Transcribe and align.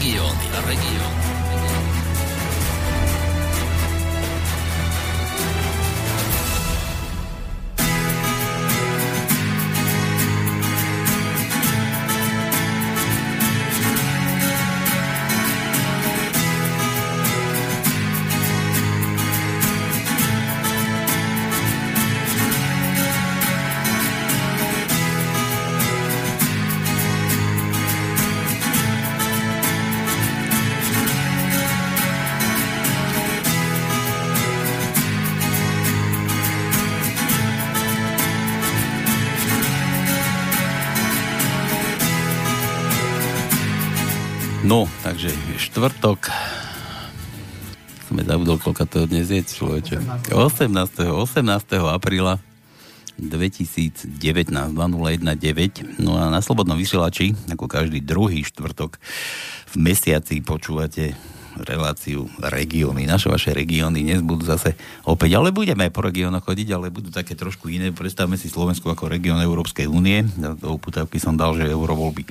Regióny. 0.00 0.48
Regióny. 0.66 1.29
Štvrtok. 45.70 46.34
Sme 48.10 48.26
zabudol, 48.26 48.58
koľko 48.58 48.90
to 48.90 49.06
dnes 49.06 49.30
je, 49.30 49.38
človeče. 49.38 50.02
18. 50.34 50.66
18. 50.66 51.46
apríla 51.86 52.42
2019, 53.14 54.10
2019. 54.10 56.02
No 56.02 56.18
a 56.18 56.26
na 56.26 56.42
Slobodnom 56.42 56.74
vysielači, 56.74 57.38
ako 57.46 57.70
každý 57.70 58.02
druhý 58.02 58.42
štvrtok 58.42 58.98
v 59.70 59.76
mesiaci 59.78 60.42
počúvate 60.42 61.14
reláciu 61.62 62.26
regióny. 62.40 63.04
Naše 63.04 63.28
vaše 63.28 63.50
regióny 63.52 64.04
dnes 64.04 64.20
budú 64.24 64.44
zase 64.44 64.74
opäť, 65.04 65.36
ale 65.36 65.52
budeme 65.52 65.86
aj 65.88 65.92
po 65.92 66.02
regiónoch 66.04 66.44
chodiť, 66.44 66.68
ale 66.72 66.92
budú 66.92 67.12
také 67.12 67.36
trošku 67.36 67.68
iné. 67.68 67.92
Predstavme 67.92 68.40
si 68.40 68.48
Slovensku 68.48 68.88
ako 68.88 69.10
región 69.10 69.38
Európskej 69.38 69.86
únie. 69.88 70.24
Do 70.36 70.76
uputavky 70.76 71.20
som 71.20 71.36
dal, 71.36 71.56
že 71.56 71.68
eurovoľby 71.68 72.24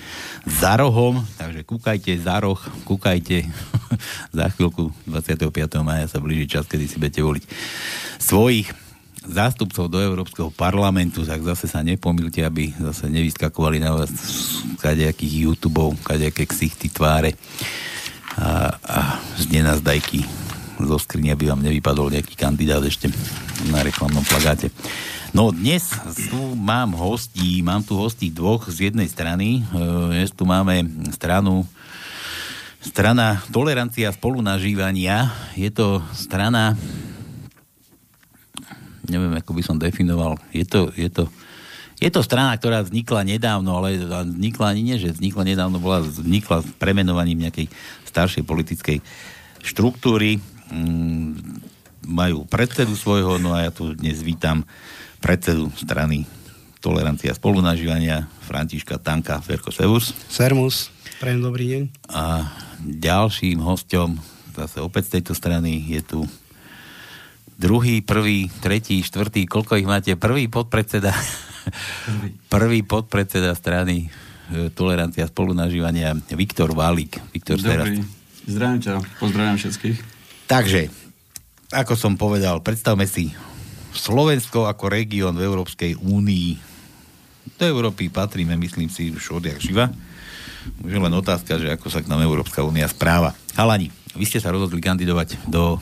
za 0.50 0.78
rohom, 0.82 1.22
takže 1.38 1.62
kúkajte 1.64 2.12
za 2.20 2.42
roh, 2.42 2.60
kúkajte. 2.86 3.46
za 4.38 4.46
chvíľku 4.54 4.94
25. 5.06 5.50
maja 5.82 6.06
sa 6.10 6.22
blíži 6.22 6.60
čas, 6.60 6.66
kedy 6.66 6.86
si 6.86 6.98
budete 6.98 7.22
voliť 7.22 7.44
svojich 8.20 8.70
zástupcov 9.30 9.92
do 9.92 10.00
Európskeho 10.00 10.50
parlamentu, 10.50 11.22
tak 11.28 11.44
zase 11.44 11.70
sa 11.70 11.84
nepomílte, 11.84 12.42
aby 12.42 12.74
zase 12.80 13.12
nevyskakovali 13.12 13.78
na 13.78 13.94
vás 13.94 14.10
kadejakých 14.80 15.34
YouTube, 15.46 15.94
kadejaké 16.02 16.48
ksichty 16.48 16.90
tváre 16.90 17.36
a, 18.40 18.80
a 18.80 19.00
z 19.36 19.52
nenazdajky 19.52 20.23
zo 20.80 20.95
skrine, 20.95 21.36
aby 21.36 21.52
vám 21.52 21.59
nevypadol 21.59 22.08
nejaký 22.16 22.40
kandidát 22.40 22.80
ešte 22.88 23.12
na 23.68 23.84
reklamnom 23.84 24.23
plagáte. 24.23 24.72
No 25.36 25.52
dnes 25.52 25.92
tu 26.32 26.56
mám 26.56 26.95
hostí, 26.95 27.60
mám 27.62 27.84
tu 27.84 28.00
hostí 28.00 28.32
dvoch 28.32 28.66
z 28.72 28.90
jednej 28.90 29.12
strany. 29.12 29.62
Dnes 30.10 30.32
tu 30.32 30.48
máme 30.48 30.88
stranu 31.12 31.67
strana 32.80 33.44
tolerancia 33.52 34.08
spolunažívania. 34.16 35.30
Je 35.60 35.67
to 35.67 36.00
strana 36.16 36.80
neviem, 39.10 39.34
ako 39.36 39.52
by 39.58 39.62
som 39.66 39.82
definoval. 39.82 40.38
Je 40.54 40.64
to, 40.64 40.94
je 40.94 41.10
to, 41.10 41.28
je 42.00 42.09
to 42.09 42.23
strana, 42.23 42.55
ktorá 42.55 42.80
vznikla 42.83 43.28
nedávno, 43.28 43.75
ale 43.75 44.00
vznikla 44.00 44.66
ani 44.72 44.81
nie, 44.88 44.95
že 44.95 45.11
vznikla 45.11 45.44
nedávno, 45.44 45.83
bola 45.83 46.00
vznikla 46.00 46.64
premenovaním 46.80 47.44
nejakej 47.44 47.67
staršej 48.08 48.44
politickej 48.47 49.03
štruktúry. 49.59 50.39
Mm, 50.72 51.59
majú 52.08 52.48
predsedu 52.48 52.95
svojho, 52.95 53.38
no 53.38 53.52
a 53.54 53.67
ja 53.67 53.71
tu 53.76 53.92
dnes 53.93 54.23
vítam 54.23 54.64
predsedu 55.20 55.70
strany 55.76 56.23
Tolerancia 56.80 57.36
spolunažívania 57.36 58.32
Františka 58.48 59.04
Tanka 59.04 59.43
Ferko 59.43 59.67
Sevus. 59.70 60.15
Sermus, 60.32 60.95
prajem 61.20 61.43
dobrý 61.43 61.65
deň. 61.67 61.83
A 62.15 62.48
ďalším 62.80 63.59
hostom 63.59 64.15
zase 64.55 64.80
opäť 64.80 65.11
z 65.11 65.14
tejto 65.20 65.33
strany 65.36 65.83
je 65.92 65.99
tu 65.99 66.20
druhý, 67.59 67.99
prvý, 67.99 68.48
tretí, 68.64 69.04
štvrtý, 69.04 69.43
koľko 69.43 69.76
ich 69.76 69.88
máte? 69.88 70.15
Prvý 70.15 70.48
podpredseda, 70.48 71.11
prvý 72.54 72.86
podpredseda 72.86 73.56
strany 73.56 74.10
E, 74.50 74.74
tolerancia 74.74 75.30
spolunažívania 75.30 76.18
Viktor 76.34 76.74
Válik. 76.74 77.22
Viktor 77.30 77.62
Dobrý. 77.62 78.02
Zdravím 78.50 78.82
ťa, 78.82 78.94
pozdravím 79.22 79.62
všetkých. 79.62 79.98
Takže, 80.50 80.90
ako 81.70 81.94
som 81.94 82.18
povedal, 82.18 82.58
predstavme 82.66 83.06
si 83.06 83.30
Slovensko 83.94 84.66
ako 84.66 84.90
región 84.90 85.38
v 85.38 85.46
Európskej 85.46 86.02
únii. 86.02 86.50
Do 87.62 87.64
Európy 87.70 88.10
patríme, 88.10 88.58
myslím 88.58 88.90
si, 88.90 89.14
už 89.14 89.38
odjak 89.38 89.62
živa. 89.62 89.94
Už 90.82 90.98
len 90.98 91.14
otázka, 91.14 91.62
že 91.62 91.70
ako 91.70 91.94
sa 91.94 92.02
k 92.02 92.10
nám 92.10 92.26
Európska 92.26 92.66
únia 92.66 92.90
správa. 92.90 93.38
Halani, 93.54 93.94
vy 94.18 94.26
ste 94.26 94.42
sa 94.42 94.50
rozhodli 94.50 94.82
kandidovať 94.82 95.46
do 95.46 95.78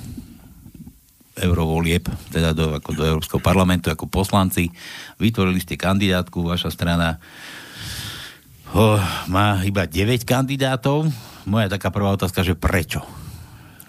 eurovolieb, 1.42 2.06
teda 2.34 2.54
do, 2.54 2.74
ako 2.78 2.90
do 2.94 3.04
Európskeho 3.06 3.42
parlamentu 3.42 3.94
ako 3.94 4.10
poslanci. 4.10 4.74
Vytvorili 5.22 5.62
ste 5.62 5.78
kandidátku, 5.78 6.42
vaša 6.42 6.74
strana 6.74 7.22
oh, 8.74 9.00
má 9.30 9.62
iba 9.64 9.86
9 9.86 10.26
kandidátov. 10.26 11.08
Moja 11.48 11.72
taká 11.72 11.94
prvá 11.94 12.12
otázka, 12.12 12.44
že 12.44 12.58
prečo? 12.58 13.00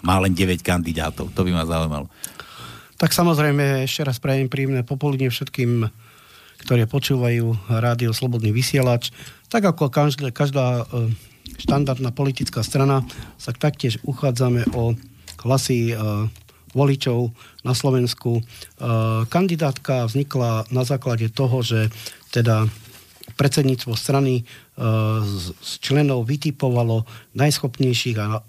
Má 0.05 0.21
len 0.23 0.31
9 0.31 0.63
kandidátov. 0.63 1.33
To 1.35 1.41
by 1.43 1.51
ma 1.51 1.67
zaujímalo. 1.67 2.07
Tak 2.99 3.15
samozrejme, 3.15 3.87
ešte 3.87 4.03
raz 4.03 4.19
prajem 4.19 4.51
príjemné 4.51 4.83
popoludne 4.83 5.31
všetkým, 5.31 5.87
ktorí 6.67 6.83
počúvajú 6.87 7.71
rádio 7.71 8.11
Slobodný 8.11 8.51
vysielač. 8.51 9.15
Tak 9.47 9.71
ako 9.71 9.87
každá, 9.87 10.35
každá 10.35 10.83
e, 10.83 11.15
štandardná 11.63 12.11
politická 12.11 12.59
strana, 12.59 13.07
sa 13.39 13.55
taktiež 13.55 14.03
uchádzame 14.03 14.67
o 14.75 14.99
hlasy 15.47 15.91
e, 15.91 16.27
voličov 16.71 17.33
na 17.65 17.73
Slovensku. 17.73 18.39
E, 18.39 18.43
kandidátka 19.27 20.05
vznikla 20.05 20.69
na 20.69 20.83
základe 20.85 21.29
toho, 21.29 21.61
že 21.65 21.89
teda 22.29 22.69
predsedníctvo 23.39 23.93
strany 23.95 24.43
z 25.55 25.71
členov 25.79 26.27
vytipovalo 26.27 27.07
najschopnejších 27.39 28.17
a 28.19 28.43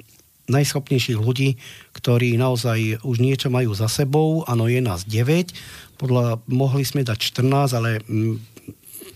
najschopnejších 0.51 1.19
ľudí, 1.19 1.55
ktorí 1.95 2.35
naozaj 2.35 3.07
už 3.07 3.17
niečo 3.23 3.49
majú 3.55 3.71
za 3.71 3.87
sebou. 3.87 4.43
Áno, 4.51 4.67
je 4.67 4.83
nás 4.83 5.07
9. 5.07 5.55
Podľa, 5.95 6.43
mohli 6.51 6.83
sme 6.83 7.07
dať 7.07 7.19
14, 7.23 7.79
ale 7.79 8.03
mm, 8.03 8.35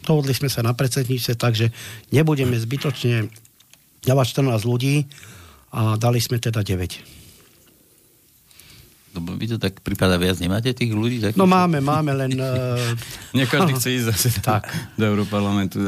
dohodli 0.07 0.31
sme 0.31 0.47
sa 0.47 0.63
na 0.63 0.73
predsedníctve, 0.79 1.35
takže 1.35 1.75
nebudeme 2.15 2.55
zbytočne 2.55 3.27
dávať 4.07 4.27
14 4.39 4.63
ľudí 4.63 5.11
a 5.75 5.99
dali 5.99 6.23
sme 6.23 6.39
teda 6.39 6.63
9. 6.63 7.24
Lebo 9.15 9.39
vy 9.39 9.47
to 9.47 9.57
tak 9.63 9.79
prípada 9.79 10.19
viac, 10.19 10.43
nemáte 10.43 10.75
tých 10.75 10.91
ľudí? 10.91 11.23
Takých, 11.23 11.39
no 11.39 11.47
máme, 11.47 11.79
máme, 11.79 12.11
len... 12.15 12.35
Uh... 12.35 12.83
Nie 13.37 13.47
každý 13.47 13.79
chce 13.79 13.89
ísť 13.95 14.07
zase 14.11 14.29
tak. 14.43 14.67
do 14.99 15.07
Európarlamentu. 15.07 15.79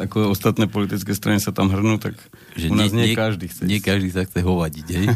Ako 0.00 0.32
ostatné 0.32 0.64
politické 0.64 1.12
strany 1.12 1.36
sa 1.40 1.52
tam 1.52 1.68
hrnú, 1.68 2.00
tak 2.00 2.16
že 2.56 2.72
u 2.72 2.74
nás 2.74 2.90
nie, 2.90 3.12
nie 3.12 3.16
každý 3.16 3.46
chce 3.46 3.62
Nie 3.68 3.78
každý 3.78 4.10
sa 4.10 4.24
chce 4.26 4.40
hovadiť, 4.42 4.86
hej? 4.90 5.06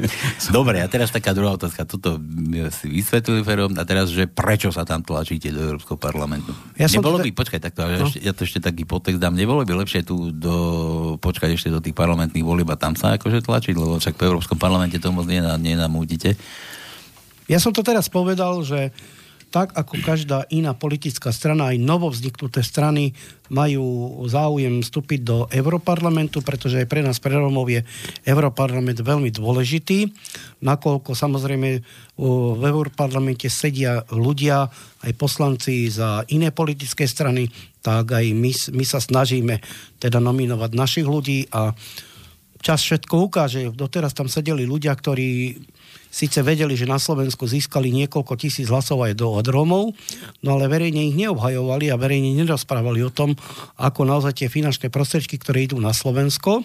Dobre, 0.56 0.80
a 0.80 0.86
teraz 0.86 1.10
taká 1.10 1.36
druhá 1.36 1.58
otázka. 1.58 1.84
Toto 1.84 2.16
si 2.72 2.86
vysvetlili, 2.88 3.42
Ferom, 3.42 3.74
a 3.76 3.84
teraz, 3.84 4.08
že 4.08 4.30
prečo 4.30 4.72
sa 4.72 4.86
tam 4.86 5.04
tlačíte 5.04 5.52
do 5.52 5.60
Európskeho 5.74 5.98
parlamentu? 6.00 6.54
Ja 6.78 6.88
nebolo 6.88 7.20
by, 7.20 7.30
počkaj, 7.34 7.60
takto, 7.60 7.84
no. 7.84 8.08
ešte, 8.08 8.18
ja 8.22 8.32
to 8.32 8.46
ešte 8.46 8.62
taký 8.62 8.88
podtext 8.88 9.20
dám, 9.20 9.36
nebolo 9.36 9.66
by 9.66 9.74
lepšie 9.84 10.06
tu 10.06 10.30
do, 10.32 10.56
počkať 11.20 11.58
ešte 11.58 11.68
do 11.68 11.82
tých 11.82 11.94
parlamentných 11.94 12.46
volieb 12.46 12.68
a 12.70 12.78
tam 12.78 12.94
sa 12.94 13.18
akože 13.18 13.44
tlačiť, 13.44 13.74
lebo 13.76 13.98
však 13.98 14.16
v 14.16 14.26
Európskom 14.30 14.56
parlamente 14.56 14.96
to 14.96 15.12
moc 15.12 15.28
nenamúdite. 15.28 16.38
Ja 17.48 17.56
som 17.56 17.72
to 17.72 17.80
teraz 17.80 18.12
povedal, 18.12 18.60
že 18.60 18.92
tak 19.48 19.72
ako 19.72 20.04
každá 20.04 20.44
iná 20.52 20.76
politická 20.76 21.32
strana, 21.32 21.72
aj 21.72 21.80
novovzniknuté 21.80 22.60
strany 22.60 23.16
majú 23.48 24.20
záujem 24.28 24.84
vstúpiť 24.84 25.20
do 25.24 25.48
Európarlamentu, 25.48 26.44
pretože 26.44 26.84
aj 26.84 26.88
pre 26.88 27.00
nás, 27.00 27.16
pre 27.16 27.32
Romov, 27.32 27.72
je 27.72 27.80
Európarlament 28.28 29.00
veľmi 29.00 29.32
dôležitý, 29.32 30.12
nakoľko 30.60 31.16
samozrejme 31.16 31.68
v 32.20 32.62
Európarlamente 32.68 33.48
sedia 33.48 34.04
ľudia, 34.12 34.68
aj 35.08 35.12
poslanci 35.16 35.88
za 35.88 36.28
iné 36.28 36.52
politické 36.52 37.08
strany, 37.08 37.48
tak 37.80 38.12
aj 38.12 38.28
my, 38.36 38.52
my 38.76 38.84
sa 38.84 39.00
snažíme 39.00 39.64
teda 39.96 40.20
nominovať 40.20 40.70
našich 40.76 41.08
ľudí 41.08 41.48
a 41.56 41.72
čas 42.60 42.84
všetko 42.84 43.32
ukáže. 43.32 43.72
Doteraz 43.72 44.12
tam 44.12 44.28
sedeli 44.28 44.68
ľudia, 44.68 44.92
ktorí 44.92 45.56
síce 46.08 46.40
vedeli, 46.40 46.74
že 46.74 46.88
na 46.88 46.96
Slovensku 46.96 47.44
získali 47.44 47.92
niekoľko 47.92 48.34
tisíc 48.40 48.68
hlasov 48.72 49.04
aj 49.04 49.14
do 49.16 49.28
od 49.32 49.46
Rómov, 49.46 49.92
no 50.42 50.48
ale 50.56 50.66
verejne 50.66 51.08
ich 51.08 51.16
neobhajovali 51.16 51.92
a 51.92 52.00
verejne 52.00 52.34
nerozprávali 52.34 53.04
o 53.04 53.12
tom, 53.12 53.36
ako 53.76 54.08
naozaj 54.08 54.40
tie 54.40 54.48
finančné 54.48 54.88
prostriedky, 54.88 55.36
ktoré 55.36 55.68
idú 55.68 55.76
na 55.78 55.92
Slovensko, 55.92 56.64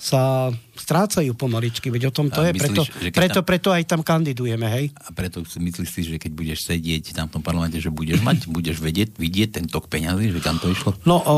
sa 0.00 0.50
strácajú 0.76 1.32
pomaličky, 1.32 1.88
veď 1.88 2.08
o 2.08 2.12
tom 2.12 2.28
to 2.28 2.44
a 2.44 2.48
je, 2.48 2.52
myslíš, 2.52 2.68
preto, 2.68 2.82
preto, 3.16 3.40
tam... 3.40 3.48
preto 3.48 3.68
aj 3.72 3.82
tam 3.88 4.00
kandidujeme, 4.04 4.66
hej? 4.68 4.84
A 4.92 5.08
preto 5.10 5.40
si 5.48 5.56
myslíš 5.56 5.88
si, 5.88 6.00
že 6.04 6.16
keď 6.20 6.32
budeš 6.36 6.68
sedieť 6.68 7.16
tam 7.16 7.32
v 7.32 7.40
tom 7.40 7.42
parlamente, 7.42 7.80
že 7.80 7.88
budeš 7.88 8.20
mať, 8.20 8.44
budeš 8.52 8.84
vedieť, 8.84 9.16
vidieť 9.16 9.48
ten 9.56 9.64
tok 9.66 9.88
peňazí, 9.88 10.36
že 10.36 10.40
kam 10.44 10.60
to 10.60 10.68
išlo? 10.68 10.92
No, 11.08 11.24
o, 11.24 11.36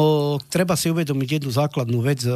treba 0.50 0.74
si 0.74 0.90
uvedomiť 0.90 1.38
jednu 1.38 1.50
základnú 1.54 2.02
vec. 2.02 2.26
E, 2.26 2.34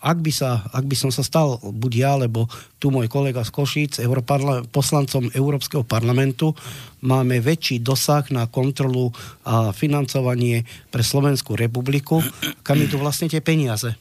ak 0.00 0.18
by, 0.20 0.32
sa, 0.32 0.64
ak 0.72 0.84
by 0.88 0.96
som 0.96 1.12
sa 1.12 1.20
stal, 1.20 1.60
buď 1.60 1.92
ja, 1.92 2.10
alebo 2.16 2.48
tu 2.80 2.88
môj 2.88 3.12
kolega 3.12 3.44
z 3.44 3.52
Košíc, 3.52 4.00
europarla- 4.40 4.64
poslancom 4.72 5.28
Európskeho 5.32 5.84
parlamentu, 5.84 6.56
máme 7.04 7.40
väčší 7.40 7.84
dosah 7.84 8.24
na 8.32 8.48
kontrolu 8.48 9.12
a 9.44 9.72
financovanie 9.76 10.64
pre 10.88 11.04
Slovenskú 11.04 11.56
republiku, 11.56 12.24
kam 12.64 12.80
idú 12.80 12.98
vlastne 13.00 13.28
tie 13.28 13.44
peniaze. 13.44 13.92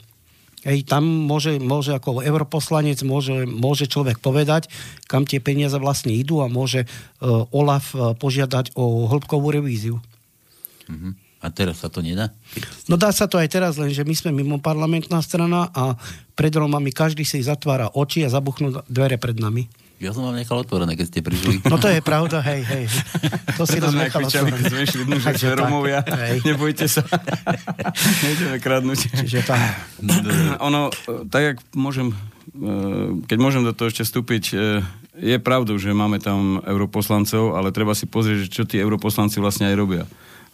Hej, 0.67 0.91
tam 0.91 1.07
môže, 1.07 1.55
môže 1.55 1.95
ako 1.95 2.19
europoslanec 2.19 2.99
môže, 3.07 3.47
môže 3.47 3.87
človek 3.87 4.19
povedať, 4.19 4.67
kam 5.07 5.23
tie 5.23 5.39
peniaze 5.39 5.79
vlastne 5.79 6.11
idú 6.11 6.43
a 6.43 6.51
môže 6.51 6.83
uh, 6.83 7.47
OLAF 7.55 7.95
uh, 7.95 8.11
požiadať 8.19 8.75
o 8.75 9.07
hĺbkovú 9.07 9.55
revíziu. 9.55 10.03
Uh-huh. 10.91 11.15
A 11.39 11.47
teraz 11.47 11.79
sa 11.79 11.87
to 11.87 12.03
nedá? 12.03 12.35
No 12.91 12.99
dá 12.99 13.15
sa 13.15 13.23
to 13.23 13.39
aj 13.39 13.47
teraz, 13.47 13.79
lenže 13.79 14.03
my 14.03 14.11
sme 14.11 14.35
mimo 14.35 14.59
parlamentná 14.59 15.23
strana 15.23 15.71
a 15.71 15.95
pred 16.35 16.51
Romami 16.51 16.91
každý 16.91 17.23
si 17.23 17.39
zatvára 17.39 17.95
oči 17.95 18.27
a 18.27 18.33
zabuchnú 18.33 18.83
dvere 18.91 19.15
pred 19.15 19.39
nami. 19.39 19.71
Ja 19.99 20.15
som 20.15 20.23
vám 20.23 20.39
nechal 20.39 20.55
otvorené, 20.63 20.95
keď 20.95 21.05
ste 21.11 21.19
prišli. 21.19 21.59
No 21.67 21.75
to 21.75 21.91
je 21.91 21.99
pravda, 21.99 22.39
hej, 22.39 22.63
hej. 22.63 22.87
To 23.59 23.67
si 23.67 23.83
nám 23.83 23.99
nechal 23.99 24.23
otvorené. 24.23 24.55
Keď 24.55 24.71
sme 24.71 24.81
išli 24.87 25.01
dnu, 25.03 25.17
že 25.19 25.47
Romovia, 25.59 25.99
nebojte 26.47 26.87
sa. 26.87 27.03
Nejdeme 28.23 28.63
kradnúť. 28.63 29.11
Čiže 29.11 29.43
tam. 29.43 29.59
ono, 30.71 30.87
tak 31.27 31.41
jak 31.43 31.57
môžem, 31.75 32.15
e, 32.55 33.27
keď 33.27 33.37
môžem 33.43 33.67
do 33.67 33.75
toho 33.75 33.91
ešte 33.91 34.07
vstúpiť, 34.07 34.43
e, 34.55 34.79
je 35.19 35.35
pravdou, 35.35 35.75
že 35.75 35.91
máme 35.91 36.23
tam 36.23 36.63
europoslancov, 36.63 37.59
ale 37.59 37.75
treba 37.75 37.91
si 37.91 38.07
pozrieť, 38.07 38.47
čo 38.47 38.63
tí 38.63 38.79
europoslanci 38.79 39.43
vlastne 39.43 39.67
aj 39.67 39.75
robia. 39.75 40.07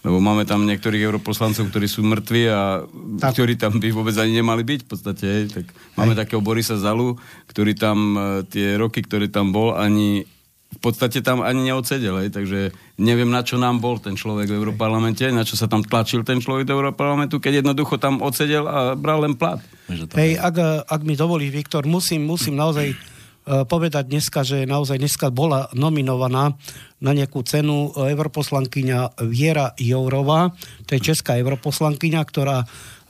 Lebo 0.05 0.21
máme 0.21 0.45
tam 0.45 0.69
niektorých 0.69 1.01
europoslancov, 1.01 1.73
ktorí 1.73 1.89
sú 1.89 2.05
mŕtvi 2.05 2.45
a 2.53 2.85
tak. 3.17 3.33
ktorí 3.33 3.57
tam 3.57 3.81
by 3.81 3.89
vôbec 3.89 4.13
ani 4.21 4.37
nemali 4.37 4.61
byť 4.61 4.79
v 4.85 4.89
podstate. 4.89 5.27
Tak 5.49 5.65
máme 5.97 6.13
Hej. 6.13 6.19
takého 6.21 6.45
Borisa 6.45 6.77
Zalu, 6.77 7.17
ktorý 7.49 7.73
tam 7.73 7.97
e, 8.13 8.19
tie 8.45 8.77
roky, 8.77 9.01
ktorý 9.01 9.33
tam 9.33 9.49
bol, 9.49 9.73
ani 9.73 10.29
v 10.75 10.79
podstate 10.83 11.25
tam 11.25 11.41
ani 11.41 11.73
neodsedel. 11.73 12.21
Hej. 12.21 12.37
Takže 12.37 12.69
neviem, 13.01 13.33
na 13.33 13.41
čo 13.41 13.57
nám 13.57 13.81
bol 13.81 13.97
ten 13.97 14.13
človek 14.13 14.45
v 14.53 14.57
Európarlamente, 14.61 15.25
na 15.33 15.41
čo 15.41 15.57
sa 15.57 15.65
tam 15.65 15.81
tlačil 15.81 16.21
ten 16.21 16.37
človek 16.37 16.69
do 16.69 16.77
Európarlamentu, 16.77 17.41
keď 17.41 17.65
jednoducho 17.65 17.97
tam 17.97 18.21
odsedel 18.21 18.69
a 18.69 18.93
bral 18.93 19.25
len 19.25 19.33
plat. 19.33 19.57
Hej, 19.89 20.37
ak, 20.37 20.85
ak 20.85 21.01
mi 21.01 21.17
dovolí, 21.17 21.49
Viktor, 21.49 21.89
musím, 21.89 22.29
musím 22.29 22.61
naozaj 22.61 23.14
povedať 23.45 24.09
dneska, 24.09 24.41
že 24.41 24.65
naozaj 24.65 24.97
dneska 24.97 25.29
bola 25.29 25.69
nominovaná 25.77 26.57
na 26.97 27.11
nejakú 27.13 27.45
cenu 27.45 27.93
eh, 27.93 28.17
europoslankyňa 28.17 29.21
Viera 29.29 29.77
Jourová, 29.77 30.49
to 30.89 30.97
je 30.97 31.13
česká 31.13 31.37
europoslankyňa, 31.37 32.21
ktorá 32.25 32.65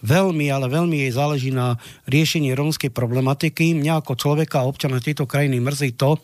veľmi, 0.05 0.51
ale 0.51 0.69
veľmi 0.69 1.07
jej 1.07 1.11
záleží 1.15 1.49
na 1.49 1.79
riešení 2.05 2.53
rómskej 2.53 2.93
problematiky. 2.93 3.73
Mňa 3.73 4.03
ako 4.05 4.13
človeka 4.13 4.61
a 4.61 4.69
občana 4.69 5.01
tejto 5.01 5.25
krajiny 5.25 5.57
mrzí 5.57 5.97
to, 5.97 6.21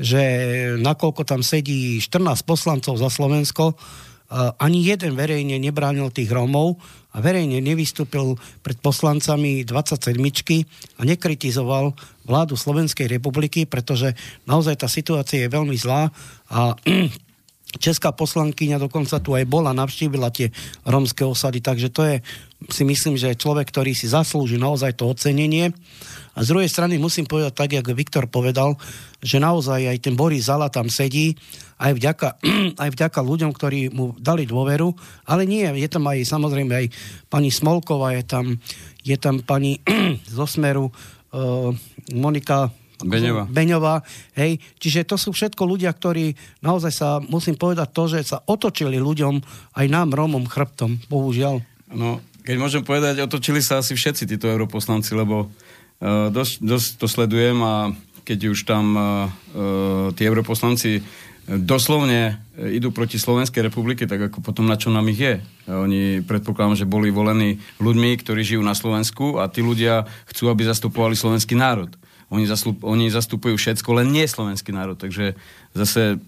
že 0.00 0.22
nakoľko 0.80 1.28
tam 1.28 1.44
sedí 1.44 2.00
14 2.00 2.40
poslancov 2.48 2.96
za 2.96 3.12
Slovensko, 3.12 3.76
ani 4.30 4.86
jeden 4.86 5.18
verejne 5.18 5.58
nebránil 5.58 6.14
tých 6.14 6.30
Rómov 6.30 6.78
a 7.10 7.18
verejne 7.18 7.58
nevystúpil 7.58 8.38
pred 8.62 8.78
poslancami 8.78 9.66
27 9.66 10.14
a 10.94 11.00
nekritizoval 11.02 11.90
vládu 12.22 12.54
Slovenskej 12.54 13.10
republiky, 13.10 13.66
pretože 13.66 14.14
naozaj 14.46 14.78
tá 14.78 14.86
situácia 14.86 15.42
je 15.42 15.50
veľmi 15.50 15.74
zlá 15.74 16.14
a 16.46 16.78
česká 17.84 18.14
poslankyňa 18.14 18.78
dokonca 18.78 19.18
tu 19.18 19.34
aj 19.34 19.46
bola, 19.50 19.74
navštívila 19.74 20.30
tie 20.30 20.54
rómske 20.86 21.26
osady, 21.26 21.58
takže 21.58 21.90
to 21.90 22.02
je, 22.06 22.16
si 22.70 22.82
myslím, 22.86 23.18
že 23.18 23.34
človek, 23.34 23.66
ktorý 23.70 23.98
si 23.98 24.06
zaslúži 24.06 24.58
naozaj 24.58 24.94
to 24.94 25.10
ocenenie. 25.10 25.74
A 26.34 26.46
z 26.46 26.54
druhej 26.54 26.70
strany 26.70 27.02
musím 27.02 27.26
povedať 27.26 27.52
tak, 27.54 27.70
jak 27.74 27.86
Viktor 27.90 28.30
povedal, 28.30 28.78
že 29.18 29.42
naozaj 29.42 29.90
aj 29.90 29.98
ten 29.98 30.14
Boris 30.14 30.46
Zala 30.46 30.70
tam 30.70 30.86
sedí, 30.86 31.34
aj 31.80 31.92
vďaka, 31.96 32.28
aj 32.84 32.90
vďaka 32.92 33.20
ľuďom, 33.24 33.50
ktorí 33.56 33.88
mu 33.88 34.12
dali 34.20 34.44
dôveru, 34.44 34.92
ale 35.24 35.48
nie, 35.48 35.64
je 35.64 35.88
tam 35.88 36.04
aj 36.04 36.28
samozrejme 36.28 36.72
aj 36.76 36.86
pani 37.32 37.48
Smolková, 37.48 38.12
je 38.20 38.24
tam, 38.28 38.44
je 39.00 39.16
tam 39.16 39.40
pani 39.40 39.80
zo 40.36 40.44
Smeru, 40.44 40.92
uh, 40.92 41.72
Monika 42.12 42.68
Beňová. 43.00 43.48
Beňová. 43.48 44.04
Hej. 44.36 44.60
Čiže 44.76 45.08
to 45.08 45.16
sú 45.16 45.32
všetko 45.32 45.64
ľudia, 45.64 45.88
ktorí 45.88 46.36
naozaj 46.60 46.92
sa, 46.92 47.08
musím 47.24 47.56
povedať 47.56 47.88
to, 47.96 48.04
že 48.12 48.28
sa 48.28 48.44
otočili 48.44 49.00
ľuďom, 49.00 49.40
aj 49.72 49.86
nám, 49.88 50.12
Rómom, 50.12 50.44
chrbtom, 50.44 51.00
bohužiaľ. 51.08 51.64
No, 51.96 52.20
keď 52.44 52.56
môžem 52.60 52.84
povedať, 52.84 53.24
otočili 53.24 53.64
sa 53.64 53.80
asi 53.80 53.96
všetci 53.96 54.28
títo 54.28 54.52
europoslanci, 54.52 55.16
lebo 55.16 55.48
uh, 55.48 56.28
dosť, 56.28 56.60
dosť 56.60 56.88
to 57.00 57.06
sledujem 57.08 57.56
a 57.64 57.88
keď 58.28 58.52
už 58.52 58.68
tam 58.68 58.84
uh, 58.92 59.00
uh, 59.00 60.12
tí 60.12 60.28
europoslanci 60.28 61.00
doslovne 61.58 62.38
idú 62.54 62.94
proti 62.94 63.18
Slovenskej 63.18 63.66
republike, 63.66 64.06
tak 64.06 64.30
ako 64.30 64.38
potom 64.38 64.70
na 64.70 64.78
čo 64.78 64.94
nám 64.94 65.10
ich 65.10 65.18
je. 65.18 65.34
Oni 65.66 66.22
predpokladám, 66.22 66.78
že 66.78 66.86
boli 66.86 67.10
volení 67.10 67.58
ľuďmi, 67.82 68.14
ktorí 68.22 68.46
žijú 68.46 68.62
na 68.62 68.78
Slovensku 68.78 69.42
a 69.42 69.50
tí 69.50 69.58
ľudia 69.58 70.06
chcú, 70.30 70.46
aby 70.46 70.62
zastupovali 70.62 71.18
slovenský 71.18 71.58
národ. 71.58 71.90
Oni, 72.30 72.46
zaslup, 72.46 72.78
oni 72.86 73.10
zastupujú 73.10 73.58
všetko, 73.58 73.98
len 73.98 74.14
nie 74.14 74.22
slovenský 74.30 74.70
národ. 74.70 74.94
Takže 74.94 75.34
zase 75.74 76.22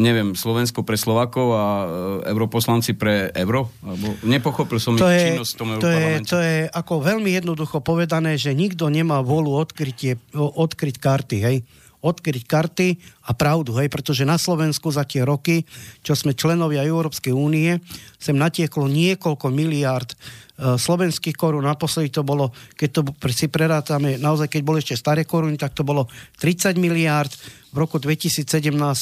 neviem, 0.00 0.32
Slovensko 0.32 0.80
pre 0.88 0.96
Slovakov 0.96 1.52
a 1.52 1.64
e, 1.64 1.86
europoslanci 2.32 2.96
pre 2.96 3.28
euro? 3.36 3.68
Alebo 3.84 4.16
nepochopil 4.24 4.80
som 4.80 4.96
to 4.96 5.04
ich 5.04 5.20
je, 5.20 5.26
činnosť 5.36 5.52
v 5.52 5.58
tom 5.60 5.68
to 5.76 5.90
je, 5.92 6.10
to 6.24 6.38
je 6.40 6.56
ako 6.72 7.04
veľmi 7.04 7.28
jednoducho 7.28 7.84
povedané, 7.84 8.40
že 8.40 8.56
nikto 8.56 8.88
nemá 8.88 9.20
volu 9.20 9.52
odkrytie, 9.52 10.16
odkryť 10.32 10.96
karty, 10.96 11.36
hej 11.44 11.56
odkryť 12.02 12.44
karty 12.44 12.88
a 13.26 13.32
pravdu, 13.32 13.78
hej, 13.78 13.86
pretože 13.86 14.26
na 14.26 14.36
Slovensku 14.36 14.90
za 14.90 15.06
tie 15.06 15.22
roky, 15.22 15.62
čo 16.02 16.18
sme 16.18 16.34
členovia 16.34 16.82
Európskej 16.82 17.30
únie, 17.30 17.78
sem 18.18 18.34
natieklo 18.34 18.90
niekoľko 18.90 19.46
miliárd 19.54 20.12
slovenských 20.62 21.34
korún. 21.34 21.66
Naposledy 21.66 22.14
to 22.14 22.22
bolo, 22.22 22.54
keď 22.78 22.88
to 22.90 23.00
si 23.34 23.50
prerátame, 23.50 24.14
naozaj 24.16 24.46
keď 24.46 24.62
boli 24.62 24.78
ešte 24.78 24.94
staré 24.94 25.26
koruny, 25.26 25.58
tak 25.58 25.74
to 25.74 25.82
bolo 25.82 26.06
30 26.38 26.78
miliárd 26.78 27.34
v 27.72 27.80
roku 27.80 27.96
2017 27.96 28.44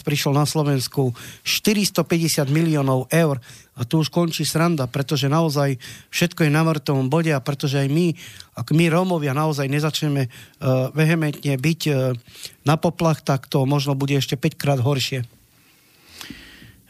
prišlo 0.07 0.31
na 0.31 0.47
Slovensku 0.47 1.11
450 1.43 2.47
miliónov 2.55 3.11
eur 3.11 3.43
a 3.75 3.83
tu 3.83 3.99
už 3.99 4.15
končí 4.15 4.47
sranda, 4.47 4.87
pretože 4.87 5.27
naozaj 5.27 5.75
všetko 6.15 6.47
je 6.47 6.55
na 6.55 6.63
mŕtvom 6.63 7.11
bode 7.11 7.35
a 7.35 7.43
pretože 7.43 7.83
aj 7.83 7.91
my, 7.91 8.15
ak 8.55 8.71
my 8.71 8.87
Rómovia 8.87 9.35
naozaj 9.35 9.67
nezačneme 9.67 10.31
uh, 10.31 10.95
vehementne 10.95 11.59
byť 11.59 11.81
uh, 11.91 12.15
na 12.63 12.79
poplach, 12.79 13.27
tak 13.27 13.51
to 13.51 13.67
možno 13.67 13.99
bude 13.99 14.15
ešte 14.15 14.39
5 14.39 14.55
krát 14.55 14.79
horšie. 14.79 15.40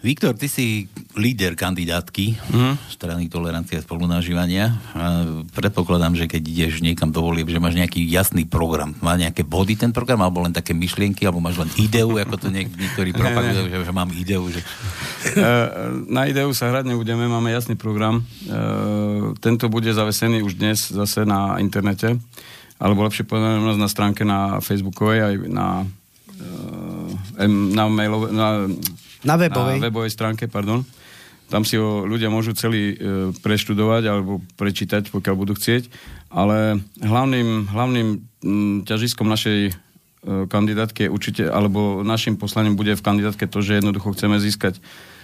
Viktor, 0.01 0.33
ty 0.33 0.49
si 0.49 0.89
líder 1.13 1.53
kandidátky 1.53 2.33
mm. 2.33 2.75
strany 2.89 3.29
tolerancie 3.29 3.77
a 3.77 3.85
spolunažívania. 3.85 4.73
A 4.97 5.29
predpokladám, 5.53 6.17
že 6.17 6.25
keď 6.25 6.41
ideš 6.41 6.81
niekam 6.81 7.13
do 7.13 7.21
volieb, 7.21 7.53
že 7.53 7.61
máš 7.61 7.77
nejaký 7.77 8.09
jasný 8.09 8.49
program. 8.49 8.97
Má 9.05 9.21
nejaké 9.21 9.45
body 9.45 9.77
ten 9.77 9.93
program, 9.93 10.25
alebo 10.25 10.41
len 10.41 10.57
také 10.57 10.73
myšlienky, 10.73 11.29
alebo 11.29 11.45
máš 11.45 11.61
len 11.61 11.69
ideu, 11.77 12.17
ako 12.17 12.37
to 12.41 12.49
niek- 12.49 12.73
niektorí 12.73 13.13
propagujú, 13.21 13.69
že, 13.69 13.77
že 13.77 13.93
mám 13.93 14.09
ideu. 14.17 14.43
Že... 14.49 14.61
E, 15.31 15.53
na 16.09 16.25
ideu 16.25 16.49
sa 16.57 16.73
hrať 16.73 16.89
nebudeme, 16.89 17.29
máme 17.29 17.53
jasný 17.53 17.77
program. 17.77 18.25
E, 18.25 18.57
tento 19.37 19.69
bude 19.69 19.93
zavesený 19.93 20.41
už 20.41 20.57
dnes 20.57 20.89
zase 20.89 21.29
na 21.29 21.61
internete, 21.61 22.17
alebo 22.81 23.05
lepšie 23.05 23.29
povedané 23.29 23.61
na 23.61 23.89
stránke 23.89 24.25
na 24.25 24.65
Facebookovej 24.65 25.21
aj 25.21 25.35
na, 25.45 25.85
e, 27.37 27.45
na, 27.47 27.85
mailove, 27.93 28.33
na 28.33 28.65
na 29.25 29.35
webovej. 29.37 29.79
Na 29.81 29.87
webovej 29.89 30.13
stránke, 30.13 30.49
pardon. 30.49 30.85
Tam 31.51 31.67
si 31.67 31.75
ho 31.75 32.07
ľudia 32.07 32.31
môžu 32.31 32.55
celý 32.55 32.95
e, 32.95 33.35
preštudovať 33.43 34.03
alebo 34.07 34.39
prečítať, 34.55 35.11
pokiaľ 35.11 35.35
budú 35.35 35.59
chcieť. 35.59 35.91
Ale 36.31 36.79
hlavným, 37.03 37.67
hlavným 37.75 38.09
m, 38.17 38.19
ťažiskom 38.87 39.27
našej 39.27 39.59
e, 39.67 39.73
kandidátke 40.47 41.11
určite, 41.11 41.51
alebo 41.51 42.07
našim 42.07 42.39
poslaním 42.39 42.79
bude 42.79 42.95
v 42.95 43.03
kandidátke 43.03 43.51
to, 43.51 43.67
že 43.67 43.83
jednoducho 43.83 44.15
chceme 44.15 44.39
získať 44.39 44.79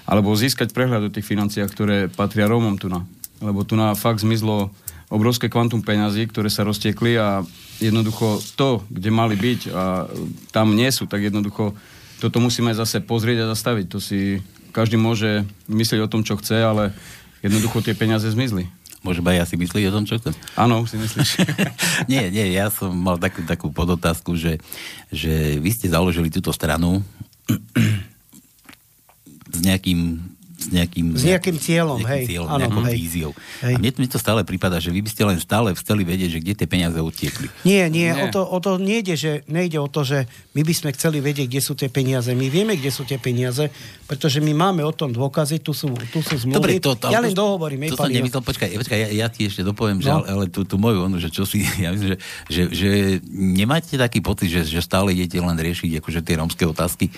alebo 0.07 0.39
získať 0.39 0.71
prehľad 0.71 1.11
o 1.11 1.15
tých 1.15 1.27
financiách, 1.27 1.71
ktoré 1.75 1.97
patria 2.07 2.47
Rómom 2.47 2.79
tu 2.79 2.87
na. 2.87 3.03
Lebo 3.43 3.67
tu 3.67 3.75
na 3.75 3.93
fakt 3.99 4.23
zmizlo 4.23 4.71
obrovské 5.11 5.51
kvantum 5.51 5.83
peňazí, 5.83 6.31
ktoré 6.31 6.51
sa 6.51 6.63
roztiekli 6.67 7.19
a 7.19 7.43
jednoducho 7.83 8.39
to, 8.55 8.83
kde 8.91 9.11
mali 9.11 9.35
byť 9.35 9.61
a 9.71 10.07
tam 10.51 10.75
nie 10.75 10.91
sú, 10.91 11.07
tak 11.07 11.27
jednoducho 11.27 11.75
toto 12.21 12.41
musíme 12.41 12.73
zase 12.73 13.05
pozrieť 13.05 13.45
a 13.45 13.51
zastaviť. 13.53 13.87
To 13.93 13.99
si 14.01 14.41
každý 14.73 15.01
môže 15.01 15.45
myslieť 15.69 16.01
o 16.05 16.11
tom, 16.11 16.25
čo 16.25 16.37
chce, 16.37 16.61
ale 16.61 16.93
jednoducho 17.41 17.85
tie 17.85 17.97
peniaze 17.97 18.29
zmizli. 18.29 18.69
Môžem 19.07 19.23
aj 19.23 19.37
ja 19.39 19.45
si 19.47 19.55
myslieť 19.55 19.85
o 19.89 19.95
tom, 19.95 20.05
čo 20.05 20.19
chcem? 20.19 20.35
Áno, 20.59 20.83
si 20.83 20.99
myslíš. 20.99 21.47
nie, 22.13 22.27
nie, 22.33 22.59
ja 22.59 22.73
som 22.75 22.91
mal 22.91 23.21
takú, 23.23 23.47
takú 23.47 23.71
podotázku, 23.71 24.35
že, 24.35 24.59
že 25.15 25.63
vy 25.63 25.71
ste 25.71 25.87
založili 25.87 26.27
túto 26.27 26.51
stranu 26.51 27.07
s 29.57 29.59
nejakým 29.63 30.19
s 30.57 30.73
nejakým, 30.73 31.07
s 31.13 31.23
nejakým 31.29 31.57
cieľom, 31.61 32.01
nejakým 32.01 32.17
hej. 32.17 32.25
Cieľom, 32.33 32.49
ano, 32.49 32.61
nejakou 32.65 32.85
hej. 32.89 32.97
víziou. 32.97 33.33
Hej. 33.61 33.75
A 33.75 33.79
mne, 33.79 33.91
mne 33.93 34.09
to 34.09 34.17
stále 34.17 34.41
prípada, 34.41 34.81
že 34.81 34.89
vy 34.89 35.05
by 35.05 35.11
ste 35.13 35.23
len 35.29 35.37
stále 35.37 35.69
chceli 35.77 36.03
vedieť, 36.09 36.31
že 36.33 36.39
kde 36.41 36.55
tie 36.57 36.69
peniaze 36.69 36.97
utiekli. 36.97 37.53
Nie, 37.69 37.93
nie, 37.93 38.09
nie. 38.09 38.25
O, 38.25 38.27
to, 38.33 38.41
o 38.41 38.59
to 38.59 38.81
nejde, 38.81 39.21
že 39.21 39.45
nejde 39.53 39.77
o 39.77 39.89
to, 39.93 40.01
že 40.01 40.25
my 40.57 40.65
by 40.65 40.73
sme 40.73 40.91
chceli 40.97 41.21
vedieť, 41.21 41.47
kde 41.53 41.61
sú 41.61 41.77
tie 41.77 41.93
peniaze. 41.93 42.33
My 42.33 42.49
vieme, 42.49 42.73
kde 42.73 42.89
sú 42.89 43.05
tie 43.05 43.21
peniaze, 43.21 43.69
pretože 44.09 44.41
my 44.41 44.57
máme 44.57 44.81
o 44.81 44.97
tom 44.97 45.13
dôkazy, 45.13 45.61
tu 45.61 45.77
sú, 45.77 45.93
tu 46.09 46.25
sú 46.25 46.41
zmluvy. 46.41 46.57
Dobre, 46.57 46.73
to, 46.81 46.97
to, 46.97 47.13
ja 47.13 47.21
len 47.21 47.37
dohovorím. 47.37 47.93
To 47.93 48.01
som 48.01 48.09
nemyslel, 48.09 48.41
počkaj, 48.41 48.73
počkaj 48.81 48.99
ja, 49.07 49.09
ja, 49.13 49.27
ti 49.29 49.45
ešte 49.45 49.61
dopoviem, 49.61 50.01
no. 50.01 50.05
že, 50.09 50.11
ale, 50.11 50.27
ale 50.33 50.45
tú, 50.49 50.65
tú 50.65 50.81
moju, 50.81 51.05
onu, 51.05 51.21
že 51.21 51.29
čo 51.29 51.45
si, 51.45 51.69
ja 51.85 51.93
myslím, 51.93 52.17
že, 52.17 52.19
že, 52.49 52.63
že 52.73 52.89
nemáte 53.29 54.01
taký 54.01 54.25
pocit, 54.25 54.49
že, 54.49 54.65
že 54.65 54.81
stále 54.81 55.13
idete 55.13 55.37
len 55.37 55.55
riešiť 55.61 56.01
akože 56.01 56.25
tie 56.25 56.41
rómske 56.41 56.65
otázky, 56.65 57.13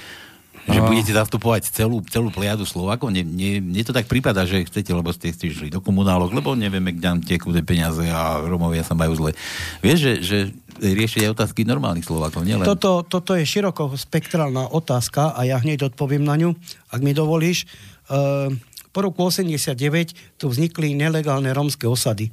že 0.68 0.80
budete 0.84 1.12
zastupovať 1.16 1.72
celú, 1.72 2.04
celú 2.06 2.28
plejadu 2.28 2.68
Slovákov. 2.68 3.08
Nie, 3.08 3.24
nie, 3.24 3.58
mne 3.58 3.82
to 3.82 3.96
tak 3.96 4.04
prípada, 4.04 4.44
že 4.44 4.68
chcete, 4.68 4.92
lebo 4.92 5.08
ste, 5.16 5.32
išli 5.32 5.72
do 5.72 5.80
komunálok, 5.80 6.36
lebo 6.36 6.52
nevieme, 6.52 6.92
kde 6.92 7.06
nám 7.08 7.20
tie 7.24 7.40
peniaze 7.64 8.04
a 8.04 8.44
Romovia 8.44 8.84
sa 8.84 8.92
majú 8.92 9.16
zle. 9.16 9.32
Vieš, 9.80 9.98
že, 9.98 10.12
že 10.20 10.38
riešiť 10.78 11.26
aj 11.26 11.32
otázky 11.34 11.64
normálnych 11.64 12.06
Slovákov, 12.06 12.44
nielen... 12.44 12.68
Toto, 12.68 13.02
toto 13.02 13.34
je 13.34 13.48
široko 13.48 13.96
spektrálna 13.96 14.70
otázka 14.70 15.34
a 15.34 15.40
ja 15.48 15.58
hneď 15.58 15.90
odpoviem 15.90 16.22
na 16.22 16.36
ňu, 16.38 16.54
ak 16.92 17.00
mi 17.02 17.16
dovolíš. 17.16 17.66
Uh, 18.06 18.52
po 18.92 19.04
roku 19.04 19.26
89 19.28 20.38
tu 20.40 20.48
vznikli 20.48 20.96
nelegálne 20.96 21.52
rómske 21.52 21.84
osady. 21.84 22.32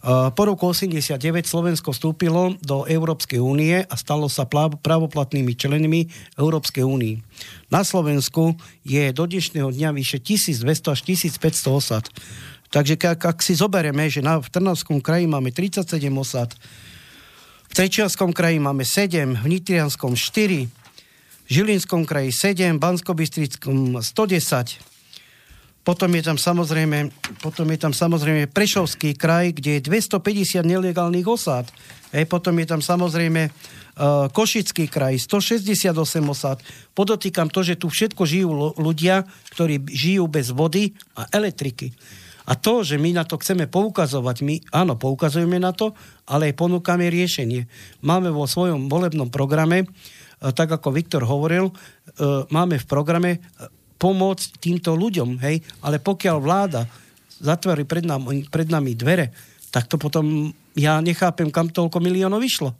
Po 0.00 0.42
roku 0.48 0.72
89 0.72 1.20
Slovensko 1.44 1.92
vstúpilo 1.92 2.56
do 2.64 2.88
Európskej 2.88 3.36
únie 3.36 3.84
a 3.84 3.94
stalo 4.00 4.32
sa 4.32 4.48
právoplatnými 4.80 5.52
členmi 5.52 6.08
Európskej 6.40 6.80
únie. 6.80 7.20
Na 7.68 7.84
Slovensku 7.84 8.56
je 8.80 9.12
do 9.12 9.28
dnešného 9.28 9.68
dňa 9.68 9.92
vyše 9.92 10.16
1200 10.24 10.96
až 10.96 11.00
1500 11.04 11.68
osad. 11.68 12.08
Takže 12.72 12.96
ak, 12.96 13.20
ak 13.20 13.38
si 13.44 13.52
zoberieme, 13.52 14.08
že 14.08 14.24
na, 14.24 14.40
v 14.40 14.48
Trnavskom 14.48 15.04
kraji 15.04 15.28
máme 15.28 15.52
37 15.52 15.84
osad, 16.16 16.48
v 17.68 17.72
Trečianskom 17.76 18.32
kraji 18.32 18.56
máme 18.56 18.88
7, 18.88 19.36
v 19.36 19.46
Nitrianskom 19.52 20.16
4, 20.16 20.64
v 21.44 21.50
Žilinskom 21.50 22.08
kraji 22.08 22.32
7, 22.32 22.78
v 22.78 22.80
Banskobystrickom 22.80 24.00
110, 24.00 24.89
potom 25.80 26.12
je 26.12 26.20
tam 26.20 26.36
samozrejme, 26.36 27.08
potom 27.40 27.64
je 27.72 27.78
tam 27.80 27.96
samozrejme 27.96 28.52
Prešovský 28.52 29.16
kraj, 29.16 29.56
kde 29.56 29.80
je 29.80 29.88
250 29.88 30.60
nelegálnych 30.60 31.24
osád. 31.24 31.72
Hej, 32.12 32.28
potom 32.28 32.52
je 32.60 32.66
tam 32.68 32.84
samozrejme 32.84 33.48
uh, 33.48 34.28
Košický 34.28 34.92
kraj, 34.92 35.16
168 35.24 35.96
osád. 36.28 36.60
Podotýkam 36.92 37.48
to, 37.48 37.64
že 37.64 37.80
tu 37.80 37.88
všetko 37.88 38.22
žijú 38.28 38.50
ľudia, 38.76 39.24
ktorí 39.56 39.80
žijú 39.88 40.28
bez 40.28 40.52
vody 40.52 40.92
a 41.16 41.24
elektriky. 41.32 41.96
A 42.44 42.58
to, 42.58 42.84
že 42.84 43.00
my 43.00 43.14
na 43.16 43.24
to 43.24 43.38
chceme 43.40 43.70
poukazovať, 43.70 44.36
my 44.42 44.54
áno, 44.74 45.00
poukazujeme 45.00 45.56
na 45.62 45.70
to, 45.72 45.96
ale 46.28 46.52
aj 46.52 46.60
ponúkame 46.60 47.08
riešenie. 47.08 47.70
Máme 48.04 48.28
vo 48.34 48.44
svojom 48.44 48.90
volebnom 48.90 49.32
programe, 49.32 49.88
uh, 49.88 50.52
tak 50.52 50.76
ako 50.76 50.92
Viktor 50.92 51.24
hovoril, 51.24 51.72
uh, 51.72 52.44
máme 52.52 52.76
v 52.76 52.84
programe 52.84 53.30
pomôcť 54.00 54.56
týmto 54.56 54.96
ľuďom, 54.96 55.36
hej, 55.44 55.60
ale 55.84 56.00
pokiaľ 56.00 56.36
vláda 56.40 56.88
zatvorí 57.36 57.84
pred 57.84 58.08
nami, 58.08 58.48
pred 58.48 58.72
nami 58.72 58.96
dvere, 58.96 59.30
tak 59.68 59.86
to 59.86 60.00
potom 60.00 60.50
ja 60.72 60.98
nechápem, 61.04 61.52
kam 61.52 61.68
toľko 61.68 62.00
miliónov 62.00 62.40
vyšlo. 62.40 62.72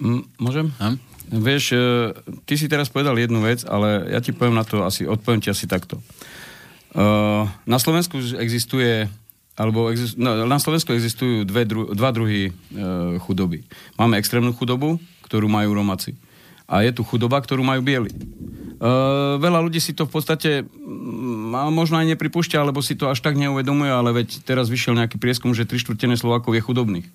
M- 0.00 0.24
môžem? 0.40 0.72
Hm? 0.80 0.96
Vieš, 1.26 1.64
e, 1.74 1.78
ty 2.46 2.54
si 2.54 2.70
teraz 2.70 2.88
povedal 2.88 3.18
jednu 3.18 3.42
vec, 3.42 3.66
ale 3.66 4.14
ja 4.14 4.22
ti 4.22 4.30
poviem 4.30 4.56
na 4.56 4.64
to 4.64 4.86
asi, 4.86 5.04
odpoviem 5.04 5.42
ti 5.44 5.52
asi 5.52 5.68
takto. 5.68 6.00
Uh, 6.96 7.44
na 7.68 7.76
Slovensku 7.76 8.16
existuje 8.40 9.04
alebo 9.52 9.92
exist, 9.92 10.16
no, 10.16 10.48
na 10.48 10.56
Slovensku 10.56 10.96
existujú 10.96 11.44
dve 11.44 11.68
dru, 11.68 11.92
dva 11.92 12.08
druhy 12.08 12.48
uh, 12.48 13.20
chudoby. 13.20 13.68
Máme 14.00 14.16
extrémnu 14.16 14.56
chudobu, 14.56 14.96
ktorú 15.28 15.44
majú 15.44 15.76
Romáci. 15.76 16.16
A 16.66 16.82
je 16.82 16.90
tu 16.90 17.06
chudoba, 17.06 17.38
ktorú 17.38 17.62
majú 17.62 17.82
bieli. 17.82 18.10
Uh, 18.76 19.40
veľa 19.40 19.64
ľudí 19.64 19.80
si 19.80 19.96
to 19.96 20.04
v 20.04 20.12
podstate 20.12 20.50
mm, 20.66 21.72
možno 21.72 21.96
aj 21.96 22.12
nepripúšťa, 22.12 22.60
alebo 22.60 22.84
si 22.84 22.92
to 22.92 23.08
až 23.08 23.24
tak 23.24 23.38
neuvedomuje, 23.40 23.88
ale 23.88 24.12
veď 24.12 24.44
teraz 24.44 24.68
vyšiel 24.68 24.98
nejaký 24.98 25.16
prieskum, 25.16 25.56
že 25.56 25.64
tri 25.64 25.80
štvrtené 25.80 26.18
Slovákov 26.20 26.52
je 26.52 26.60
chudobných. 26.60 27.08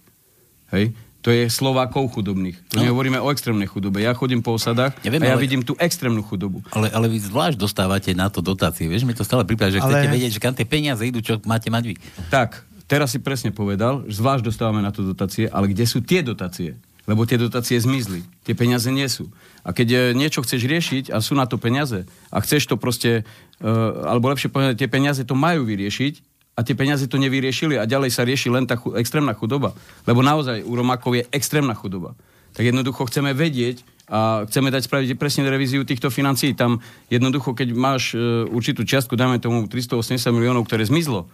Hej? 0.74 0.98
To 1.22 1.30
je 1.30 1.46
Slovákov 1.54 2.18
chudobných. 2.18 2.58
To 2.74 2.82
no. 2.82 2.90
nehovoríme 2.90 3.22
o 3.22 3.30
extrémnej 3.30 3.70
chudobe. 3.70 4.02
Ja 4.02 4.18
chodím 4.18 4.42
po 4.42 4.58
osadách 4.58 4.98
ja 5.06 5.14
viem, 5.14 5.22
a 5.22 5.30
ja 5.30 5.38
ale, 5.38 5.44
vidím 5.46 5.62
tú 5.62 5.78
extrémnu 5.78 6.26
chudobu. 6.26 6.66
Ale, 6.74 6.90
ale 6.90 7.06
vy 7.14 7.22
zvlášť 7.22 7.62
dostávate 7.62 8.10
na 8.18 8.34
to 8.34 8.42
dotácie. 8.42 8.90
Vieš, 8.90 9.06
mi 9.06 9.14
to 9.14 9.22
stále 9.22 9.46
prípada, 9.46 9.70
že 9.70 9.86
ale... 9.86 10.02
chcete 10.02 10.10
vedieť, 10.18 10.32
že 10.34 10.42
kam 10.42 10.58
tie 10.58 10.66
peniaze 10.66 11.06
idú, 11.06 11.22
čo 11.22 11.38
máte 11.46 11.70
mať 11.70 11.94
vy. 11.94 11.96
Tak, 12.34 12.66
teraz 12.90 13.14
si 13.14 13.22
presne 13.22 13.54
povedal, 13.54 14.02
že 14.10 14.18
zvlášť 14.18 14.50
dostávame 14.50 14.82
na 14.82 14.90
to 14.90 15.06
dotácie, 15.06 15.46
ale 15.46 15.70
kde 15.70 15.86
sú 15.86 16.02
tie 16.02 16.26
dotácie? 16.26 16.74
Lebo 17.10 17.26
tie 17.26 17.42
dotácie 17.42 17.82
zmizli. 17.82 18.22
Tie 18.46 18.54
peniaze 18.54 18.88
nie 18.94 19.10
sú. 19.10 19.34
A 19.66 19.74
keď 19.74 19.88
e, 19.90 19.98
niečo 20.14 20.46
chceš 20.46 20.70
riešiť 20.70 21.10
a 21.10 21.18
sú 21.22 21.34
na 21.34 21.50
to 21.50 21.58
peniaze 21.58 22.06
a 22.30 22.38
chceš 22.42 22.70
to 22.70 22.76
proste, 22.78 23.26
uh, 23.62 24.06
alebo 24.06 24.30
lepšie 24.30 24.54
povedať, 24.54 24.86
tie 24.86 24.90
peniaze 24.90 25.22
to 25.26 25.34
majú 25.34 25.66
vyriešiť 25.66 26.14
a 26.58 26.60
tie 26.62 26.78
peniaze 26.78 27.06
to 27.10 27.18
nevyriešili 27.18 27.78
a 27.78 27.90
ďalej 27.90 28.12
sa 28.14 28.22
rieši 28.26 28.54
len 28.54 28.70
tá 28.70 28.78
chu- 28.78 28.94
extrémna 28.98 29.34
chudoba. 29.34 29.74
Lebo 30.06 30.22
naozaj 30.22 30.62
u 30.62 30.74
Romákov 30.78 31.18
je 31.18 31.24
extrémna 31.34 31.74
chudoba. 31.74 32.14
Tak 32.54 32.68
jednoducho 32.68 33.08
chceme 33.10 33.34
vedieť 33.34 33.82
a 34.12 34.44
chceme 34.46 34.70
dať 34.70 34.92
spraviť 34.92 35.10
presne 35.16 35.48
revíziu 35.48 35.88
týchto 35.88 36.12
financií. 36.12 36.52
Tam 36.54 36.84
jednoducho, 37.10 37.58
keď 37.58 37.74
máš 37.74 38.14
uh, 38.14 38.46
určitú 38.50 38.86
čiastku, 38.86 39.18
dáme 39.18 39.42
tomu 39.42 39.66
380 39.66 40.22
miliónov, 40.34 40.70
ktoré 40.70 40.86
zmizlo, 40.86 41.32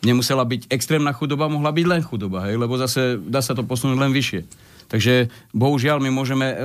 nemusela 0.00 0.44
byť 0.48 0.72
extrémna 0.72 1.12
chudoba, 1.12 1.52
mohla 1.52 1.72
byť 1.72 1.86
len 1.86 2.00
chudoba, 2.00 2.48
hej? 2.48 2.56
lebo 2.56 2.76
zase 2.80 3.20
dá 3.20 3.44
sa 3.44 3.52
to 3.52 3.64
posunúť 3.64 3.98
len 4.00 4.12
vyššie. 4.12 4.69
Takže 4.90 5.30
bohužiaľ 5.54 6.02
my 6.02 6.10
môžeme 6.10 6.50
e, 6.50 6.56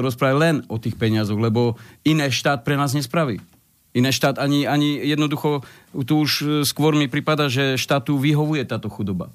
rozprávať 0.00 0.36
len 0.40 0.56
o 0.72 0.80
tých 0.80 0.96
peniazoch, 0.96 1.36
lebo 1.36 1.76
iné 2.00 2.32
štát 2.32 2.64
pre 2.64 2.80
nás 2.80 2.96
nespraví. 2.96 3.44
Iné 3.92 4.08
štát 4.08 4.40
ani, 4.40 4.64
ani 4.64 5.04
jednoducho, 5.04 5.60
tu 6.08 6.24
už 6.24 6.30
e, 6.40 6.44
skôr 6.64 6.96
mi 6.96 7.12
prípada, 7.12 7.52
že 7.52 7.76
štátu 7.76 8.16
vyhovuje 8.16 8.64
táto 8.64 8.88
chudoba. 8.88 9.28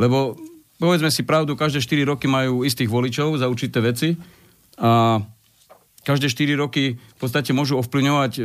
Lebo 0.00 0.40
povedzme 0.80 1.12
si 1.12 1.28
pravdu, 1.28 1.60
každé 1.60 1.84
4 1.84 2.08
roky 2.16 2.24
majú 2.24 2.64
istých 2.64 2.88
voličov 2.88 3.36
za 3.36 3.52
určité 3.52 3.84
veci 3.84 4.16
a 4.80 5.20
každé 6.08 6.32
4 6.32 6.56
roky 6.56 6.96
v 6.96 7.16
podstate 7.20 7.52
môžu 7.52 7.76
ovplyvňovať, 7.84 8.32
e, 8.40 8.42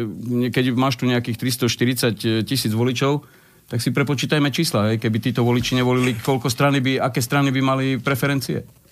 keď 0.51 0.75
máš 0.75 0.99
tu 0.99 1.07
nejakých 1.07 1.63
340 1.63 2.43
tisíc 2.43 2.75
voličov, 2.75 3.23
tak 3.71 3.79
si 3.79 3.95
prepočítajme 3.95 4.51
čísla, 4.51 4.91
hej, 4.91 4.99
keby 4.99 5.17
títo 5.23 5.47
voliči 5.47 5.79
nevolili, 5.79 6.19
koľko 6.19 6.51
strany 6.51 6.83
by, 6.83 6.99
aké 6.99 7.23
strany 7.23 7.55
by 7.55 7.61
mali 7.63 7.85
preferencie. 7.95 8.82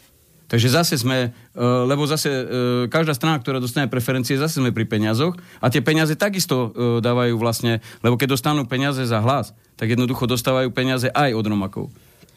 Takže 0.52 0.68
zase 0.68 1.00
sme, 1.00 1.32
e, 1.56 1.64
lebo 1.64 2.04
zase 2.04 2.28
e, 2.28 2.44
každá 2.92 3.16
strana, 3.16 3.40
ktorá 3.40 3.64
dostane 3.64 3.88
preferencie, 3.88 4.36
zase 4.36 4.60
sme 4.60 4.76
pri 4.76 4.84
peniazoch 4.84 5.40
a 5.64 5.72
tie 5.72 5.80
peniaze 5.80 6.20
takisto 6.20 6.76
e, 6.76 7.00
dávajú 7.00 7.40
vlastne, 7.40 7.80
lebo 8.04 8.20
keď 8.20 8.36
dostanú 8.36 8.68
peniaze 8.68 9.00
za 9.08 9.24
hlas, 9.24 9.56
tak 9.80 9.96
jednoducho 9.96 10.28
dostávajú 10.28 10.68
peniaze 10.76 11.08
aj 11.08 11.32
od 11.32 11.46
Romakov. 11.48 11.88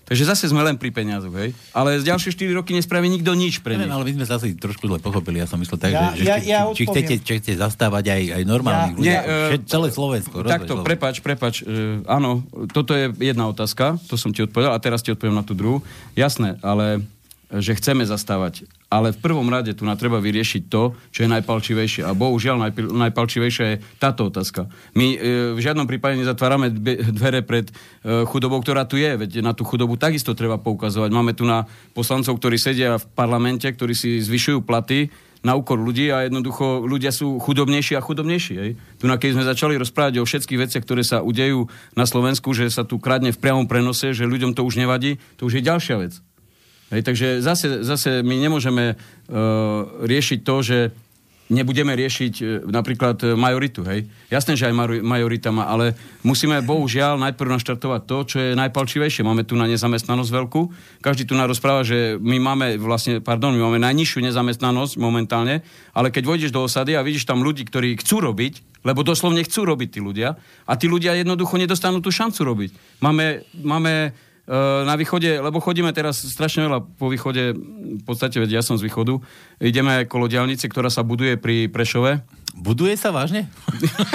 Takže 0.04 0.28
zase 0.28 0.52
sme 0.52 0.60
len 0.60 0.76
pri 0.76 0.92
peniazoch, 0.92 1.32
hej? 1.32 1.56
Ale 1.72 1.96
z 1.96 2.04
ďalšie 2.12 2.36
4 2.36 2.60
roky 2.60 2.76
nespraví 2.76 3.08
nikto 3.08 3.32
nič 3.32 3.64
pre 3.64 3.80
nich. 3.80 3.88
ale 3.88 4.04
my 4.04 4.12
sme 4.20 4.26
zase 4.28 4.52
trošku 4.52 4.84
zle 4.84 5.00
pochopili. 5.00 5.40
Ja 5.40 5.48
som 5.48 5.56
myslel 5.56 5.80
tak, 5.80 5.96
ja, 5.96 6.12
že, 6.12 6.22
ja, 6.28 6.36
či, 6.36 6.48
ja 6.52 6.60
či, 6.76 6.84
chcete, 6.84 7.14
či 7.24 7.32
chcete 7.40 7.56
zastávať 7.56 8.12
aj, 8.12 8.22
aj 8.36 8.42
normálnych 8.44 8.92
ja, 8.92 8.96
ľudí. 9.00 9.08
Nie, 9.08 9.18
uh, 9.24 9.64
celé 9.64 9.88
Slovensko. 9.88 10.44
Takto, 10.44 10.84
prepač, 10.84 11.24
prepač. 11.24 11.64
Uh, 11.64 12.04
áno, 12.04 12.44
toto 12.68 12.92
je 12.92 13.16
jedna 13.16 13.48
otázka, 13.48 13.96
to 14.04 14.20
som 14.20 14.28
ti 14.28 14.44
odpovedal 14.44 14.76
a 14.76 14.78
teraz 14.78 15.00
ti 15.00 15.08
odpoviem 15.08 15.40
na 15.40 15.42
tú 15.42 15.56
druhú. 15.56 15.80
Jasné, 16.12 16.60
ale 16.60 17.00
že 17.60 17.78
chceme 17.78 18.02
zastávať. 18.02 18.66
Ale 18.90 19.14
v 19.14 19.22
prvom 19.22 19.46
rade 19.46 19.74
tu 19.74 19.86
na 19.86 19.94
treba 19.94 20.18
vyriešiť 20.18 20.62
to, 20.70 20.94
čo 21.14 21.26
je 21.26 21.28
najpalčivejšie. 21.30 22.02
A 22.06 22.14
bohužiaľ 22.14 22.70
najp- 22.70 22.94
najpalčivejšia 22.94 23.64
je 23.74 23.76
táto 23.98 24.30
otázka. 24.30 24.66
My 24.94 25.14
e, 25.14 25.18
v 25.54 25.60
žiadnom 25.60 25.86
prípade 25.86 26.18
nezatvárame 26.18 26.70
dvere 27.14 27.42
pred 27.46 27.70
e, 27.70 28.26
chudobou, 28.26 28.58
ktorá 28.62 28.86
tu 28.86 28.98
je. 28.98 29.14
Veď 29.14 29.42
na 29.42 29.54
tú 29.54 29.62
chudobu 29.62 29.94
takisto 29.94 30.34
treba 30.34 30.58
poukazovať. 30.58 31.10
Máme 31.10 31.34
tu 31.34 31.46
na 31.46 31.66
poslancov, 31.94 32.38
ktorí 32.38 32.58
sedia 32.58 32.98
v 32.98 33.06
parlamente, 33.14 33.66
ktorí 33.66 33.94
si 33.94 34.18
zvyšujú 34.22 34.62
platy 34.62 35.10
na 35.44 35.52
úkor 35.52 35.76
ľudí 35.76 36.08
a 36.08 36.24
jednoducho 36.24 36.88
ľudia 36.88 37.12
sú 37.12 37.36
chudobnejší 37.36 38.00
a 38.00 38.02
chudobnejší. 38.02 38.54
Hej. 38.56 38.70
Tu 38.96 39.04
na 39.04 39.20
keď 39.20 39.36
sme 39.36 39.44
začali 39.44 39.74
rozprávať 39.76 40.24
o 40.24 40.24
všetkých 40.24 40.60
veciach, 40.64 40.82
ktoré 40.82 41.04
sa 41.04 41.20
udejú 41.20 41.68
na 41.92 42.08
Slovensku, 42.08 42.56
že 42.56 42.72
sa 42.72 42.88
tu 42.88 42.96
kradne 42.96 43.30
v 43.30 43.38
priamom 43.38 43.68
prenose, 43.68 44.16
že 44.16 44.24
ľuďom 44.24 44.56
to 44.56 44.64
už 44.64 44.80
nevadí, 44.80 45.20
to 45.36 45.44
už 45.44 45.60
je 45.60 45.62
ďalšia 45.62 46.00
vec. 46.00 46.24
Hej, 46.94 47.02
takže 47.02 47.42
zase, 47.42 47.82
zase 47.82 48.22
my 48.22 48.38
nemôžeme 48.38 48.94
uh, 48.94 48.98
riešiť 50.06 50.38
to, 50.46 50.56
že 50.62 50.78
nebudeme 51.52 51.92
riešiť 51.92 52.34
e, 52.40 52.44
napríklad 52.64 53.20
e, 53.20 53.26
majoritu, 53.36 53.84
hej. 53.84 54.08
Jasné, 54.32 54.56
že 54.56 54.72
aj 54.72 55.04
majorita 55.04 55.52
má, 55.52 55.68
ale 55.68 55.92
musíme 56.24 56.64
bohužiaľ 56.64 57.20
najprv 57.20 57.60
naštartovať 57.60 58.00
to, 58.08 58.16
čo 58.24 58.36
je 58.40 58.50
najpalčivejšie. 58.56 59.26
Máme 59.26 59.44
tu 59.44 59.52
na 59.52 59.68
nezamestnanosť 59.68 60.30
veľkú. 60.32 60.60
Každý 61.04 61.28
tu 61.28 61.36
nás 61.36 61.44
rozpráva, 61.44 61.84
že 61.84 62.16
my 62.16 62.40
máme 62.40 62.80
vlastne, 62.80 63.20
pardon, 63.20 63.52
my 63.52 63.60
máme 63.60 63.80
najnižšiu 63.84 64.24
nezamestnanosť 64.24 64.96
momentálne, 64.96 65.60
ale 65.92 66.08
keď 66.08 66.24
vojdeš 66.24 66.50
do 66.54 66.64
osady 66.64 66.96
a 66.96 67.04
vidíš 67.04 67.28
tam 67.28 67.44
ľudí, 67.44 67.68
ktorí 67.68 68.00
chcú 68.00 68.24
robiť, 68.24 68.80
lebo 68.88 69.04
doslovne 69.04 69.44
chcú 69.44 69.68
robiť 69.68 69.88
tí 69.96 70.00
ľudia, 70.00 70.40
a 70.64 70.72
tí 70.80 70.88
ľudia 70.88 71.12
jednoducho 71.20 71.60
nedostanú 71.60 72.00
tú 72.00 72.08
šancu 72.08 72.40
robiť. 72.40 72.70
Máme, 73.04 73.44
máme 73.60 74.16
na 74.84 74.94
východe, 75.00 75.40
lebo 75.40 75.56
chodíme 75.56 75.88
teraz 75.96 76.20
strašne 76.20 76.68
veľa 76.68 76.84
po 77.00 77.08
východe, 77.08 77.56
v 78.00 78.04
podstate, 78.04 78.36
veď 78.36 78.60
ja 78.60 78.62
som 78.62 78.76
z 78.76 78.84
východu, 78.84 79.16
ideme 79.56 80.04
kolo 80.04 80.28
diálnice, 80.28 80.68
ktorá 80.68 80.92
sa 80.92 81.00
buduje 81.00 81.40
pri 81.40 81.72
Prešove. 81.72 82.20
Buduje 82.54 82.94
sa 82.94 83.10
vážne? 83.10 83.50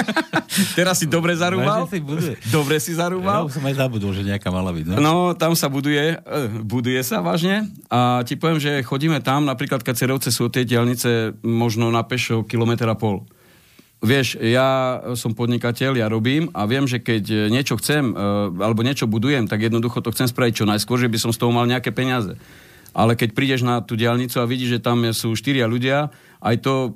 teraz 0.79 1.03
si 1.03 1.09
dobre 1.09 1.35
zarúbal? 1.35 1.89
si 1.91 1.99
buduje. 1.99 2.39
Dobre 2.47 2.79
si 2.79 2.95
zarúbal? 2.95 3.49
Ja 3.49 3.57
som 3.57 3.65
aj 3.67 3.75
zabudol, 3.75 4.15
že 4.15 4.23
nejaká 4.23 4.47
mala 4.47 4.71
byť. 4.71 4.95
No? 4.95 4.95
no, 5.01 5.13
tam 5.35 5.57
sa 5.59 5.67
buduje, 5.67 6.15
eh, 6.15 6.47
buduje 6.63 7.01
sa 7.03 7.19
vážne 7.19 7.67
a 7.91 8.23
ti 8.23 8.39
poviem, 8.39 8.61
že 8.61 8.85
chodíme 8.85 9.19
tam, 9.19 9.43
napríklad 9.43 9.83
Kacerovce 9.83 10.31
sú 10.31 10.47
tie 10.47 10.63
diálnice 10.63 11.35
možno 11.43 11.91
na 11.91 12.05
pešo 12.05 12.47
kilometr 12.47 12.87
a 12.87 12.95
pol 12.95 13.27
vieš, 13.99 14.39
ja 14.39 14.99
som 15.19 15.35
podnikateľ, 15.35 15.99
ja 15.99 16.07
robím 16.07 16.47
a 16.55 16.63
viem, 16.63 16.87
že 16.87 17.03
keď 17.03 17.51
niečo 17.51 17.75
chcem 17.79 18.11
e, 18.11 18.13
alebo 18.63 18.83
niečo 18.83 19.11
budujem, 19.11 19.47
tak 19.47 19.63
jednoducho 19.63 19.99
to 19.99 20.11
chcem 20.15 20.31
spraviť 20.31 20.63
čo 20.63 20.69
najskôr, 20.69 20.99
že 20.99 21.11
by 21.11 21.17
som 21.19 21.31
z 21.35 21.39
toho 21.39 21.51
mal 21.51 21.67
nejaké 21.67 21.91
peniaze. 21.91 22.39
Ale 22.89 23.13
keď 23.13 23.37
prídeš 23.37 23.61
na 23.61 23.85
tú 23.85 23.93
diálnicu 23.93 24.41
a 24.41 24.49
vidíš, 24.49 24.79
že 24.79 24.83
tam 24.83 25.05
sú 25.13 25.37
štyria 25.37 25.69
ľudia, 25.69 26.09
aj 26.39 26.55
to 26.63 26.95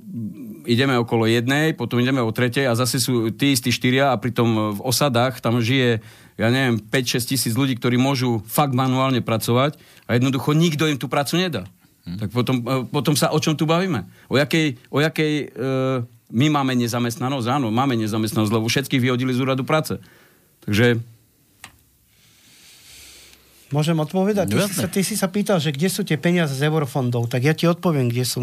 ideme 0.63 0.95
okolo 0.95 1.27
jednej, 1.27 1.75
potom 1.75 1.99
ideme 1.99 2.23
o 2.23 2.31
tretej 2.31 2.65
a 2.71 2.79
zase 2.79 2.97
sú 2.97 3.29
tí 3.35 3.53
istí 3.53 3.69
štyria 3.69 4.15
a 4.15 4.17
pritom 4.17 4.73
v 4.73 4.79
osadách 4.81 5.43
tam 5.43 5.59
žije, 5.59 5.99
ja 6.39 6.47
neviem, 6.49 6.79
5-6 6.79 7.29
tisíc 7.35 7.53
ľudí, 7.53 7.77
ktorí 7.77 7.99
môžu 7.99 8.41
fakt 8.47 8.73
manuálne 8.73 9.21
pracovať 9.21 9.77
a 10.07 10.15
jednoducho 10.17 10.55
nikto 10.55 10.87
im 10.89 10.97
tú 10.97 11.11
prácu 11.11 11.37
nedá. 11.37 11.67
Hm. 12.07 12.17
Tak 12.19 12.29
potom, 12.31 12.55
e, 12.63 12.83
potom 12.87 13.13
sa 13.15 13.31
o 13.31 13.39
čom 13.39 13.55
tu 13.55 13.67
bavíme? 13.67 14.07
O 14.27 14.35
jakej, 14.35 14.79
o 14.91 14.99
jakej 15.03 15.33
e, 15.39 15.45
my 16.31 16.47
máme 16.47 16.77
nezamestnanosť, 16.79 17.47
áno, 17.49 17.67
máme 17.73 17.99
nezamestnanosť, 17.99 18.53
lebo 18.53 18.69
všetkých 18.69 19.03
vyhodili 19.03 19.35
z 19.35 19.43
úradu 19.43 19.67
práce. 19.67 19.99
Takže... 20.63 21.01
Môžem 23.73 23.97
odpovedať? 23.97 24.53
Ty 24.53 24.69
si, 24.69 24.73
sa, 24.77 24.87
ty 24.87 25.01
si 25.01 25.15
sa 25.17 25.27
pýtal, 25.27 25.57
že 25.57 25.73
kde 25.73 25.89
sú 25.89 26.05
tie 26.05 26.15
peniaze 26.15 26.53
z 26.53 26.69
eurofondov, 26.69 27.25
tak 27.27 27.41
ja 27.41 27.57
ti 27.57 27.65
odpoviem, 27.65 28.07
kde 28.07 28.23
sú. 28.23 28.41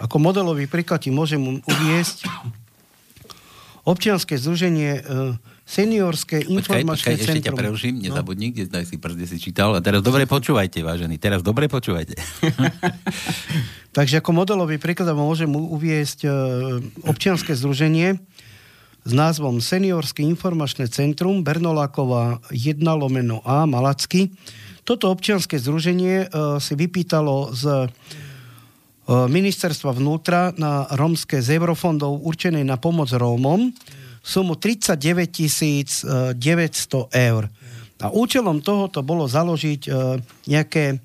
Ako 0.00 0.16
modelový 0.16 0.64
príklad 0.64 1.04
ti 1.04 1.12
môžem 1.12 1.60
uviesť 1.60 2.24
občianske 3.84 4.40
združenie 4.40 4.90
e, 4.96 5.02
Seniorské 5.70 6.42
informačné 6.50 7.14
počkaj, 7.14 7.14
centrum. 7.14 7.30
Ešte 7.30 7.46
ťa 7.46 7.52
preruším, 7.54 7.94
no. 8.02 8.10
nezabudni, 8.10 8.50
kde 8.50 8.66
daj 8.66 8.90
si 8.90 8.98
prst, 8.98 9.22
si 9.22 9.38
čítal. 9.38 9.70
A 9.70 9.78
teraz 9.78 10.02
dobre 10.02 10.26
počúvajte, 10.26 10.82
vážení, 10.82 11.14
teraz 11.14 11.46
dobre 11.46 11.70
počúvajte. 11.70 12.18
Takže 13.96 14.18
ako 14.18 14.34
modelový 14.34 14.82
príklad 14.82 15.14
môžem 15.14 15.46
uviesť 15.54 16.26
e, 16.26 16.30
občianske 17.06 17.54
združenie 17.54 18.18
s 19.06 19.12
názvom 19.14 19.62
Seniorské 19.62 20.26
informačné 20.26 20.90
centrum 20.90 21.46
Bernoláková 21.46 22.42
1 22.50 22.82
lomeno 22.82 23.38
A 23.46 23.62
Malacky. 23.62 24.34
Toto 24.82 25.06
občianske 25.14 25.54
združenie 25.54 26.26
e, 26.26 26.58
si 26.58 26.74
vypýtalo 26.74 27.54
z 27.54 27.64
e, 27.70 27.86
ministerstva 29.06 29.94
vnútra 29.94 30.50
na 30.58 30.90
romské 30.98 31.38
z 31.38 31.62
eurofondov 31.62 32.26
určené 32.26 32.66
na 32.66 32.74
pomoc 32.74 33.06
Rómom 33.14 33.70
sumu 34.22 34.54
39 34.54 36.36
900 36.36 36.36
eur. 37.10 37.44
A 38.00 38.06
účelom 38.08 38.64
tohoto 38.64 39.04
bolo 39.04 39.28
založiť 39.28 39.80
e, 39.84 39.90
nejaké 40.48 40.84
e, 40.92 40.96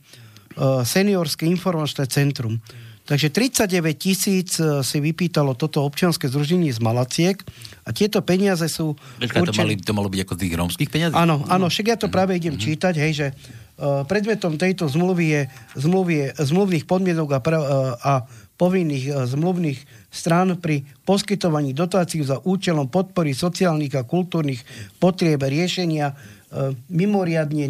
seniorské 0.88 1.44
informačné 1.44 2.08
centrum. 2.08 2.64
Takže 3.06 3.30
39 3.30 3.70
tisíc 4.02 4.58
si 4.58 4.98
vypýtalo 4.98 5.54
toto 5.54 5.86
občianske 5.86 6.26
združenie 6.26 6.74
z 6.74 6.82
Malaciek 6.82 7.38
a 7.86 7.94
tieto 7.94 8.26
peniaze 8.26 8.66
sú... 8.66 8.98
Počkaj, 9.22 9.46
určené... 9.46 9.54
to, 9.54 9.62
mali, 9.62 9.74
to 9.78 9.94
malo 9.94 10.10
byť 10.10 10.20
ako 10.26 10.34
z 10.34 10.40
tých 10.42 10.54
rómskych 10.58 10.90
peniazí? 10.90 11.14
Áno, 11.14 11.46
áno, 11.46 11.70
však 11.70 11.86
ja 11.86 11.98
to 12.02 12.10
práve 12.10 12.34
idem 12.34 12.58
mm-hmm. 12.58 12.66
čítať, 12.66 12.94
hej, 12.98 13.12
že 13.14 13.28
uh, 13.30 14.02
predmetom 14.10 14.58
tejto 14.58 14.90
zmluvy 14.90 15.26
je, 15.38 15.42
zmluvy 15.86 16.14
je 16.18 16.28
zmluvných 16.50 16.86
podmienok 16.90 17.30
a, 17.38 17.40
pra, 17.46 17.58
uh, 17.62 17.94
a 18.02 18.14
povinných 18.56 19.06
uh, 19.12 19.28
zmluvných 19.28 19.80
strán 20.16 20.56
pri 20.60 20.88
poskytovaní 21.04 21.76
dotácií 21.76 22.24
za 22.24 22.40
účelom 22.40 22.88
podpory 22.88 23.36
sociálnych 23.36 24.00
a 24.00 24.08
kultúrnych 24.08 24.64
potrieb 24.98 25.44
riešenia 25.44 26.16
e, 26.16 26.74
mimoriadne 26.90 27.68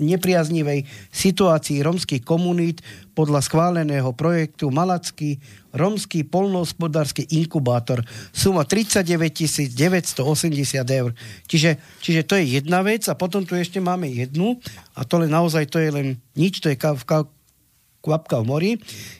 nepriaznivej 0.00 0.88
situácii 1.12 1.84
romských 1.84 2.24
komunít 2.24 2.80
podľa 3.12 3.44
schváleného 3.44 4.10
projektu 4.16 4.72
Malacký 4.72 5.38
romský 5.76 6.24
polnohospodársky 6.24 7.28
inkubátor. 7.36 8.00
Suma 8.32 8.64
39 8.64 9.76
980 9.76 10.16
eur. 10.88 11.12
Čiže, 11.44 11.76
čiže 12.00 12.24
to 12.24 12.40
je 12.40 12.56
jedna 12.58 12.80
vec 12.80 13.04
a 13.06 13.14
potom 13.14 13.44
tu 13.44 13.52
ešte 13.52 13.78
máme 13.78 14.08
jednu 14.08 14.56
a 14.96 15.04
to 15.04 15.20
len 15.20 15.28
naozaj 15.28 15.68
to 15.68 15.76
je 15.76 15.92
len 15.92 16.16
nič, 16.32 16.64
to 16.64 16.72
je 16.72 16.80
v 16.80 17.04
Kvapka 18.06 18.38
v 18.38 18.46
mori. 18.46 18.72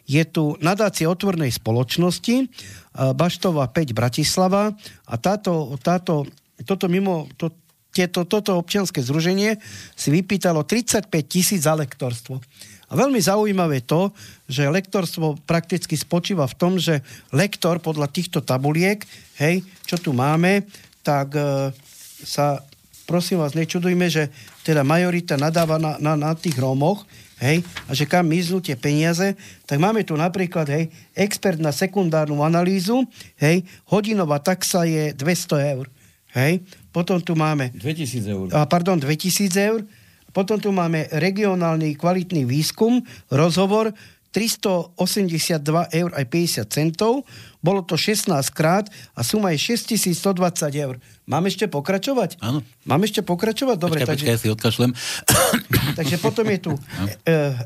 Je 0.07 0.23
tu 0.23 0.55
nadácia 0.63 1.11
otvornej 1.11 1.51
spoločnosti 1.51 2.47
Baštová 2.95 3.67
5 3.75 3.91
Bratislava 3.91 4.71
a 5.11 5.15
táto, 5.19 5.75
táto, 5.83 6.23
toto 6.63 6.87
mimo, 6.87 7.27
to, 7.35 7.51
tieto, 7.91 8.29
toto 8.29 8.61
občianske 8.61 9.03
združenie 9.03 9.59
si 9.97 10.09
vypýtalo 10.15 10.69
35 10.69 11.11
tisíc 11.25 11.65
za 11.67 11.73
lektorstvo. 11.73 12.39
A 12.87 12.93
veľmi 12.95 13.19
zaujímavé 13.19 13.83
to, 13.83 14.15
že 14.47 14.71
lektorstvo 14.71 15.43
prakticky 15.43 15.99
spočíva 15.99 16.47
v 16.47 16.55
tom, 16.55 16.73
že 16.79 17.03
lektor 17.35 17.83
podľa 17.83 18.07
týchto 18.13 18.45
tabuliek, 18.45 19.03
hej, 19.43 19.67
čo 19.89 19.99
tu 19.99 20.15
máme, 20.15 20.63
tak 21.03 21.35
e, 21.35 21.75
sa, 22.23 22.63
prosím 23.11 23.43
vás, 23.43 23.59
nečudujme, 23.59 24.07
že 24.07 24.31
teda 24.63 24.87
majorita 24.87 25.35
nadáva 25.35 25.83
na, 25.83 25.99
na, 25.99 26.15
na 26.15 26.31
tých 26.39 26.55
Rómoch, 26.55 27.03
hej, 27.41 27.61
a 27.87 27.93
že 27.93 28.09
kam 28.09 28.29
miznú 28.29 28.65
tie 28.65 28.77
peniaze, 28.77 29.37
tak 29.69 29.77
máme 29.77 30.03
tu 30.03 30.17
napríklad, 30.17 30.69
hej, 30.73 30.89
expert 31.13 31.61
na 31.61 31.73
sekundárnu 31.73 32.41
analýzu, 32.41 33.05
hej, 33.37 33.65
hodinová 33.89 34.41
taxa 34.41 34.89
je 34.89 35.13
200 35.13 35.73
eur, 35.77 35.87
hej, 36.33 36.65
potom 36.93 37.21
tu 37.21 37.37
máme... 37.37 37.73
2000 37.77 38.25
eur. 38.33 38.47
A, 38.57 38.65
pardon, 38.65 38.97
2000 38.97 39.53
eur, 39.69 39.81
potom 40.33 40.61
tu 40.61 40.69
máme 40.73 41.09
regionálny 41.13 41.97
kvalitný 41.97 42.45
výskum, 42.45 43.01
rozhovor, 43.33 43.93
382 44.37 45.97
eur 45.97 46.11
aj 46.13 46.25
50 46.29 46.69
centov, 46.69 47.25
bolo 47.67 47.83
to 47.83 47.99
16 47.99 48.31
krát 48.55 48.87
a 49.19 49.27
suma 49.27 49.51
je 49.51 49.75
6120 49.75 50.71
eur. 50.79 51.03
Mám 51.27 51.51
ešte 51.51 51.67
pokračovať? 51.67 52.39
Áno. 52.39 52.63
Mám 52.87 53.03
ešte 53.03 53.27
pokračovať? 53.27 53.77
Dobre, 53.83 54.07
počkaj, 54.07 54.11
takže... 54.15 54.25
Počkaj, 54.31 54.39
ja 54.39 54.43
si 54.47 54.49
odkašlem. 54.55 54.91
Takže 55.99 56.17
potom 56.23 56.47
je 56.47 56.59
tu 56.63 56.73
no. 56.79 57.05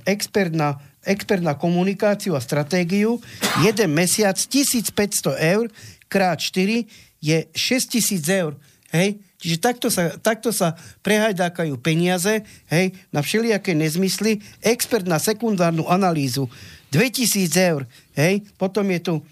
expert 0.08 0.56
na, 0.56 0.80
expert 1.04 1.44
na 1.44 1.52
komunikáciu 1.52 2.32
a 2.32 2.40
stratégiu. 2.40 3.20
Jeden 3.60 3.92
mesiac 3.92 4.40
1500 4.40 4.96
eur 5.36 5.68
krát 6.08 6.40
4 6.40 6.88
je 7.20 7.38
6000 7.52 8.40
eur. 8.40 8.56
Hej? 8.96 9.20
Čiže 9.40 9.56
takto 9.56 9.88
sa, 9.88 10.16
takto 10.20 10.52
sa 10.52 10.76
prehajdákajú 11.00 11.80
peniaze 11.80 12.44
hej, 12.68 12.92
na 13.08 13.24
všelijaké 13.24 13.72
nezmysly. 13.72 14.44
Expert 14.60 15.08
na 15.08 15.16
sekundárnu 15.16 15.88
analýzu 15.88 16.48
2000 16.90 17.70
eur. 17.70 17.82
Hej. 18.18 18.42
Potom 18.58 18.86
je 18.90 19.00
tu 19.00 19.14
e, 19.18 19.22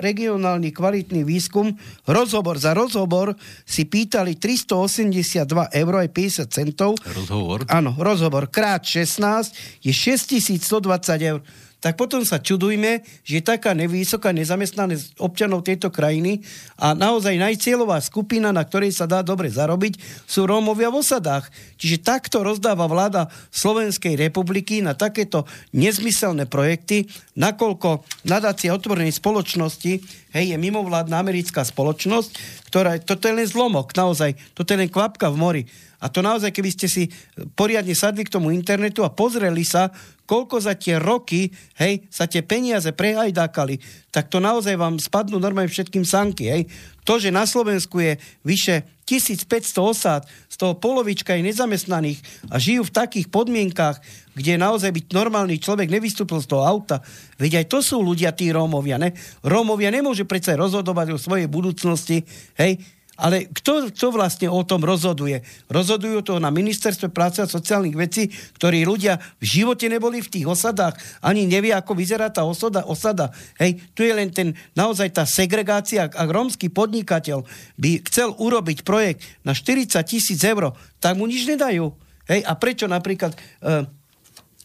regionálny 0.00 0.72
kvalitný 0.72 1.24
výskum. 1.24 1.72
Rozhovor 2.04 2.60
za 2.60 2.76
rozhovor 2.76 3.34
si 3.64 3.88
pýtali 3.88 4.36
382 4.36 5.48
eur 5.72 5.92
aj 5.96 6.08
50 6.12 6.48
centov. 6.52 6.96
Rozhovor? 7.04 7.64
Áno, 7.68 7.96
rozhovor 7.96 8.52
krát 8.52 8.84
16 8.84 9.82
je 9.84 9.92
6120 9.92 11.30
eur 11.32 11.40
tak 11.78 11.94
potom 11.94 12.26
sa 12.26 12.42
čudujme, 12.42 13.06
že 13.22 13.38
taká 13.38 13.70
nevysoká 13.70 14.34
nezamestnanosť 14.34 15.22
občanov 15.22 15.62
tejto 15.62 15.94
krajiny 15.94 16.42
a 16.74 16.90
naozaj 16.90 17.38
najcieľová 17.38 18.02
skupina, 18.02 18.50
na 18.50 18.66
ktorej 18.66 18.90
sa 18.90 19.06
dá 19.06 19.22
dobre 19.22 19.46
zarobiť, 19.46 20.26
sú 20.26 20.42
Rómovia 20.42 20.90
v 20.90 20.98
osadách. 20.98 21.46
Čiže 21.78 22.02
takto 22.02 22.42
rozdáva 22.42 22.90
vláda 22.90 23.30
Slovenskej 23.54 24.18
republiky 24.18 24.82
na 24.82 24.98
takéto 24.98 25.46
nezmyselné 25.70 26.50
projekty, 26.50 27.06
nakoľko 27.38 28.02
nadácia 28.26 28.74
otvorenej 28.74 29.14
spoločnosti, 29.14 29.92
hej, 30.34 30.44
je 30.50 30.56
mimovládna 30.58 31.14
americká 31.14 31.62
spoločnosť, 31.62 32.30
ktorá, 32.74 32.98
toto 32.98 33.30
je 33.30 33.38
len 33.38 33.46
zlomok, 33.46 33.94
naozaj, 33.94 34.34
toto 34.58 34.74
je 34.74 34.82
len 34.82 34.90
kvapka 34.90 35.30
v 35.30 35.38
mori. 35.38 35.62
A 35.98 36.06
to 36.06 36.22
naozaj, 36.22 36.54
keby 36.54 36.70
ste 36.70 36.86
si 36.86 37.10
poriadne 37.58 37.90
sadli 37.90 38.22
k 38.22 38.30
tomu 38.30 38.54
internetu 38.54 39.02
a 39.02 39.10
pozreli 39.10 39.66
sa, 39.66 39.90
koľko 40.28 40.60
za 40.60 40.76
tie 40.76 41.00
roky, 41.00 41.48
hej, 41.80 42.04
sa 42.12 42.28
tie 42.28 42.44
peniaze 42.44 42.92
prehajdákali, 42.92 43.80
tak 44.12 44.28
to 44.28 44.44
naozaj 44.44 44.76
vám 44.76 45.00
spadnú 45.00 45.40
normálne 45.40 45.72
všetkým 45.72 46.04
sanky. 46.04 46.44
Hej. 46.52 46.62
To, 47.08 47.16
že 47.16 47.32
na 47.32 47.48
Slovensku 47.48 47.96
je 48.04 48.20
vyše 48.44 48.84
1500 49.08 49.48
osád, 49.80 50.22
z 50.52 50.56
toho 50.60 50.76
polovička 50.76 51.32
je 51.32 51.48
nezamestnaných 51.48 52.20
a 52.52 52.60
žijú 52.60 52.84
v 52.84 52.92
takých 52.92 53.32
podmienkách, 53.32 53.96
kde 54.36 54.60
naozaj 54.60 54.92
byť 54.92 55.16
normálny 55.16 55.56
človek 55.56 55.88
nevystúpil 55.88 56.44
z 56.44 56.50
toho 56.52 56.68
auta. 56.68 57.00
Veď 57.40 57.64
aj 57.64 57.72
to 57.72 57.80
sú 57.80 58.04
ľudia, 58.04 58.36
tí 58.36 58.52
Rómovia. 58.52 59.00
Ne? 59.00 59.16
Rómovia 59.40 59.88
nemôžu 59.88 60.28
predsa 60.28 60.60
rozhodovať 60.60 61.16
o 61.16 61.18
svojej 61.18 61.48
budúcnosti. 61.48 62.28
Hej? 62.60 62.84
Ale 63.18 63.50
kto, 63.50 63.90
kto 63.90 64.14
vlastne 64.14 64.46
o 64.46 64.62
tom 64.62 64.86
rozhoduje? 64.86 65.42
Rozhodujú 65.66 66.22
to 66.22 66.38
na 66.38 66.54
ministerstve 66.54 67.10
práce 67.10 67.42
a 67.42 67.50
sociálnych 67.50 67.98
vecí, 67.98 68.30
ktorí 68.30 68.86
ľudia 68.86 69.18
v 69.42 69.44
živote 69.44 69.90
neboli 69.90 70.22
v 70.22 70.30
tých 70.38 70.46
osadách, 70.46 70.94
ani 71.18 71.42
nevie, 71.42 71.74
ako 71.74 71.98
vyzerá 71.98 72.30
tá 72.30 72.46
osada. 72.46 72.86
osada. 72.86 73.34
Hej, 73.58 73.82
tu 73.98 74.06
je 74.06 74.14
len 74.14 74.30
ten, 74.30 74.54
naozaj 74.78 75.10
tá 75.10 75.26
segregácia. 75.26 76.06
Ak 76.06 76.30
rómsky 76.30 76.70
podnikateľ 76.70 77.42
by 77.74 78.06
chcel 78.06 78.38
urobiť 78.38 78.86
projekt 78.86 79.26
na 79.42 79.50
40 79.50 79.98
tisíc 80.06 80.38
eur, 80.46 80.70
tak 81.02 81.18
mu 81.18 81.26
nič 81.26 81.42
nedajú. 81.50 81.90
Hej, 82.30 82.46
a 82.46 82.54
prečo 82.54 82.86
napríklad... 82.86 83.34
Uh, 83.58 83.82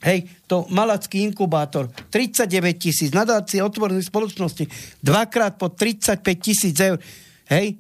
Hej, 0.04 0.28
to 0.52 0.68
malacký 0.68 1.24
inkubátor, 1.24 1.88
39 2.12 2.52
tisíc, 2.76 3.16
nadácie 3.16 3.64
otvorenej 3.64 4.04
spoločnosti, 4.04 4.68
dvakrát 5.00 5.56
po 5.56 5.72
35 5.72 6.20
tisíc 6.44 6.76
eur. 6.76 7.00
Hej, 7.54 7.78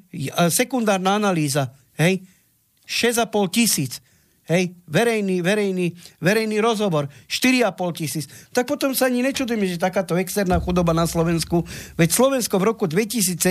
sekundárna 0.53 1.17
analýza, 1.17 1.73
hej, 1.97 2.21
6,5 2.85 3.49
tisíc, 3.49 4.05
hej, 4.45 4.77
verejný, 4.85 5.41
verejný, 5.41 5.97
verejný 6.21 6.61
rozhovor, 6.61 7.09
4,5 7.25 7.97
tisíc. 7.97 8.29
Tak 8.53 8.69
potom 8.69 8.93
sa 8.93 9.09
ani 9.09 9.25
nečudujeme, 9.25 9.65
že 9.65 9.81
takáto 9.81 10.13
externá 10.13 10.61
chudoba 10.61 10.93
na 10.93 11.09
Slovensku, 11.09 11.65
veď 11.97 12.09
Slovensko 12.13 12.61
v 12.61 12.69
roku 12.69 12.85
2017 12.85 13.41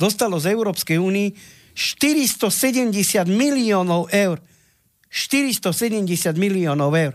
dostalo 0.00 0.40
z 0.40 0.48
Európskej 0.48 0.96
únii 0.96 1.28
470 1.76 3.28
miliónov 3.28 4.08
eur. 4.16 4.40
470 5.12 6.40
miliónov 6.40 6.96
eur. 6.96 7.14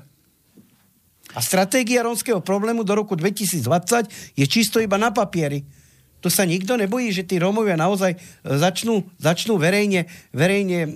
A 1.33 1.39
stratégia 1.41 2.05
rómskeho 2.05 2.45
problému 2.45 2.85
do 2.85 2.93
roku 2.93 3.17
2020 3.17 4.37
je 4.37 4.45
čisto 4.45 4.77
iba 4.77 5.01
na 5.01 5.09
papieri 5.09 5.78
to 6.19 6.27
sa 6.27 6.43
nikto 6.43 6.75
nebojí, 6.75 7.15
že 7.15 7.23
tí 7.23 7.39
Rómovia 7.39 7.79
naozaj 7.79 8.15
e, 8.15 8.17
začnú, 8.43 9.07
začnú 9.19 9.55
verejne, 9.55 10.11
verejne 10.35 10.79
e, 10.83 10.89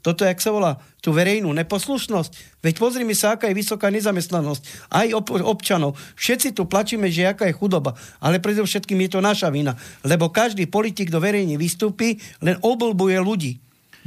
toto, 0.00 0.24
jak 0.24 0.40
sa 0.40 0.48
volá, 0.48 0.80
tú 1.04 1.12
verejnú 1.12 1.52
neposlušnosť. 1.52 2.62
Veď 2.64 2.74
pozrime 2.80 3.12
sa, 3.12 3.36
aká 3.36 3.52
je 3.52 3.58
vysoká 3.60 3.92
nezamestnanosť. 3.92 4.88
Aj 4.88 5.08
ob, 5.12 5.28
občanov. 5.28 6.00
Všetci 6.16 6.56
tu 6.56 6.64
plačíme, 6.64 7.12
že 7.12 7.28
aká 7.28 7.52
je 7.52 7.58
chudoba. 7.58 7.98
Ale 8.16 8.40
predovšetkým 8.40 8.96
je 9.04 9.10
to 9.12 9.20
naša 9.20 9.52
vina. 9.52 9.76
Lebo 10.00 10.32
každý 10.32 10.64
politik, 10.64 11.12
kto 11.12 11.20
verejne 11.20 11.60
vystúpi, 11.60 12.16
len 12.40 12.56
oblbuje 12.64 13.20
ľudí. 13.20 13.52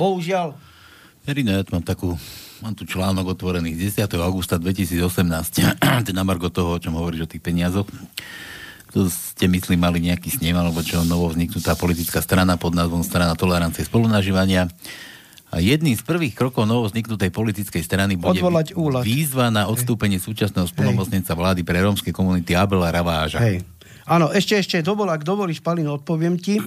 Bohužiaľ. 0.01 0.57
Erina, 1.29 1.61
ja 1.61 1.63
mám 1.69 1.85
takú 1.85 2.17
mám 2.63 2.73
tu 2.73 2.87
článok 2.87 3.35
otvorený 3.35 3.75
z 3.77 4.07
10. 4.07 4.15
augusta 4.23 4.55
2018, 4.57 4.97
ten 6.07 6.15
na 6.15 6.23
margo 6.23 6.47
toho, 6.49 6.79
o 6.79 6.81
čom 6.81 6.95
hovoríš 6.97 7.27
o 7.27 7.29
tých 7.29 7.43
peniazoch 7.43 7.85
ste, 9.11 9.51
myslím, 9.51 9.83
mali 9.83 9.99
nejaký 9.99 10.31
snem, 10.31 10.55
alebo 10.55 10.79
čo 10.79 11.03
novo 11.03 11.27
vzniknutá 11.27 11.75
politická 11.75 12.23
strana 12.23 12.55
pod 12.55 12.71
názvom 12.71 13.03
Strana 13.03 13.35
tolerancie 13.35 13.83
spolunažívania. 13.83 14.71
A 15.51 15.59
jedným 15.63 15.95
z 15.95 16.03
prvých 16.03 16.35
krokov 16.35 16.67
novo 16.67 16.87
vzniknutej 16.87 17.31
politickej 17.31 17.83
strany 17.83 18.15
bude 18.19 18.39
Odvolať 18.39 18.75
výzva 19.03 19.51
na 19.51 19.67
odstúpenie 19.71 20.19
Hej. 20.19 20.27
súčasného 20.27 20.67
spolumocnenca 20.67 21.31
vlády 21.31 21.63
pre 21.63 21.79
rómskej 21.83 22.11
komunity 22.11 22.55
Abela 22.55 22.91
Raváža. 22.91 23.39
Hej. 23.39 23.63
Áno, 24.07 24.31
ešte, 24.31 24.59
ešte 24.59 24.83
dovol, 24.83 25.11
ak 25.11 25.23
dovolíš, 25.23 25.59
Palino, 25.59 25.95
odpoviem 25.95 26.39
ti. 26.39 26.59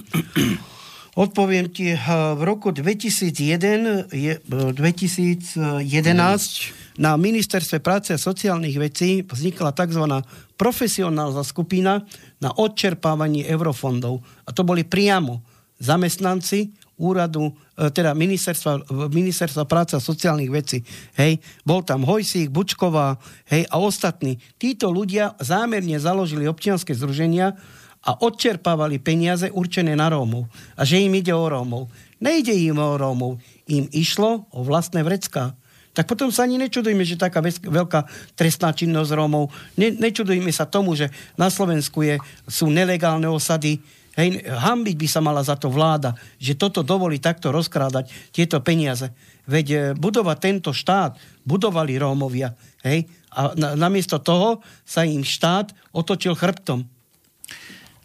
Odpoviem 1.19 1.67
ti, 1.67 1.91
eh, 1.91 1.99
v 2.39 2.41
roku 2.47 2.71
2001, 2.71 4.07
je, 4.07 4.39
2011 4.47 5.91
eh, 5.91 6.71
na 6.95 7.19
Ministerstve 7.19 7.83
práce 7.83 8.15
a 8.15 8.19
sociálnych 8.19 8.79
vecí 8.79 9.27
vznikla 9.27 9.75
tzv. 9.75 10.23
profesionálna 10.55 11.43
skupina 11.43 12.07
na 12.39 12.55
odčerpávanie 12.55 13.43
eurofondov. 13.51 14.23
A 14.47 14.55
to 14.55 14.63
boli 14.63 14.87
priamo 14.87 15.43
zamestnanci 15.79 16.71
úradu, 16.99 17.55
e, 17.79 17.87
teda 17.95 18.11
ministerstva, 18.11 18.91
ministerstva 19.07 19.63
práce 19.63 19.95
a 19.95 20.03
sociálnych 20.03 20.51
vecí. 20.51 20.83
Hej, 21.15 21.39
bol 21.63 21.79
tam 21.87 22.03
Hojsík, 22.03 22.51
Bučková, 22.51 23.15
hej, 23.47 23.63
a 23.71 23.79
ostatní. 23.79 24.35
Títo 24.59 24.91
ľudia 24.91 25.39
zámerne 25.39 25.95
založili 25.95 26.43
občianske 26.43 26.91
združenia 26.91 27.55
a 27.99 28.15
odčerpávali 28.15 29.01
peniaze 29.03 29.51
určené 29.51 29.95
na 29.95 30.07
Rómov. 30.07 30.47
A 30.79 30.87
že 30.87 31.03
im 31.03 31.13
ide 31.15 31.35
o 31.35 31.45
Rómov. 31.45 31.91
Nejde 32.23 32.55
im 32.55 32.79
o 32.79 32.95
Rómov. 32.95 33.39
Im 33.67 33.91
išlo 33.91 34.47
o 34.55 34.63
vlastné 34.63 35.03
vrecká 35.03 35.55
tak 35.99 36.05
potom 36.05 36.31
sa 36.31 36.47
ani 36.47 36.55
nečudujme, 36.55 37.03
že 37.03 37.19
taká 37.19 37.43
veľká 37.43 38.07
trestná 38.37 38.71
činnosť 38.71 39.11
Rómov. 39.19 39.51
Ne, 39.75 39.91
nečudujme 39.91 40.47
sa 40.53 40.63
tomu, 40.63 40.95
že 40.95 41.11
na 41.35 41.51
Slovensku 41.51 42.05
je, 42.07 42.15
sú 42.47 42.71
nelegálne 42.71 43.27
osady. 43.27 43.83
Hej, 44.15 44.47
hambiť 44.47 44.95
by 44.95 45.07
sa 45.11 45.19
mala 45.19 45.43
za 45.43 45.59
to 45.59 45.67
vláda, 45.67 46.15
že 46.39 46.55
toto 46.55 46.87
dovolí 46.87 47.19
takto 47.19 47.51
rozkrádať 47.51 48.31
tieto 48.31 48.63
peniaze. 48.63 49.11
Veď 49.43 49.67
e, 49.67 49.77
budovať 49.91 50.37
tento 50.39 50.71
štát 50.71 51.19
budovali 51.43 51.99
Rómovia. 51.99 52.55
Hej, 52.79 53.03
a 53.35 53.51
na, 53.59 53.75
namiesto 53.75 54.23
toho 54.23 54.63
sa 54.87 55.03
im 55.03 55.23
štát 55.23 55.75
otočil 55.91 56.31
chrbtom. 56.31 56.87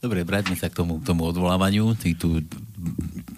Dobre, 0.05 0.21
vráťme 0.21 0.53
sa 0.53 0.69
k 0.69 0.85
tomu, 0.85 1.01
tomu 1.01 1.25
odvolávaniu. 1.25 1.97
Ty 1.97 2.13
tu 2.13 2.45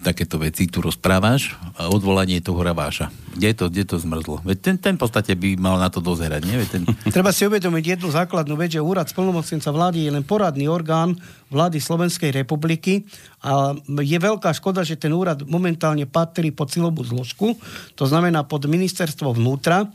takéto 0.03 0.35
veci 0.35 0.67
tu 0.67 0.83
rozprávaš 0.83 1.55
a 1.79 1.87
odvolanie 1.87 2.43
toho 2.43 2.59
Raváša. 2.59 3.07
Kde 3.39 3.55
to, 3.55 3.65
kde 3.71 3.83
to 3.87 3.95
zmrzlo? 3.95 4.43
Veď 4.43 4.57
ten, 4.59 4.75
ten 4.75 4.93
v 4.99 5.07
podstate 5.07 5.39
by 5.39 5.55
mal 5.55 5.79
na 5.79 5.87
to 5.87 6.03
dozerať, 6.03 6.43
nie? 6.43 6.59
Ten... 6.67 6.83
Treba 7.15 7.31
si 7.31 7.47
uvedomiť 7.47 7.95
jednu 7.95 8.11
základnú 8.11 8.59
vec, 8.59 8.75
že 8.75 8.83
úrad 8.83 9.07
splnomocnenca 9.07 9.71
vlády 9.71 10.07
je 10.07 10.11
len 10.11 10.27
poradný 10.27 10.67
orgán 10.67 11.15
vlády 11.47 11.79
Slovenskej 11.79 12.35
republiky 12.35 13.07
a 13.39 13.71
je 13.87 14.17
veľká 14.19 14.51
škoda, 14.51 14.83
že 14.83 14.99
ten 14.99 15.15
úrad 15.15 15.47
momentálne 15.47 16.03
patrí 16.03 16.51
pod 16.51 16.67
silovú 16.67 17.07
zložku, 17.07 17.55
to 17.95 18.03
znamená 18.03 18.43
pod 18.43 18.67
ministerstvo 18.67 19.31
vnútra 19.31 19.87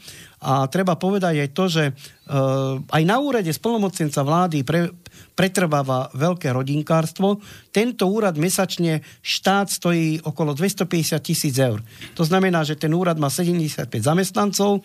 a 0.43 0.67
treba 0.67 0.99
povedať 0.99 1.47
aj 1.47 1.51
to, 1.55 1.65
že 1.71 1.85
uh, 1.95 2.83
aj 2.83 3.03
na 3.07 3.17
úrade 3.23 3.49
splnomocnenca 3.55 4.27
vlády 4.27 4.67
pre, 4.67 4.91
pretrváva 5.39 6.11
veľké 6.19 6.51
rodinkárstvo. 6.51 7.39
Tento 7.71 8.11
úrad 8.11 8.35
mesačne 8.35 9.07
štát 9.23 9.71
stojí 9.71 10.19
okolo 10.27 10.59
250 10.59 11.23
tisíc 11.23 11.55
eur. 11.63 11.79
To 12.19 12.27
znamená, 12.27 12.67
že 12.67 12.75
ten 12.75 12.91
úrad 12.91 13.23
má 13.23 13.31
75 13.31 13.87
zamestnancov 14.03 14.83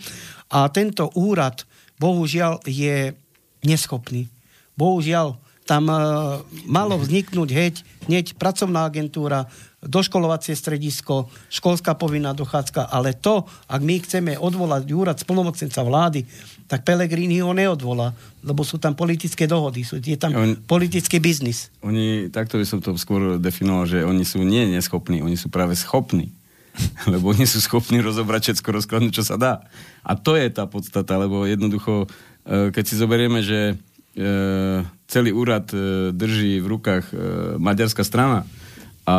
a 0.54 0.70
tento 0.70 1.10
úrad 1.18 1.66
bohužiaľ 1.98 2.62
je 2.70 3.18
neschopný. 3.66 4.30
Bohužiaľ, 4.78 5.42
tam 5.68 5.90
uh, 5.90 6.40
malo 6.70 6.96
vzniknúť 7.02 7.50
heď, 7.50 7.76
hneď 8.08 8.40
pracovná 8.40 8.88
agentúra, 8.88 9.50
doškolovacie 9.88 10.54
stredisko, 10.54 11.32
školská 11.50 11.96
povinná 11.96 12.36
dochádzka, 12.36 12.92
ale 12.92 13.16
to, 13.16 13.48
ak 13.72 13.82
my 13.82 13.96
chceme 14.04 14.32
odvolať 14.36 14.92
úrad 14.94 15.18
splnomocnenca 15.18 15.82
vlády, 15.82 16.28
tak 16.68 16.84
Pelegrini 16.84 17.40
ho 17.40 17.56
neodvolá, 17.56 18.12
lebo 18.44 18.68
sú 18.68 18.76
tam 18.76 18.92
politické 18.92 19.48
dohody, 19.48 19.88
sú, 19.88 20.04
je 20.04 20.20
tam 20.20 20.36
On, 20.36 20.52
politický 20.68 21.24
biznis. 21.24 21.72
Oni, 21.80 22.28
takto 22.28 22.60
by 22.60 22.66
som 22.68 22.84
to 22.84 22.92
skôr 23.00 23.40
definoval, 23.40 23.88
že 23.88 24.04
oni 24.04 24.28
sú 24.28 24.44
nie 24.44 24.68
neschopní, 24.68 25.24
oni 25.24 25.40
sú 25.40 25.48
práve 25.48 25.80
schopní. 25.80 26.36
lebo 27.14 27.34
oni 27.34 27.46
sú 27.50 27.60
schopní 27.62 28.02
rozobrať 28.02 28.54
všetko, 28.54 28.70
rozkladnúť, 28.70 29.14
čo 29.22 29.26
sa 29.26 29.36
dá. 29.38 29.54
A 30.06 30.14
to 30.14 30.38
je 30.38 30.48
tá 30.54 30.70
podstata, 30.70 31.18
lebo 31.18 31.44
jednoducho, 31.50 32.06
e, 32.46 32.70
keď 32.72 32.84
si 32.86 32.96
zoberieme, 33.00 33.40
že 33.42 33.74
e, 33.74 33.76
celý 35.10 35.32
úrad 35.34 35.68
e, 35.74 36.12
drží 36.14 36.62
v 36.62 36.68
rukách 36.78 37.06
maďarská 37.58 38.04
strana, 38.06 38.46
a, 39.08 39.18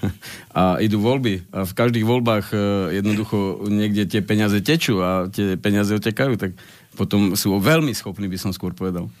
a 0.60 0.62
idú 0.80 1.04
voľby 1.04 1.44
a 1.52 1.68
v 1.68 1.72
každých 1.76 2.08
voľbách 2.08 2.46
e, 2.50 2.56
jednoducho 2.96 3.68
niekde 3.68 4.08
tie 4.08 4.24
peniaze 4.24 4.56
tečú 4.64 5.04
a 5.04 5.28
tie 5.28 5.60
peniaze 5.60 5.92
otekajú, 5.92 6.40
tak 6.40 6.56
potom 6.96 7.36
sú 7.36 7.60
veľmi 7.60 7.92
schopní, 7.92 8.26
by 8.32 8.40
som 8.40 8.56
skôr 8.56 8.72
povedal. 8.72 9.12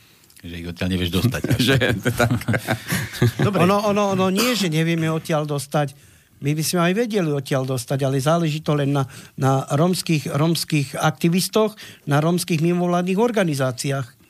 Že 0.42 0.54
ich 0.58 0.66
odtiaľ 0.66 0.88
nevieš 0.96 1.12
dostať. 1.12 1.42
že, 1.68 1.76
tak. 2.16 2.32
Dobre. 3.46 3.68
Ono, 3.68 3.92
ono, 3.92 4.16
ono 4.16 4.26
nie, 4.32 4.56
že 4.56 4.72
nevieme 4.72 5.12
odtiaľ 5.12 5.44
dostať. 5.44 5.92
My 6.42 6.58
by 6.58 6.64
sme 6.66 6.80
aj 6.90 6.92
vedeli 6.98 7.30
odtiaľ 7.30 7.70
dostať, 7.70 8.02
ale 8.02 8.18
záleží 8.18 8.64
to 8.66 8.74
len 8.74 8.90
na, 8.90 9.06
na 9.38 9.62
romských, 9.70 10.34
romských 10.34 10.98
aktivistoch, 10.98 11.78
na 12.10 12.18
romských 12.18 12.58
mimovládnych 12.58 13.20
organizáciách. 13.20 14.21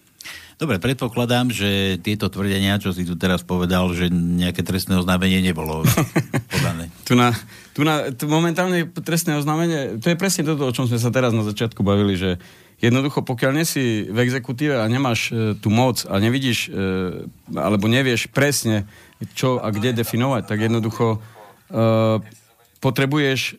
Dobre, 0.62 0.78
predpokladám, 0.78 1.50
že 1.50 1.98
tieto 2.06 2.30
tvrdenia, 2.30 2.78
čo 2.78 2.94
si 2.94 3.02
tu 3.02 3.18
teraz 3.18 3.42
povedal, 3.42 3.90
že 3.98 4.06
nejaké 4.14 4.62
trestné 4.62 4.94
oznámenie 4.94 5.42
nebolo 5.42 5.82
podané. 6.54 6.86
tu 7.02 7.18
na, 7.18 7.34
tu, 7.74 7.82
na, 7.82 8.14
tu 8.14 8.30
momentálne 8.30 8.86
trestné 8.94 9.42
oznámenie, 9.42 9.98
to 9.98 10.14
je 10.14 10.20
presne 10.22 10.46
toto, 10.46 10.62
o 10.62 10.70
čom 10.70 10.86
sme 10.86 11.02
sa 11.02 11.10
teraz 11.10 11.34
na 11.34 11.42
začiatku 11.42 11.82
bavili, 11.82 12.14
že 12.14 12.38
jednoducho, 12.78 13.26
pokiaľ 13.26 13.58
nie 13.58 13.66
si 13.66 14.06
v 14.06 14.14
exekutíve 14.22 14.78
a 14.78 14.86
nemáš 14.86 15.34
e, 15.34 15.58
tú 15.58 15.66
moc 15.66 16.06
a 16.06 16.14
nevidíš, 16.22 16.70
e, 16.70 17.26
alebo 17.58 17.90
nevieš 17.90 18.30
presne, 18.30 18.86
čo 19.34 19.58
a 19.58 19.66
kde 19.74 19.98
definovať, 19.98 20.46
tak 20.46 20.62
jednoducho 20.62 21.18
e, 21.18 22.22
potrebuješ, 22.78 23.58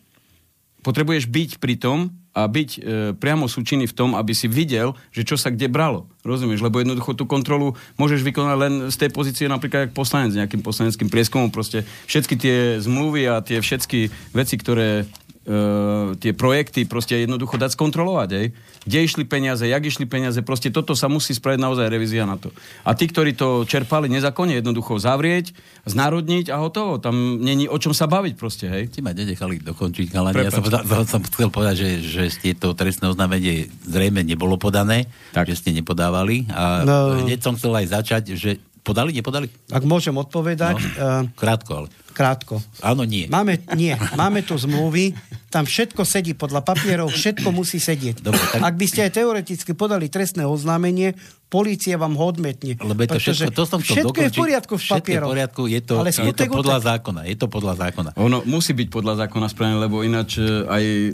potrebuješ 0.88 1.28
byť 1.28 1.52
pri 1.60 1.76
tom, 1.76 2.16
a 2.34 2.50
byť 2.50 2.69
e, 2.76 2.80
priamo 3.13 3.46
súčinný 3.46 3.86
v 3.86 3.93
tom, 3.93 4.17
aby 4.17 4.34
si 4.34 4.50
videl, 4.50 4.98
že 5.13 5.22
čo 5.22 5.38
sa 5.38 5.54
kde 5.54 5.69
bralo. 5.69 6.10
Rozumieš? 6.26 6.65
Lebo 6.65 6.82
jednoducho 6.82 7.13
tú 7.13 7.30
kontrolu 7.30 7.78
môžeš 8.02 8.26
vykonať 8.26 8.58
len 8.58 8.74
z 8.89 8.96
tej 9.06 9.10
pozície 9.13 9.46
napríklad 9.46 9.89
ako 9.89 10.02
poslanec, 10.02 10.34
nejakým 10.34 10.65
poslaneckým 10.65 11.13
prieskumom. 11.13 11.54
Proste 11.54 11.86
všetky 12.10 12.36
tie 12.36 12.58
zmluvy 12.82 13.30
a 13.30 13.46
tie 13.46 13.62
všetky 13.62 14.10
veci, 14.34 14.56
ktoré 14.58 15.06
uh, 15.48 16.16
tie 16.20 16.32
projekty 16.32 16.88
proste 16.88 17.24
jednoducho 17.24 17.60
dať 17.60 17.76
skontrolovať, 17.76 18.30
aj? 18.32 18.46
kde 18.84 18.98
išli 19.00 19.24
peniaze, 19.24 19.64
jak 19.64 19.84
išli 19.84 20.04
peniaze, 20.08 20.40
proste 20.44 20.68
toto 20.68 20.96
sa 20.96 21.08
musí 21.08 21.32
spraviť 21.32 21.60
naozaj 21.60 21.88
revízia 21.88 22.28
na 22.28 22.36
to. 22.36 22.52
A 22.84 22.96
tí, 22.96 23.08
ktorí 23.08 23.36
to 23.36 23.64
čerpali 23.64 24.12
nezákonne, 24.12 24.60
jednoducho 24.60 25.00
zavrieť, 25.00 25.56
znárodniť 25.88 26.52
a 26.52 26.60
hotovo. 26.60 27.00
Tam 27.00 27.40
není 27.40 27.68
o 27.68 27.80
čom 27.80 27.96
sa 27.96 28.08
baviť 28.08 28.34
proste, 28.36 28.68
hej. 28.68 28.92
Ti 28.92 29.00
ma 29.00 29.16
nenechali 29.16 29.64
dokončiť, 29.64 30.08
ale 30.16 30.36
ja 30.36 30.52
som, 30.52 30.64
som 31.08 31.22
chcel 31.24 31.48
povedať, 31.48 31.76
že, 31.80 31.90
že 32.04 32.24
ste 32.32 32.50
to 32.56 32.76
trestné 32.76 33.12
oznámenie 33.12 33.72
zrejme 33.88 34.24
nebolo 34.24 34.60
podané, 34.60 35.08
tak. 35.32 35.48
že 35.48 35.60
ste 35.60 35.72
nepodávali 35.72 36.48
a 36.52 36.84
no. 36.84 37.24
hneď 37.24 37.40
som 37.40 37.56
chcel 37.56 37.72
aj 37.76 37.88
začať, 37.92 38.24
že 38.36 38.60
podali, 38.84 39.16
nepodali? 39.16 39.48
Ak 39.72 39.88
môžem 39.88 40.14
odpovedať. 40.14 40.76
No, 41.00 41.32
krátko 41.40 41.72
ale. 41.84 41.88
Krátko. 42.13 42.62
Áno, 42.80 43.04
nie. 43.04 43.26
Máme, 43.26 43.60
nie. 43.73 43.97
Máme 44.13 44.45
tu 44.45 44.54
zmluvy, 44.54 45.17
tam 45.54 45.65
všetko 45.65 46.02
sedí 46.06 46.34
podľa 46.38 46.62
papierov, 46.62 47.10
všetko 47.10 47.49
musí 47.49 47.82
sedieť. 47.82 48.21
Dobre, 48.21 48.41
tak... 48.41 48.62
Ak 48.62 48.76
by 48.78 48.86
ste 48.89 49.06
aj 49.06 49.12
teoreticky 49.17 49.73
podali 49.73 50.10
trestné 50.10 50.45
oznámenie, 50.45 51.17
policia 51.54 52.02
vám 52.02 52.17
ho 52.17 52.26
odmetne. 52.26 52.73
Lebo 52.82 53.06
je 53.06 53.10
to 53.13 53.21
všetko, 53.21 53.54
to 53.54 53.63
som 53.69 53.80
všetko 53.86 54.17
je 54.17 54.30
v 54.34 54.38
poriadku 54.41 54.73
v 54.73 54.86
papieroch. 54.89 55.30
v 55.30 55.34
poriadku, 55.38 55.62
je 55.69 55.82
to, 55.86 55.95
Ale 56.02 56.10
je 56.10 56.34
to 56.34 56.45
podľa 56.49 56.80
tak... 56.82 56.88
zákona. 56.89 57.21
Je 57.30 57.38
to 57.38 57.45
podľa 57.45 57.73
zákona. 57.78 58.10
Ono 58.17 58.38
musí 58.49 58.73
byť 58.73 58.88
podľa 58.89 59.13
zákona 59.26 59.47
správne, 59.54 59.78
lebo 59.78 60.02
ináč 60.02 60.41
e, 60.41 60.65
aj 60.65 60.84
e, 60.84 61.10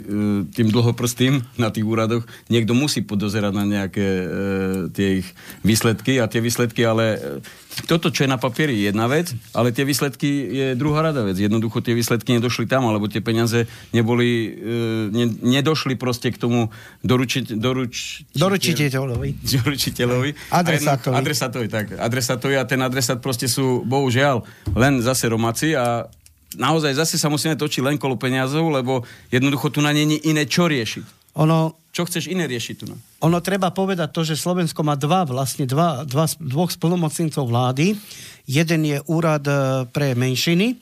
tým 0.48 0.68
dlhoprstým 0.72 1.44
na 1.60 1.68
tých 1.68 1.84
úradoch 1.84 2.24
niekto 2.48 2.72
musí 2.72 3.04
podozerať 3.04 3.52
na 3.52 3.64
nejaké 3.68 4.06
e, 4.08 4.24
tie 4.96 5.08
ich 5.20 5.28
výsledky 5.60 6.16
a 6.16 6.24
tie 6.24 6.40
výsledky, 6.40 6.88
ale 6.88 7.20
toto, 7.84 8.10
čo 8.10 8.26
je 8.26 8.32
na 8.32 8.40
papieri, 8.40 8.74
je 8.80 8.90
jedna 8.90 9.06
vec, 9.06 9.30
ale 9.54 9.70
tie 9.70 9.86
výsledky 9.86 10.28
je 10.50 10.66
druhá 10.74 10.89
rada 10.98 11.22
vec. 11.22 11.38
Jednoducho 11.38 11.78
tie 11.78 11.94
výsledky 11.94 12.34
nedošli 12.34 12.66
tam, 12.66 12.90
alebo 12.90 13.06
tie 13.06 13.22
peniaze 13.22 13.70
neboli, 13.94 14.50
e, 14.50 14.50
ne, 15.14 15.26
nedošli 15.30 15.94
proste 15.94 16.34
k 16.34 16.40
tomu 16.42 16.74
doručiť, 17.06 17.54
doruč, 17.54 18.26
doručiteľovi. 18.34 19.30
Doručiteľovi 19.46 20.30
Adresátovi. 20.60 21.14
Adresátovi, 21.14 21.66
tak. 21.70 21.86
Adresátovi 21.94 22.54
a 22.58 22.66
ten 22.66 22.80
adresát 22.82 23.22
proste 23.22 23.46
sú, 23.46 23.86
bohužiaľ, 23.86 24.42
len 24.74 24.98
zase 24.98 25.30
Romáci 25.30 25.78
a 25.78 26.10
naozaj 26.58 26.98
zase 26.98 27.14
sa 27.14 27.30
musíme 27.30 27.54
točiť 27.54 27.84
len 27.84 27.96
kolo 28.00 28.18
peniazov, 28.18 28.74
lebo 28.74 29.06
jednoducho 29.30 29.70
tu 29.70 29.78
na 29.78 29.94
není 29.94 30.18
iné 30.26 30.48
čo 30.48 30.66
riešiť. 30.66 31.19
Ono, 31.40 31.88
čo 31.90 32.04
chceš 32.04 32.28
iné 32.28 32.44
riešiť 32.44 32.74
tu? 32.76 32.92
Ono 33.24 33.38
treba 33.40 33.72
povedať 33.72 34.12
to, 34.12 34.22
že 34.22 34.36
Slovensko 34.36 34.84
má 34.84 34.94
dva, 34.94 35.24
vlastne 35.24 35.64
dva, 35.64 36.04
dva, 36.04 36.28
dvoch 36.36 36.68
splnomocnincov 36.68 37.48
vlády. 37.48 37.96
Jeden 38.44 38.80
je 38.84 39.00
úrad 39.08 39.42
e, 39.48 39.88
pre 39.88 40.12
menšiny, 40.12 40.76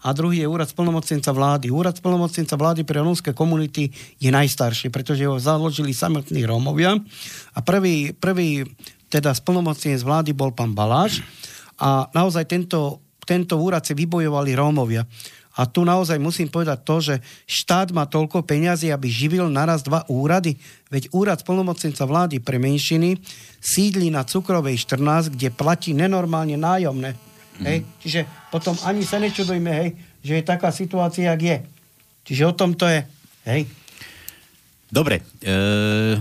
a 0.00 0.16
druhý 0.16 0.40
je 0.44 0.48
úrad 0.48 0.64
splnomocnenca 0.64 1.28
vlády. 1.28 1.68
Úrad 1.68 1.92
splnomocnenca 1.92 2.56
vlády 2.56 2.88
pre 2.88 3.04
rómske 3.04 3.36
komunity 3.36 3.92
je 4.16 4.30
najstarší, 4.32 4.88
pretože 4.88 5.28
ho 5.28 5.36
založili 5.36 5.92
samotní 5.92 6.48
Rómovia. 6.48 6.96
A 7.52 7.58
prvý, 7.60 8.16
prvý 8.16 8.64
teda 9.12 9.36
splnomocnenec 9.36 10.00
vlády 10.00 10.32
bol 10.32 10.56
pán 10.56 10.72
Baláš 10.72 11.20
a 11.76 12.08
naozaj 12.16 12.48
tento, 12.48 13.04
tento 13.28 13.60
úrad 13.60 13.84
si 13.84 13.92
vybojovali 13.92 14.56
Rómovia. 14.56 15.04
A 15.60 15.68
tu 15.68 15.84
naozaj 15.84 16.16
musím 16.16 16.48
povedať 16.48 16.78
to, 16.80 16.96
že 17.04 17.14
štát 17.44 17.92
má 17.92 18.08
toľko 18.08 18.40
peňazí, 18.48 18.88
aby 18.88 19.12
živil 19.12 19.52
naraz 19.52 19.84
dva 19.84 20.08
úrady. 20.08 20.56
Veď 20.88 21.12
úrad 21.12 21.44
splnomocnenca 21.44 22.08
vlády 22.08 22.40
pre 22.40 22.56
menšiny 22.56 23.20
sídli 23.60 24.08
na 24.08 24.24
Cukrovej 24.24 24.80
14, 24.80 25.36
kde 25.36 25.52
platí 25.52 25.92
nenormálne 25.92 26.56
nájomné. 26.56 27.12
Mm. 27.60 27.64
Hej? 27.68 27.78
Čiže 28.00 28.20
potom 28.48 28.72
ani 28.88 29.04
sa 29.04 29.20
nečudujme, 29.20 29.68
hej, 29.68 29.88
že 30.24 30.40
je 30.40 30.48
taká 30.48 30.72
situácia, 30.72 31.28
jak 31.28 31.40
je. 31.44 31.56
Čiže 32.24 32.42
o 32.48 32.56
tom 32.56 32.72
to 32.72 32.88
je. 32.88 33.04
Hej? 33.44 33.68
Dobre, 34.90 35.22
e, 35.38 36.18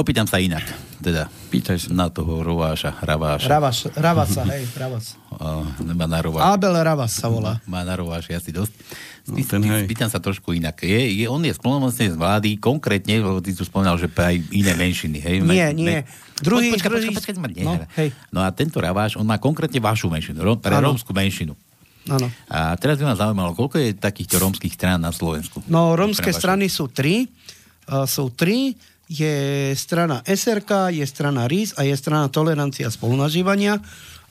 opýtam 0.00 0.24
sa 0.24 0.40
inak. 0.40 0.64
Teda, 1.04 1.28
Pýtaj 1.52 1.76
sa. 1.76 1.88
Na 1.92 2.08
toho 2.08 2.40
Rováša, 2.40 3.04
Raváša. 3.04 3.48
Ravas, 3.52 3.78
Ravasa, 3.92 4.42
hej, 4.48 4.64
Ravas. 4.72 5.20
má 6.00 6.08
na 6.08 6.24
Rováš. 6.24 6.42
Abel 6.48 6.72
Ravas 6.80 7.12
sa 7.12 7.28
volá. 7.28 7.60
Má 7.68 7.84
na 7.84 7.92
Rováš 7.92 8.32
asi 8.32 8.56
dosť. 8.56 8.72
No, 9.28 9.36
ten, 9.36 9.60
Pýtam 9.84 10.08
sa 10.08 10.16
trošku 10.16 10.56
inak. 10.56 10.80
Je, 10.80 10.96
je, 11.12 11.26
on 11.28 11.44
je 11.44 11.52
splnomocný 11.52 12.14
z 12.14 12.16
vlády, 12.16 12.56
konkrétne, 12.56 13.20
lebo 13.20 13.44
ty 13.44 13.52
tu 13.52 13.68
spomínal, 13.68 14.00
že 14.00 14.08
aj 14.08 14.38
iné 14.48 14.72
menšiny. 14.72 15.18
Hej? 15.20 15.36
Nie, 15.44 15.76
nie. 15.76 16.00
Druhý, 16.40 16.72
počka, 16.72 16.88
druhý... 16.88 17.12
Počka, 17.12 17.36
počka, 17.36 17.44
počka, 17.44 17.64
no, 17.64 17.72
hej. 18.00 18.08
no 18.32 18.40
a 18.40 18.48
tento 18.54 18.80
Raváš, 18.80 19.20
on 19.20 19.28
má 19.28 19.36
konkrétne 19.36 19.76
vašu 19.82 20.08
menšinu, 20.08 20.40
pre 20.56 20.72
ano. 20.72 20.94
rómsku 20.94 21.12
menšinu. 21.12 21.52
Áno. 22.06 22.30
A 22.46 22.78
teraz 22.78 23.02
by 23.02 23.04
ma 23.10 23.14
zaujímalo, 23.18 23.50
koľko 23.58 23.82
je 23.82 23.98
takýchto 23.98 24.38
rómskych 24.38 24.70
strán 24.70 25.02
na 25.02 25.10
Slovensku? 25.10 25.58
No, 25.66 25.98
rómske 25.98 26.30
strany 26.30 26.70
sú 26.70 26.86
tri. 26.86 27.26
Sú 27.86 28.34
tri 28.34 28.74
je 29.06 29.70
strana 29.78 30.22
SRK, 30.26 30.90
je 30.90 31.06
strana 31.06 31.46
RIS 31.46 31.78
a 31.78 31.86
je 31.86 31.94
strana 31.94 32.26
Tolerancia 32.26 32.90
spolunažívania, 32.90 33.78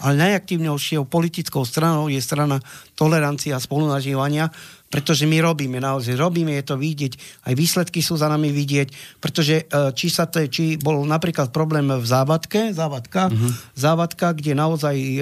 ale 0.04 0.14
najaktívnejšou 0.20 1.08
politickou 1.08 1.64
stranou 1.64 2.12
je 2.12 2.20
strana 2.20 2.60
Tolerancia 3.00 3.56
spolunažívania, 3.56 4.52
pretože 4.92 5.24
my 5.28 5.44
robíme, 5.44 5.80
naozaj 5.80 6.16
robíme, 6.20 6.56
je 6.60 6.66
to 6.68 6.76
vidieť, 6.76 7.14
aj 7.48 7.54
výsledky 7.56 8.00
sú 8.04 8.20
za 8.20 8.28
nami 8.28 8.52
vidieť, 8.52 9.20
pretože 9.24 9.64
e, 9.64 9.92
či 9.92 10.08
sa 10.12 10.28
to, 10.28 10.44
či 10.48 10.76
bol 10.80 11.04
napríklad 11.08 11.52
problém 11.52 11.88
v 11.88 12.06
závadke, 12.06 12.72
závadka, 12.72 13.28
uh-huh. 13.32 13.52
závadka, 13.76 14.32
kde 14.36 14.56
naozaj 14.56 14.96
e, 14.96 15.20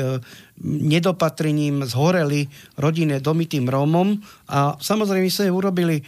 nedopatrením 0.62 1.82
zhoreli 1.84 2.46
rodinné 2.78 3.18
domy 3.18 3.50
tým 3.50 3.66
Rómom 3.66 4.22
a 4.48 4.78
samozrejme 4.78 5.26
sme 5.28 5.50
urobili 5.50 6.00
e, 6.00 6.04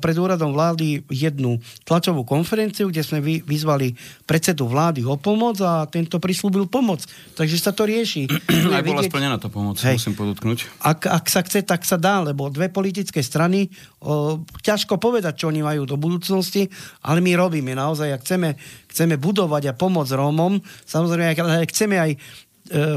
pred 0.00 0.16
úradom 0.16 0.56
vlády 0.56 1.04
jednu 1.12 1.60
tlačovú 1.84 2.24
konferenciu, 2.24 2.88
kde 2.88 3.04
sme 3.04 3.20
vyzvali 3.22 3.92
predsedu 4.24 4.64
vlády 4.66 5.04
o 5.04 5.20
pomoc 5.20 5.60
a 5.60 5.84
tento 5.84 6.16
prislúbil 6.16 6.64
pomoc. 6.66 7.04
Takže 7.36 7.56
sa 7.60 7.76
to 7.76 7.84
rieši. 7.84 8.24
Aj 8.74 8.80
bola 8.80 9.04
vidieť... 9.04 9.12
splnená 9.12 9.36
tá 9.36 9.52
pomoc, 9.52 9.76
Hej. 9.84 10.00
musím 10.00 10.16
podotknúť. 10.16 10.58
Ak, 10.80 11.04
ak 11.04 11.24
sa 11.28 11.44
chce, 11.44 11.60
tak 11.62 11.84
sa 11.84 12.00
dá, 12.00 12.24
lebo 12.24 12.48
dve 12.48 12.72
politické 12.72 13.20
strany, 13.20 13.68
o, 14.00 14.40
ťažko 14.64 14.96
povedať, 14.96 15.44
čo 15.44 15.52
oni 15.52 15.60
majú 15.60 15.84
do 15.84 16.00
budúcnosti, 16.00 16.66
ale 17.04 17.20
my 17.20 17.36
robíme 17.36 17.76
naozaj, 17.76 18.16
ak 18.16 18.24
chceme, 18.24 18.56
chceme 18.88 19.20
budovať 19.20 19.70
a 19.70 19.76
pomôcť 19.76 20.16
Rómom, 20.16 20.58
samozrejme, 20.88 21.36
ak 21.36 21.68
chceme 21.68 21.96
aj 22.00 22.12
E, 22.49 22.49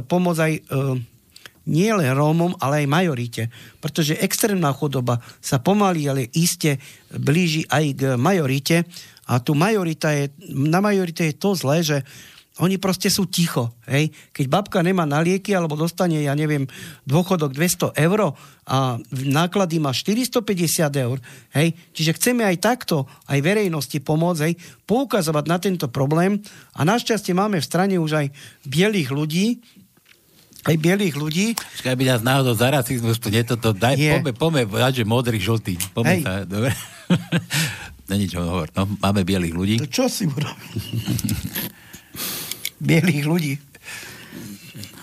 pomôcť 0.05 0.41
aj 0.41 0.53
e, 0.53 0.61
nie 1.63 1.87
len 1.95 2.11
Rómom, 2.11 2.59
ale 2.59 2.83
aj 2.83 2.91
majorite. 2.91 3.43
Pretože 3.79 4.19
extrémna 4.19 4.75
chudoba 4.75 5.23
sa 5.39 5.63
pomaly, 5.63 6.11
ale 6.11 6.31
iste 6.35 6.79
blíži 7.09 7.63
aj 7.71 7.85
k 7.95 8.01
majorite. 8.19 8.83
A 9.31 9.39
tu 9.39 9.55
majorita 9.55 10.11
je, 10.11 10.27
na 10.51 10.83
majorite 10.83 11.31
je 11.31 11.39
to 11.39 11.55
zlé, 11.55 11.79
že 11.79 12.03
oni 12.61 12.77
proste 12.77 13.09
sú 13.09 13.25
ticho. 13.25 13.73
Hej? 13.89 14.13
Keď 14.29 14.45
babka 14.45 14.85
nemá 14.85 15.09
na 15.09 15.25
lieky 15.25 15.57
alebo 15.57 15.73
dostane, 15.73 16.21
ja 16.21 16.37
neviem, 16.37 16.69
dôchodok 17.01 17.49
200 17.49 17.97
eur 17.97 18.37
a 18.69 19.01
náklady 19.09 19.81
má 19.81 19.89
450 19.89 20.45
eur. 21.01 21.17
Hej? 21.57 21.73
Čiže 21.97 22.13
chceme 22.13 22.45
aj 22.45 22.61
takto, 22.61 23.09
aj 23.25 23.41
verejnosti 23.41 23.97
pomôcť, 24.05 24.41
hej? 24.45 24.53
poukazovať 24.85 25.45
na 25.49 25.57
tento 25.57 25.89
problém 25.89 26.45
a 26.77 26.85
našťastie 26.85 27.33
máme 27.33 27.57
v 27.57 27.65
strane 27.65 27.95
už 27.97 28.21
aj 28.21 28.27
bielých 28.69 29.09
ľudí, 29.09 29.57
aj 30.69 30.75
bielých 30.77 31.15
ľudí. 31.17 31.57
Počkaj, 31.57 31.97
by 31.97 32.05
nás 32.05 32.21
náhodou 32.21 32.53
za 32.53 32.69
rasizmus, 32.69 33.17
nie 33.33 33.43
toto, 33.43 33.73
daj, 33.73 33.97
je. 33.97 34.13
pome, 34.13 34.31
pome, 34.31 34.61
dať, 34.69 35.01
že 35.01 35.05
modrý, 35.09 35.41
žltý. 35.41 35.75
Pome 35.91 36.21
sa, 36.21 36.45
dobre. 36.45 36.71
Není 38.13 38.29
čo 38.29 38.45
hovor, 38.45 38.69
no, 38.77 38.85
máme 39.01 39.25
bielých 39.25 39.55
ľudí. 39.57 39.75
To 39.81 39.89
čo 39.89 40.05
si 40.05 40.29
urobí? 40.29 40.69
bielých 42.83 43.23
ľudí. 43.25 43.53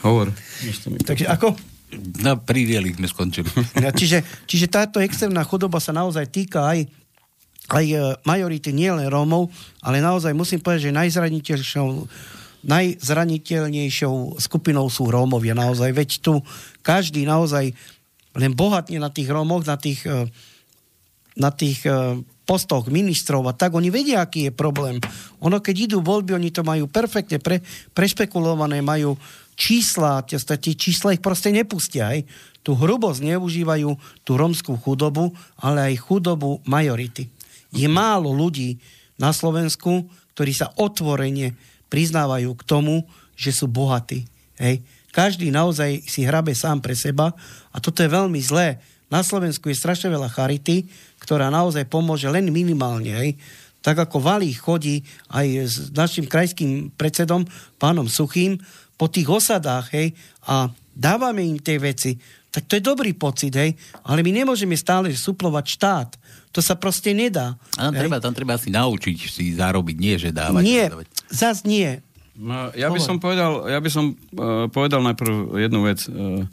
Hovor. 0.05 0.33
Takže 1.05 1.29
ako? 1.29 1.57
No, 2.23 2.39
pri 2.39 2.69
bielých 2.69 2.97
sme 3.01 3.09
skončili. 3.11 3.51
Ja, 3.83 3.91
čiže, 3.91 4.23
čiže 4.47 4.71
táto 4.71 5.03
extrémna 5.03 5.43
chudoba 5.43 5.83
sa 5.83 5.91
naozaj 5.91 6.31
týka 6.31 6.71
aj 6.71 6.87
aj 7.71 7.87
e, 7.87 7.97
majority 8.27 8.75
nielen 8.75 9.07
Rómov, 9.07 9.47
ale 9.79 10.03
naozaj 10.03 10.35
musím 10.35 10.59
povedať, 10.59 10.91
že 10.91 10.97
najzraniteľnejšou, 10.97 11.89
najzraniteľnejšou 12.67 14.43
skupinou 14.43 14.91
sú 14.91 15.07
Rómovia 15.07 15.55
naozaj. 15.55 15.95
Veď 15.95 16.11
tu 16.19 16.43
každý 16.83 17.23
naozaj 17.23 17.71
len 18.35 18.53
bohatne 18.59 18.99
na 18.99 19.11
tých 19.11 19.31
Rómoch, 19.31 19.63
na 19.63 19.79
tých 19.79 20.03
e, 20.03 20.27
na 21.39 21.55
tých 21.55 21.87
e, 21.87 22.19
postoch 22.51 22.91
ministrov 22.91 23.47
a 23.47 23.55
tak, 23.55 23.79
oni 23.79 23.95
vedia, 23.95 24.27
aký 24.27 24.51
je 24.51 24.53
problém. 24.53 24.99
Ono, 25.39 25.63
keď 25.63 25.87
idú 25.87 25.99
voľby, 26.03 26.35
oni 26.35 26.51
to 26.51 26.67
majú 26.67 26.91
perfektne 26.91 27.39
pre, 27.39 27.63
prešpekulované, 27.95 28.83
majú 28.83 29.15
čísla, 29.55 30.27
tie, 30.27 30.35
tie 30.35 30.75
čísla 30.75 31.15
ich 31.15 31.23
proste 31.23 31.55
nepustia. 31.55 32.11
Aj. 32.11 32.19
Tu 32.67 32.75
hrubosť 32.75 33.23
neužívajú 33.23 33.95
tú 34.27 34.35
romskú 34.35 34.75
chudobu, 34.83 35.31
ale 35.63 35.95
aj 35.95 36.03
chudobu 36.03 36.59
majority. 36.67 37.31
Je 37.71 37.87
málo 37.87 38.35
ľudí 38.35 38.83
na 39.15 39.31
Slovensku, 39.31 40.11
ktorí 40.35 40.51
sa 40.51 40.75
otvorene 40.75 41.55
priznávajú 41.87 42.51
k 42.59 42.67
tomu, 42.67 43.07
že 43.39 43.55
sú 43.55 43.71
bohatí. 43.71 44.27
Hej. 44.59 44.83
Každý 45.15 45.55
naozaj 45.55 46.03
si 46.03 46.27
hrabe 46.27 46.51
sám 46.59 46.83
pre 46.83 46.99
seba 46.99 47.31
a 47.71 47.77
toto 47.79 48.03
je 48.03 48.11
veľmi 48.11 48.43
zlé. 48.43 48.83
Na 49.11 49.27
Slovensku 49.27 49.71
je 49.71 49.79
strašne 49.79 50.07
veľa 50.07 50.31
charity, 50.31 50.87
ktorá 51.21 51.53
naozaj 51.53 51.87
pomôže 51.87 52.27
len 52.27 52.49
minimálne. 52.49 53.13
Hej. 53.13 53.37
Tak 53.81 54.09
ako 54.09 54.21
Valí 54.21 54.53
chodí 54.57 55.05
aj 55.33 55.47
s 55.65 55.77
našim 55.93 56.25
krajským 56.29 56.93
predsedom, 56.97 57.45
pánom 57.81 58.09
Suchým, 58.09 58.61
po 59.01 59.09
tých 59.09 59.33
osadách 59.33 59.97
hej, 59.97 60.13
a 60.45 60.69
dávame 60.93 61.41
im 61.41 61.57
tie 61.57 61.81
veci, 61.81 62.21
tak 62.53 62.69
to 62.69 62.77
je 62.77 62.85
dobrý 62.85 63.17
pocit, 63.17 63.49
hej, 63.57 63.73
ale 64.05 64.21
my 64.21 64.45
nemôžeme 64.45 64.77
stále 64.77 65.09
suplovať 65.17 65.65
štát. 65.65 66.11
To 66.53 66.61
sa 66.61 66.77
proste 66.77 67.17
nedá. 67.17 67.57
A 67.81 67.89
tam, 67.89 67.95
treba, 67.97 68.17
tam 68.21 68.35
treba 68.37 68.59
si 68.61 68.69
naučiť 68.69 69.17
si 69.17 69.55
zarobiť, 69.57 69.97
nie 69.97 70.15
že 70.21 70.35
dávať. 70.35 70.63
Nie, 70.67 70.85
zas 71.31 71.63
nie. 71.65 72.03
No, 72.35 72.75
ja 72.75 72.91
by 72.91 73.01
som 73.01 73.17
povedal, 73.23 73.71
ja 73.71 73.79
by 73.79 73.91
som 73.93 74.13
uh, 74.13 74.67
povedal 74.69 75.01
najprv 75.01 75.57
jednu 75.63 75.81
vec. 75.87 76.05
Uh, 76.11 76.45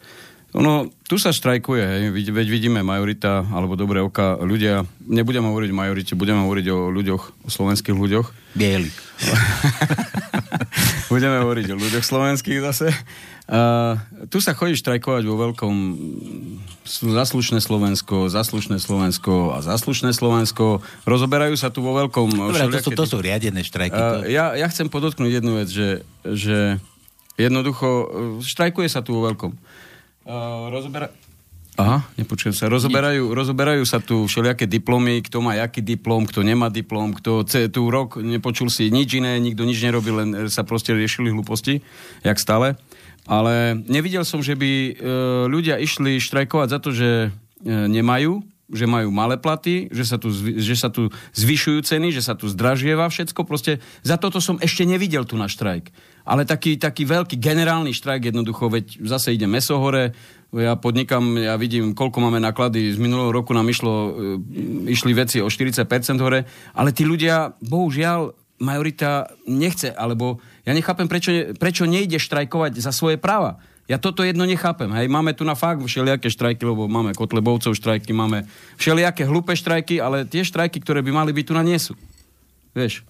ono, 0.58 0.90
tu 1.06 1.22
sa 1.22 1.30
štrajkuje, 1.30 1.84
hej, 1.86 2.04
veď 2.34 2.48
vidíme 2.50 2.82
majorita, 2.82 3.46
alebo 3.54 3.78
dobré 3.78 4.02
oka, 4.02 4.42
ľudia, 4.42 4.90
nebudem 5.06 5.46
hovoriť 5.46 5.70
o 5.70 5.78
majorite, 5.78 6.14
budeme 6.18 6.42
hovoriť 6.42 6.66
o 6.74 6.90
ľuďoch, 6.90 7.24
o 7.46 7.50
slovenských 7.54 7.94
ľuďoch. 7.94 8.58
Bieli. 8.58 8.90
budeme 11.14 11.46
hovoriť 11.46 11.68
o 11.70 11.76
ľuďoch 11.78 12.02
slovenských 12.02 12.60
zase. 12.66 12.90
Uh, 13.48 14.02
tu 14.34 14.42
sa 14.42 14.58
chodí 14.58 14.74
štrajkovať 14.76 15.24
vo 15.30 15.38
veľkom 15.38 15.76
zaslušné 16.90 17.62
Slovensko, 17.62 18.28
zaslušné 18.28 18.82
Slovensko 18.82 19.54
a 19.54 19.62
zaslušné 19.62 20.12
Slovensko. 20.12 20.82
Rozoberajú 21.06 21.54
sa 21.54 21.70
tu 21.70 21.86
vo 21.86 21.94
veľkom... 21.96 22.34
Dobre, 22.34 22.66
to 22.82 22.82
sú, 22.82 22.92
to 22.98 23.06
sú 23.06 23.18
riadené 23.22 23.62
štrajky. 23.62 23.94
Uh, 23.94 24.26
ja, 24.26 24.58
ja 24.58 24.68
chcem 24.74 24.90
podotknúť 24.90 25.38
jednu 25.38 25.62
vec, 25.62 25.70
že, 25.70 26.02
že 26.26 26.82
jednoducho 27.38 28.10
štrajkuje 28.42 28.90
sa 28.90 29.06
tu 29.06 29.14
vo 29.14 29.30
veľkom 29.30 29.54
rozobera... 30.70 31.08
Aha, 31.78 32.02
nepočujem 32.18 32.58
sa. 32.58 32.66
Rozoberajú, 32.74 33.38
rozoberajú 33.38 33.86
sa 33.86 34.02
tu 34.02 34.26
všelijaké 34.26 34.66
diplomy, 34.66 35.22
kto 35.22 35.46
má 35.46 35.54
jaký 35.62 35.86
diplom, 35.86 36.26
kto 36.26 36.42
nemá 36.42 36.74
diplom, 36.74 37.14
kto 37.14 37.46
tu 37.46 37.82
rok 37.94 38.18
nepočul 38.18 38.74
si 38.74 38.90
nič 38.90 39.22
iné, 39.22 39.38
nikto 39.38 39.62
nič 39.62 39.78
nerobil, 39.86 40.18
len 40.18 40.30
sa 40.50 40.66
proste 40.66 40.98
riešili 40.98 41.30
hlúposti, 41.30 41.86
jak 42.26 42.42
stále. 42.42 42.82
Ale 43.30 43.78
nevidel 43.86 44.26
som, 44.26 44.42
že 44.42 44.58
by 44.58 44.72
e, 44.72 44.92
ľudia 45.54 45.78
išli 45.78 46.18
štrajkovať 46.18 46.68
za 46.74 46.80
to, 46.82 46.90
že 46.90 47.10
e, 47.12 47.30
nemajú, 47.70 48.42
že 48.74 48.90
majú 48.90 49.14
malé 49.14 49.38
platy, 49.38 49.86
že 49.94 50.02
sa, 50.02 50.18
tu, 50.18 50.34
že 50.34 50.76
sa 50.76 50.90
tu 50.90 51.14
zvyšujú 51.38 51.86
ceny, 51.86 52.10
že 52.10 52.26
sa 52.26 52.34
tu 52.34 52.50
zdražieva 52.50 53.06
všetko. 53.06 53.46
Proste 53.46 53.80
za 54.02 54.18
toto 54.18 54.42
som 54.42 54.58
ešte 54.58 54.82
nevidel 54.82 55.30
tu 55.30 55.38
na 55.38 55.46
štrajk 55.46 55.94
ale 56.28 56.44
taký, 56.44 56.76
taký 56.76 57.08
veľký 57.08 57.40
generálny 57.40 57.96
štrajk 57.96 58.36
jednoducho, 58.36 58.68
veď 58.68 59.00
zase 59.08 59.32
ide 59.32 59.48
meso 59.48 59.80
hore, 59.80 60.12
ja 60.52 60.76
podnikam, 60.76 61.40
ja 61.40 61.56
vidím, 61.56 61.96
koľko 61.96 62.20
máme 62.20 62.44
náklady, 62.44 62.92
z 62.92 63.00
minulého 63.00 63.32
roku 63.32 63.56
nám 63.56 63.68
išlo, 63.68 63.94
e, 63.96 64.92
išli 64.92 65.16
veci 65.16 65.40
o 65.40 65.48
40% 65.48 66.20
hore, 66.20 66.44
ale 66.76 66.92
tí 66.92 67.08
ľudia, 67.08 67.56
bohužiaľ, 67.64 68.36
majorita 68.60 69.32
nechce, 69.48 69.94
alebo 69.96 70.44
ja 70.68 70.76
nechápem, 70.76 71.08
prečo, 71.08 71.32
prečo 71.56 71.88
nejde 71.88 72.20
štrajkovať 72.20 72.76
za 72.80 72.92
svoje 72.92 73.16
práva. 73.16 73.64
Ja 73.88 73.96
toto 73.96 74.20
jedno 74.20 74.44
nechápem. 74.44 74.92
Hej, 74.92 75.08
máme 75.08 75.32
tu 75.32 75.48
na 75.48 75.56
fakt 75.56 75.80
všelijaké 75.80 76.28
štrajky, 76.28 76.60
lebo 76.68 76.92
máme 76.92 77.16
Kotlebovcov 77.16 77.72
štrajky, 77.72 78.12
máme 78.12 78.44
všelijaké 78.76 79.24
hlúpe 79.24 79.56
štrajky, 79.56 80.04
ale 80.04 80.28
tie 80.28 80.44
štrajky, 80.44 80.84
ktoré 80.84 81.00
by 81.00 81.24
mali 81.24 81.32
byť 81.32 81.46
tu 81.48 81.54
na 81.56 81.64
nie 81.64 81.80
sú. 81.80 81.96
Vieš. 82.76 83.08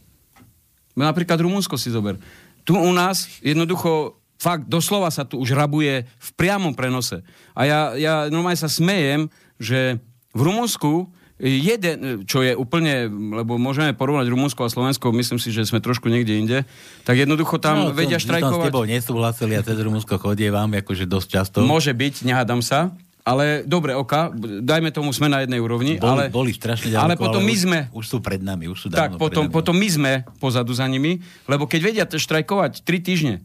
Napríklad 0.93 1.41
Rumunsko 1.41 1.82
si 1.82 1.89
zober. 1.89 2.21
Tu 2.67 2.75
u 2.75 2.91
nás 2.91 3.39
jednoducho 3.39 4.19
fakt 4.38 4.67
doslova 4.67 5.10
sa 5.10 5.23
tu 5.23 5.39
už 5.39 5.56
rabuje 5.56 6.03
v 6.03 6.30
priamom 6.38 6.75
prenose. 6.75 7.23
A 7.56 7.65
ja, 7.65 7.80
ja 7.95 8.13
normálne 8.27 8.60
sa 8.60 8.69
smejem, 8.69 9.32
že 9.58 9.97
v 10.36 10.41
Rumunsku 10.45 11.10
jeden, 11.41 12.25
čo 12.25 12.41
je 12.41 12.58
úplne, 12.58 13.06
lebo 13.10 13.62
môžeme 13.62 13.93
porovnať 13.93 14.25
Rumunsko 14.25 14.65
a 14.65 14.73
Slovensko, 14.73 15.13
myslím 15.13 15.38
si, 15.38 15.53
že 15.53 15.69
sme 15.69 15.77
trošku 15.77 16.10
niekde 16.10 16.34
inde, 16.34 16.58
tak 17.06 17.21
jednoducho 17.21 17.62
tam 17.62 17.89
no, 17.89 17.93
vedia 17.93 18.17
štrajkovať. 18.17 18.58
Som 18.58 18.65
s 18.65 18.69
tebou 18.73 18.86
nesúhlasili 18.89 19.53
a 19.53 19.62
cez 19.62 19.77
Rumunsko 19.77 20.17
chodie 20.17 20.49
vám 20.49 20.73
akože 20.73 21.06
dosť 21.06 21.27
často. 21.30 21.58
Môže 21.62 21.93
byť, 21.93 22.25
nehádam 22.25 22.65
sa, 22.65 22.89
ale 23.27 23.67
dobre, 23.67 23.91
oka, 23.91 24.31
dajme 24.63 24.95
tomu 24.95 25.11
sme 25.11 25.27
na 25.27 25.43
jednej 25.43 25.59
úrovni. 25.59 25.99
Boli, 25.99 26.07
ale, 26.07 26.23
boli 26.31 26.55
strašne 26.55 26.95
ďaleko, 26.95 27.03
ale 27.03 27.15
potom 27.19 27.43
ale 27.43 27.49
my 27.51 27.55
sme... 27.59 27.79
Už, 27.91 28.05
sú 28.07 28.17
pred 28.23 28.39
nami, 28.39 28.71
už 28.71 28.77
sú 28.79 28.87
Tak, 28.87 29.19
potom, 29.19 29.51
potom 29.51 29.75
my 29.75 29.87
sme 29.91 30.13
pozadu 30.39 30.71
za 30.71 30.87
nimi, 30.87 31.19
lebo 31.51 31.67
keď 31.67 31.79
vedia 31.83 32.05
štrajkovať 32.07 32.87
3 32.87 33.03
týždne 33.03 33.35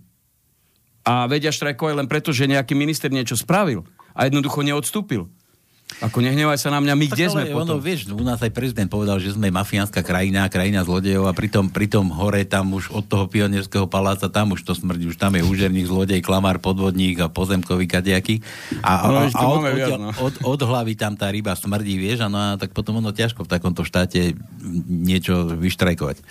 a 1.03 1.27
vedia 1.27 1.51
štrajkovať 1.51 1.99
len 1.99 2.07
preto, 2.07 2.31
že 2.31 2.47
nejaký 2.47 2.79
minister 2.79 3.11
niečo 3.11 3.35
spravil 3.35 3.83
a 4.15 4.31
jednoducho 4.31 4.63
neodstúpil, 4.63 5.27
ako 6.01 6.25
nehnevaj 6.25 6.57
sa 6.57 6.73
na 6.73 6.81
mňa, 6.81 6.95
my 6.97 7.07
tak 7.11 7.15
kde 7.15 7.27
sme 7.29 7.43
potom? 7.53 7.77
Ono, 7.77 7.85
vieš, 7.85 8.09
u 8.09 8.25
nás 8.25 8.41
aj 8.41 8.55
prezident 8.55 8.89
povedal, 8.89 9.21
že 9.21 9.37
sme 9.37 9.53
mafiánska 9.53 10.01
krajina, 10.01 10.49
krajina 10.49 10.87
zlodejov 10.87 11.29
a 11.29 11.37
pritom, 11.37 11.69
pritom 11.69 12.09
hore 12.15 12.47
tam 12.49 12.73
už 12.73 12.95
od 12.95 13.05
toho 13.05 13.29
pionierského 13.29 13.85
paláca, 13.91 14.33
tam 14.33 14.57
už 14.57 14.65
to 14.65 14.73
smrdí, 14.73 15.11
už 15.11 15.21
tam 15.21 15.37
je 15.37 15.43
úžerník, 15.45 15.91
zlodej, 15.91 16.25
klamár, 16.25 16.63
podvodník 16.63 17.21
a 17.21 17.29
pozemkový 17.29 17.85
kadejaký. 17.85 18.41
A, 18.81 19.11
no, 19.11 19.21
a, 19.21 19.29
a 19.29 19.43
od, 19.45 19.61
viac, 19.69 19.99
no. 20.01 20.11
od, 20.17 20.35
od, 20.47 20.61
hlavy 20.65 20.97
tam 20.97 21.19
tá 21.19 21.29
ryba 21.29 21.53
smrdí, 21.53 22.01
vieš, 22.01 22.25
a 22.25 22.29
no 22.33 22.39
a 22.39 22.49
tak 22.57 22.73
potom 22.73 23.03
ono 23.03 23.13
ťažko 23.13 23.45
v 23.45 23.53
takomto 23.53 23.85
štáte 23.85 24.39
niečo 24.89 25.53
vyštrajkovať. 25.59 26.23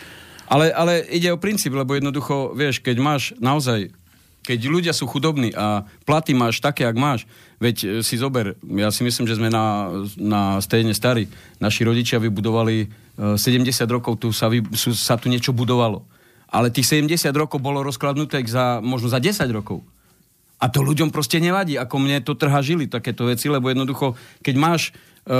Ale, 0.52 0.74
ale 0.76 1.08
ide 1.08 1.32
o 1.32 1.40
princíp, 1.40 1.72
lebo 1.72 1.96
jednoducho, 1.96 2.52
vieš, 2.52 2.84
keď 2.84 2.98
máš 3.00 3.32
naozaj 3.40 3.92
keď 4.42 4.60
ľudia 4.68 4.94
sú 4.94 5.06
chudobní 5.06 5.54
a 5.54 5.86
platy 6.02 6.34
máš 6.34 6.58
také, 6.58 6.90
ak 6.90 6.98
máš, 6.98 7.30
veď 7.62 7.76
e, 7.78 7.88
si 8.02 8.18
zober, 8.18 8.58
ja 8.66 8.90
si 8.90 9.06
myslím, 9.06 9.30
že 9.30 9.38
sme 9.38 9.54
na, 9.54 9.94
na 10.18 10.58
stejne 10.58 10.98
starí. 10.98 11.30
Naši 11.62 11.86
rodičia 11.86 12.18
vybudovali 12.18 12.90
70 13.38 13.38
e, 13.38 13.86
rokov, 13.86 14.18
tu 14.18 14.34
sa, 14.34 14.50
vy, 14.50 14.66
sa 14.76 15.16
tu 15.22 15.30
niečo 15.30 15.54
budovalo. 15.54 16.02
Ale 16.52 16.74
tých 16.74 16.90
70 16.90 17.32
rokov 17.38 17.62
bolo 17.62 17.86
rozkladnuté 17.86 18.42
za, 18.50 18.82
možno 18.82 19.08
za 19.08 19.22
10 19.22 19.46
rokov. 19.54 19.86
A 20.62 20.70
to 20.70 20.82
ľuďom 20.82 21.14
proste 21.14 21.38
nevadí, 21.38 21.78
ako 21.78 21.96
mne 22.02 22.22
to 22.26 22.34
trhá 22.34 22.62
žili 22.66 22.90
takéto 22.90 23.30
veci, 23.30 23.48
lebo 23.48 23.70
jednoducho, 23.70 24.18
keď 24.42 24.56
máš 24.58 24.84
Uh, 25.22 25.30
uh, 25.30 25.38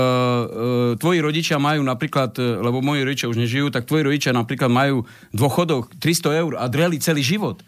tvoji 0.94 1.18
rodičia 1.18 1.58
majú 1.58 1.82
napríklad, 1.82 2.38
uh, 2.38 2.62
lebo 2.62 2.78
moji 2.78 3.02
rodičia 3.02 3.26
už 3.26 3.34
nežijú, 3.34 3.66
tak 3.66 3.82
tvoji 3.82 4.06
rodičia 4.06 4.30
napríklad 4.30 4.70
majú 4.70 5.02
dôchodok 5.34 5.98
300 5.98 6.38
eur 6.38 6.52
a 6.54 6.70
dreli 6.70 7.02
celý 7.02 7.26
život. 7.26 7.66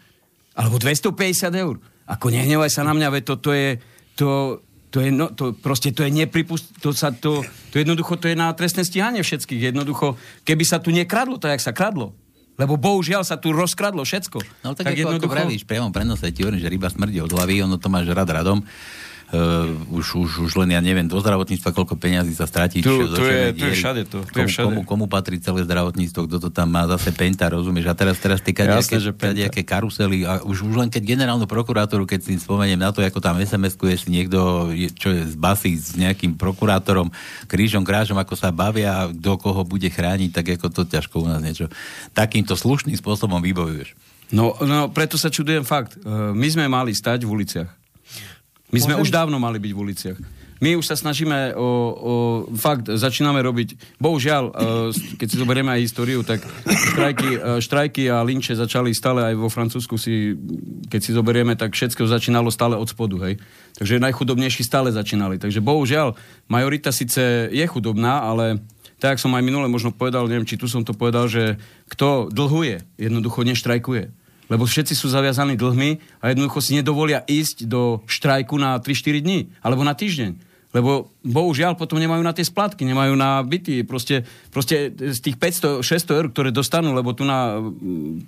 Alebo 0.55 0.79
250 0.79 1.11
eur. 1.51 1.75
Ako 2.07 2.31
nehnevaj 2.31 2.71
sa 2.71 2.87
na 2.87 2.95
mňa, 2.95 3.19
veď 3.19 3.23
to, 3.27 3.35
to 3.35 3.51
je... 3.51 3.67
To, 4.15 4.61
to 4.91 5.03
je, 5.03 5.11
no, 5.11 5.27
to 5.31 5.51
proste 5.51 5.91
to 5.91 6.07
je 6.07 6.11
nepripust... 6.11 6.71
To, 6.79 6.95
sa, 6.95 7.11
to, 7.11 7.43
to 7.71 7.75
jednoducho 7.79 8.15
to 8.15 8.31
je 8.31 8.35
na 8.35 8.51
trestné 8.55 8.87
stíhanie 8.87 9.21
všetkých. 9.21 9.75
Jednoducho, 9.75 10.15
keby 10.47 10.63
sa 10.63 10.79
tu 10.79 10.95
nekradlo, 10.95 11.35
tak 11.35 11.59
jak 11.59 11.63
sa 11.63 11.75
kradlo. 11.75 12.15
Lebo 12.55 12.79
bohužiaľ 12.79 13.27
sa 13.27 13.35
tu 13.35 13.51
rozkradlo 13.51 14.07
všetko. 14.07 14.39
No 14.63 14.71
tak, 14.71 14.87
tak 14.87 14.95
ako, 14.95 14.99
jednoducho... 15.03 15.27
ako 15.27 15.35
vravíš, 15.35 15.63
priamom 15.67 15.91
prenose 15.91 16.31
ti 16.31 16.47
hovorím, 16.47 16.63
že 16.63 16.71
ryba 16.71 16.87
smrdí 16.87 17.19
od 17.19 17.31
hlavy, 17.35 17.67
ono 17.67 17.75
to 17.75 17.91
máš 17.91 18.07
rad 18.07 18.31
radom 18.31 18.63
uh, 19.31 19.95
už, 19.95 20.05
už, 20.19 20.29
už 20.45 20.51
len 20.61 20.75
ja 20.75 20.81
neviem, 20.83 21.07
do 21.07 21.17
zdravotníctva 21.17 21.73
koľko 21.73 21.97
peňazí 21.97 22.35
sa 22.37 22.45
stratí. 22.45 22.83
Tu, 22.83 22.89
tu, 22.89 23.23
je, 23.25 23.55
tu 23.55 23.65
je 23.65 23.73
všade 23.73 24.03
to. 24.05 24.21
Tu 24.27 24.37
komu, 24.37 24.45
je 24.45 24.51
všade. 24.51 24.65
Komu, 24.67 24.79
komu 24.85 25.05
patrí 25.09 25.41
celé 25.41 25.65
zdravotníctvo, 25.65 26.29
kto 26.29 26.37
to 26.37 26.49
tam 26.53 26.69
má 26.69 26.85
zase 26.85 27.09
penta, 27.15 27.49
rozumieš? 27.49 27.89
A 27.89 27.95
teraz, 27.97 28.21
teraz 28.21 28.43
tie 28.43 28.53
kadejaké 28.53 29.61
karusely 29.65 30.27
a 30.27 30.43
už, 30.45 30.67
už 30.67 30.75
len 30.77 30.89
keď 30.91 31.17
generálnu 31.17 31.49
prokurátoru, 31.49 32.05
keď 32.05 32.19
si 32.21 32.37
spomeniem 32.37 32.77
na 32.77 32.93
to, 32.93 33.01
ako 33.01 33.23
tam 33.23 33.39
SMS-kuje 33.41 33.95
si 33.97 34.07
niekto, 34.13 34.69
čo 34.97 35.09
je 35.09 35.21
z 35.25 35.35
basy 35.39 35.73
s 35.73 35.97
nejakým 35.97 36.37
prokurátorom, 36.37 37.09
krížom, 37.49 37.81
krážom, 37.81 38.19
ako 38.19 38.37
sa 38.37 38.53
bavia, 38.53 39.09
kto 39.09 39.31
koho 39.41 39.61
bude 39.65 39.87
chrániť, 39.87 40.29
tak 40.33 40.45
ako 40.59 40.67
to 40.69 40.81
ťažko 40.85 41.23
u 41.23 41.27
nás 41.29 41.41
niečo 41.41 41.71
takýmto 42.13 42.53
slušným 42.53 42.95
spôsobom 42.95 43.39
vybojuješ. 43.41 43.93
No, 44.33 44.57
no, 44.65 44.89
preto 44.89 45.21
sa 45.21 45.29
čudujem 45.29 45.61
fakt. 45.61 46.01
E, 46.01 46.33
my 46.33 46.47
sme 46.49 46.65
mali 46.65 46.97
stať 46.97 47.23
v 47.23 47.29
uliciach 47.29 47.84
my 48.75 48.79
sme 48.83 48.93
Môžem? 48.99 49.03
už 49.07 49.09
dávno 49.15 49.39
mali 49.39 49.57
byť 49.63 49.71
v 49.71 49.79
uliciach. 49.79 50.19
My 50.63 50.79
už 50.79 50.87
sa 50.87 50.95
snažíme 50.95 51.51
o, 51.51 51.67
o 51.67 52.13
fakt, 52.55 52.87
začíname 52.87 53.43
robiť, 53.43 53.99
bohužiaľ, 53.99 54.43
e, 54.49 55.19
keď 55.19 55.27
si 55.27 55.35
zoberieme 55.35 55.67
aj 55.67 55.83
históriu, 55.83 56.23
tak 56.23 56.39
štrajky, 56.63 57.29
e, 57.35 57.39
štrajky 57.59 58.07
a 58.07 58.23
linče 58.23 58.55
začali 58.55 58.95
stále 58.95 59.19
aj 59.27 59.35
vo 59.35 59.51
Francúzsku 59.51 59.99
si, 59.99 60.31
keď 60.87 61.01
si 61.03 61.11
zoberieme, 61.11 61.59
tak 61.59 61.75
všetko 61.75 62.07
začínalo 62.07 62.47
stále 62.55 62.79
od 62.79 62.87
spodu, 62.87 63.19
hej. 63.27 63.35
Takže 63.75 63.99
najchudobnejší 63.99 64.63
stále 64.63 64.95
začínali. 64.95 65.35
Takže 65.43 65.59
bohužiaľ, 65.59 66.15
majorita 66.47 66.95
síce 66.95 67.51
je 67.51 67.65
chudobná, 67.67 68.23
ale 68.23 68.63
tak 68.95 69.19
som 69.19 69.35
aj 69.35 69.43
minule 69.43 69.67
možno 69.67 69.91
povedal, 69.91 70.23
neviem, 70.31 70.47
či 70.47 70.55
tu 70.55 70.71
som 70.71 70.87
to 70.87 70.95
povedal, 70.95 71.27
že 71.27 71.59
kto 71.91 72.31
dlhuje, 72.31 72.79
jednoducho 72.95 73.43
neštrajkuje. 73.43 74.24
Lebo 74.45 74.69
všetci 74.69 74.93
sú 74.93 75.09
zaviazaní 75.09 75.57
dlhmi 75.57 76.21
a 76.21 76.29
jednoducho 76.29 76.61
si 76.61 76.77
nedovolia 76.77 77.25
ísť 77.25 77.65
do 77.65 78.05
štrajku 78.05 78.55
na 78.61 78.77
3-4 78.77 79.25
dní 79.25 79.39
alebo 79.65 79.81
na 79.81 79.97
týždeň. 79.97 80.55
Lebo 80.75 81.07
bohužiaľ 81.23 81.79
potom 81.79 81.95
nemajú 82.03 82.19
na 82.19 82.35
tie 82.35 82.43
splatky, 82.43 82.83
nemajú 82.83 83.15
na 83.15 83.39
byty. 83.39 83.87
Proste, 83.87 84.27
proste 84.51 84.91
z 84.91 85.19
tých 85.23 85.39
500-600 85.39 86.19
eur, 86.19 86.27
ktoré 86.35 86.51
dostanú, 86.51 86.91
lebo 86.91 87.15
tu 87.15 87.23
na, 87.23 87.63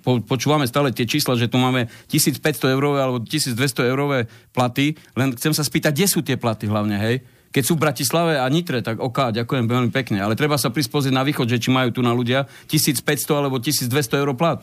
po, 0.00 0.24
počúvame 0.24 0.64
stále 0.64 0.88
tie 0.96 1.04
čísla, 1.04 1.36
že 1.36 1.52
tu 1.52 1.60
máme 1.60 1.92
1500 2.08 2.72
eurové 2.72 3.04
alebo 3.04 3.20
1200 3.20 3.92
eurové 3.92 4.32
platy, 4.56 4.96
len 5.12 5.36
chcem 5.36 5.52
sa 5.52 5.60
spýtať, 5.60 5.92
kde 5.92 6.06
sú 6.08 6.24
tie 6.24 6.40
platy 6.40 6.64
hlavne, 6.72 6.96
hej? 6.96 7.20
Keď 7.52 7.62
sú 7.64 7.76
v 7.76 7.84
Bratislave 7.84 8.40
a 8.40 8.48
Nitre, 8.48 8.80
tak 8.80 8.96
ok, 8.96 9.32
ďakujem 9.32 9.68
veľmi 9.68 9.90
pekne. 9.92 10.20
Ale 10.20 10.36
treba 10.36 10.56
sa 10.56 10.72
prispôsobiť 10.72 11.12
na 11.12 11.24
východ, 11.24 11.48
že 11.48 11.60
či 11.60 11.68
majú 11.68 11.92
tu 11.92 12.00
na 12.00 12.16
ľudia 12.16 12.48
1500 12.68 13.04
alebo 13.36 13.60
1200 13.60 13.92
eur 14.24 14.32
plat. 14.36 14.60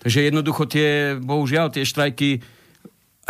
Takže 0.00 0.32
jednoducho 0.32 0.64
tie, 0.64 1.20
bohužiaľ, 1.20 1.68
tie 1.70 1.84
štrajky 1.84 2.40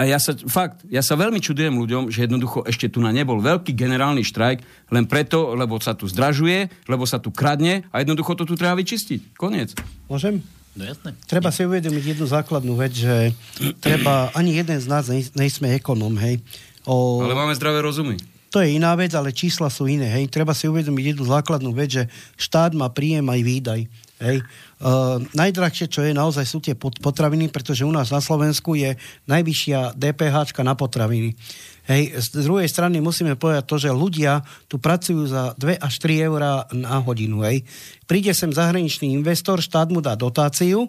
a 0.00 0.08
ja 0.08 0.16
sa, 0.16 0.32
fakt, 0.32 0.80
ja 0.88 1.04
sa 1.04 1.12
veľmi 1.12 1.44
čudujem 1.44 1.76
ľuďom, 1.76 2.08
že 2.08 2.24
jednoducho 2.24 2.64
ešte 2.64 2.88
tu 2.88 3.04
na 3.04 3.12
nebol 3.12 3.36
veľký 3.36 3.76
generálny 3.76 4.24
štrajk, 4.24 4.88
len 4.88 5.04
preto, 5.04 5.52
lebo 5.52 5.76
sa 5.76 5.92
tu 5.92 6.08
zdražuje, 6.08 6.72
lebo 6.88 7.04
sa 7.04 7.20
tu 7.20 7.28
kradne 7.28 7.84
a 7.92 8.00
jednoducho 8.00 8.32
to 8.32 8.48
tu 8.48 8.56
treba 8.56 8.72
vyčistiť. 8.80 9.36
Koniec. 9.36 9.76
Môžem? 10.08 10.40
No 10.72 10.88
jasné. 10.88 11.12
Treba 11.28 11.52
si 11.52 11.68
uvedomiť 11.68 12.16
jednu 12.16 12.24
základnú 12.24 12.80
vec, 12.80 12.96
že 12.96 13.36
treba, 13.84 14.30
ani 14.38 14.56
jeden 14.56 14.80
z 14.80 14.86
nás 14.88 15.12
nejsme 15.36 15.68
ekonom, 15.76 16.16
hej. 16.16 16.40
O... 16.88 17.20
Ale 17.20 17.36
máme 17.36 17.52
zdravé 17.52 17.84
rozumy. 17.84 18.16
To 18.50 18.58
je 18.58 18.74
iná 18.74 18.96
vec, 18.98 19.14
ale 19.14 19.30
čísla 19.30 19.70
sú 19.70 19.86
iné. 19.86 20.10
Hej. 20.10 20.26
Treba 20.26 20.56
si 20.56 20.66
uvedomiť 20.66 21.14
jednu 21.14 21.24
základnú 21.28 21.70
vec, 21.70 22.02
že 22.02 22.04
štát 22.34 22.74
má 22.74 22.90
príjem 22.90 23.22
aj 23.30 23.40
výdaj. 23.46 23.80
Hej. 24.18 24.42
Uh, 24.80 25.20
najdrahšie, 25.36 25.92
čo 25.92 26.00
je 26.00 26.16
naozaj, 26.16 26.48
sú 26.48 26.56
tie 26.64 26.72
potraviny, 26.78 27.52
pretože 27.52 27.84
u 27.84 27.92
nás 27.92 28.08
na 28.08 28.24
Slovensku 28.24 28.72
je 28.72 28.96
najvyššia 29.28 29.92
DPH 29.92 30.56
na 30.64 30.72
potraviny. 30.72 31.36
Hej, 31.84 32.16
z 32.16 32.48
druhej 32.48 32.64
strany 32.64 32.96
musíme 33.04 33.36
povedať 33.36 33.68
to, 33.68 33.76
že 33.76 33.92
ľudia 33.92 34.40
tu 34.72 34.80
pracujú 34.80 35.28
za 35.28 35.52
2 35.60 35.76
až 35.76 35.94
3 36.00 36.24
eurá 36.32 36.64
na 36.72 36.96
hodinu. 36.96 37.44
Hej. 37.44 37.68
Príde 38.08 38.32
sem 38.32 38.48
zahraničný 38.48 39.12
investor, 39.12 39.60
štát 39.60 39.92
mu 39.92 40.00
dá 40.00 40.16
dotáciu, 40.16 40.88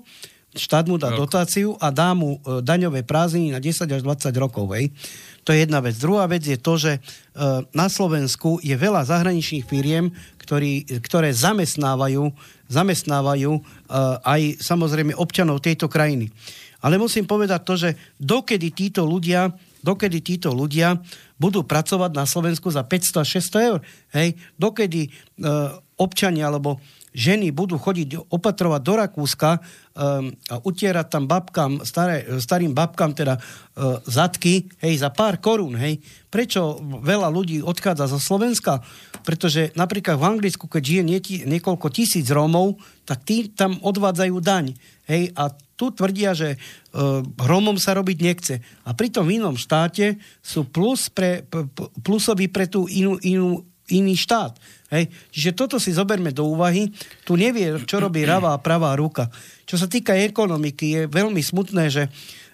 štát 0.56 0.88
mu 0.88 0.96
dá 0.96 1.12
dotáciu 1.12 1.76
a 1.76 1.92
dá 1.92 2.16
mu 2.16 2.40
uh, 2.40 2.64
daňové 2.64 3.04
prázdniny 3.04 3.52
na 3.52 3.60
10 3.60 3.92
až 3.92 4.02
20 4.08 4.32
rokov. 4.40 4.72
Hej. 4.72 4.96
To 5.44 5.52
je 5.52 5.68
jedna 5.68 5.84
vec. 5.84 6.00
Druhá 6.00 6.32
vec 6.32 6.48
je 6.48 6.56
to, 6.56 6.80
že 6.80 7.02
uh, 7.02 7.66
na 7.76 7.92
Slovensku 7.92 8.64
je 8.64 8.78
veľa 8.78 9.04
zahraničných 9.04 9.68
firiem, 9.68 10.16
ktorý, 10.40 11.02
ktoré 11.04 11.32
zamestnávajú 11.32 12.30
zamestnávajú 12.72 13.52
uh, 13.52 13.62
aj 14.24 14.64
samozrejme 14.64 15.12
občanov 15.20 15.60
tejto 15.60 15.92
krajiny. 15.92 16.32
Ale 16.82 16.98
musím 16.98 17.28
povedať 17.30 17.62
to, 17.62 17.74
že 17.78 17.90
dokedy 18.18 18.74
títo 18.74 19.06
ľudia, 19.06 19.54
dokedy 19.86 20.24
títo 20.24 20.50
ľudia 20.56 20.98
budú 21.38 21.62
pracovať 21.62 22.12
na 22.16 22.26
Slovensku 22.26 22.72
za 22.74 22.82
500 22.88 23.22
600 23.28 23.70
eur, 23.70 23.80
hej, 24.16 24.34
dokedy 24.58 25.12
uh, 25.12 25.78
občania 26.00 26.50
alebo 26.50 26.82
ženy 27.12 27.52
budú 27.52 27.76
chodiť 27.76 28.32
opatrovať 28.32 28.82
do 28.82 28.94
Rakúska 28.96 29.60
um, 29.60 30.32
a 30.48 30.56
utierať 30.64 31.08
tam 31.12 31.28
babkám, 31.28 31.84
staré, 31.84 32.24
starým 32.40 32.72
babkám 32.72 33.12
teda 33.12 33.36
uh, 33.38 34.00
zadky, 34.08 34.72
hej, 34.80 35.04
za 35.04 35.12
pár 35.12 35.40
korún, 35.44 35.76
hej. 35.76 36.00
Prečo 36.32 36.80
veľa 37.04 37.28
ľudí 37.28 37.60
odchádza 37.60 38.08
zo 38.08 38.20
Slovenska? 38.20 38.80
Pretože 39.28 39.76
napríklad 39.76 40.16
v 40.16 40.28
Anglicku, 40.28 40.72
keď 40.72 40.84
žije 40.84 41.04
nie, 41.04 41.20
niekoľko 41.44 41.92
tisíc 41.92 42.32
Rómov, 42.32 42.80
tak 43.04 43.28
tí 43.28 43.52
tam 43.52 43.76
odvádzajú 43.84 44.36
daň, 44.40 44.72
hej, 45.12 45.36
a 45.36 45.52
tu 45.76 45.90
tvrdia, 45.90 46.38
že 46.38 46.56
uh, 46.56 47.26
Rómom 47.26 47.76
sa 47.82 47.98
robiť 47.98 48.18
nechce. 48.22 48.62
A 48.86 48.94
pritom 48.94 49.26
v 49.26 49.42
inom 49.42 49.58
štáte 49.58 50.22
sú 50.40 50.70
plus 50.70 51.10
pre, 51.10 51.42
plusoví 52.06 52.48
pre 52.48 52.70
tú 52.70 52.86
inú, 52.86 53.18
inú, 53.26 53.66
iný 53.90 54.14
štát. 54.14 54.54
Hej. 54.92 55.08
Čiže 55.32 55.52
toto 55.56 55.80
si 55.80 55.96
zoberme 55.96 56.36
do 56.36 56.46
úvahy. 56.52 56.92
Tu 57.24 57.40
nevie, 57.40 57.80
čo 57.88 58.04
robí 58.04 58.28
pravá 58.28 58.60
a 58.60 58.62
pravá 58.62 58.92
ruka. 59.00 59.32
Čo 59.64 59.80
sa 59.80 59.88
týka 59.88 60.12
ekonomiky, 60.14 60.86
je 60.92 61.02
veľmi 61.08 61.40
smutné, 61.40 61.88
že 61.88 62.04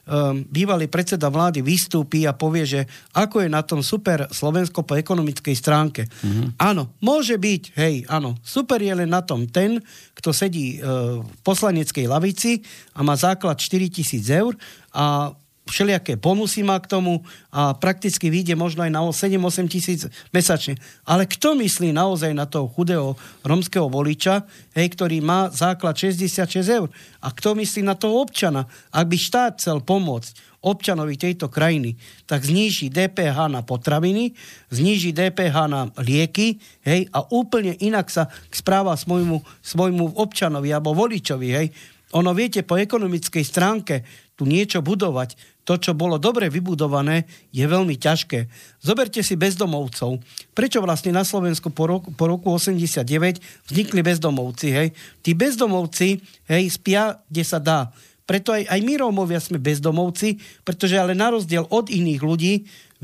um, 0.08 0.46
bývalý 0.46 0.86
predseda 0.86 1.28
vlády 1.28 1.66
vystúpi 1.66 2.30
a 2.30 2.38
povie, 2.38 2.64
že 2.64 2.82
ako 3.18 3.42
je 3.42 3.50
na 3.50 3.62
tom 3.66 3.82
super 3.82 4.30
Slovensko 4.30 4.86
po 4.86 4.94
ekonomickej 4.94 5.56
stránke. 5.58 6.06
Mm-hmm. 6.08 6.62
Áno, 6.62 6.94
môže 7.02 7.36
byť, 7.36 7.64
hej, 7.74 7.96
áno, 8.06 8.38
super 8.46 8.80
je 8.80 8.94
len 8.94 9.10
na 9.10 9.26
tom 9.26 9.50
ten, 9.50 9.82
kto 10.14 10.30
sedí 10.30 10.78
uh, 10.78 11.20
v 11.22 11.40
poslaneckej 11.42 12.06
lavici 12.06 12.62
a 12.94 13.02
má 13.02 13.18
základ 13.18 13.58
4000 13.58 14.22
eur 14.30 14.54
a 14.94 15.34
všelijaké 15.68 16.16
bonusy 16.16 16.64
má 16.64 16.80
k 16.80 16.88
tomu 16.88 17.22
a 17.52 17.76
prakticky 17.76 18.32
vyjde 18.32 18.56
možno 18.56 18.88
aj 18.88 18.92
na 18.92 19.04
7-8 19.04 19.68
tisíc 19.68 20.08
mesačne. 20.32 20.80
Ale 21.04 21.28
kto 21.28 21.54
myslí 21.60 21.92
naozaj 21.92 22.32
na 22.32 22.48
toho 22.48 22.72
chudého 22.72 23.20
romského 23.44 23.92
voliča, 23.92 24.48
hej, 24.74 24.88
ktorý 24.96 25.20
má 25.20 25.52
základ 25.52 26.00
66 26.00 26.64
eur? 26.66 26.88
A 27.20 27.28
kto 27.30 27.54
myslí 27.54 27.84
na 27.84 27.94
toho 27.94 28.24
občana? 28.24 28.66
Ak 28.90 29.06
by 29.12 29.18
štát 29.20 29.60
chcel 29.60 29.84
pomôcť 29.84 30.58
občanovi 30.64 31.16
tejto 31.16 31.48
krajiny, 31.48 31.96
tak 32.26 32.44
zníži 32.44 32.90
DPH 32.90 33.48
na 33.48 33.62
potraviny, 33.62 34.34
zníži 34.74 35.14
DPH 35.14 35.56
na 35.70 35.82
lieky 36.02 36.58
hej, 36.84 37.08
a 37.14 37.24
úplne 37.30 37.78
inak 37.78 38.10
sa 38.10 38.28
správa 38.50 38.98
svojmu, 38.98 39.46
svojmu 39.62 40.18
občanovi 40.18 40.74
alebo 40.74 40.98
voličovi. 40.98 41.48
Hej. 41.54 41.68
Ono, 42.16 42.32
viete, 42.32 42.64
po 42.64 42.80
ekonomickej 42.80 43.44
stránke 43.44 43.96
tu 44.38 44.48
niečo 44.48 44.80
budovať, 44.80 45.57
to, 45.68 45.76
čo 45.76 45.92
bolo 45.92 46.16
dobre 46.16 46.48
vybudované, 46.48 47.28
je 47.52 47.68
veľmi 47.68 48.00
ťažké. 48.00 48.48
Zoberte 48.80 49.20
si 49.20 49.36
bezdomovcov. 49.36 50.24
Prečo 50.56 50.80
vlastne 50.80 51.12
na 51.12 51.28
Slovensku 51.28 51.76
po 51.76 51.92
roku, 51.92 52.08
po 52.16 52.32
roku 52.32 52.56
89 52.56 53.68
vznikli 53.68 54.00
bezdomovci? 54.00 54.68
Hej? 54.72 54.88
Tí 55.20 55.36
bezdomovci 55.36 56.24
hej, 56.48 56.64
spia, 56.72 57.20
kde 57.28 57.44
sa 57.44 57.60
dá. 57.60 57.92
Preto 58.24 58.56
aj, 58.56 58.64
aj 58.64 58.80
my 58.80 58.94
Rómovia 59.04 59.44
sme 59.44 59.60
bezdomovci, 59.60 60.40
pretože 60.64 60.96
ale 60.96 61.16
na 61.16 61.36
rozdiel 61.36 61.68
od 61.68 61.92
iných 61.92 62.22
ľudí 62.24 62.54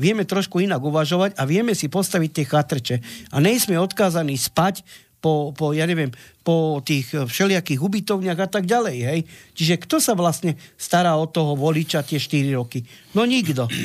vieme 0.00 0.24
trošku 0.24 0.60
inak 0.60 0.80
uvažovať 0.80 1.36
a 1.36 1.44
vieme 1.44 1.76
si 1.76 1.92
postaviť 1.92 2.30
tie 2.32 2.44
chatrče. 2.48 2.96
A 3.32 3.40
nejsme 3.44 3.76
odkázaní 3.76 4.36
spať 4.40 4.84
po, 5.24 5.56
po, 5.56 5.72
ja 5.72 5.88
neviem, 5.88 6.12
po 6.44 6.84
tých 6.84 7.16
všelijakých 7.16 7.80
ubytovniach 7.80 8.36
a 8.44 8.48
tak 8.52 8.68
ďalej. 8.68 8.96
Hej? 9.00 9.20
Čiže 9.56 9.80
kto 9.80 9.96
sa 9.96 10.12
vlastne 10.12 10.60
stará 10.76 11.16
o 11.16 11.24
toho 11.24 11.56
voliča 11.56 12.04
tie 12.04 12.20
4 12.20 12.52
roky? 12.52 12.84
No 13.16 13.24
nikto. 13.24 13.64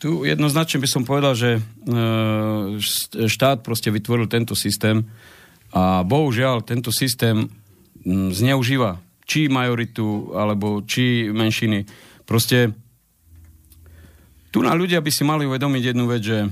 Tu 0.00 0.24
jednoznačne 0.24 0.80
by 0.80 0.88
som 0.88 1.04
povedal, 1.04 1.36
že 1.36 1.60
e, 1.60 1.62
štát 3.28 3.60
proste 3.60 3.92
vytvoril 3.92 4.32
tento 4.32 4.56
systém 4.56 5.04
a 5.76 6.00
bohužiaľ 6.08 6.64
tento 6.64 6.88
systém 6.88 7.44
zneužíva 8.08 8.96
či 9.28 9.52
majoritu, 9.52 10.32
alebo 10.32 10.80
či 10.88 11.28
menšiny. 11.28 11.84
Proste 12.24 12.72
tu 14.48 14.64
na 14.64 14.74
ľudia 14.74 15.04
by 15.04 15.10
si 15.12 15.22
mali 15.22 15.44
uvedomiť 15.44 15.92
jednu 15.92 16.08
vec, 16.08 16.22
že 16.24 16.48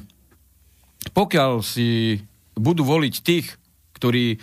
pokiaľ 1.11 1.65
si 1.65 2.21
budú 2.55 2.87
voliť 2.87 3.15
tých, 3.23 3.58
ktorí 3.99 4.25
e, 4.35 4.37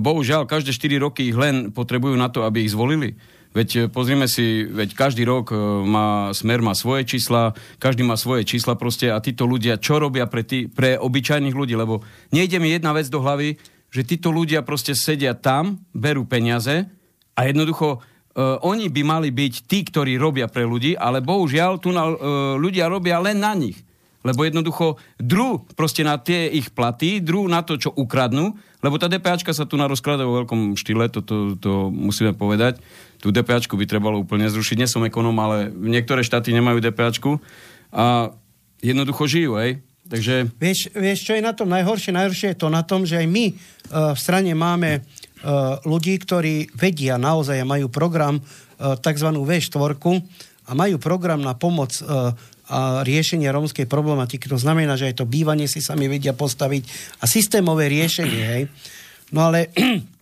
bohužiaľ 0.00 0.48
každé 0.48 0.72
4 0.72 1.04
roky 1.04 1.28
ich 1.28 1.36
len 1.36 1.68
potrebujú 1.70 2.16
na 2.16 2.32
to, 2.32 2.48
aby 2.48 2.64
ich 2.64 2.72
zvolili. 2.72 3.14
Veď 3.52 3.68
e, 3.68 3.80
pozrime 3.92 4.28
si, 4.28 4.64
veď 4.64 4.96
každý 4.96 5.28
rok 5.28 5.52
e, 5.52 5.56
má, 5.84 6.32
Smer 6.32 6.64
má 6.64 6.72
svoje 6.72 7.04
čísla, 7.04 7.52
každý 7.76 8.04
má 8.04 8.16
svoje 8.16 8.48
čísla 8.48 8.76
proste 8.76 9.12
a 9.12 9.20
títo 9.20 9.44
ľudia, 9.44 9.76
čo 9.76 9.96
robia 10.00 10.24
pre, 10.28 10.44
tí, 10.44 10.68
pre 10.68 10.96
obyčajných 10.96 11.56
ľudí, 11.56 11.76
lebo 11.76 12.04
nejde 12.32 12.56
mi 12.56 12.72
jedna 12.72 12.96
vec 12.96 13.08
do 13.12 13.20
hlavy, 13.20 13.60
že 13.92 14.04
títo 14.04 14.28
ľudia 14.28 14.60
proste 14.60 14.92
sedia 14.92 15.32
tam, 15.32 15.80
berú 15.96 16.28
peniaze 16.28 16.84
a 17.32 17.40
jednoducho 17.48 17.96
uh, 17.96 18.60
oni 18.60 18.92
by 18.92 19.02
mali 19.06 19.28
byť 19.32 19.54
tí, 19.64 19.86
ktorí 19.88 20.20
robia 20.20 20.50
pre 20.50 20.68
ľudí, 20.68 20.98
ale 20.98 21.24
bohužiaľ 21.24 21.80
tu 21.80 21.94
na, 21.94 22.04
uh, 22.04 22.16
ľudia 22.60 22.90
robia 22.92 23.22
len 23.22 23.40
na 23.40 23.56
nich 23.56 23.86
lebo 24.26 24.42
jednoducho 24.42 24.98
dru 25.22 25.62
proste 25.78 26.02
na 26.02 26.18
tie 26.18 26.50
ich 26.50 26.74
platy, 26.74 27.22
dru 27.22 27.46
na 27.46 27.62
to, 27.62 27.78
čo 27.78 27.94
ukradnú, 27.94 28.58
lebo 28.86 29.02
tá 29.02 29.10
DPAčka 29.10 29.50
sa 29.50 29.66
tu 29.66 29.74
na 29.74 29.90
rozklada 29.90 30.22
vo 30.22 30.38
veľkom 30.38 30.78
štýle, 30.78 31.10
to, 31.10 31.18
to, 31.26 31.58
to 31.58 31.90
musíme 31.90 32.30
povedať. 32.38 32.78
Tú 33.18 33.34
DPAčku 33.34 33.74
by 33.74 33.82
trebalo 33.90 34.22
úplne 34.22 34.46
zrušiť. 34.46 34.78
Nie 34.78 34.86
som 34.86 35.02
ekonom, 35.02 35.34
ale 35.42 35.74
niektoré 35.74 36.22
štáty 36.22 36.54
nemajú 36.54 36.78
DPAčku 36.78 37.42
a 37.90 38.30
jednoducho 38.78 39.26
žijú, 39.26 39.58
hej. 39.58 39.82
Takže... 40.06 40.54
Vieš, 40.62 40.94
vieš, 40.94 41.26
čo 41.26 41.34
je 41.34 41.42
na 41.42 41.50
tom 41.50 41.66
najhoršie? 41.66 42.14
Najhoršie 42.14 42.54
je 42.54 42.60
to 42.62 42.70
na 42.70 42.86
tom, 42.86 43.02
že 43.02 43.18
aj 43.18 43.26
my 43.26 43.46
uh, 43.50 44.14
v 44.14 44.18
strane 44.22 44.54
máme 44.54 45.02
uh, 45.02 45.82
ľudí, 45.82 46.14
ktorí 46.22 46.70
vedia 46.78 47.18
naozaj 47.18 47.58
majú 47.66 47.90
program 47.90 48.38
uh, 48.38 48.94
tzv. 48.94 49.28
V4 49.34 49.98
a 50.66 50.70
majú 50.78 50.96
program 51.02 51.42
na 51.42 51.58
pomoc 51.58 51.90
uh, 52.06 52.30
a 52.66 53.06
riešenie 53.06 53.46
rómskej 53.46 53.86
problematiky. 53.86 54.50
To 54.50 54.58
znamená, 54.58 54.98
že 54.98 55.10
aj 55.10 55.22
to 55.22 55.26
bývanie 55.26 55.70
si 55.70 55.78
sami 55.78 56.10
vedia 56.10 56.34
postaviť 56.34 56.82
a 57.22 57.24
systémové 57.30 57.86
riešenie. 57.86 58.42
Hej. 58.42 58.62
No 59.30 59.46
ale 59.50 59.70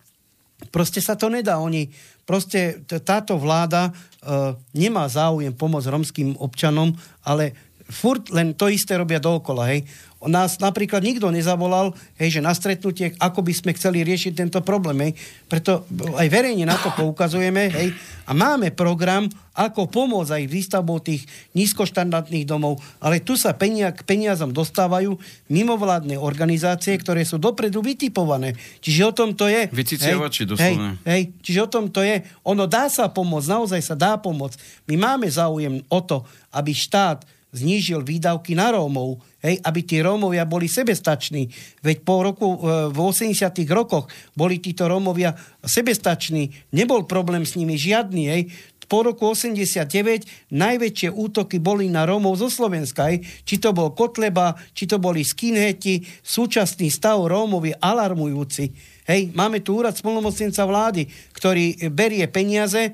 proste 0.75 1.01
sa 1.01 1.17
to 1.17 1.29
nedá. 1.29 1.57
Oni, 1.57 1.89
proste 2.23 2.85
táto 2.85 3.37
vláda 3.41 3.89
uh, 3.89 4.53
nemá 4.77 5.09
záujem 5.09 5.53
pomôcť 5.53 5.89
romským 5.89 6.29
občanom, 6.37 6.93
ale 7.25 7.53
furt 7.89 8.29
len 8.33 8.57
to 8.57 8.69
isté 8.69 8.97
robia 8.97 9.21
dookola, 9.21 9.69
hej 9.69 9.85
nás 10.29 10.57
napríklad 10.57 11.05
nikto 11.05 11.29
nezavolal, 11.29 11.93
hej, 12.17 12.39
že 12.39 12.41
na 12.41 12.51
stretnutie, 12.51 13.13
ako 13.21 13.45
by 13.45 13.53
sme 13.53 13.71
chceli 13.77 14.01
riešiť 14.01 14.33
tento 14.33 14.59
problém. 14.65 15.09
Hej. 15.09 15.11
Preto 15.45 15.85
aj 16.17 16.27
verejne 16.29 16.65
na 16.65 16.77
to 16.77 16.89
poukazujeme 16.93 17.69
hej, 17.69 17.93
a 18.25 18.31
máme 18.33 18.73
program, 18.73 19.29
ako 19.55 19.87
pomôcť 19.87 20.35
aj 20.35 20.43
výstavbou 20.51 20.99
tých 20.99 21.23
nízkoštandardných 21.55 22.43
domov, 22.43 22.83
ale 22.99 23.23
tu 23.23 23.39
sa 23.39 23.55
penia, 23.55 23.95
k 23.95 24.03
peniazom 24.03 24.51
dostávajú 24.51 25.15
mimovládne 25.47 26.19
organizácie, 26.19 26.97
ktoré 26.99 27.23
sú 27.23 27.39
dopredu 27.39 27.79
vytipované. 27.79 28.57
Čiže 28.83 29.01
o 29.07 29.13
tom 29.15 29.31
to 29.31 29.47
je. 29.47 29.71
Vyciciavači 29.71 30.43
hej, 30.59 30.59
hej, 30.59 30.75
hej, 31.07 31.23
čiže 31.39 31.59
o 31.63 31.71
tom 31.71 31.87
to 31.87 32.03
je. 32.03 32.19
Ono 32.43 32.67
dá 32.67 32.91
sa 32.91 33.07
pomôcť, 33.07 33.47
naozaj 33.47 33.81
sa 33.81 33.95
dá 33.95 34.19
pomôcť. 34.19 34.85
My 34.91 34.95
máme 34.99 35.31
záujem 35.31 35.79
o 35.87 35.99
to, 36.03 36.27
aby 36.51 36.75
štát 36.75 37.23
znížil 37.55 38.03
výdavky 38.03 38.51
na 38.51 38.75
Rómov, 38.75 39.23
hej, 39.39 39.63
aby 39.63 39.79
tí 39.87 40.03
Rómovia 40.03 40.43
boli 40.43 40.67
sebestační. 40.67 41.47
Veď 41.79 41.97
po 42.03 42.23
roku, 42.23 42.59
e, 42.59 42.91
v 42.91 42.97
80 42.99 43.63
rokoch 43.71 44.11
boli 44.35 44.59
títo 44.59 44.91
Rómovia 44.91 45.31
sebestační, 45.63 46.51
nebol 46.75 47.07
problém 47.07 47.47
s 47.47 47.55
nimi 47.55 47.79
žiadny. 47.79 48.23
Hej. 48.27 48.41
Po 48.85 49.05
roku 49.05 49.33
89 49.33 50.53
najväčšie 50.53 51.09
útoky 51.09 51.57
boli 51.57 51.89
na 51.89 52.05
Rómov 52.05 52.37
zo 52.37 52.49
Slovenska. 52.49 53.09
Či 53.45 53.55
to 53.57 53.73
bol 53.73 53.93
Kotleba, 53.93 54.57
či 54.73 54.85
to 54.85 55.01
boli 55.01 55.25
skinheti, 55.25 56.05
súčasný 56.21 56.89
stav 56.89 57.21
Rómov 57.25 57.65
je 57.65 57.75
alarmujúci. 57.77 58.95
Hej, 59.05 59.37
máme 59.37 59.61
tu 59.61 59.77
úrad 59.77 59.93
spolnomocnenca 59.93 60.65
vlády, 60.65 61.05
ktorý 61.37 61.77
berie 61.93 62.25
peniaze 62.25 62.89
e, 62.89 62.91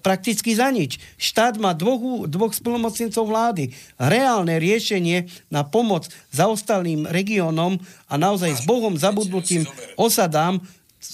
prakticky 0.00 0.56
za 0.56 0.72
nič. 0.72 0.96
Štát 1.20 1.60
má 1.60 1.76
dvoch, 1.76 2.24
dvoch 2.24 2.56
spolnomocnencov 2.56 3.28
vlády. 3.28 3.68
Reálne 4.00 4.56
riešenie 4.56 5.28
na 5.52 5.60
pomoc 5.60 6.08
zaostalým 6.32 7.04
regiónom 7.04 7.76
a 8.08 8.14
naozaj 8.16 8.48
s 8.48 8.62
Bohom 8.64 8.96
zabudnutým 8.96 9.68
osadám 10.00 10.64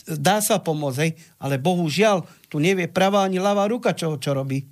dá 0.04 0.38
sa 0.44 0.60
pomôcť, 0.60 0.98
hej, 1.00 1.12
ale 1.40 1.56
bohužiaľ 1.56 2.28
tu 2.48 2.56
nevie 2.58 2.88
pravá 2.88 3.28
ani 3.28 3.36
ľavá 3.36 3.68
ruka, 3.68 3.92
čo, 3.92 4.16
čo 4.16 4.32
robí. 4.32 4.64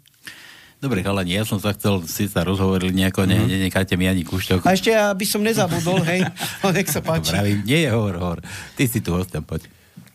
Dobre, 0.77 1.01
chalani, 1.01 1.33
ja 1.33 1.45
som 1.49 1.57
sa 1.57 1.73
chcel, 1.73 2.05
si 2.05 2.29
sa 2.29 2.45
rozhovorili 2.45 2.93
nejako, 2.93 3.25
mm-hmm. 3.25 3.49
ne, 3.49 3.53
nenecháte 3.57 3.97
mi 3.97 4.05
ani 4.13 4.29
kúšťok. 4.29 4.61
A 4.69 4.77
ešte, 4.77 4.93
aby 4.93 5.25
som 5.25 5.41
nezabudol, 5.41 6.05
hej, 6.05 6.21
no, 6.63 6.69
nech 6.69 6.93
sa 6.93 7.01
páči. 7.01 7.33
Pravím, 7.33 7.65
nie 7.65 7.81
je 7.81 7.89
hovor, 7.89 8.15
hovor. 8.21 8.39
Ty 8.77 8.85
si 8.85 9.01
tu 9.01 9.17
hostem, 9.17 9.41
poď. 9.41 9.65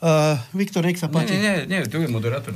Uh, 0.01 0.34
Viktor, 0.53 0.82
nech 0.86 0.97
sa 1.01 1.09
páči. 1.09 1.38
Nie, 1.38 1.66
nie, 1.66 1.78
nie, 1.78 1.80
tu 1.89 2.01
je 2.01 2.09
moderátor. 2.09 2.53